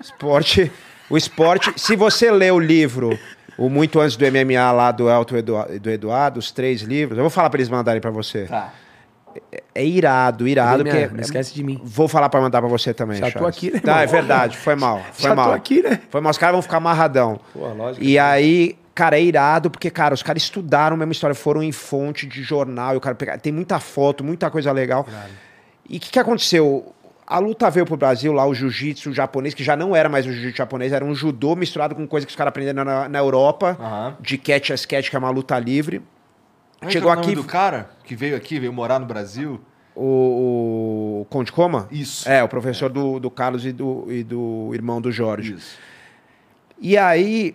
[0.00, 0.70] Esporte.
[1.10, 1.72] O esporte.
[1.76, 3.18] Se você lê o livro,
[3.58, 7.22] o Muito Antes do MMA lá do Elton Edu- do Eduardo, os três livros, eu
[7.24, 8.44] vou falar pra eles mandarem pra você.
[8.46, 8.72] Tá.
[9.74, 10.84] É irado, irado.
[10.84, 11.80] Demian, Porque não esquece de mim.
[11.82, 13.18] Vou falar pra mandar pra você também.
[13.18, 14.02] Já tô aqui, né, Tá, irmão?
[14.02, 14.56] é verdade.
[14.58, 15.00] Foi mal.
[15.12, 15.46] Foi Já mal.
[15.48, 16.00] tô aqui, né?
[16.10, 16.30] Foi mal.
[16.30, 17.40] Os caras vão ficar amarradão.
[17.54, 18.04] Pô, lógico.
[18.04, 21.72] E aí, cara, é irado, porque, cara, os caras estudaram a mesma história, foram em
[21.72, 25.06] fonte de jornal, e o cara pega- tem muita foto, muita coisa legal.
[25.88, 26.94] E o que, que aconteceu?
[27.26, 30.32] A luta veio pro Brasil, lá o jiu-jitsu japonês, que já não era mais o
[30.32, 33.76] jiu-jitsu japonês, era um judô misturado com coisa que os caras aprenderam na, na Europa,
[33.80, 34.16] Aham.
[34.20, 36.02] de catch as catch, que é uma luta livre.
[36.78, 39.06] Como é Chegou é o nome aqui do cara que veio aqui, veio morar no
[39.06, 39.60] Brasil?
[39.94, 41.86] o, o Conde Coma?
[41.90, 42.26] Isso.
[42.28, 45.54] É, o professor do, do Carlos e do, e do irmão do Jorge.
[45.54, 45.76] Isso.
[46.80, 47.54] E aí,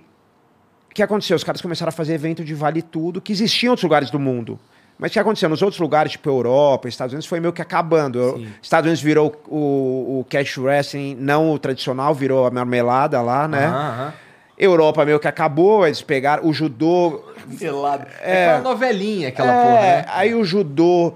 [0.98, 1.36] que aconteceu?
[1.38, 4.20] Os caras começaram a fazer evento de vale tudo, que existia em outros lugares do
[4.20, 4.60] mundo.
[5.00, 5.48] Mas o que aconteceu?
[5.48, 8.18] Nos outros lugares, tipo Europa, Estados Unidos, foi meio que acabando.
[8.20, 13.48] Eu- Estados Unidos virou o, o cash wrestling, não o tradicional, virou a marmelada lá,
[13.48, 14.14] né?
[14.58, 17.24] Europa meio que acabou, eles pegaram o judô.
[17.60, 18.08] Pelado.
[18.24, 20.06] É, uma novelinha aquela É, porra, né?
[20.10, 21.14] Aí o judô.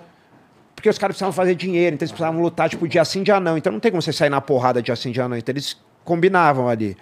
[0.76, 3.58] Porque os caras precisavam fazer dinheiro, então eles precisavam lutar, tipo, dia sim, dia não.
[3.58, 5.36] Então não tem como você sair na porrada dia sim, dia não.
[5.38, 5.76] Então eles
[6.06, 6.96] combinavam ali.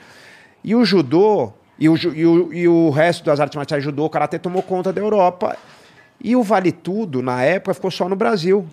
[0.64, 4.10] E o judô, e o, e o, e o resto das artes marciais judô, o
[4.10, 5.58] karatê tomou conta da Europa.
[6.22, 8.68] E o Vale Tudo, na época, ficou só no Brasil.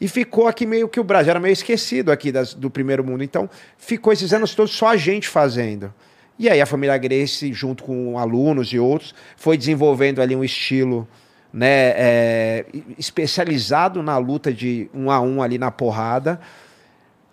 [0.00, 3.24] E ficou aqui meio que o Brasil era meio esquecido aqui das, do primeiro mundo.
[3.24, 5.92] Então, ficou esses anos todos só a gente fazendo.
[6.38, 11.08] E aí a família Grace, junto com alunos e outros, foi desenvolvendo ali um estilo
[11.52, 12.66] né, é,
[12.96, 16.40] especializado na luta de um a um ali na porrada.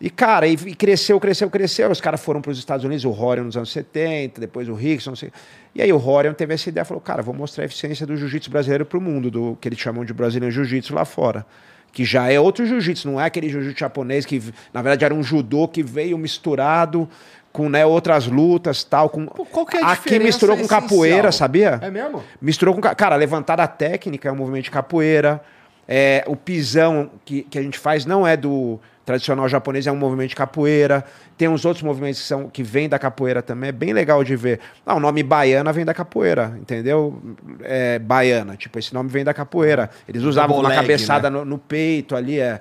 [0.05, 1.89] E, cara, e, cresceu, cresceu, cresceu.
[1.89, 5.09] Os caras foram para os Estados Unidos, o Rorion nos anos 70, depois o Rickson,
[5.09, 5.31] não sei.
[5.73, 8.51] E aí o Rorion teve essa ideia, falou, cara, vou mostrar a eficiência do jiu-jitsu
[8.51, 11.43] brasileiro para o mundo, do que eles chamam de brasileiro jiu-jitsu lá fora
[11.91, 15.23] que já é outro jiu-jitsu, não é aquele jiu-jitsu japonês que, na verdade, era um
[15.23, 17.09] judô que veio misturado
[17.53, 19.09] com né, outras lutas tal.
[19.09, 19.25] Com...
[19.25, 21.79] Qual que é a Aqui misturou com capoeira, sabia?
[21.81, 22.21] É mesmo?
[22.41, 22.81] Misturou com.
[22.81, 25.41] Cara, levantada técnica é um movimento de capoeira.
[25.87, 29.95] É, o pisão que, que a gente faz não é do tradicional japonês, é um
[29.95, 31.05] movimento de capoeira.
[31.37, 34.35] Tem uns outros movimentos que, são, que vêm da capoeira também, é bem legal de
[34.35, 34.59] ver.
[34.85, 37.21] Ah, o nome baiana vem da capoeira, entendeu?
[37.61, 39.89] É, baiana, tipo, esse nome vem da capoeira.
[40.07, 41.37] Eles usavam uma cabeçada né?
[41.37, 42.39] no, no, peito ali.
[42.39, 42.59] É.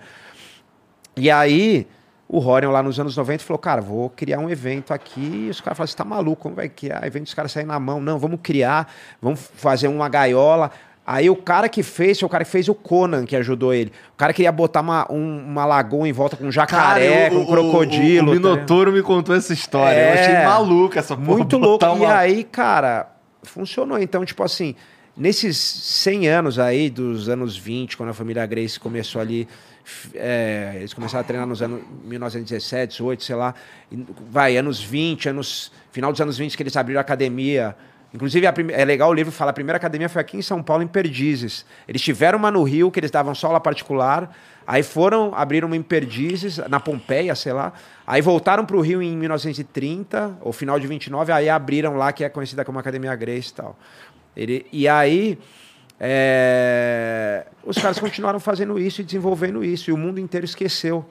[1.16, 1.86] E aí,
[2.28, 5.46] o Rorion lá nos anos 90 falou, cara, vou criar um evento aqui.
[5.46, 7.26] E os caras falaram, você tá maluco, como vai criar evento?
[7.26, 8.00] Os caras saem na mão.
[8.00, 10.70] Não, vamos criar, vamos fazer uma gaiola.
[11.06, 13.93] Aí o cara que fez, foi o cara que fez o Conan, que ajudou ele.
[14.14, 17.43] O cara queria botar uma, um, uma lagoa em volta com um jacaré, cara, com
[17.43, 18.28] um crocodilo.
[18.28, 19.98] O, o, o Minotouro tá me contou essa história.
[19.98, 20.44] É, eu achei é.
[20.47, 21.36] maluca essa porra.
[21.36, 21.85] Muito louco.
[21.85, 22.05] Uma...
[22.05, 23.10] E aí, cara,
[23.43, 23.98] funcionou.
[23.98, 24.74] Então, tipo assim,
[25.14, 29.47] nesses 100 anos aí, dos anos 20, quando a família Grace começou ali,
[30.14, 33.55] é, eles começaram a treinar nos anos 1917, 18, sei lá.
[34.31, 37.76] Vai, anos 20, anos, final dos anos 20 que eles abriram a academia
[38.14, 38.72] Inclusive, prime...
[38.72, 41.66] é legal o livro fala, a primeira academia foi aqui em São Paulo, em Perdizes.
[41.88, 44.32] Eles tiveram uma no Rio, que eles davam só aula particular.
[44.64, 47.72] Aí foram, abriram uma em Perdizes, na Pompeia, sei lá.
[48.06, 52.22] Aí voltaram para o Rio em 1930, ou final de 29, aí abriram lá, que
[52.22, 53.76] é conhecida como Academia Grace e tal.
[54.36, 54.64] Ele...
[54.72, 55.36] E aí...
[55.98, 57.46] É...
[57.64, 61.04] Os caras continuaram fazendo isso e desenvolvendo isso, e o mundo inteiro esqueceu.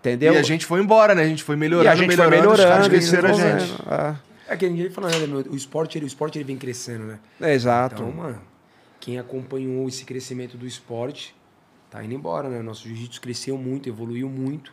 [0.00, 0.34] Entendeu?
[0.34, 1.22] E a gente foi embora, né?
[1.22, 3.74] A gente foi melhorando, e a gente melhorando, foi melhorando, os caras a gente.
[3.88, 4.31] É.
[4.52, 5.38] É que ninguém fala nada, meu.
[5.50, 7.18] O esporte, ele, o esporte ele vem crescendo, né?
[7.40, 8.02] É, exato.
[8.02, 8.38] Então, mano,
[9.00, 11.34] quem acompanhou esse crescimento do esporte
[11.90, 12.60] tá indo embora, né?
[12.60, 14.70] Nosso jiu-jitsu cresceu muito, evoluiu muito,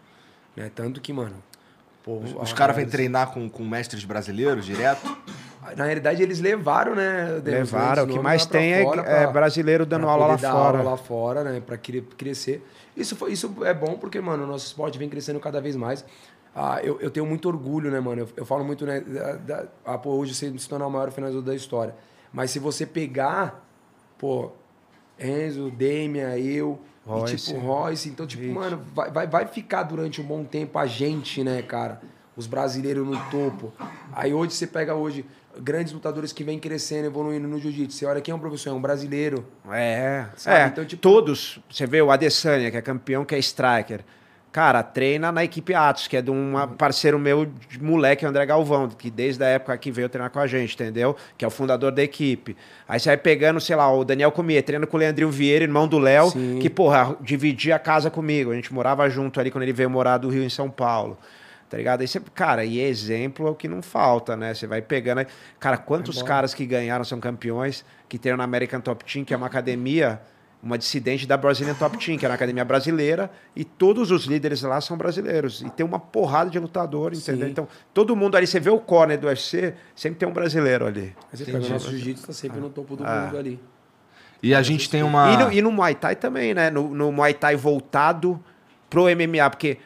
[0.53, 0.69] né?
[0.75, 1.41] Tanto que, mano.
[2.03, 5.17] Pô, os, os caras vêm treinar com, com mestres brasileiros direto?
[5.77, 7.41] Na realidade, eles levaram, né?
[7.43, 8.03] Levaram.
[8.03, 10.77] O que mais tem é, pra, é, brasileiro dando aula lá fora.
[10.79, 11.61] Aula lá fora, né?
[11.65, 12.65] Pra crescer.
[12.97, 16.03] Isso, foi, isso é bom porque, mano, o nosso esporte vem crescendo cada vez mais.
[16.55, 18.21] Ah, eu, eu tenho muito orgulho, né, mano?
[18.21, 18.99] Eu, eu falo muito, né?
[19.01, 21.95] Da, da, ah, pô, hoje você se tornar o maior finalizador da história.
[22.33, 23.65] Mas se você pegar,
[24.17, 24.51] pô,
[25.19, 27.33] Enzo, Demian, eu, Royce.
[27.33, 28.53] e tipo, Royce, então, tipo, Gente.
[28.53, 32.01] mano, vai, vai, vai ficar durante um bom tempo a gente, né, cara?
[32.35, 33.73] Os brasileiros no topo.
[34.13, 35.25] Aí hoje você pega hoje
[35.59, 37.97] grandes lutadores que vêm crescendo, evoluindo no jiu-jitsu.
[37.97, 39.45] Você olha quem é um professor, é um brasileiro.
[39.69, 40.57] É, sabe?
[40.57, 41.01] É, então, tipo...
[41.01, 41.59] todos.
[41.69, 44.05] Você vê o Adesanya, que é campeão, que é striker.
[44.51, 48.89] Cara, treina na equipe Atos, que é de um parceiro meu de moleque, André Galvão,
[48.89, 51.15] que desde a época que veio treinar com a gente, entendeu?
[51.37, 52.57] Que é o fundador da equipe.
[52.87, 55.87] Aí você vai pegando, sei lá, o Daniel Comier, treinando com o Leandrinho Vieira, irmão
[55.87, 58.51] do Léo, que, porra, dividia a casa comigo.
[58.51, 61.15] A gente morava junto ali quando ele veio morar do Rio em São Paulo.
[61.69, 62.01] Tá ligado?
[62.01, 64.55] Aí você, cara, e exemplo é o que não falta, né?
[64.55, 65.23] Você vai pegando.
[65.59, 69.31] Cara, quantos é caras que ganharam são campeões, que tem na American Top Team, que
[69.31, 70.19] é uma academia
[70.61, 74.61] uma dissidente da Brazilian Top Team, que é na academia brasileira, e todos os líderes
[74.61, 75.61] lá são brasileiros.
[75.61, 77.45] E tem uma porrada de lutador, entendeu?
[77.45, 77.51] Sim.
[77.51, 81.15] Então, todo mundo ali, você vê o corner do UFC, sempre tem um brasileiro ali.
[81.31, 82.61] Mas você o nosso jiu-jitsu está sempre ah.
[82.61, 83.25] no topo do ah.
[83.25, 83.59] mundo ali.
[84.43, 85.33] E a gente tem uma.
[85.33, 86.69] E no, e no Muay Thai também, né?
[86.69, 88.41] No, no Muay Thai voltado
[88.89, 89.77] pro MMA, porque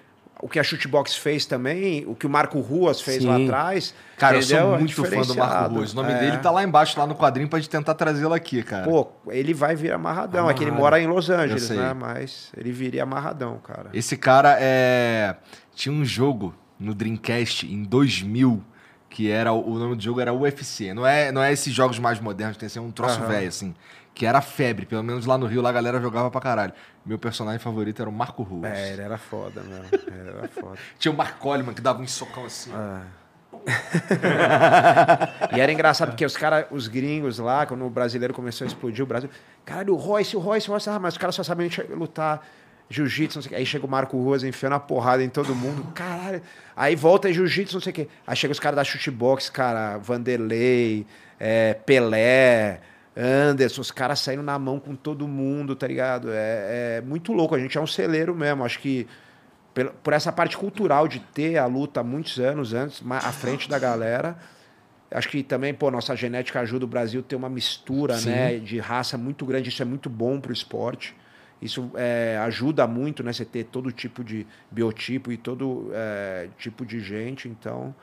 [0.44, 3.30] o que a Shootbox fez também, o que o Marco Ruas fez Sim.
[3.30, 3.95] lá atrás.
[4.18, 5.94] Cara, eu sou muito fã do Marco Ruas.
[5.94, 6.20] O nome é.
[6.20, 8.84] dele tá lá embaixo, lá no quadrinho, pra gente tentar trazê-lo aqui, cara.
[8.84, 10.41] Pô, ele vai vir amarradão.
[10.41, 10.52] Amarrado.
[10.52, 11.94] É que ele mora em Los Angeles, né?
[11.94, 13.90] Mas ele viria amarradão, cara.
[13.94, 15.38] Esse cara é.
[15.74, 18.61] Tinha um jogo no Dreamcast em 2000
[19.10, 20.94] que era o nome do jogo era UFC.
[20.94, 23.28] Não é, não é esses jogos mais modernos, tem assim, um troço uhum.
[23.28, 23.74] velho assim
[24.14, 26.73] que era febre, pelo menos lá no Rio, lá a galera jogava pra caralho.
[27.06, 28.72] Meu personagem favorito era o Marco Ruas.
[28.72, 29.85] É, ele era foda mesmo.
[29.91, 30.77] Ele era foda.
[30.99, 32.72] Tinha o Mark Coleman que dava um socão assim.
[32.72, 33.23] É.
[35.56, 39.03] e era engraçado porque os caras, os gringos lá, quando o brasileiro começou a explodir
[39.03, 39.30] o Brasil,
[39.64, 42.45] caralho, o Royce, o Royce, o Royce, ah, mas os caras só sabem lutar
[42.90, 43.56] jiu-jitsu, não sei o que.
[43.56, 45.84] Aí chega o Marco Ruas enfiando a porrada em todo mundo.
[45.95, 46.41] Caralho.
[46.76, 48.10] Aí volta jiu-jitsu, não sei o que.
[48.26, 51.06] Aí chega os caras da chutebox, cara, Vanderlei,
[51.40, 52.81] é, Pelé,
[53.15, 56.30] Anderson, os caras saindo na mão com todo mundo, tá ligado?
[56.31, 58.64] É, é, muito louco, a gente é um celeiro mesmo.
[58.64, 59.07] Acho que
[60.03, 64.38] por essa parte cultural de ter a luta muitos anos antes, à frente da galera,
[65.14, 68.30] Acho que também, pô, nossa genética ajuda o Brasil a ter uma mistura, Sim.
[68.30, 69.69] né, de raça muito grande.
[69.69, 71.15] Isso é muito bom pro esporte.
[71.61, 73.31] Isso é, ajuda muito, né?
[73.31, 77.48] Você ter todo tipo de biotipo e todo é, tipo de gente.
[77.48, 77.95] Então,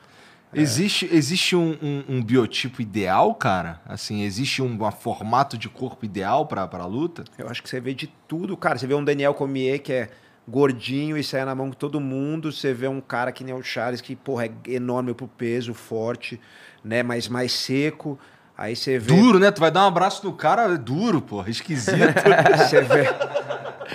[0.53, 3.79] Existe, existe um, um- um biotipo ideal, cara?
[3.85, 7.23] Assim, existe um, um formato de corpo ideal pra, pra luta?
[7.37, 8.77] eu acho que você vê de tudo, cara.
[8.77, 10.09] Você vê um Daniel Cormier que é
[10.47, 12.51] gordinho e sai na mão com todo mundo.
[12.51, 16.39] Você vê um cara que nem o Charles, que, porra, é enorme pro peso, forte,
[16.83, 17.01] né?
[17.03, 18.19] Mas mais seco.
[18.57, 19.15] Aí você vê.
[19.15, 19.49] Duro, né?
[19.51, 21.97] Tu vai dar um abraço no cara, é duro, porra, esquisito.
[22.57, 23.03] Você vê,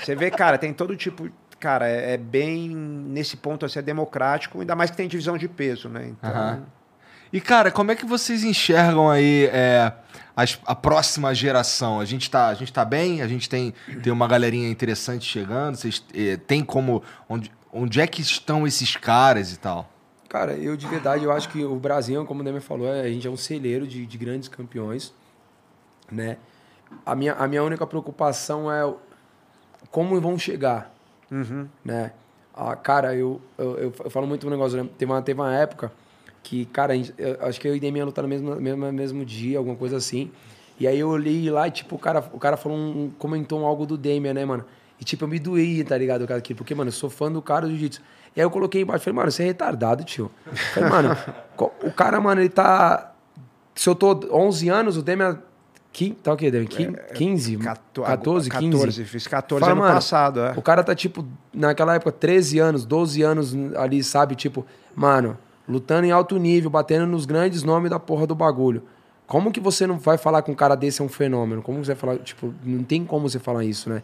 [0.03, 1.28] você vê, cara, tem todo tipo.
[1.59, 2.69] Cara, é, é bem.
[2.74, 6.09] Nesse ponto, assim, é democrático, ainda mais que tem divisão de peso, né?
[6.09, 6.31] Então.
[6.31, 6.62] Aham.
[7.33, 9.93] E, cara, como é que vocês enxergam aí é,
[10.37, 11.99] as- a próxima geração?
[11.99, 13.20] A gente tá, a gente tá bem?
[13.20, 15.77] A gente tem, tem uma galerinha interessante chegando?
[15.77, 17.03] Vocês eh, tem como...
[17.28, 19.91] Onde, onde é que estão esses caras e tal?
[20.28, 23.09] Cara, eu de verdade, eu acho que o Brasil, como o Demi falou, é- a
[23.11, 25.12] gente é um celeiro de, de grandes campeões,
[26.11, 26.37] né?
[27.05, 28.93] A minha, a minha única preocupação é
[29.91, 30.95] como vão chegar,
[31.31, 31.66] Uhum.
[31.85, 32.12] né?
[32.55, 34.89] Ah, cara, eu, eu, eu, eu falo muito um negócio, né?
[34.97, 35.93] teve, uma, teve uma época
[36.43, 39.24] que, cara, gente- eu, acho que eu e Demi ia lutar no mesmo, mesmo, mesmo
[39.24, 40.31] dia, alguma coisa assim,
[40.78, 43.66] e aí eu olhei lá e, tipo, o cara, o cara falou um, comentou um
[43.66, 44.65] algo do Demian, né, mano?
[45.01, 47.66] E, tipo, eu me doí, tá ligado, cara, porque, mano, eu sou fã do cara
[47.66, 48.01] do jiu-jitsu.
[48.35, 50.31] E aí eu coloquei embaixo, falei, mano, você é retardado, tio.
[50.73, 51.16] Falei, mano,
[51.82, 53.12] o cara, mano, ele tá...
[53.74, 55.43] Se eu tô 11 anos, o Demian...
[56.23, 56.51] Tá o quê?
[56.68, 57.56] Quin- 15?
[57.59, 58.70] 14, 15?
[58.70, 60.52] 14, fiz 14 Fala, ano mano, passado, é.
[60.56, 61.24] O cara tá, tipo,
[61.55, 64.35] naquela época, 13 anos, 12 anos ali, sabe?
[64.35, 64.64] Tipo,
[64.94, 65.36] mano,
[65.68, 68.82] lutando em alto nível, batendo nos grandes nomes da porra do bagulho.
[69.27, 71.60] Como que você não vai falar que um cara desse é um fenômeno?
[71.62, 74.02] Como você vai falar, tipo, não tem como você falar isso, né?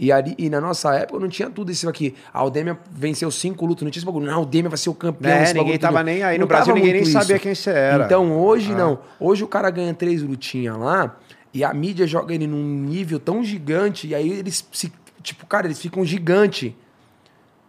[0.00, 2.14] E, ali, e na nossa época não tinha tudo isso aqui.
[2.32, 4.26] O Demian venceu cinco lutas, não tinha esse bagulho.
[4.26, 5.32] Não, o Demian vai ser o campeão.
[5.32, 6.06] É, ninguém bagulho tava tudo.
[6.06, 6.38] nem aí.
[6.38, 7.42] Não No Brasil, ninguém nem muito sabia isso.
[7.42, 8.04] quem você era.
[8.04, 8.76] Então hoje Ah.
[8.76, 8.98] não.
[9.18, 11.16] Hoje o cara ganha três lutinhas lá
[11.52, 14.92] e a mídia joga ele num nível tão gigante e aí eles se.
[15.22, 16.76] Tipo, cara, eles ficam gigante.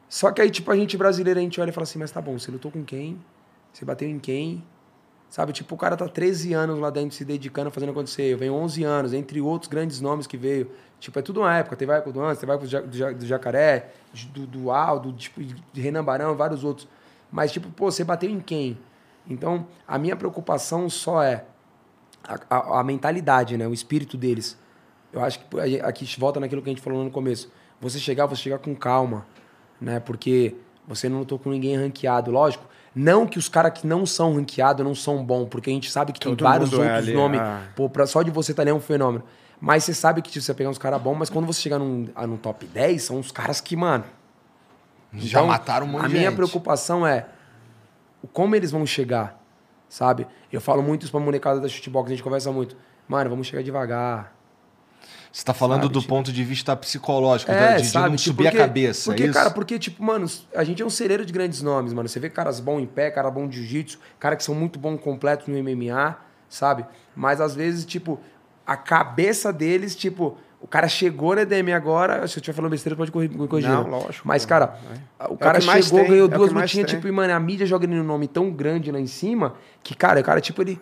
[0.08, 2.22] Só que aí, tipo, a gente brasileiro, a gente olha e fala assim, mas tá
[2.22, 3.20] bom, você lutou com quem?
[3.72, 4.64] Você bateu em quem?
[5.30, 8.24] Sabe, tipo, o cara tá 13 anos lá dentro se dedicando, fazendo acontecer.
[8.24, 10.72] Eu venho 11 anos, entre outros grandes nomes que veio.
[11.00, 11.76] Tipo, é tudo uma época.
[11.76, 13.92] Teve a época do Antes, teve a época do Jacaré,
[14.34, 16.88] do, do Aldo, tipo, de Renan Barão, vários outros.
[17.32, 18.76] Mas, tipo, pô, você bateu em quem?
[19.30, 21.46] Então, a minha preocupação só é
[22.50, 23.68] a, a- a mentalidade, né?
[23.68, 24.58] O espírito deles.
[25.12, 27.52] Eu acho que a aqui volta naquilo que a gente falou no começo.
[27.82, 29.26] Você chegar, você chegar com calma,
[29.82, 30.00] né?
[30.00, 30.56] Porque
[30.88, 32.66] você não lutou com ninguém ranqueado, lógico.
[32.94, 36.12] Não que os caras que não são ranqueados não são bons, porque a gente sabe
[36.12, 37.40] que tem Todo vários mundo é outros ali, nomes.
[37.40, 37.64] ah.
[37.76, 39.24] Pô, pra, só de você estar ali é um fenômeno.
[39.62, 41.78] Mas você sabe que tipo, você vai pegar uns caras bons, mas quando você chegar
[41.80, 44.04] num, ah, num top 10, são uns caras que, mano.
[45.14, 46.36] Já mataram um monte A de minha gente.
[46.36, 47.26] preocupação é
[48.34, 49.39] como eles vão chegar,
[49.90, 50.26] sabe?
[50.54, 52.78] Eu falo muito isso pra molecada da shootbox, a gente conversa muito.
[53.08, 54.34] Mano, vamos chegar devagar.
[55.32, 58.10] Você tá falando Sabe, do tipo- ponto de vista psicológico, É, de, de sabe?
[58.10, 60.26] não tipo, subir porque- a cabeça, Porque, é cara, porque, tipo, mano,
[60.56, 62.08] a gente é um celeiro de grandes nomes, mano.
[62.10, 65.00] Você vê caras bons em pé, cara bom de jiu-jitsu, cara que são muito bons
[65.00, 66.18] completos no MMA,
[66.48, 66.84] sabe?
[67.16, 68.20] Mas às vezes, tipo,
[68.66, 72.96] a cabeça deles, tipo, o cara chegou na EDM agora, se eu estiver falando besteira,
[72.96, 73.38] pode corrigir.
[73.48, 73.70] corrigir.
[73.70, 73.90] Não, né?
[73.90, 74.28] lógico.
[74.28, 74.78] Mas, cara,
[75.30, 77.40] o cara que mais chegou, tem, ganhou é o duas lutinhas, tipo, e, mano, a
[77.40, 80.62] mídia joga ele no nome tão grande lá em cima que, cara, o cara, tipo,
[80.62, 80.80] ele.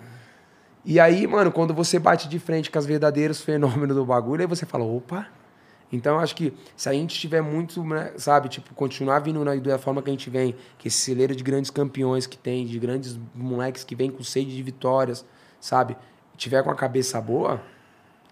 [0.83, 4.47] E aí, mano, quando você bate de frente com os verdadeiros fenômenos do bagulho, aí
[4.47, 5.27] você fala, opa.
[5.91, 9.55] Então, eu acho que se a gente tiver muito, né, sabe, tipo, continuar vindo na,
[9.55, 12.77] da forma que a gente vem, que esse celeiro de grandes campeões que tem, de
[12.79, 15.23] grandes moleques que vem com sede de vitórias,
[15.61, 15.95] sabe,
[16.35, 17.61] tiver com a cabeça boa,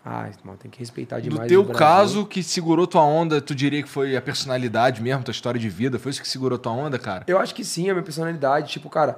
[0.07, 0.29] ah,
[0.59, 1.51] tem que respeitar demais.
[1.51, 5.31] No teu caso, que segurou tua onda, tu diria que foi a personalidade mesmo, tua
[5.31, 5.97] história de vida?
[5.97, 7.23] Foi isso que segurou tua onda, cara?
[7.27, 9.17] Eu acho que sim, a minha personalidade, tipo, cara.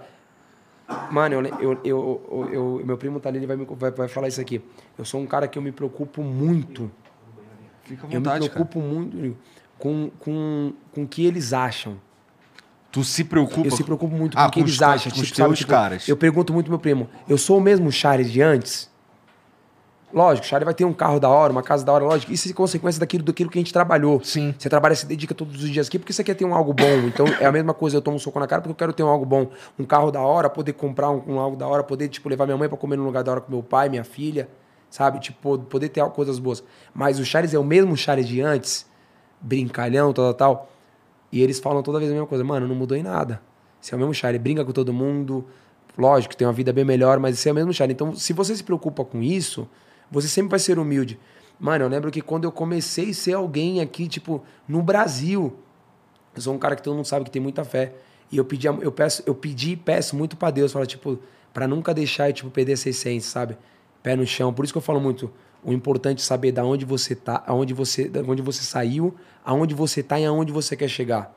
[1.11, 4.30] Mano, eu, eu, eu, eu- meu primo tá ali, ele vai, me- vai, vai falar
[4.30, 4.61] isso aqui.
[4.97, 6.89] Eu sou um cara que eu me preocupo muito.
[7.84, 9.38] Fica à Eu me vontade, preocupo muito
[9.77, 11.99] com, com, com o que eles acham.
[12.89, 15.11] Tu se preocupa Eu se preocupo muito Ah, com o que os eles acham.
[15.11, 16.07] com os tipo, sabe, teus tipo, caras.
[16.07, 18.89] Eu pergunto muito pro meu primo, eu sou o mesmo Charles de antes?
[20.13, 22.31] Lógico, o Charles vai ter um carro da hora, uma casa da hora, lógico.
[22.31, 24.23] Isso é consequência daquilo, daquilo que a gente trabalhou.
[24.23, 24.55] Sim.
[24.57, 27.07] Você trabalha, se dedica todos os dias aqui porque você quer ter um algo bom.
[27.07, 29.03] Então é a mesma coisa, eu tomo um soco na cara porque eu quero ter
[29.03, 29.49] um algo bom.
[29.77, 32.57] Um carro da hora, poder comprar um, um algo da hora, poder, tipo, levar minha
[32.57, 34.47] mãe pra comer num lugar da hora com meu pai, minha filha,
[34.89, 35.19] sabe?
[35.19, 36.63] Tipo, poder ter coisas boas.
[36.93, 38.85] Mas o Charles é o mesmo Charles de antes,
[39.41, 40.69] brincalhão, tal, tal, tal.
[41.34, 43.41] E eles falam toda vez a mesma coisa, mano, não mudou em nada.
[43.81, 45.45] Você é o mesmo Charlie, brinca com todo mundo,
[45.97, 47.93] lógico, tem uma vida bem melhor, mas você é o mesmo Charlie.
[47.93, 49.67] Então, se você se preocupa com isso,
[50.11, 51.19] você sempre vai ser humilde.
[51.59, 55.57] Mano, eu lembro que quando eu comecei a ser alguém aqui, tipo, no Brasil,
[56.35, 57.93] eu sou um cara que todo mundo sabe que tem muita fé.
[58.31, 61.19] E eu pedi, eu peço, eu pedi e peço muito pra Deus, fala tipo,
[61.57, 63.57] Pra nunca deixar, tipo, perder essa essência, sabe?
[64.03, 64.53] Pé no chão.
[64.53, 67.73] Por isso que eu falo muito, o importante é saber da onde você tá, aonde
[67.73, 71.35] você, da onde você saiu, aonde você tá e aonde você quer chegar.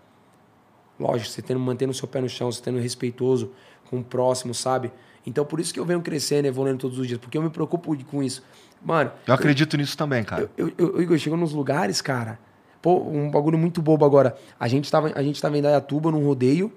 [0.99, 3.51] Lógico, você tendo, mantendo o seu pé no chão, você tendo respeitoso
[3.89, 4.93] com o próximo, sabe?
[5.27, 7.97] Então, por isso que eu venho crescendo, evoluindo todos os dias, porque eu me preocupo
[8.05, 8.43] com isso.
[8.83, 9.11] Mano.
[9.27, 10.51] Eu acredito eu, nisso também, cara.
[10.57, 12.39] Eu, eu, eu, eu chego nos lugares, cara.
[12.81, 14.37] Pô, um bagulho muito bobo agora.
[14.59, 16.73] A gente tava, a gente tava em Dayatuba, num rodeio.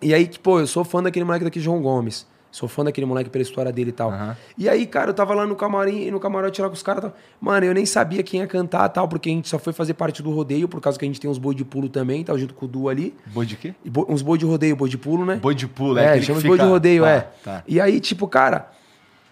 [0.00, 2.26] E aí, tipo, eu sou fã daquele moleque daqui, João Gomes.
[2.50, 4.10] Sou fã daquele moleque pela história dele e tal.
[4.10, 4.34] Uhum.
[4.58, 7.02] E aí, cara, eu tava lá no camarim, no camarote lá com os caras.
[7.02, 7.14] Tal.
[7.40, 10.20] Mano, eu nem sabia quem ia cantar tal, porque a gente só foi fazer parte
[10.22, 12.54] do rodeio, por causa que a gente tem uns boi de pulo também, tá junto
[12.54, 13.14] com o Du ali.
[13.26, 13.74] Boi de quê?
[13.84, 15.36] Bo, uns boi de rodeio, boi de pulo, né?
[15.36, 16.18] Boi de pulo, é.
[16.18, 17.20] É, chama de boi de rodeio, tá, é.
[17.44, 17.62] Tá.
[17.68, 18.68] E aí, tipo, cara.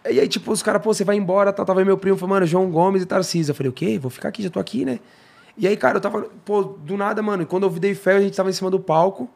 [0.09, 1.67] E aí, tipo, os caras, pô, você vai embora, tal.
[1.67, 3.51] Tava meu primo, falou, mano, João Gomes e Tarcísio.
[3.51, 3.99] Eu falei, o quê?
[3.99, 5.01] Vou ficar aqui, já tô aqui, né?
[5.57, 8.37] E aí, cara, eu tava, pô, do nada, mano, quando eu dei fé, a gente
[8.37, 9.29] tava em cima do palco.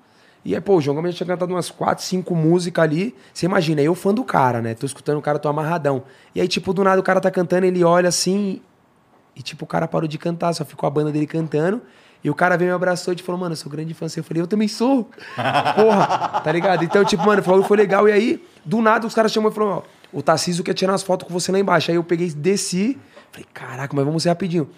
[0.44, 3.14] E aí, pô, o João Gomes tinha cantado umas quatro, cinco músicas ali.
[3.32, 4.74] Você imagina, eu fã do cara, né?
[4.74, 6.02] Tô escutando o cara, tô amarradão.
[6.34, 8.60] E aí, tipo, do nada o cara tá cantando, ele olha assim.
[9.36, 11.80] E, tipo, o cara parou de cantar, só ficou a banda dele cantando.
[12.24, 14.06] E o cara veio me abraçou e falou, mano, eu sou grande fã.
[14.16, 15.10] Eu falei, eu também sou.
[15.76, 16.84] Porra, tá ligado?
[16.84, 18.08] Então, tipo, mano, falou, foi legal.
[18.08, 19.82] E aí, do nada, os caras chamou e falou, ó,
[20.12, 21.90] o Tarcísio quer tirar umas fotos com você lá embaixo.
[21.90, 22.98] Aí eu peguei, desci.
[23.30, 24.68] Falei, caraca, mas vamos ser rapidinho.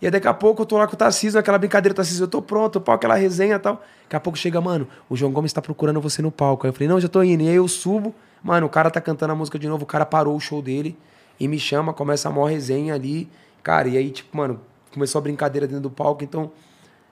[0.00, 2.28] E aí daqui a pouco eu tô lá com o Tarcísio, naquela brincadeira, Tarcísio, eu
[2.28, 3.82] tô pronto, pau, aquela resenha e tal.
[4.04, 6.66] Daqui a pouco chega, mano, o João Gomes tá procurando você no palco.
[6.66, 7.42] Aí eu falei, não, já tô indo.
[7.42, 10.06] E aí eu subo, mano, o cara tá cantando a música de novo, o cara
[10.06, 10.96] parou o show dele
[11.38, 13.28] e me chama, começa a maior resenha ali.
[13.62, 14.60] Cara, e aí, tipo, mano,
[14.92, 16.22] começou a brincadeira dentro do palco.
[16.22, 16.52] Então,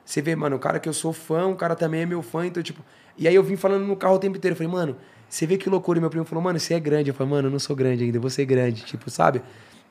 [0.04, 2.46] você vê, mano, o cara que eu sou fã, o cara também é meu fã,
[2.46, 2.82] então, tipo.
[3.18, 4.52] E aí eu vim falando no carro o tempo inteiro.
[4.52, 4.96] Eu falei, mano,
[5.28, 5.98] você vê que loucura.
[5.98, 7.10] E meu primo falou, mano, você é grande.
[7.10, 8.84] Eu falei, mano, eu não sou grande ainda, eu vou ser grande.
[8.84, 9.42] Tipo, sabe?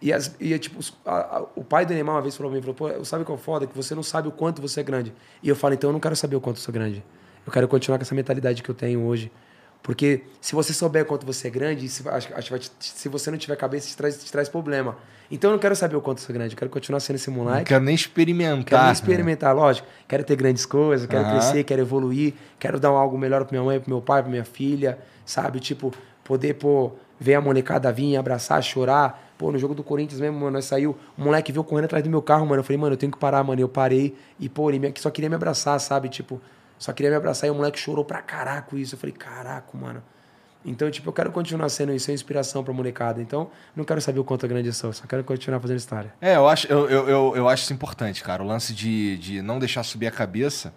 [0.02, 2.74] E, as, e tipo, a, a, o pai do Neymar uma vez falou pra mim,
[2.74, 3.68] falou, pô, sabe qual é foda?
[3.68, 5.14] Que você não sabe o quanto você é grande.
[5.42, 7.04] E eu falo, então eu não quero saber o quanto eu sou grande.
[7.46, 9.32] Eu quero continuar com essa mentalidade que eu tenho hoje.
[9.86, 13.38] Porque se você souber o quanto você é grande, se, acho, acho, se você não
[13.38, 14.98] tiver cabeça, te traz, te traz problema.
[15.30, 17.30] Então eu não quero saber o quanto eu sou grande, eu quero continuar sendo esse
[17.30, 17.60] moleque.
[17.60, 18.66] Não quero nem experimentar.
[18.66, 19.62] Quero nem experimentar, né?
[19.62, 19.88] lógico.
[20.08, 21.32] Quero ter grandes coisas, quero uhum.
[21.32, 24.44] crescer, quero evoluir, quero dar algo melhor pra minha mãe, pro meu pai, pra minha
[24.44, 25.60] filha, sabe?
[25.60, 25.94] Tipo,
[26.24, 30.52] poder, pô, ver a molecada vir, abraçar, chorar, Pô, no jogo do Corinthians mesmo, mano,
[30.52, 32.60] nós saiu, um moleque veio correndo atrás do meu carro, mano.
[32.60, 33.60] Eu falei, mano, eu tenho que parar, mano.
[33.60, 36.08] Eu parei e, pô, ele só queria me abraçar, sabe?
[36.10, 36.42] Tipo,
[36.78, 38.96] só queria me abraçar e o moleque chorou pra caraca isso.
[38.96, 40.02] Eu falei, caraca, mano.
[40.66, 43.22] Então, tipo, eu quero continuar sendo isso, é inspiração pra molecada.
[43.22, 46.14] Então, não quero saber o quanto é grande eu sou, só quero continuar fazendo história.
[46.20, 48.42] É, eu acho, eu, eu, eu, eu acho isso importante, cara.
[48.42, 50.74] O lance de, de não deixar subir a cabeça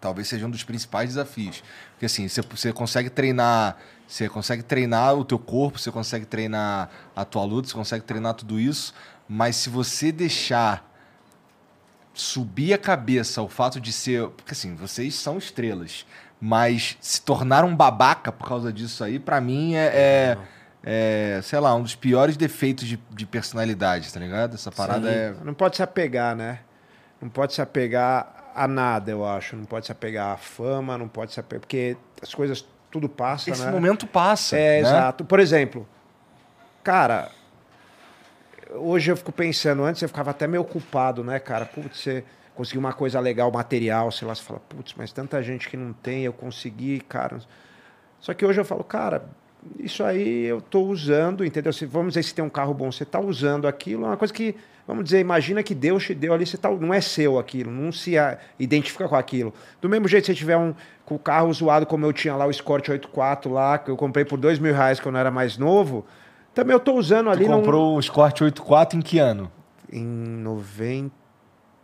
[0.00, 1.62] talvez seja um dos principais desafios.
[1.92, 3.76] Porque assim, você, você consegue treinar
[4.10, 8.34] você consegue treinar o teu corpo, você consegue treinar a tua luta, você consegue treinar
[8.34, 8.92] tudo isso,
[9.28, 10.84] mas se você deixar
[12.12, 16.04] subir a cabeça o fato de ser, porque assim, vocês são estrelas,
[16.40, 20.38] mas se tornar um babaca por causa disso aí, para mim é, é,
[20.82, 24.54] é, sei lá, um dos piores defeitos de, de personalidade, tá ligado?
[24.54, 25.16] Essa parada Sim.
[25.16, 25.34] é.
[25.44, 26.58] Não pode se apegar, né?
[27.22, 29.54] Não pode se apegar a nada, eu acho.
[29.54, 31.60] Não pode se apegar à fama, não pode se apegar.
[31.60, 33.70] Porque as coisas tudo passa, Esse né?
[33.70, 34.56] momento passa.
[34.56, 34.88] É, né?
[34.88, 35.24] exato.
[35.24, 35.86] Por exemplo,
[36.82, 37.30] cara,
[38.74, 41.64] hoje eu fico pensando, antes eu ficava até meio ocupado, né, cara?
[41.64, 45.68] Putz, você conseguiu uma coisa legal, material, sei lá, você fala, putz, mas tanta gente
[45.68, 47.38] que não tem, eu consegui, cara.
[48.20, 49.24] Só que hoje eu falo, cara,
[49.78, 51.72] isso aí eu estou usando, entendeu?
[51.72, 54.32] Se, vamos dizer, se tem um carro bom, você está usando aquilo, é uma coisa
[54.32, 54.54] que,
[54.90, 57.90] vamos dizer, imagina que Deus te deu ali, você tá, não é seu aquilo, não
[57.92, 58.14] se
[58.58, 59.54] identifica com aquilo.
[59.80, 62.46] Do mesmo jeito, se você tiver um com o carro zoado, como eu tinha lá,
[62.46, 65.56] o Escort 84 lá, que eu comprei por dois mil reais quando eu era mais
[65.56, 66.04] novo,
[66.54, 67.44] também eu estou usando ali...
[67.44, 69.50] Você comprou o Escort 84 em que ano?
[69.92, 71.20] Em 90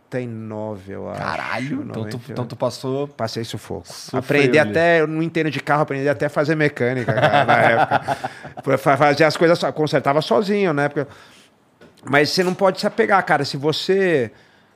[0.09, 1.19] 99, eu acho.
[1.19, 3.07] Caralho, então tu, então tu, passou.
[3.07, 3.87] Passei sufoco.
[3.87, 7.57] Sofreu, aprendi até, eu não entendo de carro, aprendi até a fazer mecânica, cara, na
[7.57, 8.77] época.
[8.77, 10.87] fazer as coisas, consertava sozinho, né?
[10.89, 11.11] Porque...
[12.09, 13.43] Mas você não pode se apegar, cara.
[13.43, 14.31] Se você,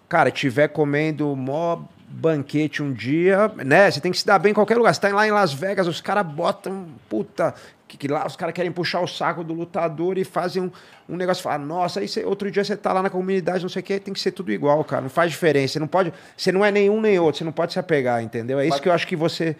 [0.07, 3.89] cara, tiver comendo mó banquete um dia, né?
[3.89, 4.93] Você tem que se dar bem em qualquer lugar.
[4.93, 7.55] Você tá lá em Las Vegas, os caras botam, puta,
[7.87, 10.71] que, que, lá os caras querem puxar o saco do lutador e fazem um,
[11.07, 13.81] um negócio, fala, nossa, aí cê, outro dia você tá lá na comunidade, não sei
[13.81, 15.01] o que, tem que ser tudo igual, cara.
[15.01, 15.73] Não faz diferença.
[15.73, 16.13] Você não pode.
[16.35, 18.59] Você não é nenhum nem outro, você não pode se apegar, entendeu?
[18.59, 19.55] É isso que eu acho que você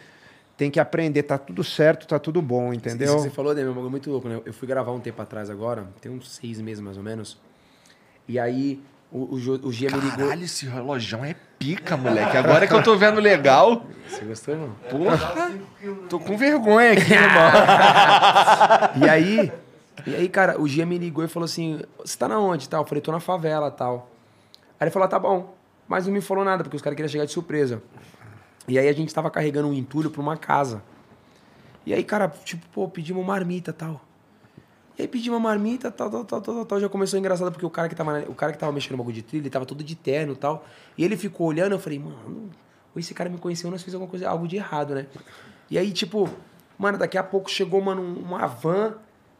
[0.57, 1.23] tem que aprender.
[1.23, 3.07] Tá tudo certo, tá tudo bom, entendeu?
[3.07, 4.41] Isso que você falou, Demi, é muito louco, né?
[4.45, 7.38] Eu fui gravar um tempo atrás agora, tem uns seis meses mais ou menos.
[8.27, 8.81] E aí
[9.11, 10.18] o, o, o Gia me ligou.
[10.18, 12.38] Caralho, esse relojão é pica, moleque.
[12.38, 13.85] Agora que eu tô vendo legal.
[14.07, 14.76] Você gostou, irmão?
[14.89, 15.52] Porra,
[16.10, 17.52] tô com vergonha aqui, irmão.
[19.06, 19.52] e aí,
[20.07, 22.68] e aí, cara, o Gia me ligou e falou assim: Você tá na onde?
[22.69, 22.81] Tal?
[22.84, 24.10] Eu falei: Tô na favela tal.
[24.80, 25.53] Aí ele falou: ah, Tá bom.
[25.88, 27.84] Mas não me falou nada, porque os caras queriam chegar de surpresa.
[28.68, 30.81] E aí a gente tava carregando um entulho pra uma casa.
[31.85, 34.02] E aí, cara, tipo, pô, pedimos marmita e tal.
[35.02, 36.80] E aí pedimos uma marmita, tal, tal, tal, tal, tal.
[36.80, 39.15] Já começou engraçado, porque o cara que tava, o cara que tava mexendo no bagulho
[39.15, 40.64] de trilha, ele tava todo de terno e tal.
[40.95, 42.52] E ele ficou olhando, eu falei, mano,
[42.95, 45.07] esse cara me conheceu, nós fizemos alguma coisa, algo de errado, né?
[45.72, 46.30] E aí, tipo,
[46.78, 48.94] mano, daqui a pouco chegou, mano, uma van,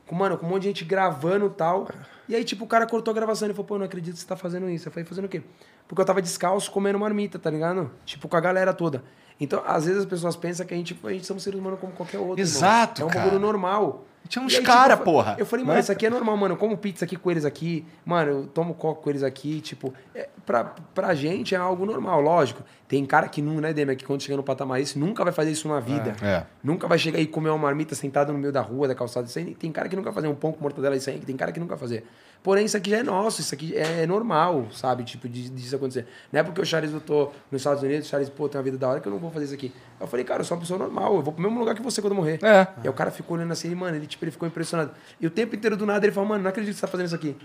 [0.08, 1.88] com, mano, com um monte de gente gravando e tal.
[2.28, 4.20] E aí, tipo, o cara cortou a gravação e falou, pô, eu não acredito que
[4.20, 4.88] você tá fazendo isso.
[4.88, 5.44] Eu falei, fazendo o quê?
[5.88, 7.92] Porque eu tava descalço comendo marmita, tá ligado?
[8.04, 9.04] Tipo, com a galera toda.
[9.42, 11.92] Então, às vezes as pessoas pensam que a gente, a gente somos seres humanos como
[11.92, 12.40] qualquer outro.
[12.40, 13.14] Exato, irmão.
[13.14, 14.06] É um bagulho normal.
[14.30, 15.36] Tinha uns E aí, cara, tipo, porra.
[15.40, 15.80] Eu falei, mano, Né?
[15.82, 16.54] isso aqui é normal, mano.
[16.54, 17.84] Eu como pizza aqui com eles aqui.
[18.06, 19.60] Mano, eu tomo coca com eles aqui.
[19.62, 20.64] Tipo, é, pra,
[20.94, 22.64] pra gente é algo normal, lógico.
[22.88, 25.50] Tem cara que não, né, Demi, que quando chega no patamar isso, nunca vai fazer
[25.52, 26.16] isso na vida.
[26.22, 26.44] É.
[26.64, 29.26] Nunca vai chegar e comer uma marmita sentado no meio da rua, da calçada.
[29.26, 31.18] Isso aí, tem cara que nunca vai fazer um pão com mortadela, isso aí.
[31.20, 32.06] Tem cara que nunca vai fazer.
[32.44, 35.04] Porém, isso aqui já é nosso, isso aqui é normal, sabe?
[35.04, 36.06] Tipo, de- disso acontecer.
[36.32, 38.78] Não é porque o Charles lutou nos Estados Unidos, o Charles, pô, tem uma vida
[38.78, 39.74] da hora que eu não vou fazer isso aqui.
[40.00, 42.02] Eu falei, cara, eu sou uma pessoa normal, eu vou pro mesmo lugar que você
[42.02, 42.40] quando eu morrer.
[42.44, 42.68] É.
[42.78, 44.92] E aí o cara ficou olhando assim, mano, ele, tipo, ele ficou impressionado.
[45.20, 47.08] E o tempo inteiro do nada ele falou, mano, não acredito que você tá fazendo
[47.08, 47.36] isso aqui.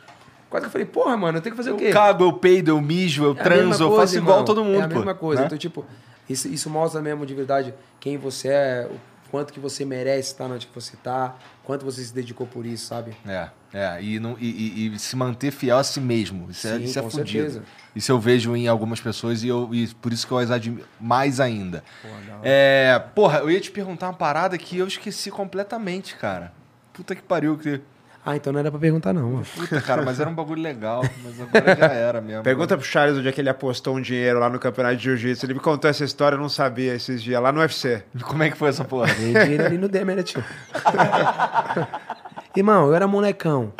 [0.48, 1.86] Quase que eu falei, porra, mano, eu tenho que fazer o quê?
[1.88, 4.84] Eu cago, eu peido, eu mijo, eu É transo, eu faço igual todo mundo, É
[4.84, 4.94] a pô.
[4.96, 5.42] mesma coisa.
[5.42, 5.46] né?
[5.46, 5.84] Então, tipo,
[6.30, 8.96] isso, isso mostra mesmo de verdade quem você é, o
[9.30, 11.34] quanto que você merece estar onde que você tá,
[11.66, 13.12] quanto você se dedicou por isso, sabe?
[13.26, 14.02] É, é.
[14.02, 16.48] E, não, e, e- e se manter fiel a si mesmo.
[16.50, 17.28] Isso é, Sim, isso é com fudido.
[17.44, 17.62] certeza.
[17.94, 20.86] Isso eu vejo em algumas pessoas e, eu, e por isso que eu as admiro
[21.00, 21.82] mais ainda.
[22.42, 26.52] É, porra, eu ia te perguntar uma parada que eu esqueci completamente, cara.
[26.92, 27.58] Puta que pariu.
[27.58, 27.80] Que...
[28.26, 29.46] Ah, então não era pra perguntar não, mano.
[29.54, 31.04] Puta, cara, mas era um bagulho legal.
[31.22, 32.42] Mas agora já era mesmo.
[32.42, 35.46] Pergunta pro Charles onde é que ele apostou um dinheiro lá no campeonato de jiu-jitsu.
[35.46, 38.02] Ele me contou essa história, eu não sabia esses dias, lá no UFC.
[38.24, 39.14] Como é que foi essa porra?
[39.14, 40.42] Dei dinheiro ali no Demer, né, tio?
[42.56, 43.72] Irmão, eu era molecão.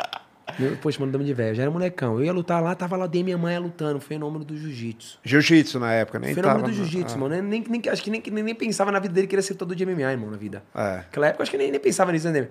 [0.81, 1.49] Poxa, mano, dama de velho.
[1.49, 2.17] Eu já era molecão.
[2.17, 3.99] Eu ia lutar lá, tava lá dentro minha mãe lutando.
[3.99, 5.19] Fenômeno do jiu-jitsu.
[5.25, 6.71] Jiu-jitsu na época, nem Fenômeno tava...
[6.71, 7.41] do jiu-jitsu, ah, mano.
[7.41, 9.55] Nem, nem, acho que nem, nem, nem pensava na vida dele que ele ia ser
[9.55, 10.63] todo de MMA, irmão, na vida.
[10.73, 10.97] É.
[10.97, 12.47] Naquela época, acho que nem, nem pensava nisso, né?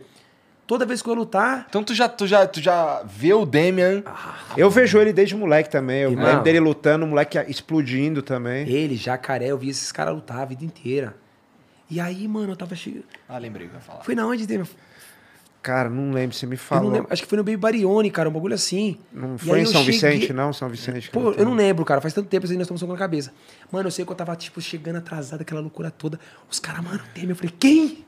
[0.67, 4.03] Toda vez que eu lutar, Então tu já, tu já, tu já vê o Damian.
[4.57, 6.01] Eu vejo ele desde moleque também.
[6.03, 8.69] Eu lembro dele lutando, o moleque explodindo também.
[8.69, 11.15] ele, jacaré, eu via esses caras lutar a vida inteira.
[11.89, 13.05] E aí, mano, eu tava chegando.
[13.29, 14.03] Ah, lembrei o que eu ia falar.
[14.03, 14.67] Foi na onde, Demer?
[15.63, 16.91] Cara, não lembro, você me falou.
[16.91, 17.07] não Não.
[17.11, 18.99] Acho que foi no Baby Barione, cara, um bagulho assim.
[19.13, 20.53] E foi em São cheguei- Vicente, não?
[20.53, 21.09] São Vicente.
[21.11, 22.01] que Pô, eu não lembro, cara.
[22.01, 23.33] Faz tanto tempo assim, nós estamos com a cabeça.
[23.71, 26.19] Mano, eu sei que eu tava, tipo, chegando atrasado, aquela loucura toda.
[26.51, 27.31] Os caras, mano, Temer.
[27.31, 28.05] Eu falei, quem?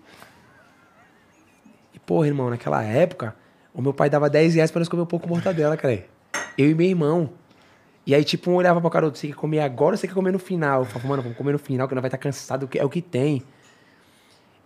[2.09, 3.37] Porra, irmão, naquela época,
[3.75, 6.07] o meu pai dava 10 reais pra nós comer um pouco de mortadela, cara.
[6.57, 7.29] Eu e meu irmão.
[8.07, 10.09] E aí, tipo, um olhava pra cara do outro, você quer comer agora ou você
[10.09, 10.81] quer comer no final?
[10.81, 12.85] Eu falava, mano, vamos comer no final, que não vai estar cansado, o que- é
[12.87, 13.43] o que tem.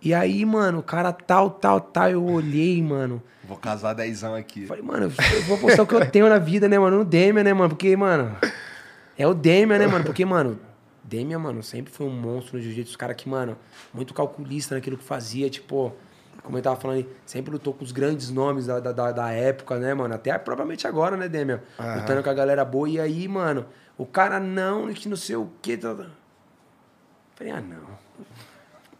[0.01, 3.21] E aí, mano, o cara tal, tal, tal, eu olhei, mano.
[3.43, 4.65] Vou casar dezão aqui.
[4.65, 6.99] Falei, mano, eu vou apostar o que eu tenho na vida, né, mano?
[6.99, 7.69] No Demian, né, mano?
[7.69, 8.37] Porque, mano.
[9.17, 10.05] É o Demian, né, mano?
[10.05, 10.57] Porque, mano,
[11.03, 12.91] Demian, mano, sempre foi um monstro no jiu-jitsu.
[12.91, 13.57] Os caras que, mano,
[13.93, 15.49] muito calculista naquilo que fazia.
[15.49, 15.93] Tipo,
[16.43, 19.77] como eu tava falando aí, sempre lutou com os grandes nomes da, da, da- época,
[19.79, 20.13] né, mano?
[20.13, 21.61] Até provavelmente agora, né, Demian?
[22.01, 22.89] Lutando com a galera boa.
[22.89, 23.65] E aí, mano,
[23.97, 25.77] o cara não, que não sei o quê.
[25.77, 26.05] tá- tá.
[27.35, 28.03] Falei, ah, não.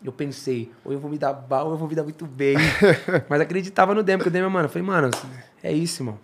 [0.03, 2.55] Eu pensei, ou eu vou me dar mal, ou eu vou me dar muito bem.
[3.29, 5.09] Mas acreditava no Demian, porque o Demian, mano, eu falei, mano,
[5.61, 6.19] é isso, irmão.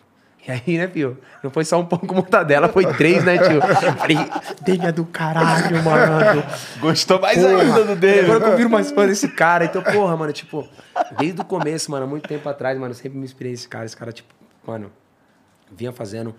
[0.48, 1.18] E aí, né, filho?
[1.44, 3.61] Não foi só um pão com mortadela, foi três, né, tio?
[3.98, 4.18] Falei,
[4.61, 6.44] Demian do caralho, mano.
[6.80, 7.61] Gostou mais Porra.
[7.61, 8.24] ainda do Damian.
[8.24, 9.66] Agora que eu viro mais fã desse cara.
[9.66, 10.68] Então, porra, mano, tipo,
[11.18, 13.86] desde o começo, mano, muito tempo atrás, mano, eu sempre me inspirei nesse cara.
[13.86, 14.34] Esse cara, tipo,
[14.66, 14.91] mano,
[15.72, 16.34] vinha fazendo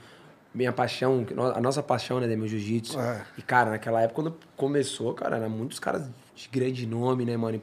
[0.53, 1.25] minha paixão,
[1.55, 2.99] a nossa paixão, né, meu jiu-jitsu.
[2.99, 3.23] É.
[3.39, 7.59] E, cara, naquela época, quando começou, cara, eram muitos caras de grande nome, né, mano?
[7.59, 7.63] E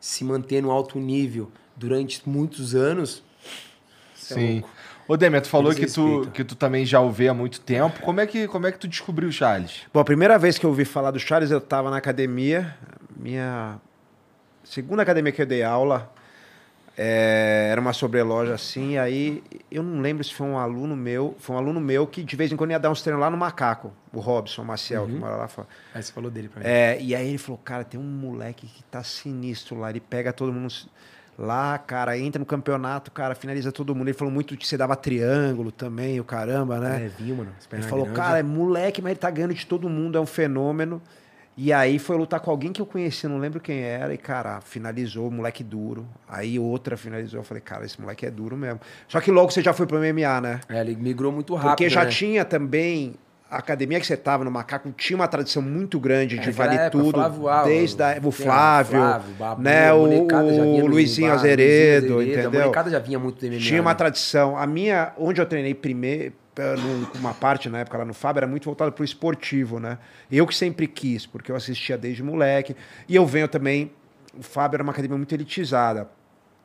[0.00, 3.22] se manter no alto nível durante muitos anos.
[4.30, 4.52] é Sim.
[4.60, 4.68] louco.
[5.08, 8.00] Ô, Demian, tu falou que tu, que tu também já o vê há muito tempo.
[8.02, 9.86] Como é que, como é que tu descobriu o Charles?
[9.92, 12.76] Bom, a primeira vez que eu ouvi falar do Charles, eu tava na academia.
[13.16, 13.80] Minha
[14.62, 16.12] segunda academia que eu dei aula
[16.94, 18.98] é, era uma sobreloja assim.
[18.98, 21.34] Aí eu não lembro se foi um aluno meu.
[21.38, 23.36] Foi um aluno meu que de vez em quando ia dar uns treinos lá no
[23.38, 25.68] Macaco, o Robson Maciel, que mora lá fora.
[25.94, 26.68] Aí você falou dele pra mim.
[26.68, 30.34] É, e aí ele falou, cara, tem um moleque que tá sinistro lá, ele pega
[30.34, 30.70] todo mundo
[31.38, 34.08] lá, cara, entra no campeonato, cara, finaliza todo mundo.
[34.08, 36.98] Ele falou muito que você dava triângulo também, o caramba, né?
[36.98, 37.52] Levinho, mano.
[37.56, 40.26] as Ele falou, cara, é moleque, mas ele tá ganhando de todo mundo, é um
[40.26, 41.00] fenômeno.
[41.60, 44.60] E aí foi lutar com alguém que eu conhecia, não lembro quem era, e, cara,
[44.60, 46.06] finalizou, moleque duro.
[46.28, 48.80] Aí outra finalizou, eu falei, cara, esse moleque é duro mesmo.
[49.08, 50.60] Só que logo você já foi pro MMA, né?
[50.68, 51.70] É, ele migrou muito rápido.
[51.70, 52.10] Porque já né?
[52.10, 53.16] tinha também.
[53.50, 56.76] A academia que você tava no Macaco tinha uma tradição muito grande de Naquela vale
[56.76, 57.12] época, tudo.
[57.12, 62.40] Flávio Alves, desde a, o Flávio, Flávio, Babu, né, o, o Luizinho Azeredo, Luizinho A
[62.40, 62.60] entendeu?
[62.60, 63.58] molecada já vinha muito do MMA.
[63.58, 63.96] Tinha uma né?
[63.96, 64.56] tradição.
[64.56, 66.74] A minha, onde eu treinei primeiro, eh,
[67.14, 69.98] uma parte na época lá no Fábio, era muito voltada pro esportivo, né?
[70.30, 72.76] Eu que sempre quis, porque eu assistia desde moleque.
[73.08, 73.90] E eu venho também
[74.38, 76.08] o Fábio era uma academia muito elitizada.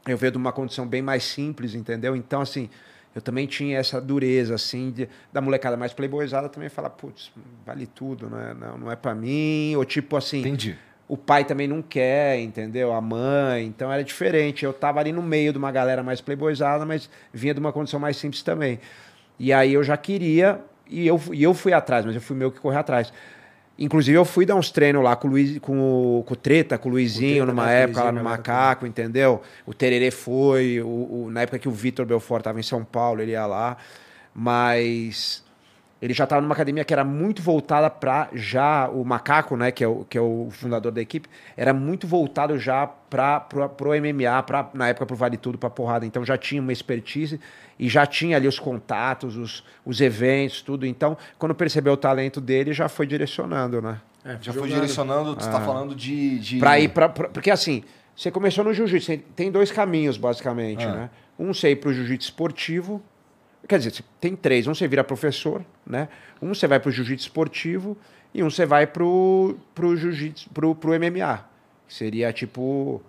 [0.06, 2.16] Eu veio de uma condição bem mais simples, entendeu?
[2.16, 2.70] Então, assim,
[3.16, 7.32] eu também tinha essa dureza, assim, de, da molecada mais playboyzada também falar, putz,
[7.66, 9.76] vale tudo, não é, não, não é para mim.
[9.76, 10.40] Ou tipo assim.
[10.40, 10.76] Entendi.
[11.08, 12.92] O pai também não quer, entendeu?
[12.92, 13.66] A mãe.
[13.66, 14.66] Então era diferente.
[14.66, 18.00] Eu tava ali no meio de uma galera mais playboyzada, mas vinha de uma condição
[18.00, 18.80] mais simples também.
[19.38, 22.52] E aí eu já queria, e eu, e eu fui atrás, mas eu fui meio
[22.52, 23.14] que correr atrás.
[23.78, 26.78] Inclusive, eu fui dar uns treinos lá com o, Luiz, com o, com o Treta,
[26.78, 29.42] com o Luizinho, Treta, numa né, época lá Luizinho, no né, Macaco, entendeu?
[29.66, 33.22] O Tererê foi, o, o- na época que o Vitor Belfort estava em São Paulo,
[33.22, 33.78] ele ia lá.
[34.36, 35.44] Mas
[36.04, 39.82] ele já estava numa academia que era muito voltada para já o Macaco, né, que
[39.82, 43.90] é o, que é o fundador da equipe, era muito voltado já para pro, pro
[43.92, 46.06] MMA, pra, na época pro Vale Tudo, para porrada.
[46.06, 47.40] Então já tinha uma expertise
[47.80, 50.86] e já tinha ali os contatos, os, os eventos, tudo.
[50.86, 54.02] Então, quando percebeu o talento dele, já foi direcionando, né?
[54.26, 56.40] É, Já foi direcionando, tu tá falando de.
[56.40, 56.58] de...
[56.60, 57.82] Pra ir pra, pra- Porque assim,
[58.16, 60.92] você começou no jiu-jitsu, tem- tem dois caminhos, basicamente, Ah.
[60.94, 61.10] né?
[61.40, 63.02] Um você ir pro jiu-jitsu esportivo,
[63.68, 64.68] quer dizer, tem três.
[64.68, 66.08] Um você vira professor, né?
[66.42, 67.98] Um você vai pro jiu-jitsu esportivo
[68.34, 71.46] e um você vai pro, pro jiu-jitsu, pro, pro MMA.
[71.88, 73.02] Que seria tipo,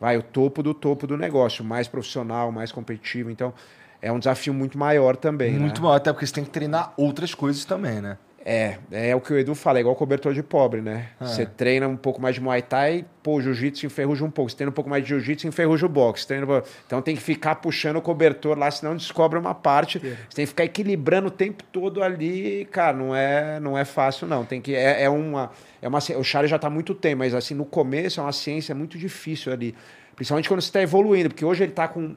[0.00, 3.30] vai, o topo do topo do negócio, mais profissional, mais competitivo.
[3.30, 3.52] Então,
[4.00, 5.58] é um desafio muito maior também, né?
[5.58, 8.16] Muito maior, até porque você tem que treinar outras coisas também, né?
[8.50, 11.08] É, é o que o Edu fala, é igual cobertor de pobre, né?
[11.20, 14.50] Você treina um pouco mais de Muay Thai, pô, o jiu-jitsu enferruja um pouco.
[14.50, 16.26] Você treina um pouco mais de jiu-jitsu, enferruja o boxe.
[16.26, 16.46] Treina...
[16.86, 19.98] Então tem que ficar puxando o cobertor lá, senão descobre uma parte.
[19.98, 24.26] Você tem que ficar equilibrando o tempo todo ali, cara, não é, não é fácil
[24.26, 24.46] não.
[24.46, 25.50] Tem que é, é uma
[25.82, 28.32] é uma o Charlie já tá há muito tempo, mas assim, no começo é uma
[28.32, 29.74] ciência muito difícil ali,
[30.16, 32.16] principalmente quando você está evoluindo, porque hoje ele tá com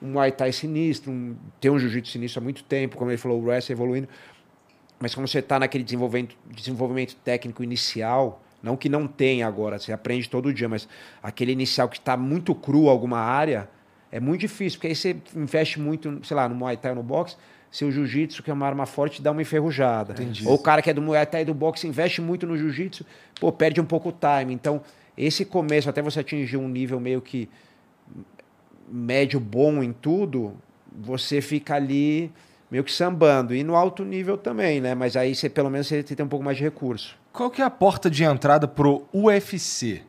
[0.00, 3.40] um Muay Thai sinistro, um, tem um jiu-jitsu sinistro há muito tempo, como ele falou,
[3.40, 4.08] o wrestling evoluindo.
[4.98, 9.92] Mas quando você está naquele desenvolvimento, desenvolvimento técnico inicial, não que não tenha agora, você
[9.92, 10.88] aprende todo dia, mas
[11.22, 13.68] aquele inicial que está muito cru alguma área,
[14.10, 17.02] é muito difícil, porque aí você investe muito, sei lá, no Muay Thai ou no
[17.02, 17.36] boxe,
[17.70, 20.12] seu jiu-jitsu, que é uma arma forte, dá uma enferrujada.
[20.12, 20.46] Entendi.
[20.46, 23.04] Ou o cara que é do Muay Thai e do boxe investe muito no jiu-jitsu,
[23.40, 24.54] pô, perde um pouco o time.
[24.54, 24.80] Então,
[25.18, 27.50] esse começo, até você atingir um nível meio que
[28.88, 30.54] médio bom em tudo,
[30.92, 32.32] você fica ali
[32.70, 33.54] meio que sambando.
[33.54, 34.94] E no alto nível também, né?
[34.94, 37.16] Mas aí você pelo menos você tem um pouco mais de recurso.
[37.32, 40.02] Qual que é a porta de entrada pro UFC?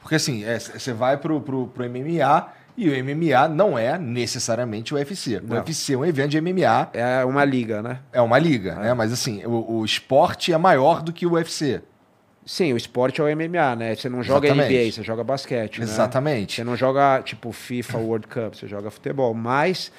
[0.00, 4.92] Porque assim, é, você vai pro, pro, pro MMA e o MMA não é necessariamente
[4.92, 5.36] o UFC.
[5.36, 5.56] O Não.
[5.56, 8.00] UFC é um evento de MMA, É uma liga, né?
[8.12, 8.92] é uma liga, né?
[8.94, 11.80] Mas assim, o, o esporte é maior do que o UFC.
[12.44, 13.94] Sim, o esporte é o MMA, né?
[13.94, 14.74] Você não joga Exatamente.
[14.76, 15.78] NBA, você joga basquete.
[15.78, 15.84] né?
[15.84, 16.56] Exatamente.
[16.56, 19.32] Você não joga tipo FIFA World Cup, você joga futebol.
[19.32, 19.90] Mas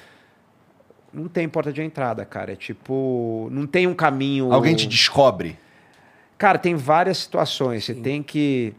[1.16, 2.52] não tem porta de entrada, cara.
[2.52, 3.48] É tipo.
[3.50, 4.52] Não tem um caminho.
[4.52, 5.58] Alguém te descobre.
[6.36, 7.84] Cara, tem várias situações.
[7.84, 8.74] Você tem que.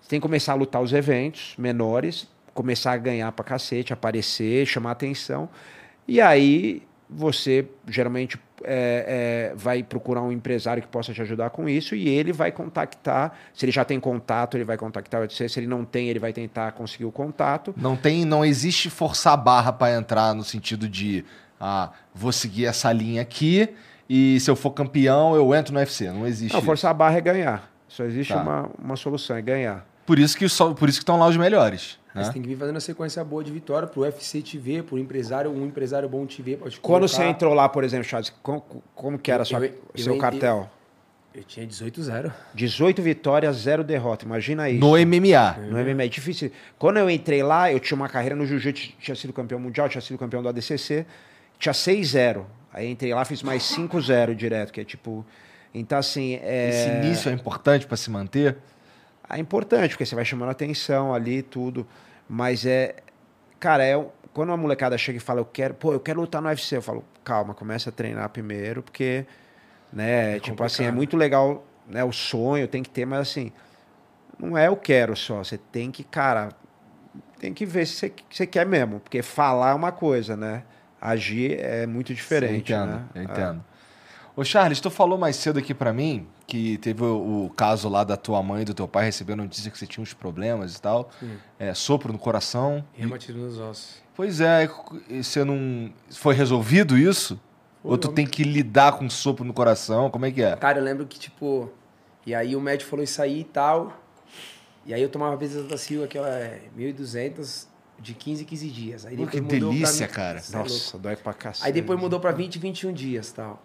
[0.00, 4.66] Você tem que começar a lutar os eventos menores, começar a ganhar pra cacete, aparecer,
[4.66, 5.48] chamar atenção.
[6.08, 11.68] E aí você geralmente é, é, vai procurar um empresário que possa te ajudar com
[11.68, 13.36] isso e ele vai contactar.
[13.52, 15.48] Se ele já tem contato, ele vai contactar você.
[15.48, 17.74] Se ele não tem, ele vai tentar conseguir o contato.
[17.76, 21.24] Não tem, não existe forçar a barra pra entrar no sentido de
[21.64, 23.68] ah, vou seguir essa linha aqui
[24.10, 26.10] e se eu for campeão eu entro no UFC.
[26.10, 26.52] Não existe.
[26.52, 27.70] Não, forçar a barra é ganhar.
[27.88, 28.42] Só existe Tá.
[28.42, 29.86] uma, uma solução, é ganhar.
[30.04, 31.98] Por isso que só, por isso que estão lá os melhores.
[32.14, 32.32] Mas Né?
[32.34, 35.50] tem que vir fazendo uma sequência boa de vitória pro UFC te ver, pro empresário,
[35.50, 36.56] um empresário bom te ver.
[36.56, 37.08] te Quando colocar.
[37.08, 38.60] você entrou lá, por exemplo, Charles, como,
[38.94, 40.68] como que era Eu- sua, eu- eu seu en- cartel?
[41.34, 42.30] Eu tinha 18-0.
[42.54, 44.26] 18 vitórias, 0 derrota.
[44.26, 44.80] Imagina isso.
[44.80, 45.56] No MMA.
[45.70, 46.50] No MMA é difícil.
[46.78, 50.02] Quando eu entrei lá, eu tinha uma carreira no Jiu-Jitsu, tinha sido campeão mundial, tinha
[50.02, 51.06] sido campeão do ADCC,
[51.62, 52.44] tinha 6-0.
[52.72, 55.24] Aí entrei lá, fiz mais 5-0 direto, que é tipo.
[55.72, 56.34] Então, assim.
[56.42, 56.68] É...
[56.68, 58.58] Esse início é importante pra se manter.
[59.30, 61.86] É importante, porque você vai chamando atenção ali, tudo.
[62.28, 62.96] Mas é.
[63.60, 64.04] Cara, é.
[64.32, 66.82] Quando uma molecada chega e fala, eu quero, pô, eu quero lutar no UFC, eu
[66.82, 69.26] falo, calma, começa a treinar primeiro, porque,
[69.92, 70.96] né, tipo assim, é complicado.
[70.96, 73.52] muito legal, né, o sonho tem que ter, mas assim,
[74.38, 76.48] não é eu quero só, você tem que, cara,
[77.38, 80.62] tem que ver se você, se você quer mesmo, porque falar é uma coisa, né?
[81.02, 83.04] Agir é muito diferente, eu entendo, né?
[83.16, 83.64] eu entendo.
[84.34, 88.04] Ô Charles, tu falou mais cedo aqui pra mim que teve o, o caso lá
[88.04, 90.80] da tua mãe e do teu pai recebendo notícia que você tinha uns problemas e
[90.80, 91.10] tal.
[91.58, 92.84] É, sopro no coração.
[92.94, 94.02] Reumatismo nos ossos.
[94.14, 94.68] Pois é,
[95.08, 95.92] e você não.
[96.10, 97.38] Foi resolvido isso?
[97.82, 98.14] Ou tu não.
[98.14, 100.08] tem que lidar com sopro no coração?
[100.10, 100.54] Como é que é?
[100.56, 101.70] Cara, eu lembro que, tipo...
[102.24, 104.00] E aí o médico falou isso aí e tal.
[104.86, 107.66] E aí eu tomava Bezetacil, aquela é, 1.200
[107.98, 109.06] de 15 em 15 dias.
[109.06, 110.38] Aí depois que mudou pra delícia, mim- cara.
[110.52, 110.56] É.
[110.56, 111.66] Nossa, dói pra cacete.
[111.66, 113.62] Aí depois mudou pra 20, 21 dias e tal.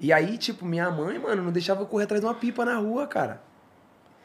[0.00, 2.76] E aí, tipo, minha mãe, mano, não deixava eu correr atrás de uma pipa na
[2.78, 3.40] rua, cara.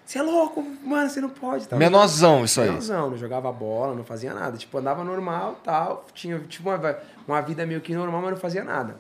[0.05, 1.67] Você é louco, mano, você não pode.
[1.67, 2.67] Tava Menorzão, isso aí.
[2.67, 4.57] Menorzão, não jogava bola, não fazia nada.
[4.57, 6.05] Tipo, andava normal tal.
[6.15, 6.97] Tinha tipo, uma,
[7.27, 8.97] uma vida meio que normal, mas não fazia nada.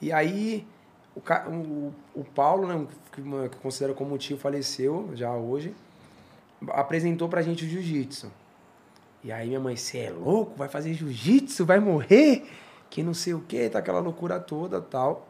[0.00, 0.66] E aí,
[1.14, 1.20] o,
[1.50, 5.74] o, o Paulo, né, que eu considero como tio, faleceu já hoje,
[6.68, 8.30] apresentou pra gente o jiu-jitsu.
[9.26, 10.54] E aí minha mãe, você é louco?
[10.54, 11.66] Vai fazer jiu-jitsu?
[11.66, 12.48] Vai morrer?
[12.88, 15.26] Que não sei o quê, tá aquela loucura toda tal.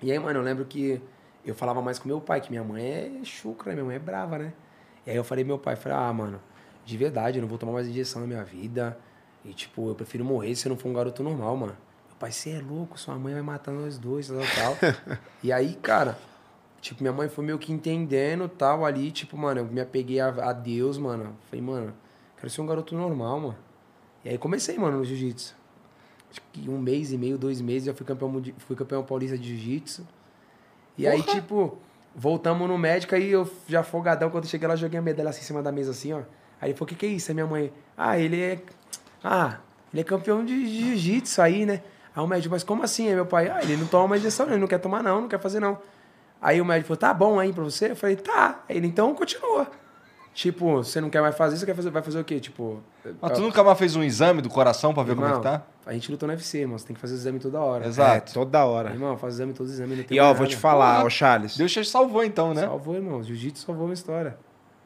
[0.00, 1.02] E aí, mano, eu lembro que
[1.44, 4.38] eu falava mais com meu pai, que minha mãe é chucra, minha mãe é brava,
[4.38, 4.52] né?
[5.04, 6.40] E aí eu falei meu pai, falei, ah, mano,
[6.84, 8.96] de verdade, eu não vou tomar mais injeção na minha vida.
[9.44, 11.76] E, tipo, eu prefiro morrer se eu não for um garoto normal, mano.
[12.08, 15.18] Meu pai, você é louco, sua mãe vai matar nós dois, tal, tal.
[15.42, 16.16] e aí, cara,
[16.80, 20.28] tipo, minha mãe foi meio que entendendo, tal, ali, tipo, mano, eu me apeguei a,
[20.28, 21.36] a Deus, mano.
[21.50, 21.92] Falei, mano,
[22.36, 23.58] quero ser um garoto normal, mano.
[24.24, 25.54] E aí comecei, mano, no jiu-jitsu.
[26.30, 29.48] Acho que um mês e meio, dois meses, eu fui campeão, fui campeão paulista de
[29.48, 30.06] jiu-jitsu.
[30.98, 31.78] E aí, tipo,
[32.14, 35.40] voltamos no médico, aí eu já folgadão, quando eu cheguei lá, joguei a medalha assim
[35.40, 36.22] em cima da mesa, assim, ó.
[36.60, 37.30] Aí ele falou, o que que é isso?
[37.30, 38.62] Aí minha mãe, ah, ele é...
[39.22, 39.58] Ah,
[39.92, 41.82] ele é campeão de jiu-jitsu aí, né?
[42.14, 43.08] Aí o médico, mas como assim?
[43.08, 45.28] Aí meu pai, ah, ele não toma mais injeção, ele não quer tomar não, não
[45.28, 45.78] quer fazer não.
[46.40, 47.90] Aí o médico falou, tá bom aí pra você?
[47.90, 48.64] Eu falei, tá.
[48.68, 49.70] Aí ele, então continua.
[50.36, 52.38] Tipo, você não quer mais fazer, você quer fazer, vai fazer o quê?
[52.38, 52.82] Tipo...
[53.22, 55.42] Mas tu nunca mais fez um exame do coração pra ver como é que Irmão,
[55.42, 55.66] tá?
[55.86, 56.76] A gente lutou no UFC, irmão.
[56.76, 57.86] Você tem que fazer exame toda hora.
[57.86, 58.32] Exato.
[58.32, 58.90] É, toda hora.
[58.90, 59.96] Irmão, faz exame todo exame.
[59.96, 61.56] Não tem E ó, vou te falar, ô Charles.
[61.56, 62.66] Deus te salvou então, né?
[62.66, 63.22] Salvou, irmão.
[63.22, 64.36] Jiu-jitsu salvou uma história.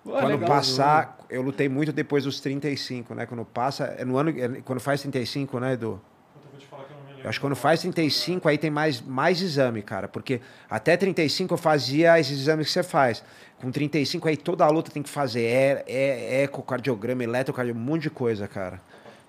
[0.05, 0.49] Pô, Quando legal.
[0.49, 3.27] passar, eu lutei muito depois dos 35, né?
[3.27, 6.01] Quando passa, é no ano, é quando faz 35, né, Edu?
[6.33, 9.01] Puta, eu vou te falar que eu acho que quando faz 35, aí tem mais,
[9.01, 10.09] mais exame, cara.
[10.09, 13.23] Porque até 35 eu fazia esses exames que você faz.
[13.61, 18.03] Com 35, aí toda a luta tem que fazer é, é, ecocardiograma, eletrocardiograma, um monte
[18.03, 18.81] de coisa, cara.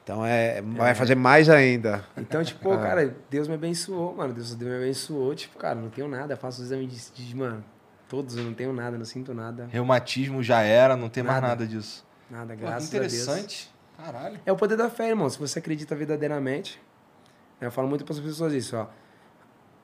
[0.04, 2.04] Então é, vai fazer mais ainda.
[2.18, 4.34] Então, tipo, pô, cara, Deus me abençoou, mano.
[4.34, 5.36] Deus, Deus me abençoou.
[5.36, 6.36] Tipo, cara, não tenho nada.
[6.36, 7.64] Faço exame de, de, mano,
[8.10, 8.36] todos.
[8.36, 9.68] Eu não tenho nada, não sinto nada.
[9.70, 11.48] Reumatismo já era, não tem mais Nada.
[11.50, 12.06] nada disso.
[12.30, 13.14] Nada, Pô, graças a Deus.
[13.14, 13.72] interessante.
[13.98, 14.40] Caralho.
[14.46, 15.30] É o poder da fé, irmão.
[15.30, 16.82] Se você acredita verdadeiramente.
[17.62, 18.88] Eu falo muito para as pessoas isso, ó.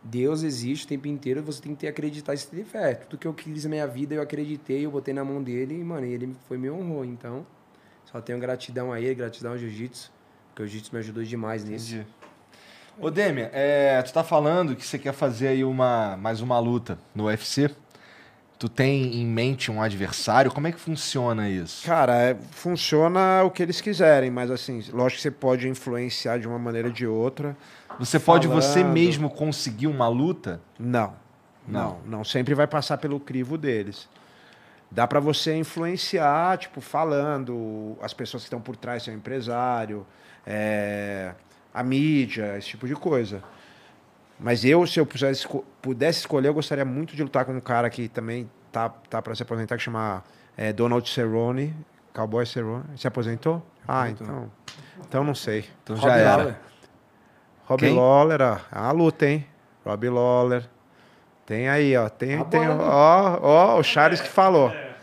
[0.04, 2.96] Deus existe o tempo inteiro, você tem que ter, acreditar e ter fé.
[2.96, 5.84] Tudo que eu quis na minha vida, eu acreditei, eu botei na mão dele e,
[5.84, 7.04] mano, ele foi me honrou.
[7.06, 7.46] Então,
[8.06, 10.12] só tenho gratidão a ele, gratidão ao jiu-jitsu,
[10.50, 11.96] porque o jiu-jitsu me ajudou demais nisso.
[11.96, 12.08] Entendi.
[13.00, 16.98] Ô, Demian, é, tu tá falando que você quer fazer aí uma, mais uma luta
[17.14, 17.70] no UFC.
[18.60, 20.52] Tu tem em mente um adversário?
[20.52, 21.86] Como é que funciona isso?
[21.86, 26.48] Cara, é, funciona o que eles quiserem, mas assim, lógico que você pode influenciar de
[26.48, 27.56] uma maneira ou de outra.
[28.00, 28.94] Você pode você falando.
[28.94, 30.60] mesmo conseguir uma luta?
[30.80, 31.14] Não,
[31.68, 32.24] não, não.
[32.24, 34.10] Sempre vai passar pelo crivo deles.
[34.90, 40.06] Dá pra você influenciar, tipo, falando, as pessoas que estão por trás, seu empresário,
[40.46, 41.34] é,
[41.74, 43.44] a mídia, esse tipo de coisa.
[44.40, 45.48] Mas eu, se eu pudesse,
[45.82, 49.34] pudesse escolher, eu gostaria muito de lutar com um cara que também tá, tá para
[49.34, 50.24] se aposentar, que chama
[50.56, 51.76] é, Donald Cerrone,
[52.14, 52.86] Cowboy Cerrone.
[52.98, 53.66] Se aposentou?
[53.88, 54.52] Ah, então.
[55.00, 55.66] Então não sei.
[55.84, 56.36] Então Rob já era.
[56.38, 56.56] Lawler.
[57.66, 57.96] Rob Quem?
[57.96, 58.58] Lawler, ó.
[58.72, 59.48] É uma luta, hein?
[59.86, 60.70] Rob Lawler.
[61.46, 62.10] Tem aí, ó.
[62.10, 62.84] Tem, A tem, bola, né?
[62.84, 64.70] ó, ó, o Charles que falou.
[64.70, 64.96] É,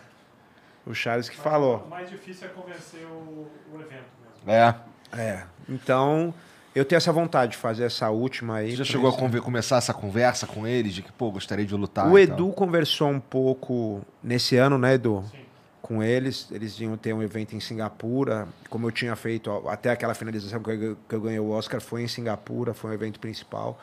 [0.86, 1.78] O Charles que mas falou.
[1.86, 4.05] O mais difícil é convencer o, o evento
[4.47, 4.51] mesmo.
[4.51, 4.74] É.
[5.16, 5.43] É.
[5.69, 6.35] Então,
[6.74, 8.72] eu tenho essa vontade de fazer essa última aí.
[8.72, 12.10] Você já chegou a começar essa conversa com eles de que, pô, gostaria de lutar?
[12.10, 15.24] O e Edu conversou um pouco nesse ano, né, Edu?
[15.30, 15.38] Sim.
[15.80, 16.48] Com eles.
[16.51, 18.48] Eles iam ter um evento em Singapura.
[18.68, 22.02] Como eu tinha feito até aquela finalização que eu, que eu ganhei o Oscar, foi
[22.02, 23.78] em Singapura, foi um evento principal.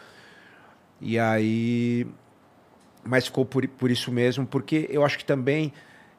[0.99, 2.05] E aí.
[3.03, 5.73] Mas ficou por, por isso mesmo, porque eu acho que também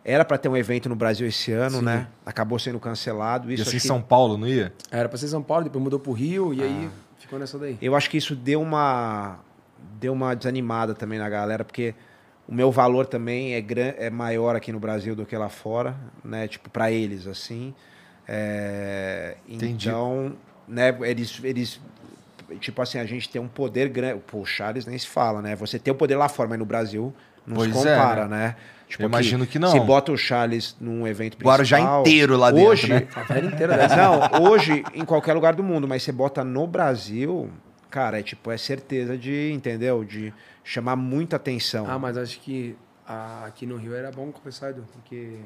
[0.04, 1.84] era para ter um evento no Brasil esse ano, Sim.
[1.84, 2.08] né?
[2.26, 3.52] Acabou sendo cancelado.
[3.52, 4.72] Isso Ia ser em São Paulo, não ia?
[4.90, 7.78] Era pra ser São Paulo, depois mudou pro Rio, e aí ficou nessa daí.
[7.80, 9.38] Eu acho que isso deu uma
[10.00, 11.94] deu uma desanimada também na galera, porque
[12.48, 15.96] o meu valor também é, gran, é maior aqui no Brasil do que lá fora,
[16.24, 16.48] né?
[16.48, 17.72] Tipo, para eles, assim.
[18.26, 19.88] É, Entendi.
[19.88, 20.34] então,
[20.66, 21.80] né, eles, eles.
[22.60, 24.20] Tipo assim, a gente tem um poder grande.
[24.26, 25.54] Pô, o Charles nem se fala, né?
[25.56, 27.14] Você tem o poder lá fora, mas no Brasil
[27.46, 28.56] não Pois se é, compara, né?
[28.92, 29.70] Tipo, Eu imagino que não.
[29.70, 31.54] Se bota o Charles num evento principal...
[31.54, 33.08] Guarujá inteiro lá dentro, hoje, né?
[33.16, 33.96] A velha inteira dessa.
[33.96, 37.50] não, hoje, em qualquer lugar do mundo, mas você bota no Brasil,
[37.88, 40.04] cara, é tipo, é certeza de, entendeu?
[40.04, 40.32] De
[40.62, 41.86] chamar muita atenção.
[41.88, 42.76] Ah, mas acho que
[43.46, 45.38] aqui no Rio era bom começar, Edu, porque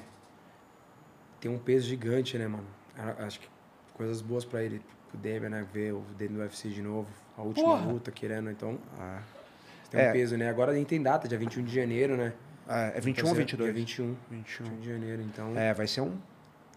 [1.41, 2.67] tem um peso gigante, né, mano?
[3.21, 3.47] Acho que
[3.95, 5.67] coisas boas pra ele, pro Demian, né?
[5.73, 7.07] Ver o dele no UFC de novo,
[7.39, 7.93] a última Porra.
[7.93, 9.21] luta, querendo, então Ah,
[9.89, 10.11] tem um É.
[10.13, 10.49] peso, né?
[10.51, 12.33] Agora nem tem data, dia 21 de janeiro, né?
[12.69, 13.73] É 21 ou Fazer- 22?
[13.75, 14.65] Dia 21, 21.
[14.67, 15.53] 21 de janeiro, então...
[15.57, 16.13] É, vai ser um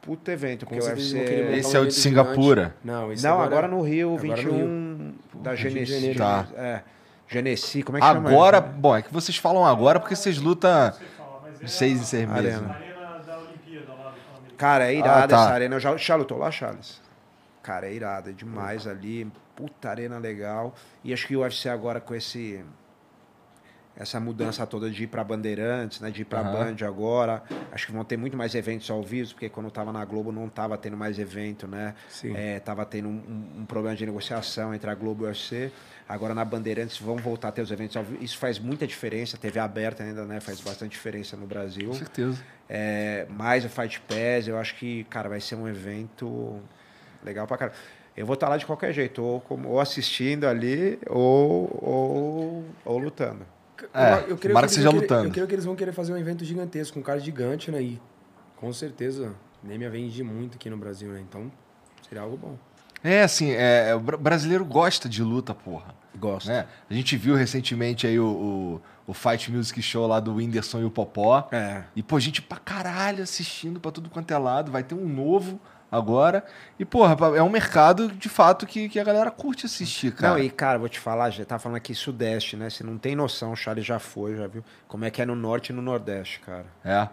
[0.01, 1.17] puto evento, porque o UFC...
[1.57, 2.75] Esse é o de Singapura.
[2.83, 6.17] Não, esse Não, agora no Rio, agora no 21 da 21 de Genesi.
[6.17, 6.47] Tá.
[6.55, 6.81] É,
[7.27, 8.29] Genesi, como é que chama?
[8.29, 10.69] Agora, bom, é que vocês falam agora porque vocês lutam.
[10.71, 10.93] É
[11.67, 12.53] Seis em seis meses.
[12.55, 12.73] Arena.
[12.73, 14.53] arena da Olimpíada lá do Pan-Americano.
[14.57, 15.35] Cara, é irada Ah, tá.
[15.43, 15.75] essa arena.
[15.75, 17.01] Eu já, já lutou lá, Charles?
[17.61, 19.29] Cara, é irada, é demais ali.
[19.57, 20.73] Puta arena legal.
[21.03, 22.63] E acho que o UFC agora com esse
[23.99, 26.51] essa mudança toda de ir pra Bandeirantes, né, de ir pra Aham.
[26.73, 29.91] Band agora, acho que vão ter muito mais eventos ao vivo, porque quando eu tava
[29.91, 31.93] na Globo não tava tendo mais evento, né?
[32.07, 32.33] Sim.
[32.33, 33.21] É, tava tendo um,
[33.59, 35.69] um- problema de negociação entre a Globo e o UFC.
[36.07, 38.23] Agora na Bandeirantes vão voltar a ter os eventos ao vivo.
[38.23, 39.37] Isso faz muita diferença.
[39.37, 40.39] TV aberta ainda, né?
[40.39, 41.89] Faz bastante diferença no Brasil.
[41.89, 42.41] Com certeza.
[42.69, 46.61] É, mais o Fight Pass, eu acho que, cara, vai ser um evento
[47.21, 47.77] legal pra caramba.
[48.15, 52.97] Eu vou estar lá de qualquer jeito, ou, como- ou assistindo ali, ou, ou, ou
[52.97, 53.45] lutando.
[53.93, 55.27] É, Eu- eu creio que seja querer- lutando.
[55.27, 57.81] Eu creio que eles vão querer fazer um evento gigantesco, com um cara gigante, né?
[57.81, 58.01] E
[58.57, 59.33] com certeza,
[59.63, 61.21] nem me vende muito aqui no Brasil, né?
[61.27, 61.51] Então,
[62.07, 62.55] seria algo bom.
[63.03, 65.95] É, assim, é, o bra- brasileiro gosta de luta, porra.
[66.17, 66.47] Gosto.
[66.49, 66.65] Né?
[66.89, 68.25] A gente viu recentemente aí o,
[69.07, 71.47] o, o Fight Music Show lá do Whindersson e o Popó.
[71.51, 71.83] É.
[71.95, 74.69] E, pô, gente pra caralho assistindo pra tudo quanto é lado.
[74.69, 75.61] Vai ter um novo
[75.91, 76.43] agora.
[76.77, 80.33] E, porra, é um mercado, de fato, que, que a galera curte assistir, cara.
[80.33, 82.69] Não, e cara, vou te falar, já tá falando aqui Sudeste, né?
[82.69, 84.63] Você não tem noção, o Charles já foi, já viu?
[84.87, 86.65] Como é que é no Norte e no Nordeste, cara.
[86.83, 87.07] É.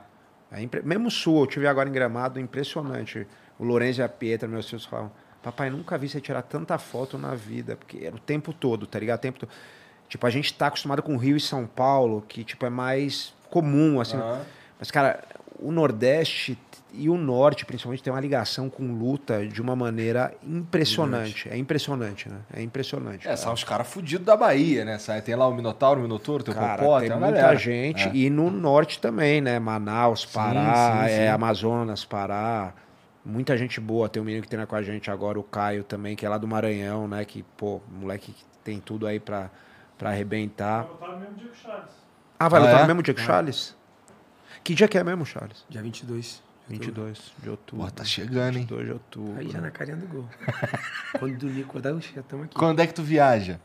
[0.52, 3.26] É impre- Mesmo Sul, eu tive agora em Gramado, impressionante.
[3.58, 5.10] O Lourenço e a Pietra, meus filhos, falavam:
[5.42, 8.98] Papai, nunca vi você tirar tanta foto na vida, porque era o tempo todo, tá
[8.98, 9.18] ligado?
[9.18, 9.50] O tempo todo.
[10.08, 14.00] Tipo, a gente tá acostumado com Rio e São Paulo, que tipo é mais comum,
[14.00, 14.16] assim.
[14.16, 14.42] Aham.
[14.78, 15.24] Mas, cara,
[15.58, 16.56] o Nordeste
[16.92, 21.48] e o Norte, principalmente, tem uma ligação com luta de uma maneira impressionante.
[21.48, 22.38] É impressionante, né?
[22.52, 23.20] É impressionante.
[23.20, 23.36] É, cara.
[23.36, 24.96] são os caras fudidos da Bahia, né?
[25.24, 27.56] Tem lá o Minotauro, o Minotouro, tem o Cara, Popó, tem tem, muita galera.
[27.58, 28.08] gente.
[28.08, 28.12] É.
[28.14, 29.58] E no norte também, né?
[29.58, 31.20] Manaus, Pará, sim, sim.
[31.20, 32.72] É, Amazonas, Pará.
[33.24, 34.08] Muita gente boa.
[34.08, 36.38] Tem um menino que treina com a gente agora, o Caio também, que é lá
[36.38, 37.24] do Maranhão, né?
[37.24, 39.50] Que, pô, moleque que tem tudo aí pra,
[39.98, 40.84] pra arrebentar.
[40.84, 41.90] Vai lutar no mesmo dia que o Charles.
[42.38, 42.82] Ah, vai Ah, lutar é?
[42.82, 43.76] no mesmo dia que o Charles?
[44.62, 45.64] Que dia que é mesmo, Charles?
[45.68, 46.45] Dia 22.
[46.68, 47.84] 22 de outubro.
[47.84, 48.62] Pô, tá chegando, hein?
[48.62, 49.38] 22 de outubro.
[49.38, 50.28] Aí já na carinha do gol.
[51.18, 52.54] quando dormir, acordar, já estamos aqui.
[52.54, 53.60] Quando é que tu viaja?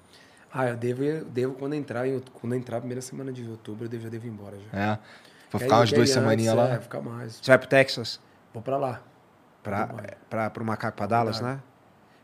[0.54, 3.90] Ah, eu devo, eu devo quando entrar, quando entrar a primeira semana de outubro, eu
[3.90, 4.80] devo, já devo ir embora já.
[4.80, 5.00] É.
[5.50, 6.70] Vou ficar umas duas semaninhas lá.
[6.70, 7.38] É, ficar mais.
[7.38, 8.20] Você vai pro Texas?
[8.54, 9.02] Vou pra lá.
[9.64, 10.10] Pra, Dubai.
[10.30, 11.60] pra, pro Macaco pra Dallas, né?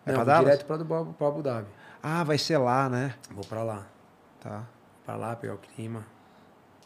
[0.06, 0.46] É Não, pra Dallas?
[0.46, 1.68] direto pra, Dubai, pra Abu Dhabi.
[2.02, 3.16] Ah, vai ser lá, né?
[3.32, 3.86] Vou pra lá.
[4.42, 4.64] Tá.
[5.06, 6.06] Pra lá, pegar o clima.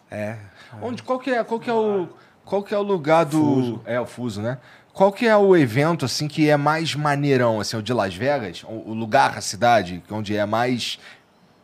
[0.09, 0.37] É.
[0.81, 2.09] Onde, qual, que é, qual, que é o,
[2.45, 3.81] qual que é o lugar do.
[3.85, 4.57] É, o fuso, né?
[4.93, 8.63] Qual que é o evento, assim, que é mais maneirão, assim, o de Las Vegas?
[8.67, 10.99] O, lugar, a cidade, onde é mais.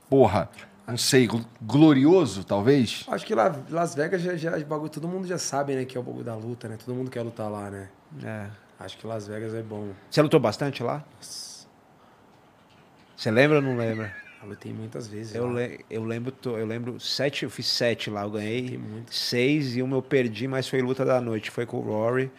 [0.09, 0.49] Porra,
[0.87, 3.03] não sei, gl- glorioso, talvez?
[3.09, 5.99] Acho que lá, Las Vegas já, já bagulho, todo mundo já sabe, né, que é
[5.99, 6.77] o bagulho da luta, né?
[6.83, 7.89] Todo mundo quer lutar lá, né?
[8.23, 8.45] é.
[8.79, 9.89] Acho que Las Vegas é bom.
[10.09, 11.03] Você lutou bastante lá?
[11.19, 11.65] Você
[13.31, 14.13] lembra ou não lembra?
[14.41, 15.33] Eu lutei muitas vezes.
[15.35, 19.81] Eu, le- eu lembro, eu lembro sete, eu fiz sete lá, eu ganhei seis e
[19.81, 22.31] uma eu perdi, mas foi luta da noite, foi com o Rory.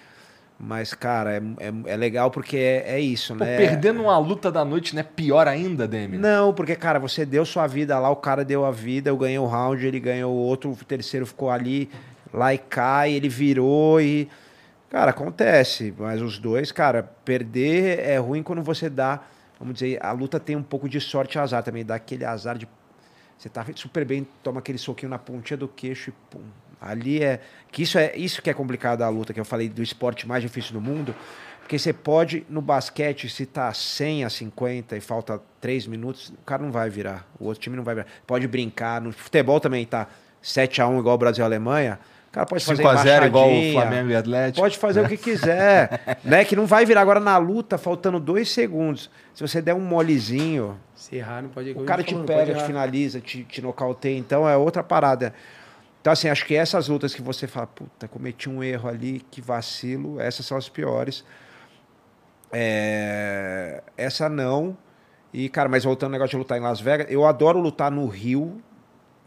[0.60, 3.56] Mas, cara, é, é, é legal porque é, é isso, Pô, né?
[3.56, 6.18] perdendo uma luta da noite não é pior ainda, Demi?
[6.18, 9.38] Não, porque, cara, você deu sua vida lá, o cara deu a vida, eu ganhei
[9.38, 11.88] o round, ele ganhou o outro, o terceiro ficou ali,
[12.32, 14.28] lá e cai, ele virou e.
[14.90, 19.20] Cara, acontece, mas os dois, cara, perder é ruim quando você dá.
[19.58, 22.56] Vamos dizer, a luta tem um pouco de sorte e azar também, dá aquele azar
[22.56, 22.68] de.
[23.36, 26.42] Você tá super bem, toma aquele soquinho na pontinha do queixo e pum.
[26.80, 27.40] Ali é.
[27.70, 30.42] Que isso é isso que é complicado da luta, que eu falei do esporte mais
[30.42, 31.14] difícil do mundo.
[31.60, 36.44] Porque você pode, no basquete, se tá 100 a 50 e falta 3 minutos, o
[36.44, 37.26] cara não vai virar.
[37.38, 38.06] O outro time não vai virar.
[38.26, 39.02] Pode brincar.
[39.02, 40.08] No futebol também tá
[40.40, 42.00] 7 a 1 igual o Brasil e a Alemanha.
[42.28, 44.60] O cara pode fazer 5x0 igual o Flamengo e Atlético.
[44.60, 46.18] Pode fazer o que quiser.
[46.22, 46.44] né?
[46.44, 49.10] Que não vai virar agora na luta, faltando dois segundos.
[49.34, 53.20] Se você der um molezinho, Se errar, não pode o cara te pega, te finaliza,
[53.20, 54.18] te, te nocauteia.
[54.18, 55.32] Então é outra parada.
[56.00, 59.40] Então, assim, acho que essas lutas que você fala, puta, cometi um erro ali, que
[59.40, 61.24] vacilo, essas são as piores.
[62.52, 64.76] É, Essa não.
[65.32, 68.06] E, cara, mas voltando ao negócio de lutar em Las Vegas, eu adoro lutar no
[68.06, 68.62] Rio,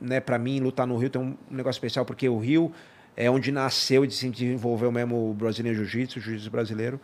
[0.01, 0.19] né?
[0.19, 2.71] Pra mim, lutar no Rio tem um negócio especial, porque o Rio
[3.15, 6.99] é onde nasceu e se desenvolveu mesmo o brasileiro jiu-jitsu, o jiu-jitsu brasileiro.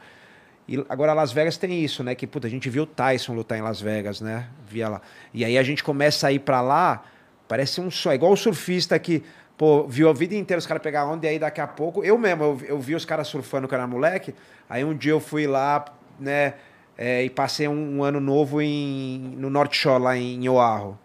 [0.67, 2.13] E agora Las Vegas tem isso, né?
[2.15, 4.47] Que puta, a gente viu o Tyson lutar em Las Vegas, né?
[4.67, 5.01] Via lá.
[5.33, 7.03] E aí a gente começa a ir pra lá,
[7.47, 9.23] parece um só, igual o surfista que,
[9.57, 12.17] pô, viu a vida inteira os caras pegar onda e aí daqui a pouco, eu
[12.17, 14.35] mesmo, eu, eu vi os caras surfando quando era moleque,
[14.69, 15.85] aí um dia eu fui lá,
[16.19, 16.55] né,
[16.97, 20.97] é, e passei um, um ano novo em, no North Shore, lá em Oahu.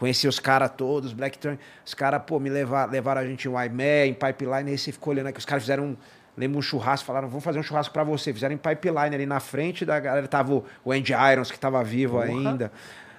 [0.00, 1.58] Conheci os caras todos, Black Turn.
[1.84, 5.12] Os caras, pô, me levar, levaram a gente em Waimea, em Pipeline, aí você ficou
[5.12, 5.96] olhando aqui, os caras fizeram um,
[6.38, 8.32] lembra um churrasco, falaram, vamos fazer um churrasco pra você.
[8.32, 11.84] Fizeram em Pipeline ali na frente da galera, tava o, o Andy Irons, que tava
[11.84, 12.72] vivo ainda.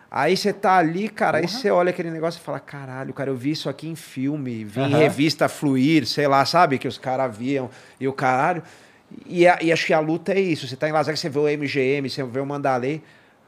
[0.10, 3.36] Aí você tá ali, cara, aí você olha aquele negócio e fala, caralho, cara, eu
[3.36, 4.98] vi isso aqui em filme, vi em Aham.
[4.98, 6.78] revista Fluir, sei lá, sabe?
[6.80, 8.64] Que os caras viam e o caralho.
[9.26, 10.68] E, a- e acho que a luta é isso.
[10.68, 13.02] Você tá em Las Vegas, você vê o MGM, você vê o Mandalay.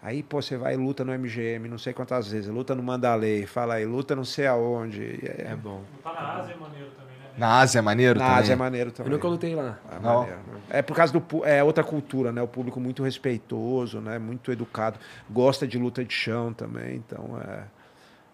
[0.04, 3.46] Aí, pô, você vai e luta no MGM, não sei quantas vezes, luta no Mandalay,
[3.46, 5.02] fala aí, luta não sei aonde.
[5.24, 5.82] É, É bom.
[6.04, 7.24] Tá na Ásia é maneiro também, né?
[7.38, 8.40] Na Ásia é maneiro na também?
[8.42, 9.12] Ásia é maneiro Eu também.
[9.14, 9.80] nunca lutei lá.
[9.90, 10.20] É, Não.
[10.20, 10.60] maneiro, né?
[10.70, 12.42] É por causa do é outra cultura, né?
[12.42, 14.20] O público muito respeitoso, né?
[14.20, 15.00] Muito educado,
[15.30, 17.64] gosta de luta de chão também, então é,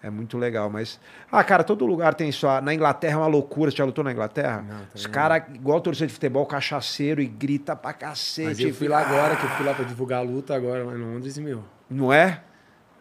[0.02, 0.70] é muito legal.
[0.70, 1.00] Mas
[1.32, 2.62] ah, cara, todo lugar tem só.
[2.62, 3.72] Na Inglaterra é uma loucura.
[3.72, 4.64] Você já lutou na Inglaterra?
[4.68, 8.48] Não, Os caras igual torcedor de futebol, cachaceiro e grita pra cacete.
[8.48, 10.94] Mas eu fui lá agora, que eu fui lá pra divulgar a luta agora lá
[10.94, 12.42] em Londres e, meu, Não é?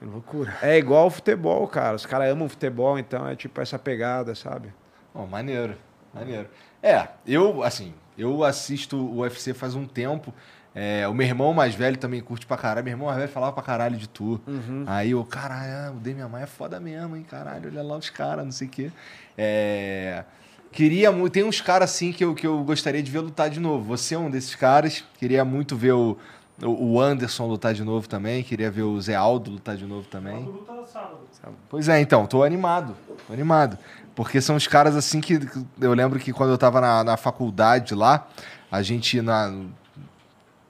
[0.01, 0.57] é loucura.
[0.63, 1.97] É igual o futebol, cara.
[1.97, 4.73] Os caras amam futebol, então é tipo essa pegada, sabe?
[5.13, 5.75] Pô, maneiro,
[6.15, 6.49] maneiro.
[6.83, 10.33] É, eu, assim, eu assisto o UFC faz um tempo.
[10.81, 12.85] É, o meu irmão mais velho também curte pra caralho.
[12.85, 14.41] Meu irmão mais velho falava pra caralho de tu.
[14.87, 17.69] Aí eu, caralho, o Demian Maia é foda mesmo, hein, caralho.
[17.69, 18.93] Olha lá os caras, não sei o quê.
[19.37, 20.23] É,
[20.71, 21.33] queria muito.
[21.33, 23.87] Tem uns caras assim que eu, que eu gostaria de ver lutar de novo.
[23.87, 25.05] Você é um desses caras.
[25.19, 26.17] Queria muito ver o,
[26.63, 28.45] o Anderson lutar de novo também.
[28.45, 30.45] Queria ver o Zé Aldo lutar de novo também.
[30.45, 31.19] Quando luta sábado.
[31.69, 32.95] Pois é, então, tô animado.
[33.27, 33.77] Tô animado.
[34.15, 35.41] Porque são os caras assim que.
[35.41, 38.29] que Eu lembro que quando eu tava na, na faculdade lá,
[38.71, 39.53] a gente na,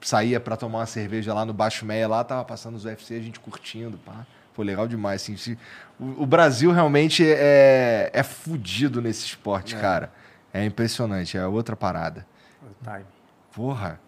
[0.01, 3.21] saía pra tomar uma cerveja lá no Baixo Meia, lá tava passando os UFC, a
[3.21, 4.25] gente curtindo, pá.
[4.53, 5.21] Pô, legal demais.
[5.21, 5.57] Assim, se-
[5.99, 10.11] o, o Brasil realmente é, é fudido nesse esporte, cara.
[10.53, 12.25] É impressionante, é outra parada.
[12.63, 13.05] O time.
[13.53, 13.99] Porra.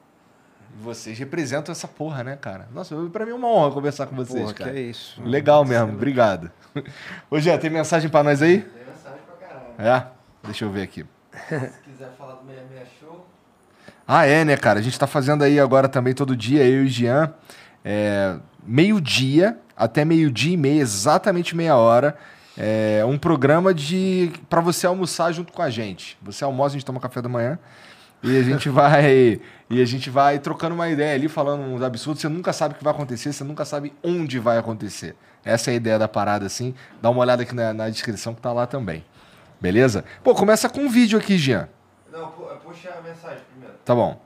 [0.81, 2.67] Vocês representam essa porra, né, cara?
[2.73, 4.77] Nossa, pra mim é uma honra conversar com vocês, Porra, que cara.
[4.77, 5.21] é isso.
[5.21, 6.49] Legal mesmo, obrigado.
[7.29, 8.61] Ô, Jean, tem mensagem pra nós aí?
[8.61, 9.73] Tem mensagem pra caralho.
[9.77, 10.07] É?
[10.43, 11.05] Deixa eu ver aqui.
[11.49, 13.00] Se quiser falar do 66 Show,
[14.13, 14.77] Ah, é, né, cara?
[14.79, 17.33] A gente tá fazendo aí agora também todo dia, eu e o Jean,
[17.85, 22.17] é, meio-dia até meio-dia e meia, exatamente meia hora.
[22.57, 26.17] É um programa de para você almoçar junto com a gente.
[26.21, 27.57] Você almoça, a gente toma café da manhã
[28.21, 29.39] e a gente vai
[29.69, 32.21] e a gente vai trocando uma ideia ali, falando uns absurdos.
[32.21, 35.15] Você nunca sabe o que vai acontecer, você nunca sabe onde vai acontecer.
[35.45, 36.75] Essa é a ideia da parada, assim.
[37.01, 39.05] Dá uma olhada aqui na, na descrição que tá lá também.
[39.61, 40.03] Beleza?
[40.21, 41.69] Pô, começa com um vídeo aqui, Jean.
[42.11, 43.39] não, pu- puxa a mensagem.
[43.83, 44.19] Tá bom.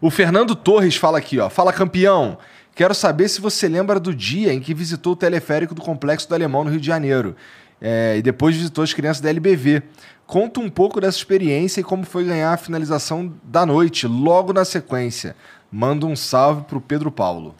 [0.00, 1.48] O Fernando Torres fala aqui, ó.
[1.48, 2.38] Fala, campeão.
[2.74, 6.34] Quero saber se você lembra do dia em que visitou o teleférico do Complexo do
[6.34, 7.36] Alemão no Rio de Janeiro.
[7.80, 9.82] É, e depois visitou as crianças da LBV.
[10.26, 14.64] Conta um pouco dessa experiência e como foi ganhar a finalização da noite, logo na
[14.64, 15.36] sequência.
[15.70, 17.54] Manda um salve pro Pedro Paulo.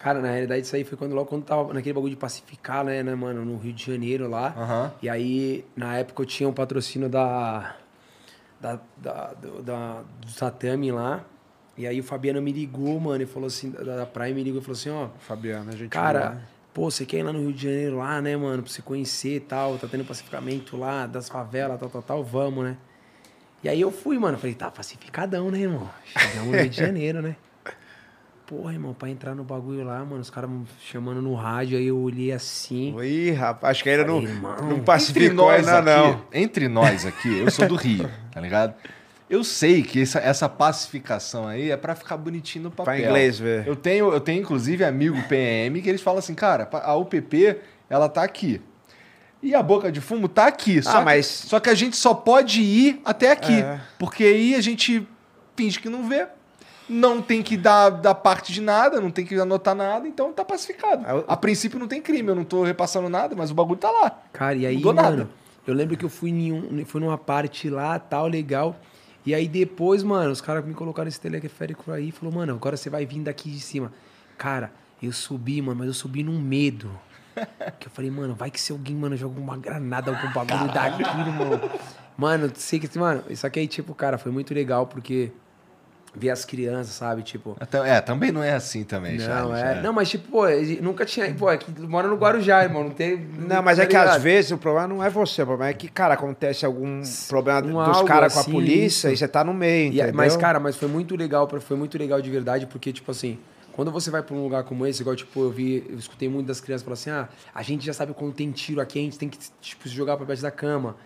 [0.00, 3.02] Cara, na realidade, isso aí foi quando logo quando tava naquele bagulho de pacificar, né,
[3.02, 4.54] né, mano, no Rio de Janeiro lá.
[4.56, 4.92] Aham.
[5.02, 7.76] E aí, na época, eu tinha um patrocínio da.
[8.60, 11.24] Da, da, do, da- do Tatame lá.
[11.76, 14.60] E aí o Fabiano me ligou, mano, e falou assim, da, da Prime me ligou
[14.60, 15.90] e falou assim, ó, Fabiana, a gente.
[15.90, 16.42] cara, boa.
[16.74, 19.36] pô, você quer ir lá no Rio de Janeiro lá, né, mano, pra você conhecer
[19.36, 22.76] e tal, tá tendo pacificamento lá, das favelas, tal, tal, tal, vamos, né?
[23.62, 25.88] E aí eu fui, mano, falei, tá pacificadão, né, irmão?
[26.04, 27.36] Chegamos no Rio de Janeiro, né?
[28.50, 31.86] Porra, irmão, pra entrar no bagulho lá, mano, os caras me chamando no rádio, aí
[31.86, 32.92] eu olhei assim.
[33.00, 36.24] Ih, rapaz, acho que ainda não, pacificou nós ainda aqui, não.
[36.32, 38.74] entre nós aqui, eu sou do Rio, tá ligado?
[39.28, 42.86] Eu sei que essa, essa pacificação aí é pra ficar bonitinho no papel.
[42.86, 43.68] Pra inglês ver.
[43.68, 47.56] Eu tenho, eu tenho inclusive amigo PM que eles falam assim, cara, a UPP,
[47.88, 48.60] ela tá aqui.
[49.40, 50.82] E a boca de fumo tá aqui.
[50.82, 53.60] Só, Ah, que, mas- só que a gente só pode ir até aqui.
[53.60, 53.80] É.
[53.96, 55.06] Porque aí a gente
[55.54, 56.26] finge que não vê.
[56.90, 60.44] Não tem que dar, dar parte de nada, não tem que anotar nada, então tá
[60.44, 61.02] pacificado.
[61.06, 63.78] Ah, eu- A princípio não tem crime, eu não tô repassando nada, mas o bagulho
[63.78, 64.18] tá lá.
[64.32, 65.28] Cara, e aí, Mudou mano, nada.
[65.66, 68.74] eu lembro que eu fui, em um, fui numa parte lá, tal, legal.
[69.24, 72.76] E aí depois, mano, os caras me colocaram esse teleférico aí e falou, mano, agora
[72.76, 73.92] você vai vir daqui de cima.
[74.36, 74.72] Cara,
[75.02, 76.90] eu subi, mano, mas eu subi num medo.
[77.78, 81.02] Que eu falei, mano, vai que se alguém, mano, joga uma granada, algum bagulho daqui,
[81.02, 81.60] irmão.
[82.16, 85.30] Mano, sei que, mano, isso aqui aí, tipo, cara, foi muito legal porque
[86.14, 87.22] ver as crianças, sabe?
[87.22, 89.78] Tipo, Até- É, também não é assim também, não, Charles, é.
[89.78, 89.82] é.
[89.82, 90.42] Não, mas tipo, pô,
[90.82, 91.32] nunca tinha.
[91.34, 92.84] Pô, é que mora no Guarujá, irmão.
[92.84, 93.16] Não tem.
[93.16, 95.74] Não, mas é tá que às vezes o problema não é você, o problema é
[95.74, 99.14] que, cara, acontece algum problema Um dos caras com a assim, polícia isso.
[99.14, 100.14] e você tá no meio, E entendeu?
[100.14, 103.38] mas, cara, mas foi muito legal, foi muito legal de verdade, porque, tipo assim,
[103.72, 106.48] quando você vai pra um lugar como esse, igual, tipo, eu vi, eu escutei muito
[106.48, 109.16] das crianças falar assim, ah, a gente já sabe quando tem tiro aqui, a gente
[109.18, 110.96] tem que, tipo, se jogar pra baixo da cama.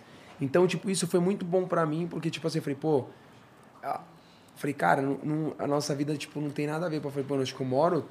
[0.41, 3.05] Então, tipo, isso foi muito bom pra mim, porque, tipo assim, eu falei, pô,
[4.55, 6.97] falei, cara, não- não- a nossa vida, tipo, não tem nada a ver.
[7.03, 8.05] Eu falei, pô, onde que eu moro,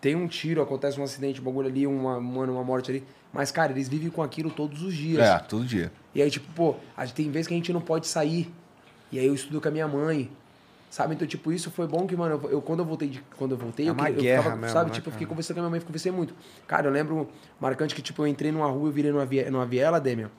[0.00, 3.04] tem um tiro, acontece um acidente, um bagulho ali, uma, mano, uma morte ali.
[3.32, 5.26] Mas, cara, eles vivem com aquilo todos os dias.
[5.26, 5.92] É, todo dia.
[6.14, 8.50] E aí, tipo, pô, a gente tem vezes que a gente não pode sair.
[9.12, 10.30] E aí eu estudo com a minha mãe.
[10.90, 11.14] Sabe?
[11.14, 13.58] Então, tipo, isso foi bom que, mano, eu, eu- quando eu voltei, de, quando eu
[13.58, 14.88] voltei, É eu, uma que- eu guerra ficava, mesmo, sabe?
[14.88, 15.28] né, tipo, eu fiquei cara?
[15.28, 16.34] conversando com a minha mãe, conversei muito.
[16.66, 17.28] Cara, eu lembro
[17.60, 20.30] marcante que, tipo, eu entrei numa rua, eu virei numa, vie, numa viela, Demian,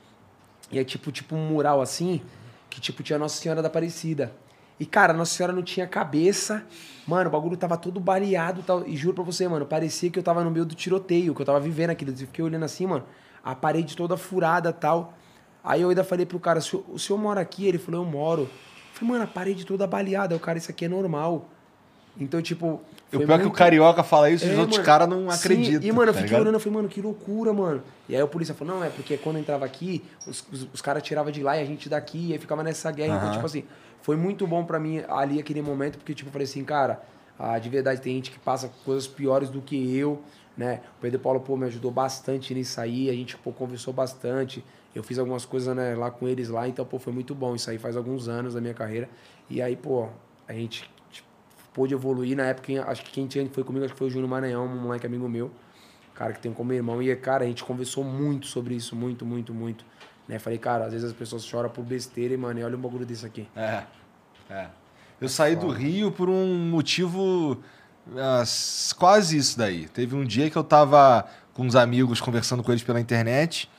[0.72, 2.20] e é tipo, tipo um mural assim,
[2.68, 4.32] que, tipo, tinha Nossa Senhora da Aparecida.
[4.80, 6.64] E, cara, Nossa Senhora não tinha cabeça.
[7.06, 8.88] Mano, o bagulho tava todo baleado tal.
[8.88, 11.46] E juro pra você, mano, parecia que eu tava no meio do tiroteio, que eu
[11.46, 12.12] tava vivendo aquilo.
[12.12, 13.04] Eu fiquei olhando assim, mano,
[13.44, 15.14] a parede toda furada tal.
[15.64, 17.66] Aí eu ainda falei pro cara, o senhor, o senhor mora aqui?
[17.68, 18.44] Ele falou, eu moro.
[18.44, 18.50] Eu
[18.94, 20.36] falei, mano, a parede toda baleada.
[20.36, 21.50] O cara, isso aqui é normal.
[22.20, 22.82] Então, tipo.
[23.12, 25.30] O pior é que o muito- carioca fala isso e os é, outros caras não
[25.30, 25.82] acreditam.
[25.88, 26.42] E, mano, eu tá fiquei ligado?
[26.42, 27.82] olhando, eu falei, mano, que loucura, mano.
[28.08, 31.02] E aí o polícia falou, não, é porque quando entrava aqui, os, os, os caras
[31.02, 33.18] tiravam de lá e a gente daqui, e aí ficava nessa guerra.
[33.18, 33.64] Então, tipo assim,
[34.02, 37.02] foi muito bom pra mim ali aquele momento, porque, tipo, eu falei assim, cara,
[37.38, 40.22] ah, de verdade tem gente que passa coisas piores do que eu,
[40.58, 40.82] né?
[40.98, 44.64] O Pedro Paulo, pô, me ajudou bastante nisso aí, a gente, pô, conversou bastante.
[44.94, 47.56] Eu fiz algumas coisas, né, lá com eles lá, então, pô, foi muito bom.
[47.56, 49.08] Isso aí faz alguns anos da minha carreira.
[49.50, 50.08] E aí, pô,
[50.48, 50.90] a gente
[51.80, 52.36] pôde evoluir.
[52.36, 54.66] Na época, quem- acho que quem tinha foi comigo, acho que foi o Júnior Maranhão,
[54.66, 55.50] um moleque amigo meu,
[56.14, 57.02] cara que tem como irmão.
[57.02, 59.86] E, cara, a gente conversou muito sobre isso, muito, muito, muito.
[60.28, 60.38] Né?
[60.40, 63.06] Falei, cara, às vezes as pessoas choram por besteira e, mano, e olha um bagulho
[63.06, 63.48] desse aqui.
[63.56, 63.84] É.
[64.50, 64.68] é.
[65.22, 67.58] Eu saí do Rio por um motivo
[68.18, 68.44] ah,
[68.98, 69.88] quase isso daí.
[69.88, 73.70] Teve um dia que eu tava com uns amigos conversando com eles pela internet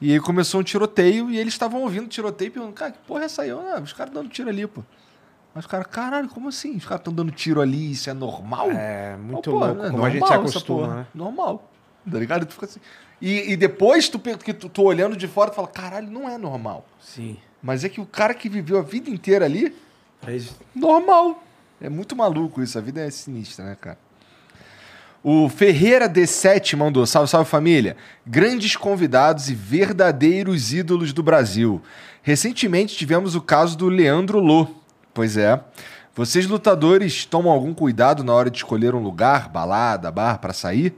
[0.00, 2.98] e aí começou um tiroteio e eles estavam ouvindo o tiroteio e perguntando, cara, que
[3.06, 3.50] porra é essa aí?
[3.50, 4.82] Ah, os caras dando tiro ali, pô.
[5.54, 6.76] Mas os caras, caralho, como assim?
[6.76, 8.70] Os caras estão dando tiro ali, isso é normal?
[8.70, 9.82] É, muito pô, louco.
[9.82, 11.06] é como a gente se normal acostuma, né?
[11.14, 11.70] Normal.
[12.10, 12.46] Tá ligado?
[12.46, 12.80] Tu fica assim.
[13.20, 16.38] E, e depois tu, que tu, tu olhando de fora, tu fala, caralho, não é
[16.38, 16.86] normal.
[17.00, 17.36] Sim.
[17.62, 19.74] Mas é que o cara que viveu a vida inteira ali,
[20.26, 21.42] Aí, normal.
[21.80, 23.98] É muito maluco isso, a vida é sinistra, né, cara?
[25.22, 27.96] O Ferreira D7 mandou: Salve, salve família.
[28.26, 31.80] Grandes convidados e verdadeiros ídolos do Brasil.
[32.22, 34.66] Recentemente tivemos o caso do Leandro Lô.
[35.12, 35.60] Pois é.
[36.14, 40.94] Vocês lutadores tomam algum cuidado na hora de escolher um lugar, balada, bar para sair?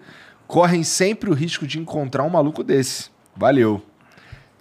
[0.46, 3.10] Correm sempre o risco de encontrar um maluco desse.
[3.36, 3.82] Valeu.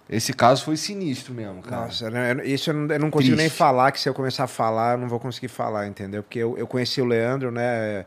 [0.08, 1.86] Esse caso foi sinistro mesmo, cara.
[1.86, 2.10] Nossa,
[2.44, 3.56] isso eu não, eu não consigo nem Triste.
[3.56, 6.22] falar, que se eu começar a falar, eu não vou conseguir falar, entendeu?
[6.22, 8.04] Porque eu, eu conheci o Leandro, né?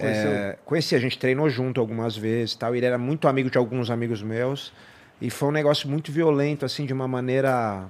[0.00, 2.74] é, conheci, a gente treinou junto algumas vezes e tal.
[2.74, 4.72] Ele era muito amigo de alguns amigos meus.
[5.20, 7.86] E foi um negócio muito violento, assim, de uma maneira.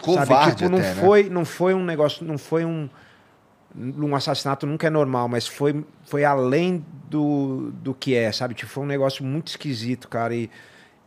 [0.00, 0.56] Covarde sabe?
[0.56, 1.02] Tipo, não até, né?
[1.02, 2.88] foi, não foi um negócio, não foi um.
[3.76, 8.54] Um assassinato nunca é normal, mas foi, foi além do, do que é, sabe?
[8.54, 10.34] Tipo, foi um negócio muito esquisito, cara.
[10.34, 10.50] E,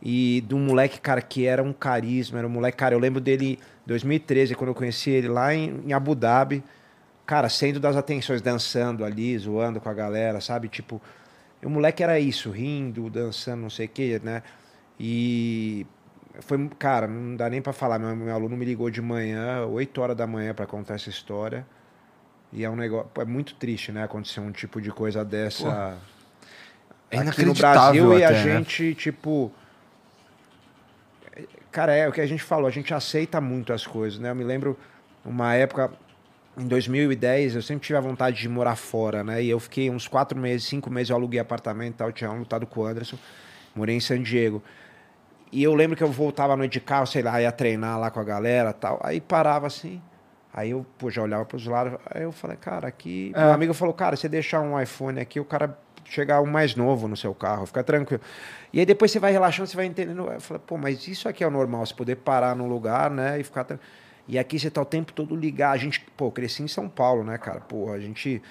[0.00, 3.58] e um moleque, cara, que era um carisma, era um moleque, cara, eu lembro dele
[3.84, 6.62] em 2013, quando eu conheci ele lá em, em Abu Dhabi,
[7.26, 10.68] cara, sendo das atenções, dançando ali, zoando com a galera, sabe?
[10.68, 11.02] Tipo,
[11.62, 14.42] o moleque era isso, rindo, dançando, não sei o quê, né?
[14.98, 15.86] E
[16.40, 20.00] foi, cara, não dá nem pra falar, meu, meu aluno me ligou de manhã, 8
[20.00, 21.66] horas da manhã pra contar essa história.
[22.52, 25.96] E é um negócio, é muito triste, né, acontecer um tipo de coisa dessa
[27.10, 28.42] É aqui no Brasil e a até, né?
[28.42, 29.52] gente, tipo.
[31.70, 34.30] Cara, é o que a gente falou, a gente aceita muito as coisas, né?
[34.30, 34.78] Eu me lembro
[35.24, 35.90] uma época,
[36.56, 39.42] em 2010, eu sempre tive a vontade de morar fora, né?
[39.42, 42.30] E eu fiquei uns quatro meses, cinco meses, eu aluguei apartamento e tal, eu tinha
[42.30, 43.16] lutado com o Anderson,
[43.74, 44.62] morei em San Diego.
[45.52, 48.10] E eu lembro que eu voltava à noite de carro, sei lá, ia treinar lá
[48.10, 48.98] com a galera e tal.
[49.02, 50.00] Aí parava assim.
[50.52, 51.98] Aí eu pô, já olhava para os lados.
[52.10, 53.32] Aí eu falei, cara, aqui.
[53.36, 57.08] Meu amigo falou, cara, você deixar um iPhone aqui, o cara chegar um mais novo
[57.08, 58.22] no seu carro, fica tranquilo.
[58.72, 60.26] E aí depois você vai relaxando, você vai entendendo.
[60.30, 63.40] Eu falei, pô, mas isso aqui é o normal, você poder parar num lugar, né,
[63.40, 63.66] e ficar.
[64.28, 65.74] E aqui você tá o tempo todo ligado.
[65.74, 67.60] A gente, pô, cresci em São Paulo, né, cara?
[67.60, 68.42] Pô, a gente.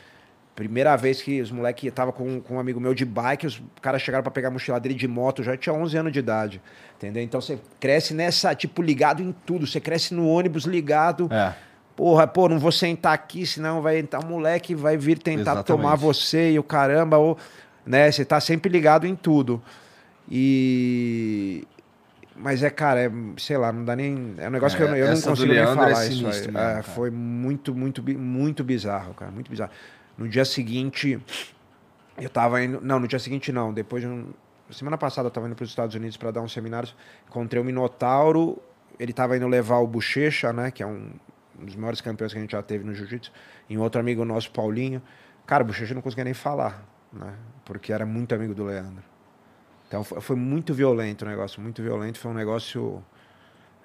[0.55, 4.01] Primeira vez que os moleques tava com, com um amigo meu de bike, os caras
[4.01, 6.61] chegaram para pegar a mochila dele de moto, já tinha 11 anos de idade,
[6.97, 7.23] entendeu?
[7.23, 9.65] Então você cresce nessa, tipo, ligado em tudo.
[9.65, 11.29] Você cresce no ônibus ligado.
[11.31, 11.53] É.
[11.95, 15.67] Porra, pô, não vou sentar aqui, senão vai entrar um moleque vai vir tentar Exatamente.
[15.67, 17.37] tomar você e o caramba, ou,
[17.85, 18.11] né?
[18.11, 19.61] Você tá sempre ligado em tudo.
[20.29, 21.63] E.
[22.35, 24.33] Mas é, cara, é, sei lá, não dá nem.
[24.37, 26.23] É um negócio É, que eu, não- eu não consigo nem é falar isso aí.
[26.23, 29.71] mesmo, É, foi muito, muito, muito bizarro, cara, muito bizarro.
[30.21, 31.19] No dia seguinte,
[32.17, 32.79] eu tava indo.
[32.81, 33.73] Não, no dia seguinte não.
[33.73, 34.31] Depois de um.
[34.69, 36.95] Semana passada eu tava indo para os Estados Unidos para dar uns seminários.
[37.27, 38.61] Encontrei o Minotauro.
[38.99, 40.71] Ele tava indo levar o Bochecha, né?
[40.71, 41.11] Que é um
[41.61, 43.31] um dos maiores campeões que a gente já teve no jiu-jitsu.
[43.69, 45.01] E um outro amigo nosso, Paulinho.
[45.45, 46.83] Cara, o Bochecha não conseguia nem falar,
[47.13, 47.35] né?
[47.63, 49.03] Porque era muito amigo do Leandro.
[49.87, 52.19] Então foi, foi muito violento o negócio, muito violento.
[52.19, 53.03] Foi um negócio.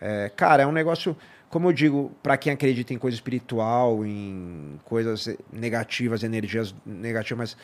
[0.00, 1.16] é, cara, é um negócio,
[1.48, 7.56] como eu digo, para quem acredita em coisa espiritual, em coisas negativas, energias negativas, mas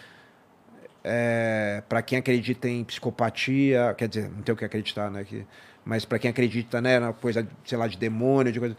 [1.05, 5.25] é, para quem acredita em psicopatia, quer dizer, não tem o que acreditar, né?
[5.25, 5.45] Que,
[5.85, 8.77] mas para quem acredita, né, na coisa, sei lá, de demônio, de coisa.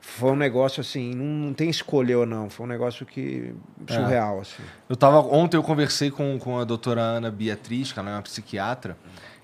[0.00, 3.54] foi um negócio assim, não, não tem escolher ou não, foi um negócio que
[3.86, 4.62] surreal, assim.
[4.88, 8.22] Eu tava, ontem eu conversei com, com a doutora Ana Beatriz, que ela é uma
[8.22, 8.96] psiquiatra,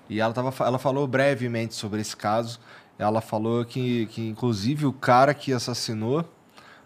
[0.09, 2.59] e ela, tava, ela falou brevemente sobre esse caso.
[3.03, 6.23] Ela falou que, que, inclusive, o cara que assassinou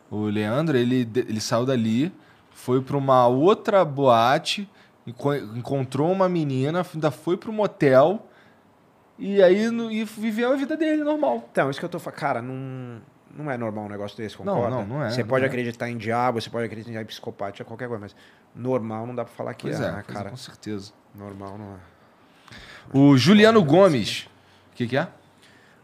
[0.09, 2.11] o Leandro, ele, ele saiu dali,
[2.51, 4.69] foi para uma outra boate,
[5.05, 8.25] enco- encontrou uma menina, ainda foi para um motel,
[9.19, 11.47] e aí no- e viveu a vida dele normal.
[11.51, 13.01] Então, isso que eu tô falando, cara, não,
[13.35, 14.75] não é normal um negócio desse, Não, concorda?
[14.77, 15.47] não, não é, Você não pode é.
[15.47, 18.15] acreditar em diabo, você pode acreditar em psicopatia, qualquer coisa, mas
[18.55, 20.29] normal não dá pra falar que Pois é, é, né, é, cara?
[20.29, 20.91] com certeza.
[21.13, 21.77] Normal não é.
[22.93, 24.27] O Juliano Gomes.
[24.71, 25.07] O que, que é?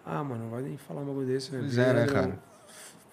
[0.05, 1.59] Ah, mano, não vai nem falar um bagulho desse, né?
[1.59, 2.39] Pois é, né, cara?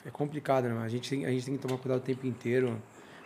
[0.05, 0.83] É complicado, né?
[0.83, 2.77] A gente, tem, a gente tem que tomar cuidado o tempo inteiro.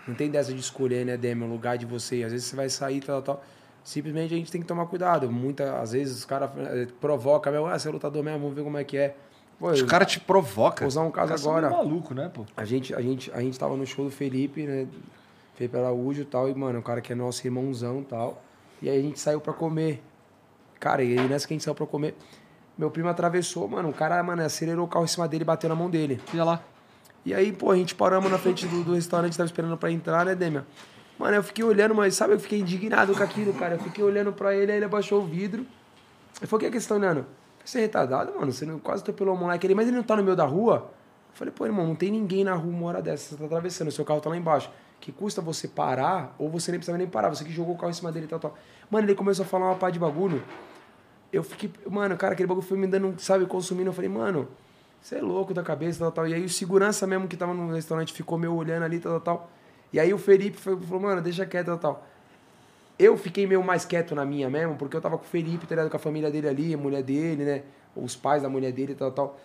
[0.06, 2.22] Não tem dessa de escolher, né, Demi, o lugar de você.
[2.22, 3.42] Às vezes você vai sair, tal, tal.
[3.82, 5.30] Simplesmente a gente tem que tomar cuidado.
[5.30, 8.64] Muitas às vezes os caras eh, provocam, mesmo, ah, você é lutador mesmo, vamos ver
[8.64, 9.16] como é que é.
[9.58, 10.80] Pô, Os caras te provocam.
[10.80, 11.68] Vou usar um caso agora.
[11.68, 12.44] meio maluco, né, pô?
[12.56, 14.86] A gente, a gente, a gente tava no show do Felipe, né?
[15.54, 18.42] Felipe Araújo e tal, e, mano, o cara que é nosso irmãozão e tal.
[18.82, 20.02] E aí a gente saiu pra comer.
[20.80, 22.14] Cara, e aí nessa que a gente saiu pra comer,
[22.76, 25.68] meu primo atravessou, mano, o cara, mano, acelerou o carro em cima dele e bateu
[25.68, 26.20] na mão dele.
[26.32, 26.62] Olha lá.
[27.24, 30.26] E aí, pô, a gente paramos na frente do, do restaurante, tava esperando pra entrar,
[30.26, 30.66] né, Demian?
[31.18, 33.76] Mano, eu fiquei olhando, mas sabe, eu fiquei indignado com aquilo, cara.
[33.76, 35.64] Eu fiquei olhando pra ele, aí ele abaixou o vidro.
[36.42, 37.24] Eu falei, o que é que você tá olhando?
[37.64, 38.52] Você é retardado, mano?
[38.52, 40.90] Você não, quase atropelou o moleque ali, mas ele não tá no meio da rua?
[41.32, 43.90] Eu falei, pô, irmão, não tem ninguém na rua uma hora dessa, você tá atravessando,
[43.90, 44.70] seu carro tá lá embaixo.
[45.00, 47.90] Que custa você parar, ou você nem precisava nem parar, você que jogou o carro
[47.90, 48.54] em cima dele e tal, tal.
[48.90, 50.42] Mano, ele começou a falar uma pá de bagulho.
[51.34, 53.88] Eu fiquei, mano, cara, aquele bagulho foi me dando, sabe, consumindo.
[53.90, 54.48] Eu falei, mano,
[55.02, 56.28] você é louco da cabeça, tal, tal.
[56.28, 59.50] E aí o segurança mesmo que tava no restaurante ficou meio olhando ali, tal, tal.
[59.92, 62.06] E aí o Felipe falou, mano, deixa quieto, tal, tal.
[62.96, 65.74] Eu fiquei meio mais quieto na minha mesmo, porque eu tava com o Felipe, tá
[65.74, 65.90] ligado?
[65.90, 67.62] Com a família dele ali, a mulher dele, né?
[67.96, 69.40] Os pais da mulher dele tal, tal.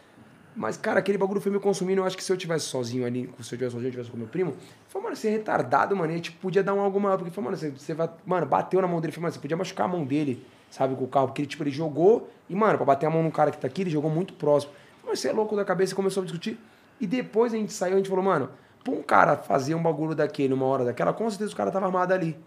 [0.56, 2.02] Mas, cara, aquele bagulho foi me consumindo.
[2.02, 4.18] Eu acho que se eu tivesse sozinho ali, se eu tivesse sozinho, eu tivesse com
[4.18, 4.56] meu primo,
[4.88, 6.14] falei, mano, você é retardado, mano.
[6.14, 7.18] E tipo, podia dar um algo maior.
[7.18, 8.10] Porque, falei, mano, você, você vai.
[8.26, 9.12] Mano, bateu na mão dele.
[9.12, 11.28] Falei, mano, você podia machucar a mão dele, sabe, com o carro.
[11.28, 12.30] Porque ele, tipo, ele jogou.
[12.50, 14.74] E, mano, pra bater a mão no cara que tá aqui, ele jogou muito próximo.
[15.06, 16.60] Mas você é louco da cabeça começou a discutir.
[17.00, 18.50] E depois a gente saiu, a gente falou, mano,
[18.84, 21.86] pra um cara fazer um bagulho daquele numa hora daquela, com certeza o cara tava
[21.86, 22.38] armado ali.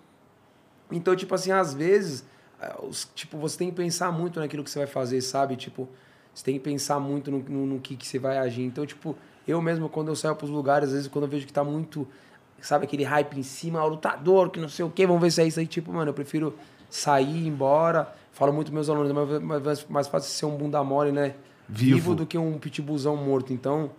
[0.91, 2.25] Então, tipo assim, às vezes,
[2.83, 5.57] os- tipo, você tem que pensar muito naquilo que você vai fazer, sabe?
[5.57, 5.89] Tipo,
[6.35, 8.63] você tem que pensar muito no, no, no que, que você vai agir.
[8.63, 11.53] Então, tipo, eu mesmo, quando eu saio pros lugares, às vezes, quando eu vejo que
[11.53, 12.07] tá muito,
[12.61, 15.41] sabe, aquele hype em cima, o lutador, que não sei o quê, vamos ver se
[15.43, 15.67] é isso aí.
[15.67, 16.55] Tipo, mano, eu prefiro
[16.93, 18.13] sair, ir embora.
[18.33, 19.13] Falo muito meus alunos,
[19.43, 21.35] mas mas mais fácil ser um bunda mole, né?
[21.69, 22.15] Vivo.
[22.15, 23.53] do que um pitbullzão morto.
[23.53, 23.91] Então,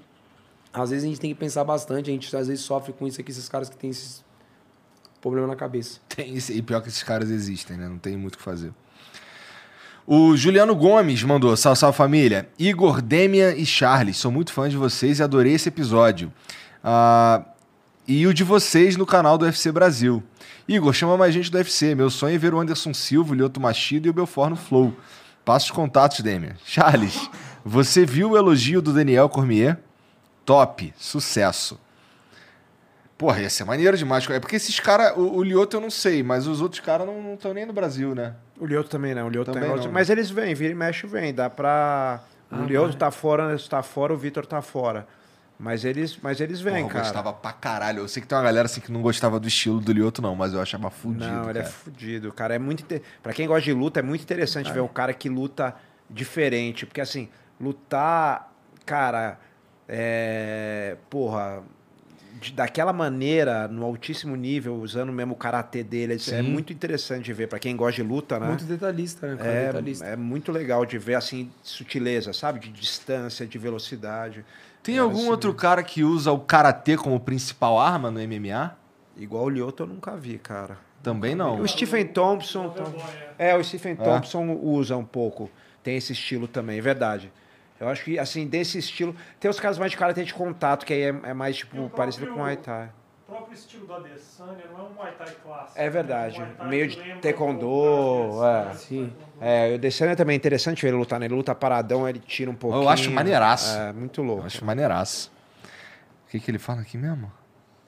[0.72, 2.09] às vezes a gente tem que pensar bastante.
[2.09, 4.23] A gente às vezes sofre com isso aqui, esses caras que têm esses
[5.22, 5.99] problemas na cabeça.
[6.13, 7.88] Tem esse, e pior que esses caras existem, né?
[7.88, 8.73] Não tem muito o que fazer.
[10.05, 12.49] O Juliano Gomes mandou, salve, salve família.
[12.59, 16.31] Igor, Demian e Charles, sou muito fã de vocês e adorei esse episódio.
[16.83, 17.41] Ah,
[18.05, 20.22] e o de vocês no canal do UFC Brasil.
[20.67, 21.93] Igor, chama mais gente do UFC.
[21.93, 24.93] Meu sonho é ver o Anderson Silva, o Lioto Machida e o Belfort no Flow.
[25.43, 26.56] Passa os contatos, Demian.
[26.66, 27.30] Charles,
[27.66, 29.77] você viu o elogio do Daniel Cormier?
[30.45, 31.80] Top, sucesso.
[33.17, 34.30] Porra, ia ser maneiro demais.
[34.30, 37.33] É porque esses caras, o, o Lioto eu não sei, mas os outros caras não
[37.33, 38.35] estão nem no Brasil, né?
[38.58, 39.92] O Lioto também não, o Lioto Também tem não, né?
[39.92, 42.22] Mas eles vêm, vira e mexe vem, dá pra...
[42.50, 42.98] Ah, o Lioto vai.
[42.98, 45.08] tá fora, o Anderson tá fora, o Vitor tá fora.
[45.64, 47.03] Mas eles, mas eles vêm, Porra, eu cara.
[47.06, 48.00] gostava pra caralho.
[48.00, 50.35] Eu sei que tem uma galera assim que não gostava do estilo do Lioto, não,
[50.35, 51.25] mas eu achava fudido.
[51.25, 51.74] Não, ele é cara.
[51.74, 52.56] fudido, cara.
[52.56, 53.01] É muito inte...
[53.22, 55.74] Pra quem gosta de luta, é muito interessante ver um cara que luta
[56.09, 56.85] diferente.
[56.85, 57.30] Porque, assim,
[57.61, 58.53] lutar,
[58.85, 59.40] cara,
[59.88, 60.98] é.
[61.09, 61.64] Porra.
[62.42, 66.42] de- daquela maneira, no altíssimo nível, usando mesmo o karatê dele, é Sim.
[66.42, 67.48] muito interessante de ver.
[67.48, 68.48] Pra quem gosta de luta, né?
[68.48, 70.06] Muito detalhista, né, detalhista.
[70.06, 72.59] É, é muito legal de ver, assim, sutileza, sabe?
[72.59, 74.43] De distância, de velocidade.
[74.83, 78.75] Tem É, algum assim, outro cara que usa o karatê como principal arma no MMA?
[79.17, 80.77] Igual o Lyoto eu nunca vi, cara.
[81.01, 81.59] Também não.
[81.61, 82.73] O Stephen Thompson.
[83.37, 83.51] É.
[83.51, 85.49] É, o Stephen Thompson usa um pouco.
[85.81, 87.31] Tem esse estilo também, é verdade.
[87.79, 89.15] Eu acho que, assim, desse estilo.
[89.39, 91.89] Tem os caras mais de karatê de contato, que aí é, é mais, tipo, o
[91.89, 92.89] parecido com Muay Thai.
[93.33, 95.71] O próprio estilo da Adesanya não é um Muay Thai clássico.
[95.79, 96.41] É verdade.
[96.41, 98.59] É um Thai Meio de taekwondo, é.
[98.59, 99.13] Adesanya, Sim.
[99.41, 101.25] É, o Descendo também é interessante ver ele lutar, né?
[101.25, 102.87] Ele luta paradão, ele tira um pouquinho.
[102.87, 103.75] acho maneiraço.
[103.75, 104.45] É, muito Eu louco.
[104.45, 105.31] acho maneiraço.
[106.27, 107.31] O que, que ele fala aqui mesmo?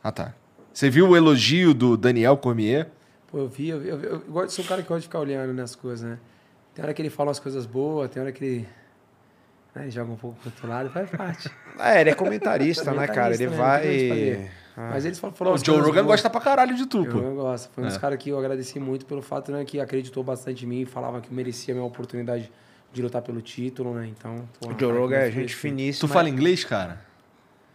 [0.03, 0.33] Ah, tá.
[0.73, 2.89] Você viu o elogio do Daniel Cormier?
[3.27, 5.19] Pô, eu vi, eu, vi, eu, eu gosto, sou um cara que gosta de ficar
[5.19, 6.17] olhando nas coisas, né?
[6.73, 8.67] Tem hora que ele fala umas coisas boas, tem hora que ele,
[9.75, 11.49] né, ele joga um pouco pro outro lado, faz parte.
[11.77, 13.33] É, ele é comentarista, né, cara?
[13.33, 14.35] Ele Comentarista, né?
[14.35, 14.64] Vai.
[14.75, 14.89] Fazer.
[14.93, 17.17] Mas eles falam, falam O Joe Rogan gosta pra caralho de tu, Eu, pô.
[17.19, 17.69] eu gosto.
[17.73, 17.99] Foi um dos É.
[17.99, 21.21] caras que eu agradeci muito pelo fato né, que acreditou bastante em mim e falava
[21.21, 22.51] que merecia a minha oportunidade
[22.93, 24.07] de lutar pelo título, né?
[24.07, 26.07] Então, pô, O Joe Rogan é gente finíssima.
[26.07, 27.01] Tu fala inglês, cara?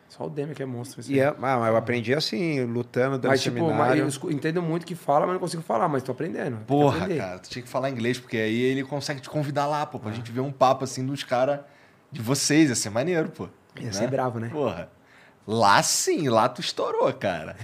[0.08, 1.00] Só o Demi que é monstro.
[1.00, 1.12] assim.
[1.14, 4.02] E é, ah, mas eu aprendi assim, lutando, dando Mas, tipo, mas seminário.
[4.02, 6.56] eu escu- entendo muito que fala, mas não consigo falar, mas tô aprendendo.
[6.66, 7.18] Porra, aprender.
[7.20, 10.10] cara, tu tinha que falar inglês, porque aí ele consegue te convidar lá, pô, pra
[10.10, 11.60] gente ver um papo assim dos caras
[12.10, 13.48] de vocês, ia ser maneiro, pô.
[13.80, 14.48] Ia ser bravo, né?
[14.48, 14.90] Porra.
[15.52, 17.56] Lá sim, lá tu estourou, cara.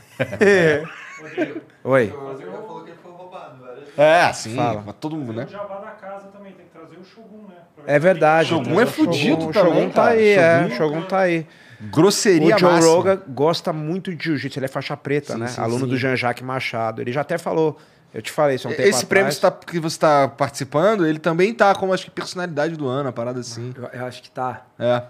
[1.85, 2.13] Oi.
[2.17, 3.99] O Rodrigo já falou que ele foi roubado várias vezes.
[3.99, 4.83] É, sim, Fala.
[4.83, 5.45] pra todo mundo, né?
[5.45, 7.55] o jabá da casa também, tem que trazer o Shogun, né?
[7.87, 8.49] É verdade.
[8.49, 9.53] Shogun é o fudido Shogun.
[9.53, 10.11] também, O Shogun tá cara.
[10.15, 10.59] aí, é.
[10.63, 11.47] Shogun- O Shogun tá aí.
[11.81, 12.93] Grosseria o Joe máxima.
[12.95, 15.47] Rogan gosta muito de jiu-jitsu, ele é faixa preta, Sim, né?
[15.49, 15.87] sim, Aluno sim.
[15.91, 17.01] do Jean-Jacques Machado.
[17.03, 17.79] Ele já até falou,
[18.15, 19.35] eu te falei isso há um tempo Esse prêmio atrás.
[19.37, 23.05] você tá- que você tá participando, ele também tá como acho que personalidade do ano,
[23.05, 23.73] uma parada assim.
[23.77, 24.63] Eu, eu acho que tá.
[24.79, 25.03] É.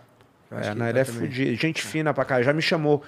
[0.51, 1.21] É, não, ele é também.
[1.21, 1.55] fudido.
[1.57, 2.43] Gente fina pra cá.
[2.43, 3.03] Já me chamou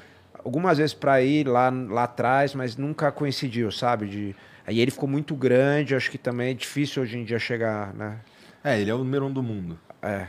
[0.44, 4.06] algumas vezes pra ir lá, lá atrás, mas nunca coincidiu, sabe?
[4.06, 4.36] De...
[4.66, 8.18] Aí ele ficou muito grande, acho que também é difícil hoje em dia chegar, né?
[8.62, 9.78] É, ele é o número um do mundo.
[10.02, 10.26] É.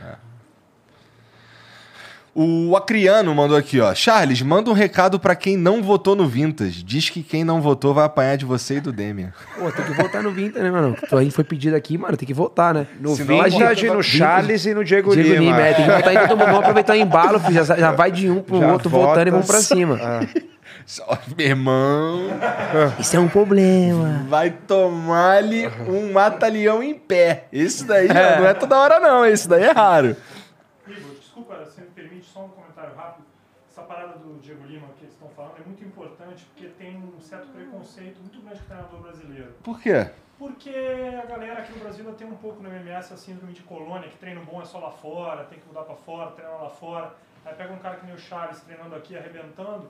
[2.33, 3.93] O Acriano mandou aqui, ó.
[3.93, 6.83] Charles, manda um recado pra quem não votou no Vintage.
[6.83, 9.33] Diz que quem não votou vai apanhar de você e do Demian.
[9.58, 10.95] Pô, tem que voltar no Vinta, né, mano?
[11.11, 12.88] A gente foi pedido aqui, mano, tem que voltar, né?
[12.99, 15.40] No Senão Vintage, no Charles e no Diego, Diego Lima.
[15.41, 16.45] Lima, é, tem que voltar aí todo mundo.
[16.45, 19.48] Vamos aproveitar o embalo, já, já vai de um pro Já outro voltando e vamos
[19.48, 19.99] pra cima.
[20.85, 22.30] Só- Meu irmão,
[22.99, 24.25] Isso é um problema.
[24.27, 27.45] vai tomar-lhe um mata-leão em pé.
[27.51, 29.24] Esse daí ó, não é toda hora, não.
[29.25, 30.16] Esse daí é raro.
[30.88, 33.24] Igor, desculpa, se me permite só um comentário rápido.
[33.72, 37.19] Essa parada do Diego Lima que eles estão falando é muito importante porque tem um
[37.19, 39.53] certo preconceito muito grande com o treinador brasileiro.
[39.64, 40.09] Por quê?
[40.38, 44.07] Porque a galera aqui no Brasil tem um pouco no MMA essa síndrome de colônia,
[44.07, 47.14] que treino bom é só lá fora, tem que mudar pra fora, treinar lá fora.
[47.45, 49.89] Aí pega um cara que nem o Charles treinando aqui, arrebentando,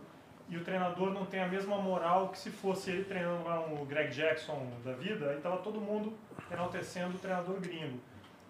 [0.50, 3.86] e o treinador não tem a mesma moral que se fosse ele treinando lá um
[3.86, 6.14] Greg Jackson da vida, aí tava todo mundo
[6.52, 8.00] enaltecendo o treinador gringo.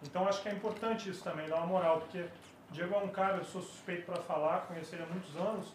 [0.01, 2.23] Então acho que é importante isso também, dar uma moral, porque
[2.71, 5.73] Diego é um cara, eu sou suspeito para falar, conheci ele há muitos anos,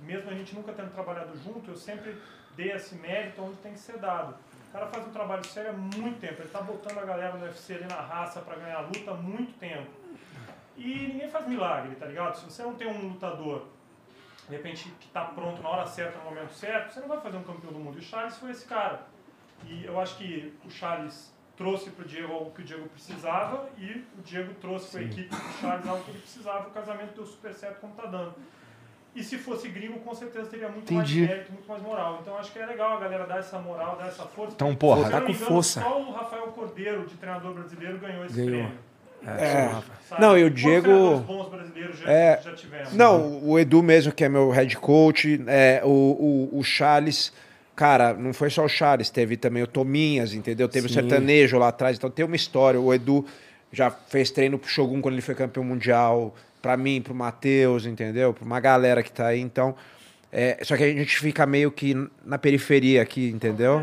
[0.00, 2.20] mesmo a gente nunca tendo trabalhado junto, eu sempre
[2.56, 4.34] dei esse mérito onde tem que ser dado.
[4.68, 7.44] O cara faz um trabalho sério há muito tempo, ele tá botando a galera no
[7.44, 9.90] UFC ali na raça para ganhar a luta há muito tempo.
[10.76, 12.34] E ninguém faz milagre, tá ligado?
[12.36, 13.66] Se você não tem um lutador,
[14.48, 17.36] de repente, que tá pronto na hora certa, no momento certo, você não vai fazer
[17.36, 17.96] um campeão do mundo.
[17.96, 19.06] E o Charles foi esse cara.
[19.64, 24.04] E eu acho que o Charles trouxe pro Diego algo que o Diego precisava e
[24.18, 26.68] o Diego trouxe para a equipe do Charles algo que ele precisava.
[26.68, 28.34] O casamento deu super certo como tá dando.
[29.14, 31.18] E se fosse gringo, com certeza teria muito Entendi.
[31.20, 32.18] mais mérito, muito mais moral.
[32.20, 34.54] Então acho que é legal a galera dar essa moral, dar essa força.
[34.54, 35.80] Então, porra, eu tá com engano, força.
[35.80, 38.50] Só o Rafael Cordeiro, de treinador brasileiro, ganhou esse Ganhou.
[38.50, 38.78] prêmio.
[39.26, 39.68] É.
[40.06, 40.20] sabe?
[40.20, 42.40] Não, e o Quantos Diego- bons brasileiros já, É.
[42.42, 42.92] já tivemos.
[42.92, 45.88] Não, o Edu mesmo, que é meu head coach, é, o,
[46.52, 47.32] o, o Charles,
[47.74, 50.68] cara, não foi só o Charles, teve também o Tominhas, entendeu?
[50.68, 50.92] Teve Sim.
[50.92, 52.80] o sertanejo lá atrás, então tem uma história.
[52.80, 53.24] O Edu
[53.72, 58.32] já fez treino pro Shogun quando ele foi campeão mundial, pra mim, pro Matheus, entendeu?
[58.32, 59.74] Pra uma galera que tá aí, então.
[60.32, 61.94] é, só que a gente fica meio que
[62.24, 63.82] na periferia aqui, entendeu?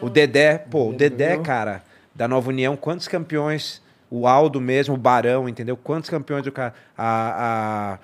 [0.00, 1.82] O Dedé, pô, o Dedé cara,
[2.14, 3.82] da Nova União, quantos campeões?
[4.10, 5.76] O Aldo mesmo, o Barão, entendeu?
[5.76, 6.72] Quantos campeões o cara.
[6.96, 7.98] A, a,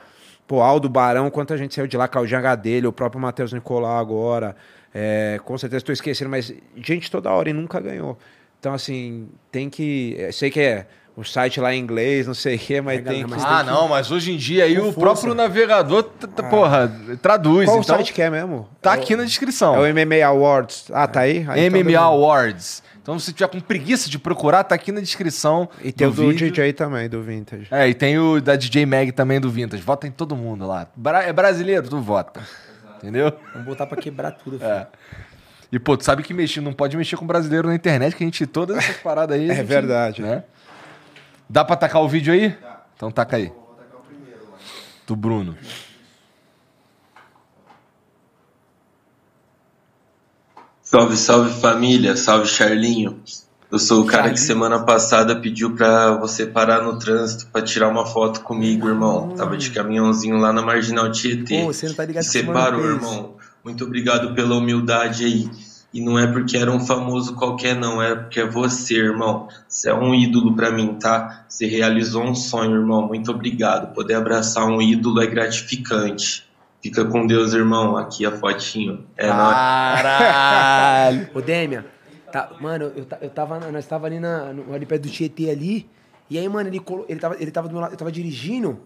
[0.46, 3.98] pô, Aldo Barão, quanta gente saiu de lá, Claudinho H dele, o próprio Matheus Nicolau
[3.98, 4.54] agora.
[4.94, 8.16] É, com certeza estou esquecendo, mas gente toda hora e nunca ganhou.
[8.60, 10.16] Então, assim, tem que.
[10.18, 13.02] é, Sei que é o site lá em inglês, não sei o quê, mas É,
[13.02, 13.44] tem galera, que.
[13.47, 15.00] Ah, tem que- não, mas hoje em dia aí o força.
[15.00, 16.90] próprio navegador, t- porra,
[17.20, 17.66] traduz.
[17.68, 18.68] Qual então, site que é mesmo?
[18.81, 19.74] tá aqui na descrição.
[19.76, 20.86] É o MMA Awards.
[20.92, 21.39] Ah, tá aí?
[21.48, 22.00] Ah, então MMA beleza.
[22.00, 22.82] Awards.
[23.02, 25.68] Então, se tiver com preguiça de procurar, tá aqui na descrição.
[25.82, 26.48] E tem o do vídeo.
[26.50, 27.66] DJ também, do Vintage.
[27.70, 29.82] É, e tem o da DJ Mag também do Vintage.
[29.82, 30.89] Vota em todo mundo lá.
[30.97, 32.40] Bra- é brasileiro, tu vota.
[33.05, 33.39] Entendeu?
[33.52, 34.70] Vamos botar pra quebrar tudo, filho.
[34.70, 34.89] É.
[35.70, 38.26] E, pô, tu sabe que mexer, não pode mexer com brasileiro na internet, que a
[38.26, 39.50] gente, todas essas paradas aí.
[39.50, 40.23] É gente, verdade.
[40.23, 40.42] Né?
[41.47, 42.57] Dá pra tacar o vídeo aí?
[42.97, 43.49] Então taca aí.
[43.49, 44.58] Vou tacar o primeiro lá.
[45.07, 45.55] Do Bruno.
[50.81, 53.23] Salve, salve família, salve Charlinho.
[53.74, 57.88] Eu sou o cara que semana passada pediu pra você parar no trânsito pra tirar
[57.88, 59.30] uma foto comigo, irmão.
[59.30, 61.58] Tava de caminhãozinho lá na Marginal Tietê.
[61.58, 62.94] Pô, você não tá ligado E você parou, fez.
[62.94, 63.34] irmão.
[63.64, 65.50] Muito obrigado pela humildade aí.
[65.92, 68.00] E não é porque era um famoso qualquer, não.
[68.00, 69.48] É porque é você, irmão.
[69.68, 71.44] Você é um ídolo pra mim, tá?
[71.48, 73.02] Você realizou um sonho, irmão.
[73.08, 73.92] Muito obrigado.
[73.92, 76.48] Poder abraçar um ídolo é gratificante.
[76.80, 77.96] Fica com Deus, irmão.
[77.96, 79.04] Aqui a fotinho.
[79.16, 79.56] É nóis.
[79.56, 81.28] Caralho!
[81.34, 81.84] Ô, Demian,
[82.34, 85.88] tá, mano, eu, eu tava, nós tava ali, na, no, ali perto do Tietê ali,
[86.28, 88.80] e aí, mano, ele, colo- ele, tava, ele tava do meu lado, eu tava dirigindo,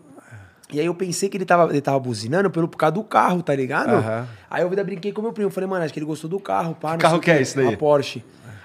[0.71, 3.43] e aí eu pensei que ele tava, ele tava buzinando pelo, por causa do carro,
[3.43, 3.95] tá ligado?
[3.95, 4.29] Aham.
[4.51, 6.75] Aí eu ainda brinquei com meu primo, falei, mano, acho que ele gostou do carro,
[6.75, 7.65] pá, não carro sei o que é esse daí?
[7.69, 8.23] Uma Porsche.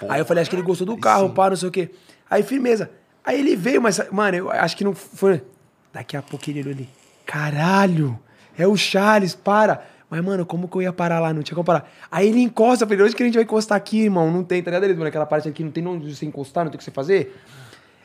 [0.10, 1.92] Aí eu falei, acho que ele gostou do carro, pá, não sei o quê.
[2.30, 2.90] Aí, firmeza.
[3.24, 5.42] Aí ele veio, mas, mano, eu acho que não foi...
[5.94, 6.90] Daqui a pouco ele olhou ali,
[7.26, 8.20] caralho...
[8.58, 9.86] é o Charles, para.
[10.14, 11.34] Mas, mano, como que eu ia parar lá?
[11.34, 11.92] Não tinha como parar.
[12.12, 14.30] Aí ele encosta, eu falei, onde que a gente vai encostar aqui, irmão?
[14.32, 14.88] Não tem, tá ligado?
[14.94, 17.36] Mano, aquela parte aqui, não tem onde você encostar, não tem o que você fazer.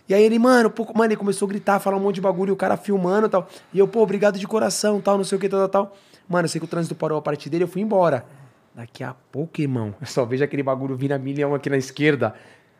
[0.08, 2.54] E aí ele, mano, pô, mano, ele começou a gritar, falar um monte de bagulho,
[2.54, 3.46] o cara filmando e tal.
[3.74, 5.94] E eu, pô, obrigado de coração, tal, não sei o que, tal, tal.
[6.26, 8.24] Mano, eu sei que o trânsito parou a partir dele, eu fui embora.
[8.74, 12.32] Daqui a pouco, irmão, eu só vejo aquele bagulho vindo a milhão aqui na esquerda.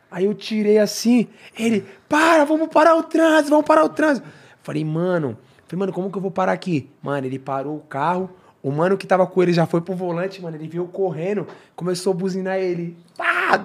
[0.09, 4.27] Aí eu tirei assim, ele, para, vamos parar o trânsito, vamos parar o trânsito.
[4.63, 6.89] Falei, mano, falei, mano, como que eu vou parar aqui?
[6.99, 8.27] Mano, ele parou o carro,
[8.61, 12.13] o mano que tava com ele já foi pro volante, mano, ele veio correndo, começou
[12.13, 12.97] a buzinar ele.
[13.17, 13.63] Pá!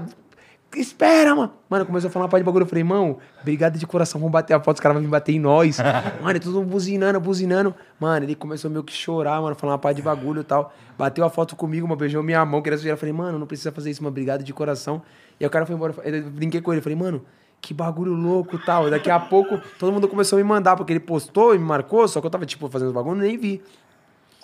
[0.76, 1.52] Espera, mano.
[1.68, 2.64] Mano, começou a falar uma parte de bagulho.
[2.64, 5.32] Eu falei, irmão, obrigado de coração, vamos bater a foto, os caras vão vir bater
[5.32, 5.78] em nós.
[6.23, 7.74] mano, todo mundo buzinando, buzinando.
[7.98, 10.74] Mano, ele começou meio que chorar, mano, falar uma parte de bagulho e tal.
[10.98, 12.94] Bateu a foto comigo, mano, beijou minha mão, queria sujar.
[12.94, 15.02] Eu falei, mano, não precisa fazer isso, mano, obrigado de coração.
[15.39, 17.23] E aí o cara foi embora, eu brinquei com ele, falei, mano,
[17.60, 18.90] que bagulho louco e tal.
[18.90, 22.06] Daqui a pouco, todo mundo começou a me mandar, porque ele postou e me marcou,
[22.08, 23.62] só que eu tava, tipo, fazendo os bagulho, nem vi.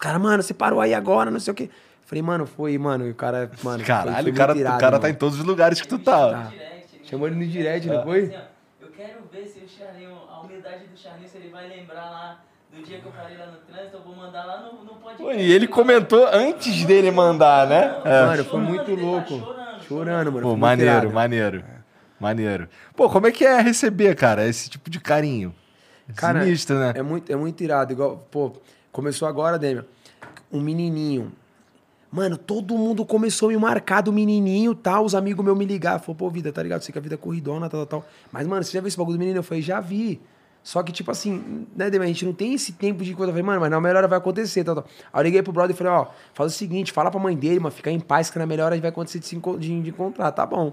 [0.00, 1.70] Cara, mano, você parou aí agora, não sei o quê.
[2.06, 3.84] Falei, mano, foi, mano, e o cara, mano.
[3.84, 5.98] Caralho, foi, foi o cara, irado, o cara tá em todos os lugares que tu
[5.98, 6.30] tá.
[6.30, 6.52] Tá.
[7.04, 8.34] Chamou ele no direct, não Assim, foi?
[8.36, 12.10] ó, eu quero ver se o Charlinho, a humildade do Charlinho, se ele vai lembrar
[12.10, 12.40] lá
[12.74, 15.22] do dia que eu parei lá no trânsito, eu vou mandar lá no, no podcast.
[15.22, 18.00] Pô, e ele comentou antes dele mandar, né?
[18.04, 18.26] É.
[18.26, 19.38] Mano, foi muito tá louco.
[19.38, 20.46] chorando, Chorando, mano.
[20.48, 21.10] Pô, maneiro, irado.
[21.12, 21.64] maneiro.
[22.18, 22.68] Maneiro.
[22.94, 25.54] Pô, como é que é receber, cara, esse tipo de carinho?
[26.16, 26.92] Cara, Sinistro, né?
[26.96, 27.92] É muito, é muito irado.
[27.92, 28.52] Igual, pô,
[28.92, 29.84] começou agora, Demian.
[30.52, 31.32] Um menininho.
[32.10, 35.04] Mano, todo mundo começou a me marcar do menininho tal.
[35.04, 36.00] Os amigos meus me ligaram.
[36.00, 36.82] Falou, pô, vida, tá ligado?
[36.82, 38.10] Sei que a vida é corridona, tal, tal, tal.
[38.32, 39.38] Mas, mano, você já viu esse bagulho do menino?
[39.38, 40.20] Eu falei, já vi.
[40.62, 42.04] Só que, tipo assim, né, Demian?
[42.04, 43.30] A gente não tem esse tempo de coisa.
[43.30, 44.84] Eu falei, mano, mas na melhor hora vai acontecer, tal, tal.
[45.12, 47.60] Aí eu liguei pro brother e falei, ó, faz o seguinte, fala pra mãe dele,
[47.60, 50.72] mano, fica em paz que na melhor hora vai acontecer de, se encontrar, tá bom.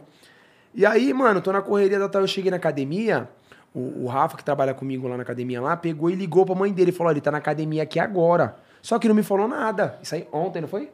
[0.74, 3.30] E aí, mano, tô na correria tal, eu cheguei na academia,
[3.74, 6.72] o, o Rafa, que trabalha comigo lá na academia lá, pegou e ligou pra mãe
[6.72, 6.92] dele.
[6.92, 8.56] Falou, ele tá na academia aqui agora.
[8.82, 9.98] Só que não me falou nada.
[10.02, 10.92] Isso aí ontem, não foi?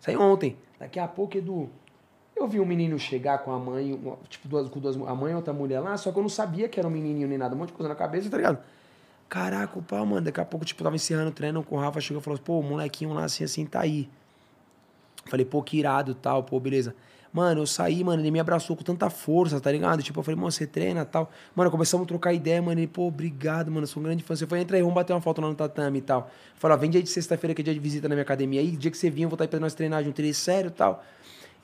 [0.00, 0.56] Isso aí ontem.
[0.78, 1.70] Daqui a pouco, Edu,
[2.34, 5.36] eu vi um menino chegar com a mãe, tipo, duas, com duas, a mãe e
[5.36, 7.58] outra mulher lá, só que eu não sabia que era um menininho nem nada, um
[7.58, 8.58] monte de coisa na cabeça, tá ligado?
[9.28, 12.00] Caraca, o pau, mano, daqui a pouco, tipo, tava encerrando o treino com o Rafa,
[12.00, 14.08] chegou e falou, pô, o molequinho lá assim, assim, tá aí.
[15.26, 16.94] Falei, pô, que irado tal, pô, beleza.
[17.32, 20.02] Mano, eu saí, mano, ele me abraçou com tanta força, tá ligado?
[20.02, 21.30] Tipo, eu falei, mano, você treina tal.
[21.54, 22.78] Mano, começamos a trocar ideia, mano.
[22.78, 24.36] Ele, pô, obrigado, mano, sou um grande fã.
[24.36, 26.30] Você foi, entra aí, vamos bater uma foto lá no tatame e tal.
[26.56, 28.60] Falei, ó, vem dia de sexta-feira, que é dia de visita na minha academia.
[28.60, 30.20] Aí, dia que você vir, eu vou estar aí pra nós treinar junto.
[30.20, 31.02] Ele, sério tal.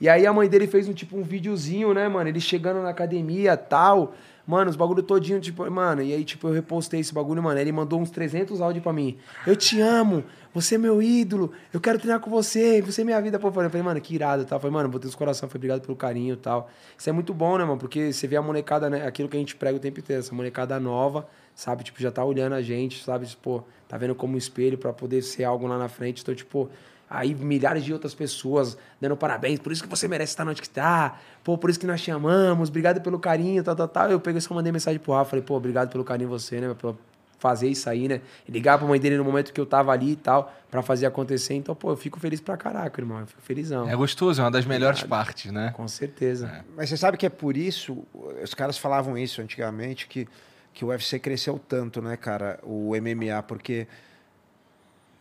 [0.01, 2.29] E aí a mãe dele fez um, tipo, um videozinho, né, mano?
[2.29, 4.15] Ele chegando na academia tal.
[4.49, 7.59] Mano, os bagulho todinho, tipo, mano, e aí, tipo, eu repostei esse bagulho, mano.
[7.59, 9.15] Ele mandou uns 300 áudios pra mim.
[9.45, 13.21] Eu te amo, você é meu ídolo, eu quero treinar com você, você é minha
[13.21, 13.37] vida.
[13.37, 14.59] Pô, eu falei, mano, que irado, tal.
[14.59, 16.67] Falei, mano, botei os coração, foi obrigado pelo carinho e tal.
[16.97, 17.77] Isso é muito bom, né, mano?
[17.77, 19.05] Porque você vê a molecada, né?
[19.05, 21.83] Aquilo que a gente prega o tempo inteiro, essa molecada nova, sabe?
[21.83, 23.27] Tipo, já tá olhando a gente, sabe?
[23.39, 26.23] Pô, tá vendo como espelho pra poder ser algo lá na frente.
[26.23, 26.67] Então, tipo,
[27.09, 30.69] Aí milhares de outras pessoas dando parabéns, por isso que você merece estar onde que
[30.69, 31.17] tá.
[31.43, 34.11] Pô, por isso que nós te amamos, obrigado pelo carinho, tal, tal, tal.
[34.11, 36.95] Eu peguei só mandei mensagem pro Rafa, falei, pô, obrigado pelo carinho você, né, por
[37.39, 38.21] fazer isso aí, né?
[38.47, 41.55] Ligar pra mãe dele no momento que eu tava ali e tal, pra fazer acontecer.
[41.55, 43.21] Então, pô, eu fico feliz pra caraca, irmão.
[43.21, 43.89] Eu fico felizão.
[43.89, 45.71] É gostoso, é uma das melhores partes, né?
[45.75, 46.63] Com certeza.
[46.75, 48.05] Mas você sabe que é por isso,
[48.43, 50.27] os caras falavam isso antigamente, que,
[50.73, 53.87] que o UFC cresceu tanto, né, cara, o MMA, porque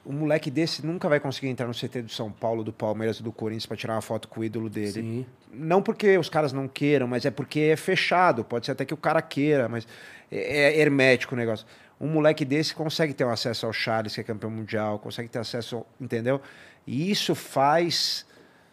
[0.08, 3.30] um moleque desse nunca vai conseguir entrar no CT do São Paulo, do Palmeiras, do
[3.30, 4.90] Corinthians para tirar uma foto com o ídolo dele.
[4.92, 5.26] Sim.
[5.52, 8.42] Não porque os caras não queiram, mas é porque é fechado.
[8.42, 9.86] Pode ser até que o cara queira, mas
[10.32, 11.66] é, é hermético o negócio.
[12.00, 15.40] Um moleque desse consegue ter um acesso ao Charles, que é campeão mundial, consegue ter
[15.40, 16.40] acesso, ao- entendeu?
[16.86, 18.24] E isso faz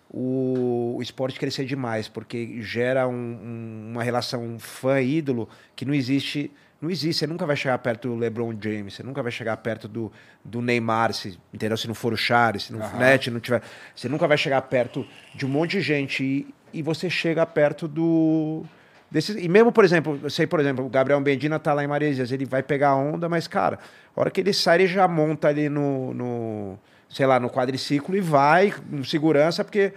[0.09, 6.51] o, o esporte crescer demais, porque gera um- um- uma relação fã-ídolo que não existe.
[6.81, 9.87] Não existe, você nunca vai chegar perto do LeBron James, você nunca vai chegar perto
[9.87, 10.11] do,
[10.43, 11.77] do Neymar, se, entendeu?
[11.77, 13.61] Se não for o Charles, se não, né, se não tiver.
[13.95, 17.87] Você nunca vai chegar perto de um monte de gente e, e você chega perto
[17.87, 18.63] do.
[19.09, 21.87] Desses, e mesmo, por exemplo, eu sei, por exemplo, o Gabriel Bendina tá lá em
[21.87, 23.79] Maresias, ele vai pegar a onda, mas, cara,
[24.15, 28.17] a hora que ele sai, ele já monta ali no, no sei lá, no quadriciclo
[28.17, 29.93] e vai com segurança, porque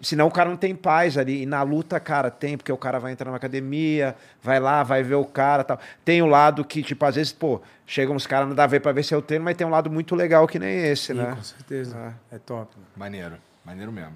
[0.00, 1.42] senão o cara não tem paz ali.
[1.42, 5.02] E na luta, cara, tem, porque o cara vai entrar na academia, vai lá, vai
[5.02, 5.78] ver o cara tal.
[6.04, 8.80] Tem o lado que, tipo, às vezes, pô, chegam uns caras, não dá a ver
[8.80, 11.14] pra ver se eu treino, mas tem um lado muito legal que nem esse, Sim,
[11.14, 11.34] né?
[11.34, 12.14] com certeza.
[12.30, 12.74] É top.
[12.96, 14.14] Maneiro, maneiro mesmo.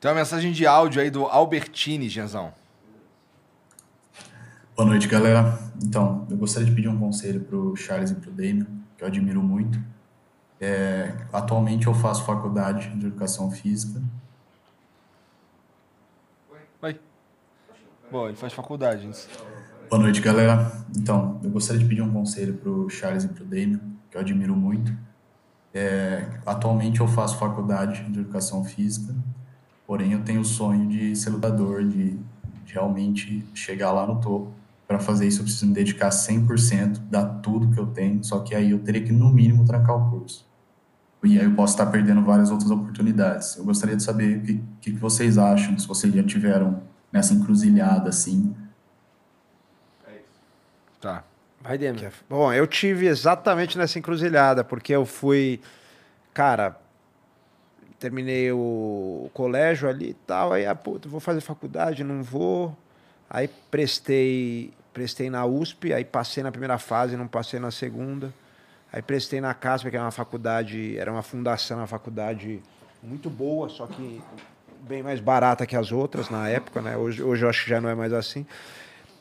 [0.00, 2.52] Tem uma mensagem de áudio aí do Albertini, Genzão.
[4.76, 5.56] Boa noite, galera.
[5.82, 8.66] Então, eu gostaria de pedir um conselho para o Charles e para o Damian,
[8.98, 9.78] que eu admiro muito.
[10.60, 14.02] É, atualmente eu faço faculdade de Educação Física.
[16.80, 16.98] Vai.
[18.14, 19.10] Bom, ele faz faculdade.
[19.10, 19.28] isso.
[19.90, 20.70] Boa noite, galera.
[20.96, 24.20] Então, eu gostaria de pedir um conselho para o Charles e para o que eu
[24.20, 24.96] admiro muito.
[25.74, 29.12] É, atualmente eu faço faculdade de educação física,
[29.84, 32.10] porém eu tenho o sonho de ser lutador, de,
[32.64, 34.52] de realmente chegar lá no topo.
[34.86, 38.54] Para fazer isso eu preciso me dedicar 100%, dar tudo que eu tenho, só que
[38.54, 40.46] aí eu teria que no mínimo trancar o curso.
[41.24, 43.56] E aí eu posso estar perdendo várias outras oportunidades.
[43.56, 48.08] Eu gostaria de saber o que, que vocês acham, se vocês já tiveram nessa encruzilhada
[48.08, 48.54] assim.
[51.00, 51.22] Tá.
[51.60, 52.04] Vai, Demi.
[52.04, 55.60] É- Bom, eu tive exatamente nessa encruzilhada, porque eu fui.
[56.32, 56.76] Cara,
[58.00, 62.76] terminei o colégio ali e tal, aí, ah, puta, vou fazer faculdade, não vou.
[63.30, 68.32] Aí prestei, prestei na USP, aí passei na primeira fase, não passei na segunda.
[68.92, 72.60] Aí prestei na CASP, que era uma faculdade, era uma fundação, uma faculdade
[73.02, 74.20] muito boa, só que
[74.84, 76.96] bem mais barata que as outras na época, né?
[76.96, 78.44] Hoje, hoje eu acho que já não é mais assim.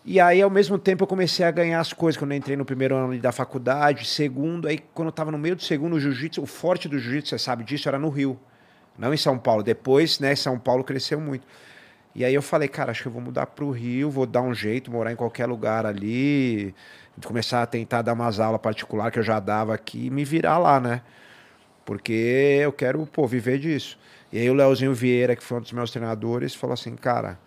[0.05, 2.65] E aí, ao mesmo tempo, eu comecei a ganhar as coisas quando eu entrei no
[2.65, 6.41] primeiro ano da faculdade, segundo, aí quando eu estava no meio do segundo, o jiu-jitsu,
[6.41, 8.37] o forte do jiu-jitsu, você sabe disso, era no Rio,
[8.97, 9.63] não em São Paulo.
[9.63, 11.47] Depois, né, São Paulo cresceu muito.
[12.13, 14.41] E aí eu falei, cara, acho que eu vou mudar para o Rio, vou dar
[14.41, 16.75] um jeito, morar em qualquer lugar ali,
[17.25, 20.57] começar a tentar dar umas aulas particulares que eu já dava aqui e me virar
[20.57, 21.01] lá, né?
[21.85, 23.97] Porque eu quero, pô, viver disso.
[24.33, 27.37] E aí o Leozinho Vieira, que foi um dos meus treinadores, falou assim, cara,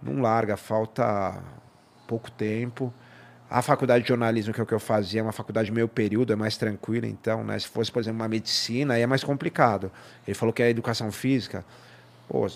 [0.00, 1.42] não larga, falta
[2.06, 2.94] pouco tempo.
[3.50, 6.32] A faculdade de jornalismo, que é o que eu fazia, é uma faculdade meio período,
[6.32, 7.58] é mais tranquila, então, né?
[7.58, 9.90] Se fosse, por exemplo, uma medicina, aí é mais complicado.
[10.24, 11.64] Ele falou que é educação física.
[12.28, 12.46] Pô,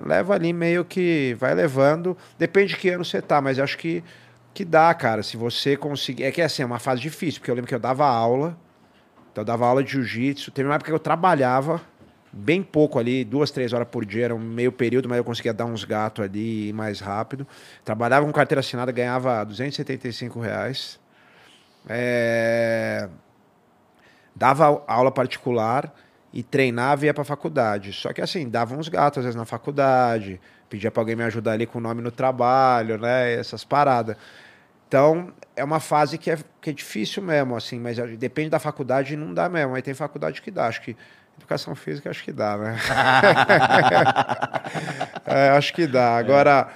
[0.00, 4.04] leva ali meio que vai levando, depende de que ano você tá, mas acho que
[4.54, 6.22] que dá, cara, se você conseguir.
[6.22, 8.56] É que assim, é uma fase difícil, porque eu lembro que eu dava aula,
[9.32, 11.80] então eu dava aula de jiu-jitsu, teve uma época que eu trabalhava
[12.34, 15.54] bem pouco ali, duas, três horas por dia, era um meio período, mas eu conseguia
[15.54, 17.46] dar uns gatos ali e mais rápido.
[17.84, 20.98] Trabalhava com carteira assinada, ganhava 275 reais.
[21.88, 23.08] É,
[24.34, 25.94] Dava aula particular
[26.32, 27.92] e treinava e ia pra faculdade.
[27.92, 31.52] Só que assim, dava uns gatos às vezes na faculdade, pedia pra alguém me ajudar
[31.52, 33.32] ali com o nome no trabalho, né?
[33.34, 34.16] Essas paradas.
[34.88, 39.16] Então, é uma fase que é, que é difícil mesmo, assim, mas depende da faculdade
[39.16, 39.74] não dá mesmo.
[39.74, 40.66] Aí tem faculdade que dá.
[40.66, 40.96] Acho que
[41.38, 42.78] educação física acho que dá, né?
[45.26, 46.16] É, acho que dá.
[46.16, 46.68] Agora,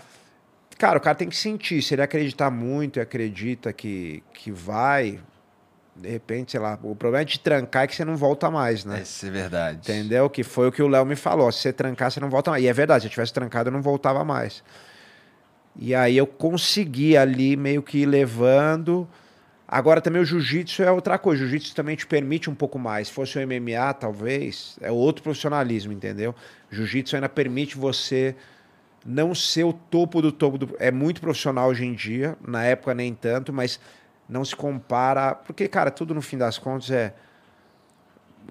[0.78, 1.82] cara, o cara tem que sentir.
[1.82, 5.20] Se ele acreditar muito e acredita que, que vai,
[5.94, 8.84] de repente, sei lá, o problema é de trancar é que você não volta mais,
[8.84, 9.02] né?
[9.02, 9.78] Isso é verdade.
[9.80, 10.30] Entendeu?
[10.30, 11.52] Que foi o que o Léo me falou.
[11.52, 12.64] Se você trancar, você não volta mais.
[12.64, 14.62] E é verdade, se eu tivesse trancado, eu não voltava mais.
[15.76, 19.08] E aí eu consegui ali meio que ir levando.
[19.70, 21.44] Agora também o jiu-jitsu é outra coisa.
[21.44, 23.08] O jiu-jitsu também te permite um pouco mais.
[23.08, 26.34] Se fosse o MMA, talvez, é outro profissionalismo, entendeu?
[26.70, 28.34] Jiu-jitsu ainda permite você
[29.04, 30.74] não ser o topo do topo do.
[30.78, 33.78] É muito profissional hoje em dia, na época nem tanto, mas
[34.26, 35.34] não se compara.
[35.34, 37.14] Porque, cara, tudo no fim das contas é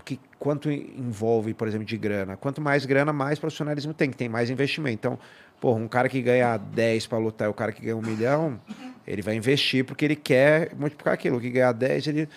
[0.05, 2.37] que quanto envolve, por exemplo, de grana.
[2.37, 4.95] Quanto mais grana, mais profissionalismo tem, que tem mais investimento.
[4.95, 5.19] Então,
[5.59, 8.59] porra, um cara que ganha 10 para lutar e o cara que ganha um milhão,
[9.07, 11.37] ele vai investir porque ele quer multiplicar aquilo.
[11.37, 12.29] O que ganhar 10, ele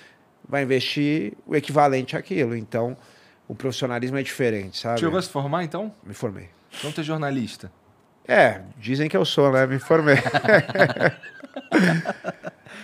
[0.48, 2.56] vai investir o equivalente àquilo.
[2.56, 2.96] Então,
[3.48, 5.00] o profissionalismo é diferente, sabe?
[5.00, 5.92] Chegou a se formar, então?
[6.04, 6.48] Me formei.
[6.78, 7.70] Então tu é jornalista.
[8.26, 9.66] É, dizem que eu sou, né?
[9.66, 10.14] Me formei.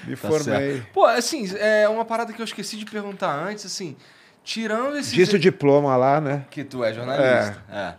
[0.06, 0.72] Me Tá formei.
[0.74, 0.86] certo.
[0.92, 3.96] Pô, assim, é uma parada que eu esqueci de perguntar antes, assim,
[4.44, 5.14] tirando esse...
[5.14, 6.44] Diz o diploma lá, né?
[6.50, 7.62] Que tu é jornalista.
[7.70, 7.94] É.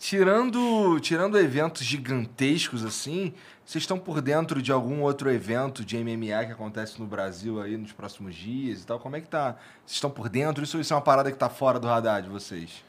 [0.00, 3.34] Tirando, tirando eventos gigantescos assim,
[3.66, 7.76] vocês estão por dentro de algum outro evento de MMA que acontece no Brasil aí
[7.76, 8.98] nos próximos dias e tal?
[8.98, 9.56] Como é que tá?
[9.84, 10.64] Vocês estão por dentro?
[10.64, 12.82] Isso, isso é uma parada que tá fora do radar de vocês?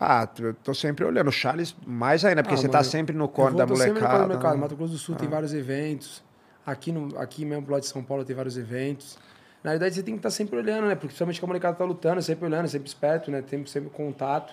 [0.00, 1.28] Ah, eu tô sempre olhando.
[1.28, 3.92] O Charles, mais ainda, porque Ah, você mano, tá sempre no corno da tô sempre
[3.92, 4.24] no corno molecada.
[4.26, 4.54] do mercado.
[4.56, 4.60] né?
[4.60, 6.20] Mato Grosso do Sul tem vários eventos.
[6.66, 9.16] Aqui, no, aqui mesmo pro lado de São Paulo tem vários eventos.
[9.62, 10.96] Na verdade, você tem que estar sempre olhando, né?
[10.96, 13.40] Porque principalmente que a molecada tá lutando, sempre olhando, sempre esperto, né?
[13.40, 14.52] Tem sempre contato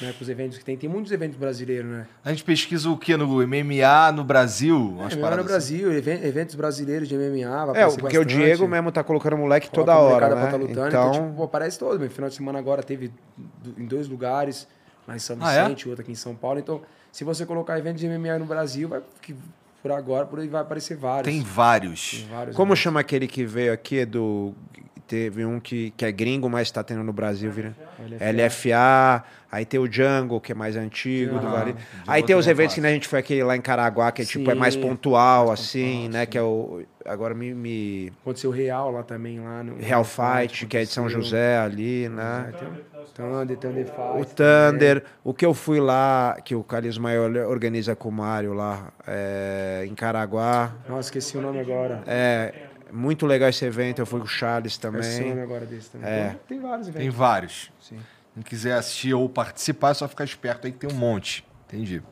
[0.00, 0.12] né?
[0.16, 0.76] com os eventos que tem.
[0.76, 2.06] Tem muitos eventos brasileiros, né?
[2.24, 4.96] A gente pesquisa o que no MMA no Brasil?
[5.00, 7.66] É, melhor paradas no Brasil, even- eventos brasileiros de MMA.
[7.66, 8.26] Vai É, porque o bastante.
[8.26, 10.40] Diego mesmo tá colocando moleque Coloca toda hora, né?
[10.42, 11.98] pra tá lutando, então, então, tipo, aparece todo.
[11.98, 13.10] Meu final de semana agora teve
[13.76, 14.66] em dois lugares,
[15.06, 15.62] lá em São Ah, é?
[15.64, 16.58] Vicente, outro aqui em São Paulo.
[16.58, 19.34] Então, se você colocar eventos de MMA no Brasil, vai, que
[19.82, 21.32] por agora, por aí vai aparecer vários.
[21.32, 22.10] Tem vários.
[22.12, 22.82] Tem vários como eventos.
[22.82, 24.52] chama aquele que veio aqui, do...
[25.08, 27.74] Teve um que, que é gringo, mas tá tendo no Brasil, vira...
[27.98, 31.50] LFA, aí tem o Jungle, que é mais antigo, do Aham.
[31.50, 31.76] Vale.
[32.06, 34.20] Aí tem os é eventos que né, a gente foi aquele lá em Caraguá, que
[34.20, 36.24] é tipo, é mais pontual, mais assim, pontual, né?
[36.24, 36.30] sim.
[36.30, 36.82] Que é o.
[37.06, 37.54] Agora me.
[37.54, 38.12] me...
[38.20, 39.76] Aconteceu o Real lá também, lá no...
[39.78, 41.08] Real Fight, que é de São.
[41.08, 42.52] José ali, né?
[43.14, 44.20] Thunder, Thunder Fight.
[44.20, 48.52] O Thunder, o que eu fui lá, que o Carlos Maior organiza com o Mário
[48.52, 50.74] lá, é, em Caraguá.
[50.86, 52.02] Nossa, esqueci o nome agora.
[52.06, 55.00] É, Muito legal esse evento, eu fui com o Charles também.
[55.00, 56.08] Esse nome agora desse também.
[56.08, 56.26] É.
[56.28, 57.18] Então, Tem vários Tem eventos.
[57.18, 57.72] vários.
[57.80, 57.98] Sim.
[58.34, 61.44] Quem quiser assistir ou participar, é só ficar esperto aí que tem um monte.
[61.66, 62.02] Entendi.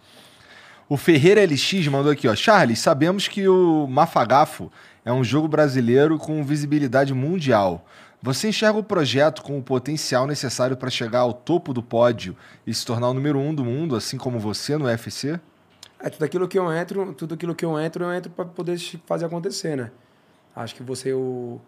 [0.88, 2.34] O Ferreira LX mandou aqui, ó.
[2.34, 4.70] Charles, sabemos que o Mafagafo
[5.04, 7.84] é um jogo brasileiro com visibilidade mundial.
[8.22, 12.72] Você enxerga o projeto com o potencial necessário para chegar ao topo do pódio e
[12.74, 15.38] se tornar o número um do mundo, assim como você no UFC?
[16.00, 18.78] É, tudo aquilo que eu entro, tudo aquilo que eu entro, eu entro para poder
[19.06, 19.90] fazer acontecer, né?
[20.56, 21.60] Acho que você, o,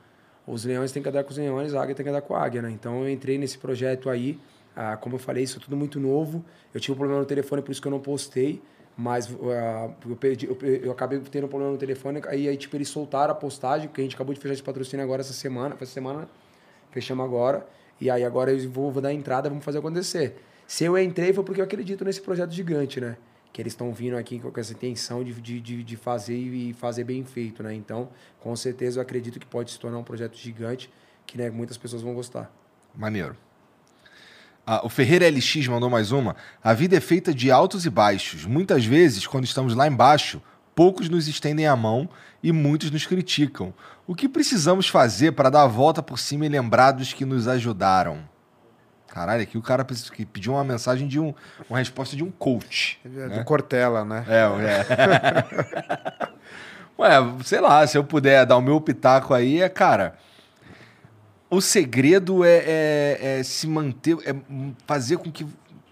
[0.47, 2.42] os leões têm que andar com os leões, a águia tem que andar com a
[2.42, 2.70] águia, né?
[2.70, 4.41] Então eu entrei nesse projeto aí,
[4.75, 6.42] ah, como eu falei, isso é tudo muito novo.
[6.73, 8.62] Eu tive um problema no telefone, por isso que eu não postei,
[8.97, 12.75] mas ah, eu, perdi, eu, eu acabei tendo um problema no telefone, aí, aí tipo,
[12.76, 15.75] eles soltaram a postagem, que a gente acabou de fechar esse patrocínio agora essa semana,
[15.75, 16.26] essa semana,
[16.91, 17.67] fechamos agora,
[18.00, 20.36] e aí agora eu vou, vou dar entrada, vamos fazer acontecer.
[20.67, 23.18] Se eu entrei foi porque eu acredito nesse projeto gigante, né?
[23.52, 27.24] Que eles estão vindo aqui com essa intenção de, de, de, fazer e fazer bem
[27.24, 27.74] feito, né?
[27.74, 28.08] Então,
[28.40, 30.90] com certeza, eu acredito que pode se tornar um projeto gigante
[31.26, 32.50] que né, muitas pessoas vão gostar.
[32.94, 33.36] Maneiro.
[34.66, 36.36] Ah, o Ferreira LX mandou mais uma.
[36.62, 38.44] A vida é feita de altos e baixos.
[38.44, 40.42] Muitas vezes, quando estamos lá embaixo,
[40.74, 42.08] poucos nos estendem a mão
[42.42, 43.72] e muitos nos criticam.
[44.06, 47.48] O que precisamos fazer para dar a volta por cima e lembrar dos que nos
[47.48, 48.28] ajudaram?
[49.08, 49.84] Caralho, aqui o cara
[50.32, 51.34] pediu uma mensagem de um,
[51.68, 53.00] uma resposta de um coach.
[53.04, 54.24] Do Cortella, né?
[54.28, 56.28] É, é.
[56.98, 57.10] Ué,
[57.44, 60.16] sei lá, se eu puder dar o meu pitaco aí, é, cara.
[61.50, 64.34] O segredo é, é- é se manter, é
[64.86, 65.46] fazer com que.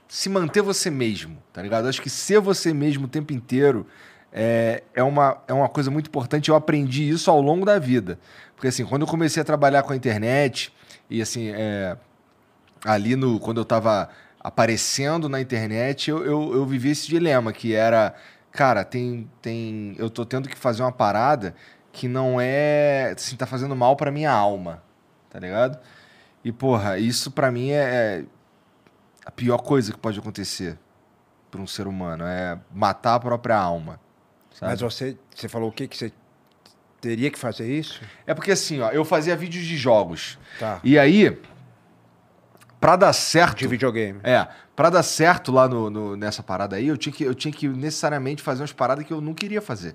[0.09, 1.89] Se manter você mesmo, tá ligado?
[1.89, 3.87] Acho que ser você mesmo o tempo inteiro
[4.33, 6.49] é, é, uma, é uma coisa muito importante.
[6.51, 8.19] Eu aprendi isso ao longo da vida.
[8.55, 10.73] Porque, assim, quando eu comecei a trabalhar com a internet,
[11.11, 11.97] e assim, é,
[12.87, 14.09] ali no quando eu tava
[14.41, 18.15] aparecendo na internet, eu, eu, eu vivi esse dilema, que era,
[18.53, 19.97] cara, tem, tem.
[19.99, 21.55] Eu tô tendo que fazer uma parada
[21.93, 23.13] que não é.
[23.17, 24.83] Assim, tá fazendo mal pra minha alma.
[25.29, 25.79] Tá ligado?
[26.45, 28.25] E, porra, isso pra mim é, é
[29.25, 30.79] a pior coisa que pode acontecer
[31.51, 32.25] pra um ser humano.
[32.25, 33.99] É matar a própria alma.
[34.55, 34.71] sabe?
[34.71, 36.13] Mas você, você falou o que que você
[37.01, 38.01] teria que fazer isso?
[38.25, 40.39] É porque assim, ó, eu fazia vídeos de jogos.
[40.61, 40.81] Tá.
[40.85, 41.37] E aí,
[42.81, 43.59] pra dar certo.
[43.59, 44.21] De videogame.
[44.23, 47.53] É, pra dar certo lá no, no- nessa parada aí, eu tinha, que, eu tinha
[47.53, 49.95] que necessariamente fazer umas paradas que eu não queria fazer.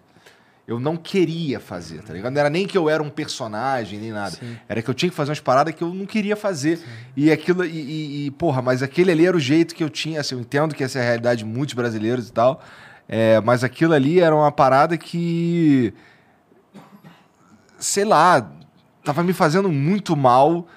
[0.67, 2.31] Eu não queria fazer, tá ligado?
[2.33, 4.37] Não era nem que eu era um personagem, nem nada.
[4.69, 6.79] Era que eu tinha que fazer umas paradas que eu não queria fazer.
[7.17, 10.21] E aquilo, e, e- e, porra, mas aquele ali era o jeito que eu tinha.
[10.21, 12.61] Assim, eu entendo que essa é a realidade de muitos brasileiros e tal.
[13.09, 15.93] é, mas aquilo ali era uma parada que.
[17.77, 18.49] Sei lá,
[19.03, 20.67] tava me fazendo muito mal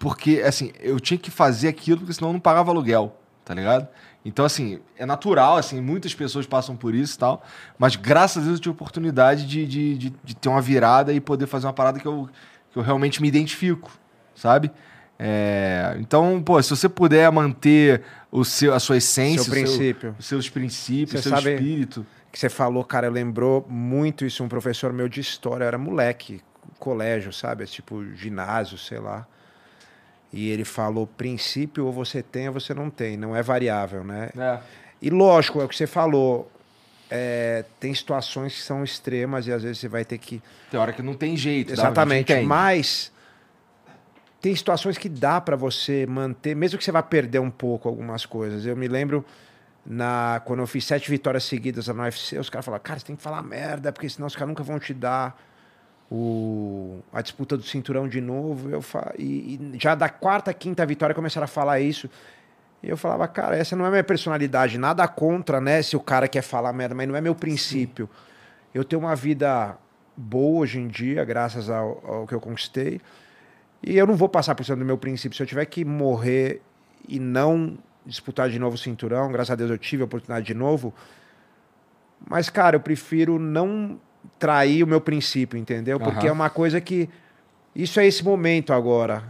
[0.00, 3.14] porque, assim, eu tinha que fazer aquilo, porque senão eu não pagava aluguel,
[3.44, 3.86] tá ligado?
[4.24, 7.44] Então, assim, é natural, assim, muitas pessoas passam por isso e tal,
[7.78, 11.12] mas graças a Deus eu tive a oportunidade de, de, de, de ter uma virada
[11.12, 12.30] e poder fazer uma parada que eu,
[12.72, 13.92] que eu realmente me identifico,
[14.34, 14.70] sabe?
[15.18, 20.16] É, então, pô, se você puder manter o seu, a sua essência, Seu o princípio.
[20.18, 22.06] os seus princípios, o seu espírito.
[22.32, 26.40] que você falou, cara, lembrou muito isso um professor meu de história, eu era moleque,
[26.78, 27.66] colégio, sabe?
[27.66, 29.26] Tipo ginásio, sei lá.
[30.32, 34.30] E ele falou, princípio ou você tem ou você não tem, não é variável, né?
[34.36, 34.58] É.
[35.02, 36.50] E lógico, é o que você falou,
[37.10, 40.92] é, tem situações que são extremas e às vezes você vai ter que Tem hora
[40.92, 41.72] que não tem jeito.
[41.72, 42.32] Exatamente.
[42.42, 43.10] Mas
[44.40, 48.24] tem situações que dá pra você manter, mesmo que você vá perder um pouco algumas
[48.24, 48.64] coisas.
[48.64, 49.24] Eu me lembro
[49.84, 53.16] na quando eu fiz sete vitórias seguidas no UFC, os caras falaram, cara, você tem
[53.16, 55.36] que falar merda, porque senão os caras nunca vão te dar
[56.10, 58.68] o, a disputa do cinturão de novo.
[58.68, 59.14] Eu fa...
[59.18, 62.10] e, e já da quarta, quinta vitória começaram a falar isso.
[62.82, 66.26] E eu falava, cara, essa não é minha personalidade, nada contra, né, se o cara
[66.26, 68.08] quer falar merda, mas não é meu princípio.
[68.72, 69.76] Eu tenho uma vida
[70.16, 73.00] boa hoje em dia, graças ao, ao que eu conquistei.
[73.82, 75.36] E eu não vou passar por cima do meu princípio.
[75.36, 76.62] Se eu tiver que morrer
[77.08, 80.54] e não disputar de novo o cinturão, graças a Deus eu tive a oportunidade de
[80.54, 80.94] novo.
[82.28, 83.98] Mas, cara, eu prefiro não
[84.38, 85.98] trair o meu princípio, entendeu?
[85.98, 86.28] Porque Aham.
[86.28, 87.08] é uma coisa que.
[87.74, 89.22] Isso é esse momento agora.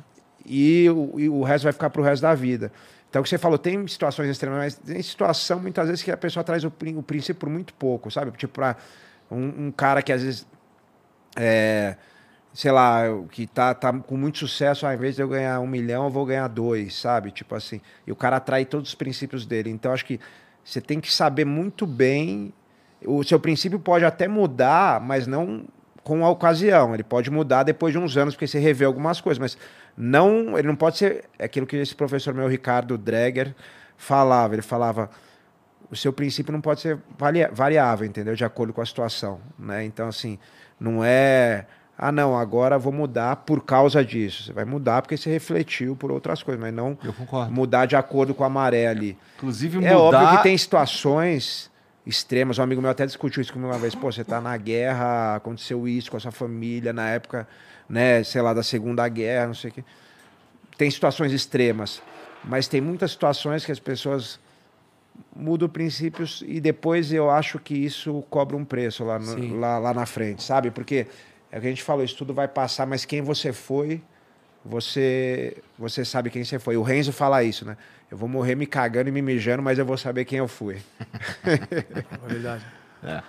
[0.47, 2.73] E o, e o resto vai ficar pro resto da vida.
[3.09, 6.17] Então, o que você falou, tem situações extremas, mas tem situação muitas vezes que a
[6.17, 8.31] pessoa traz o, o princípio por muito pouco, sabe?
[8.33, 8.77] Tipo, pra
[9.31, 10.47] um, um cara que às vezes
[11.37, 11.97] é,
[12.53, 16.05] sei lá, que tá, tá com muito sucesso, ao invés de eu ganhar um milhão,
[16.05, 17.31] eu vou ganhar dois, sabe?
[17.31, 17.81] Tipo assim.
[18.07, 19.71] E o cara atrai todos os princípios dele.
[19.71, 20.19] Então, acho que
[20.65, 22.53] você tem que saber muito bem.
[23.05, 25.65] O seu princípio pode até mudar, mas não
[26.03, 26.95] com a ocasião.
[26.95, 29.59] Ele pode mudar depois de uns anos, porque você revê algumas coisas, mas
[29.97, 33.55] não, ele não pode ser é aquilo que esse professor meu, Ricardo Dreger,
[33.97, 34.55] falava.
[34.55, 35.11] Ele falava
[35.91, 36.99] o seu princípio não pode ser
[37.53, 38.35] variável, entendeu?
[38.35, 39.85] De acordo com a situação, né?
[39.85, 40.39] Então, assim,
[40.79, 41.67] não é
[42.03, 44.45] ah, não, agora vou mudar por causa disso.
[44.45, 46.97] Você vai mudar porque você refletiu por outras coisas, mas não
[47.51, 49.19] mudar de acordo com a maré ali.
[49.37, 50.23] Inclusive, É mudar...
[50.23, 51.71] óbvio que tem situações
[52.07, 52.59] extremas.
[52.59, 53.95] Um amigo meu até discutiu isso comigo uma vez.
[53.95, 57.47] Pô, você tá na guerra, aconteceu isso com a sua família na época,
[57.89, 59.85] né, sei lá, da Segunda Guerra, não sei o quê.
[60.77, 62.03] Tem situações extremas,
[62.45, 64.41] mas tem muitas situações que as pessoas
[65.37, 69.93] mudam princípios e depois eu acho que isso cobra um preço lá, no- lá, lá
[69.93, 70.71] na frente, sabe?
[70.71, 71.07] Porque
[71.53, 74.01] é o que a gente falou, isso tudo vai passar, mas quem você foi,
[74.65, 76.77] você você sabe quem você foi.
[76.77, 77.77] O Renzo fala isso, né?
[78.11, 80.79] Eu vou morrer me cagando e me mijando, mas eu vou saber quem eu fui.
[81.45, 82.65] É verdade.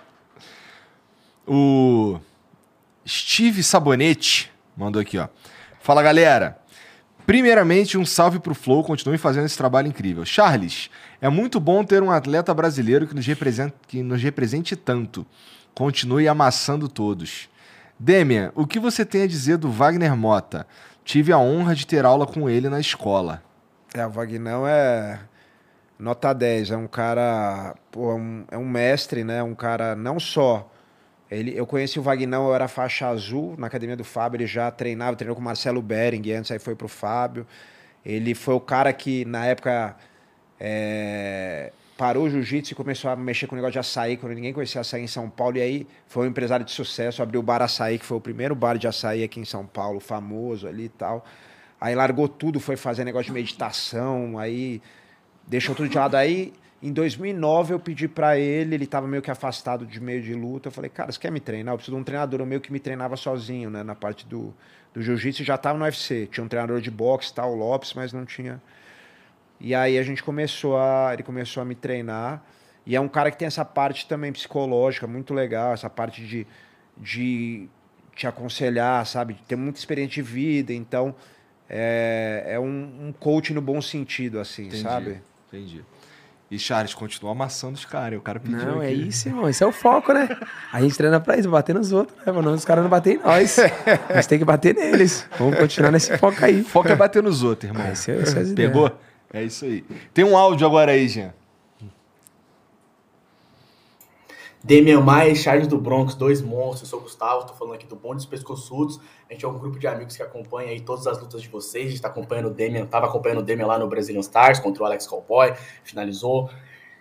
[1.54, 2.20] O
[3.06, 5.28] Steve Sabonete mandou aqui, ó.
[5.82, 6.58] Fala, galera.
[7.26, 10.24] Primeiramente, um salve pro Flow, continue fazendo esse trabalho incrível.
[10.24, 15.26] Charles, é muito bom ter um atleta brasileiro que nos represente, que nos represente tanto.
[15.74, 17.50] Continue amassando todos.
[18.00, 20.68] Demian, o que você tem a dizer do Wagner Mota?
[21.04, 23.44] Tive a honra de ter aula com ele na escola.
[23.94, 25.20] É, o Vagnão é
[26.00, 29.44] nota 10, é um cara, pô, é um, é um mestre, né?
[29.44, 30.72] Um cara não só
[31.32, 34.70] ele, eu conheci o Vagnão, eu era faixa azul na academia do Fábio, ele já
[34.70, 37.48] treinava, treinou com o Marcelo Bering, antes aí foi pro Fábio.
[38.06, 39.96] Ele foi o cara que na época
[40.60, 44.52] é, parou o jiu-jitsu e começou a mexer com o negócio de açaí, quando ninguém
[44.52, 45.56] conhecia açaí em São Paulo.
[45.56, 48.54] E aí foi um empresário de sucesso, abriu o Bar Açaí, que foi o primeiro
[48.54, 51.26] bar de açaí aqui em São Paulo, famoso ali e tal.
[51.82, 54.80] Aí largou tudo, foi fazer negócio de meditação, aí
[55.48, 56.16] deixou tudo de lado.
[56.16, 60.36] Aí, em 2009, eu pedi pra ele, ele tava meio que afastado de meio de
[60.36, 60.68] luta.
[60.68, 61.74] Eu falei, cara, você quer me treinar?
[61.74, 62.40] Eu preciso de um treinador.
[62.40, 63.82] Eu meio que me treinava sozinho, né?
[63.82, 64.54] Na parte do,
[64.94, 66.28] do jiu-jitsu, já tava no UFC.
[66.32, 68.62] Tinha um treinador de boxe, tal, Lopes, mas não tinha...
[69.60, 71.10] E aí a gente começou a...
[71.14, 72.44] Ele começou a me treinar.
[72.86, 75.74] E é um cara que tem essa parte também psicológica, muito legal.
[75.74, 76.46] Essa parte de,
[76.96, 77.68] de
[78.16, 79.36] te aconselhar, sabe?
[79.48, 81.16] Tem muita experiência de vida, então...
[81.74, 84.82] É, é um, um coach no bom sentido, assim, Entendi.
[84.84, 85.22] sabe?
[85.48, 85.82] Entendi.
[86.50, 88.20] E Charles, continua amassando os caras.
[88.20, 89.08] O cara pediu Não, é aqui.
[89.08, 89.48] isso, irmão.
[89.48, 90.28] Esse é o foco, né?
[90.74, 92.34] A gente treina pra isso, bater nos outros, né?
[92.34, 93.58] Os caras não bater em nós.
[94.10, 95.26] A gente tem que bater neles.
[95.40, 96.62] Vamos continuar nesse foco aí.
[96.62, 97.90] Foco é bater nos outros, irmão.
[97.90, 98.54] Esse é- essa é.
[98.54, 98.92] Pegou?
[99.34, 99.82] É isso aí.
[100.14, 101.34] Tem um áudio agora aí, Jean.
[104.64, 106.82] Demian Maia e Charles do Bronx, dois monstros.
[106.82, 109.00] Eu sou o Gustavo, tô falando aqui do Bonde dos Pescoçudos.
[109.28, 111.88] A gente é um grupo de amigos que acompanha aí todas as lutas de vocês.
[111.88, 114.84] A gente tá acompanhando o Demian, tava acompanhando o Demian lá no Brazilian Stars contra
[114.84, 116.48] o Alex Cowboy, finalizou.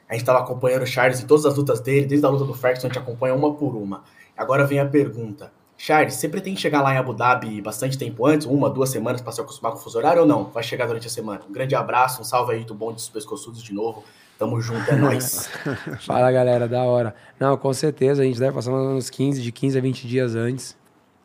[0.09, 2.55] A gente tava acompanhando o Charles em todas as lutas dele, desde a luta do
[2.55, 4.05] Ferguson, a gente acompanha uma por uma.
[4.35, 5.53] Agora vem a pergunta.
[5.77, 9.33] Charles, você pretende chegar lá em Abu Dhabi bastante tempo antes, uma, duas semanas, para
[9.33, 10.45] se acostumar com o fuso horário ou não?
[10.45, 11.43] Vai chegar durante a semana.
[11.49, 14.03] Um grande abraço, um salve aí do Bonde dos Pescoçudos de novo.
[14.41, 15.51] Tamo junto, é nóis.
[16.01, 17.15] Fala, galera, da hora.
[17.39, 20.75] Não, com certeza, a gente deve passar uns 15, de 15 a 20 dias antes,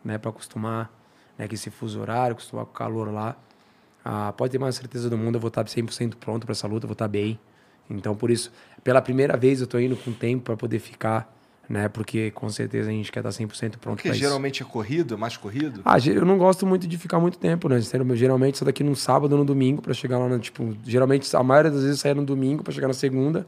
[0.04, 0.92] né, pra acostumar,
[1.38, 3.38] né, com esse fuso horário, acostumar com o calor lá.
[4.04, 6.86] Ah, pode ter mais certeza do mundo, eu vou estar 100% pronto pra essa luta,
[6.86, 7.40] vou estar bem.
[7.90, 8.52] Então, por isso,
[8.84, 11.34] pela primeira vez eu tô indo com tempo pra poder ficar,
[11.70, 14.20] né, porque com certeza a gente quer estar 100% pronto Porque isso.
[14.20, 15.82] geralmente é corrido, é mais corrido.
[15.84, 17.80] Ah, eu não gosto muito de ficar muito tempo, né?
[18.14, 21.44] Geralmente só daqui num sábado ou no domingo pra chegar lá, no, tipo, geralmente a
[21.44, 23.48] maioria das vezes saía no domingo pra chegar na segunda,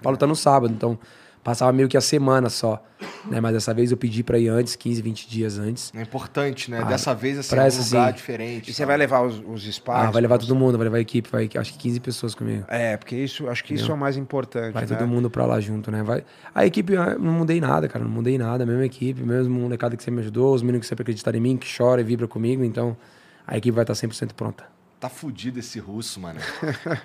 [0.00, 0.98] pra lutar no sábado, então
[1.42, 2.82] passava meio que a semana só,
[3.28, 3.40] né?
[3.40, 5.92] Mas dessa vez eu pedi pra ir antes, 15, 20 dias antes.
[5.94, 6.80] É importante, né?
[6.82, 8.16] Ah, Dessa vez, assim, pra é um essa, lugar sim.
[8.16, 8.70] diferente.
[8.70, 10.08] E você vai levar os, os sparring?
[10.08, 12.64] Ah, vai levar todo mundo, vai levar a equipe, vai acho que 15 pessoas comigo.
[12.68, 14.96] É, porque isso, acho que isso é o mais importante, Vai né?
[14.96, 16.02] todo mundo pra lá junto, né?
[16.02, 16.24] Vai...
[16.54, 18.04] A equipe, ah, não mudei nada, cara.
[18.04, 18.64] Não mudei nada.
[18.64, 21.40] A mesma equipe, mesmo molecada que você me ajudou, os meninos que sempre acreditaram em
[21.40, 22.64] mim, que chora e vibra comigo.
[22.64, 22.96] Então,
[23.46, 24.64] a equipe vai estar 100% pronta.
[25.02, 26.38] Tá fudido esse russo, mano.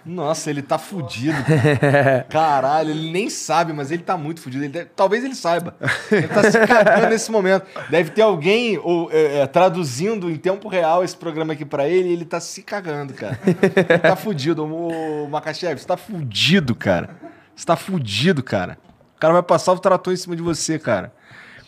[0.05, 1.33] Nossa, ele tá fudido.
[1.43, 2.25] cara.
[2.29, 4.63] Caralho, ele nem sabe, mas ele tá muito fudido.
[4.65, 5.75] Ele deve- Talvez ele saiba.
[6.11, 7.65] Ele tá se cagando nesse momento.
[7.89, 12.09] Deve ter alguém ou, é, é, traduzindo em tempo real esse programa aqui pra ele
[12.09, 13.39] e ele tá se cagando, cara.
[13.47, 14.63] Ele tá fudido.
[14.63, 17.09] Ô, Makachev, você tá fudido, cara.
[17.55, 18.77] Você tá fudido, cara.
[19.15, 21.11] O cara vai passar o trator em cima de você, cara.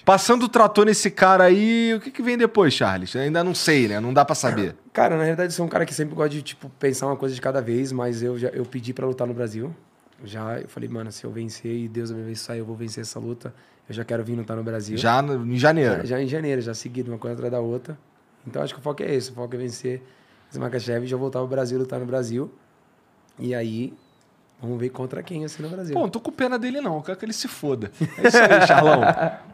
[0.09, 3.13] Passando o trator nesse cara aí, o que, que vem depois, Charles?
[3.13, 3.99] Eu ainda não sei, né?
[3.99, 4.75] Não dá pra saber.
[4.91, 7.39] Cara, na realidade, sou um cara que sempre gosta de, tipo, pensar uma coisa de
[7.39, 9.71] cada vez, mas eu já eu pedi pra lutar no Brasil.
[10.23, 13.19] Já, eu falei, mano, se eu vencer e Deus me abençoar, eu vou vencer essa
[13.19, 13.53] luta.
[13.87, 14.97] Eu já quero vir lutar no Brasil.
[14.97, 15.97] Já no- em janeiro.
[15.97, 17.95] Já, já em janeiro, já seguido, uma coisa atrás da outra.
[18.47, 20.01] Então acho que o foco é esse, o foco é vencer
[20.49, 22.51] esse Makachev e já voltar ao Brasil, lutar no Brasil.
[23.37, 23.93] E aí,
[24.61, 25.93] vamos ver contra quem assim no Brasil.
[25.93, 26.97] Pô, não tô com pena dele, não.
[26.97, 27.91] Eu quero que ele se foda.
[28.17, 29.01] É isso aí, Charlão.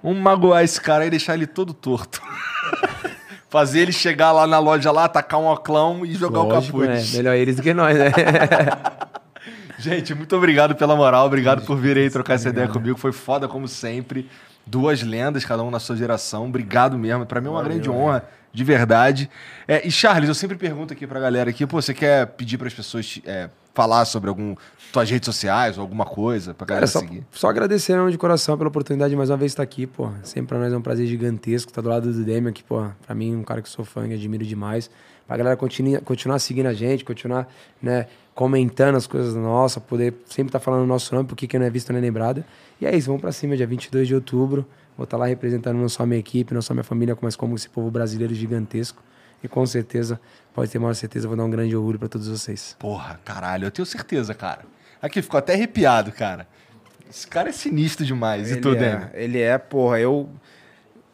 [0.04, 2.22] Vamos magoar esse cara e deixar ele todo torto.
[3.48, 7.12] Fazer ele chegar lá na loja lá, tacar um oclão e jogar Lógico, o capuz.
[7.12, 7.18] né?
[7.18, 8.12] Melhor eles do que nós, né?
[9.78, 11.26] Gente, muito obrigado pela moral.
[11.26, 12.98] Obrigado por vir aí trocar essa ideia comigo.
[12.98, 14.30] Foi foda como sempre.
[14.66, 16.46] Duas lendas, cada um na sua geração.
[16.48, 17.26] Obrigado mesmo.
[17.26, 19.30] Pra mim é uma grande honra, de verdade.
[19.68, 22.74] É, e Charles, eu sempre pergunto aqui pra galera aqui, pô, você quer pedir pras
[22.74, 24.56] pessoas é, falar sobre algum
[24.92, 27.24] tuas redes sociais ou alguma coisa pra galera Cara, só, seguir?
[27.32, 30.10] só agradecer mesmo de coração pela oportunidade de mais uma vez estar aqui, pô.
[30.24, 33.14] Sempre pra nós é um prazer gigantesco estar do lado do Demian, que, pô, pra
[33.14, 34.90] mim, um cara que sou fã, que admiro demais.
[35.28, 37.48] Pra galera continue, continuar seguindo a gente, continuar,
[37.82, 41.68] né, comentando as coisas nossas, poder sempre estar falando o nosso nome, porque quem não
[41.68, 42.44] é visto não é lembrado.
[42.80, 44.66] E é isso, vamos pra cima, dia 22 de outubro.
[44.96, 47.36] Vou estar lá representando não só a minha equipe, não só a minha família, mas
[47.36, 49.04] como esse povo brasileiro gigantesco.
[49.46, 50.20] E com certeza,
[50.56, 52.76] pode ter maior certeza, vou dar um grande orgulho pra todos vocês.
[52.80, 54.66] Porra, caralho, eu tenho certeza, cara.
[55.00, 56.48] Aqui, ficou até arrepiado, cara.
[57.08, 58.50] Esse cara é sinistro demais.
[58.50, 59.04] e Ele Demi?
[59.14, 60.28] é, ele é, porra, eu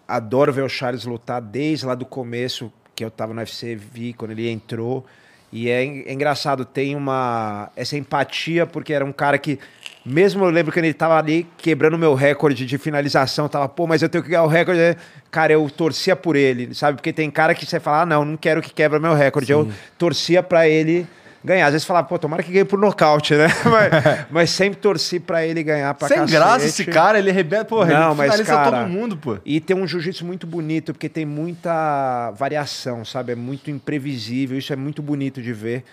[0.07, 4.13] adoro ver o Charles lutar desde lá do começo, que eu tava no UFC, vi
[4.13, 5.05] quando ele entrou.
[5.51, 7.69] E é, é engraçado, tem uma.
[7.75, 9.59] essa empatia, porque era um cara que.
[10.03, 13.85] Mesmo eu lembro quando ele tava ali quebrando o meu recorde de finalização, tava, pô,
[13.85, 14.79] mas eu tenho que ganhar o recorde.
[14.79, 14.95] né?
[15.29, 16.97] Cara, eu torcia por ele, sabe?
[16.97, 19.51] Porque tem cara que você fala, ah, não, não quero que quebra meu recorde.
[19.51, 21.07] Eu torcia pra ele
[21.43, 21.67] ganhar.
[21.67, 23.47] Às vezes falava, pô, tomara que ganhe por nocaute, né?
[23.65, 26.31] mas, mas sempre torci pra ele ganhar pra Sem cacete.
[26.35, 29.37] graça esse cara, ele arrebenta, porra, Não, ele mas, finaliza cara, todo mundo, pô.
[29.45, 33.33] E tem um jiu-jitsu muito bonito, porque tem muita variação, sabe?
[33.33, 35.83] É muito imprevisível, isso é muito bonito de ver.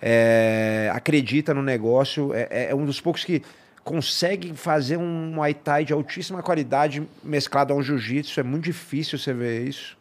[0.00, 3.42] É, acredita no negócio, é, é um dos poucos que
[3.82, 9.18] consegue fazer um Muay Thai de altíssima qualidade mesclado a um jiu-jitsu, é muito difícil
[9.18, 9.96] você ver isso.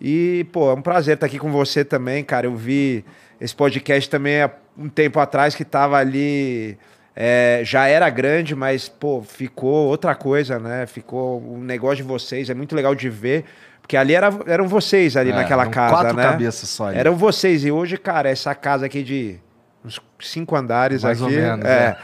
[0.00, 2.46] E, pô, é um prazer estar aqui com você também, cara.
[2.46, 3.04] Eu vi
[3.40, 6.76] esse podcast também há um tempo atrás que tava ali.
[7.14, 10.86] é, já era grande, mas, pô, ficou outra coisa, né?
[10.86, 13.44] Ficou um negócio de vocês, é muito legal de ver.
[13.92, 16.22] Porque ali era, eram vocês ali É, naquela casa, quatro né?
[16.22, 16.96] cabeças só ali.
[16.98, 17.62] Eram vocês.
[17.62, 19.38] E hoje, cara, essa casa aqui de
[19.84, 21.36] uns cinco andares Mais ou aqui.
[21.36, 21.94] menos, é.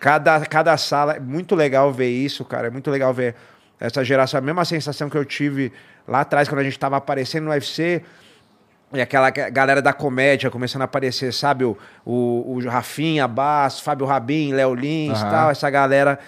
[0.00, 2.66] Cada, cada sala, é muito legal ver isso, cara.
[2.66, 3.36] É muito legal ver
[3.78, 4.38] essa geração.
[4.38, 5.72] A mesma sensação que eu tive
[6.08, 8.02] lá atrás, quando a gente tava aparecendo no UFC.
[8.92, 11.62] E aquela ga- galera da comédia começando a aparecer, sabe?
[11.64, 15.30] O, o, o Rafinha, Bass, Fábio Rabin, Léo Lins Aham.
[15.30, 15.50] tal.
[15.52, 16.18] Essa galera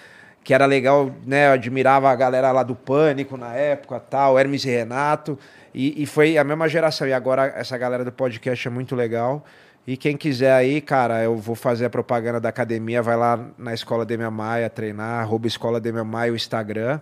[0.43, 1.47] que era legal, né?
[1.47, 5.37] Eu admirava a galera lá do Pânico na época tal, Hermes e Renato.
[5.73, 7.07] E, e foi a mesma geração.
[7.07, 9.45] E agora essa galera do podcast é muito legal.
[9.85, 13.73] E quem quiser aí, cara, eu vou fazer a propaganda da academia, vai lá na
[13.73, 16.99] Escola Demian Maia treinar, arroba Escola Demian Maia o Instagram.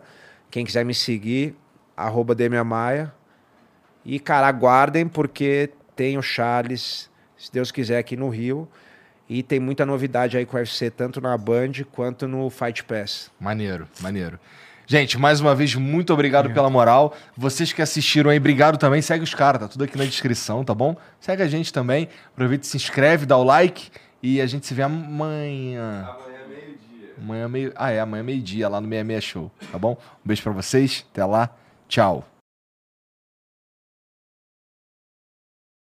[0.49, 1.55] Quem quiser me seguir,
[1.95, 3.13] arroba Demian Maia.
[4.05, 8.67] E, cara, aguardem, porque tem o Charles, se Deus quiser, aqui no Rio.
[9.29, 13.29] E tem muita novidade aí com o UFC, tanto na Band quanto no Fight Pass.
[13.39, 14.39] Maneiro, maneiro.
[14.87, 17.15] Gente, mais uma vez, muito obrigado pela moral.
[17.37, 19.03] Vocês que assistiram aí, obrigado também.
[19.03, 20.97] Segue os caras, tá tudo aqui na descrição, tá bom?
[21.19, 22.09] Segue a gente também.
[22.33, 23.91] Aproveita, se inscreve, dá o like.
[24.23, 26.09] E a gente se vê amanhã.
[26.09, 27.13] Amanhã, meio-dia.
[27.21, 27.73] Amanhã meio.
[27.75, 29.95] Ah, é, amanhã meio-dia lá no 66 Show, tá bom?
[30.25, 31.55] Um beijo pra vocês, até lá.
[31.87, 32.27] Tchau.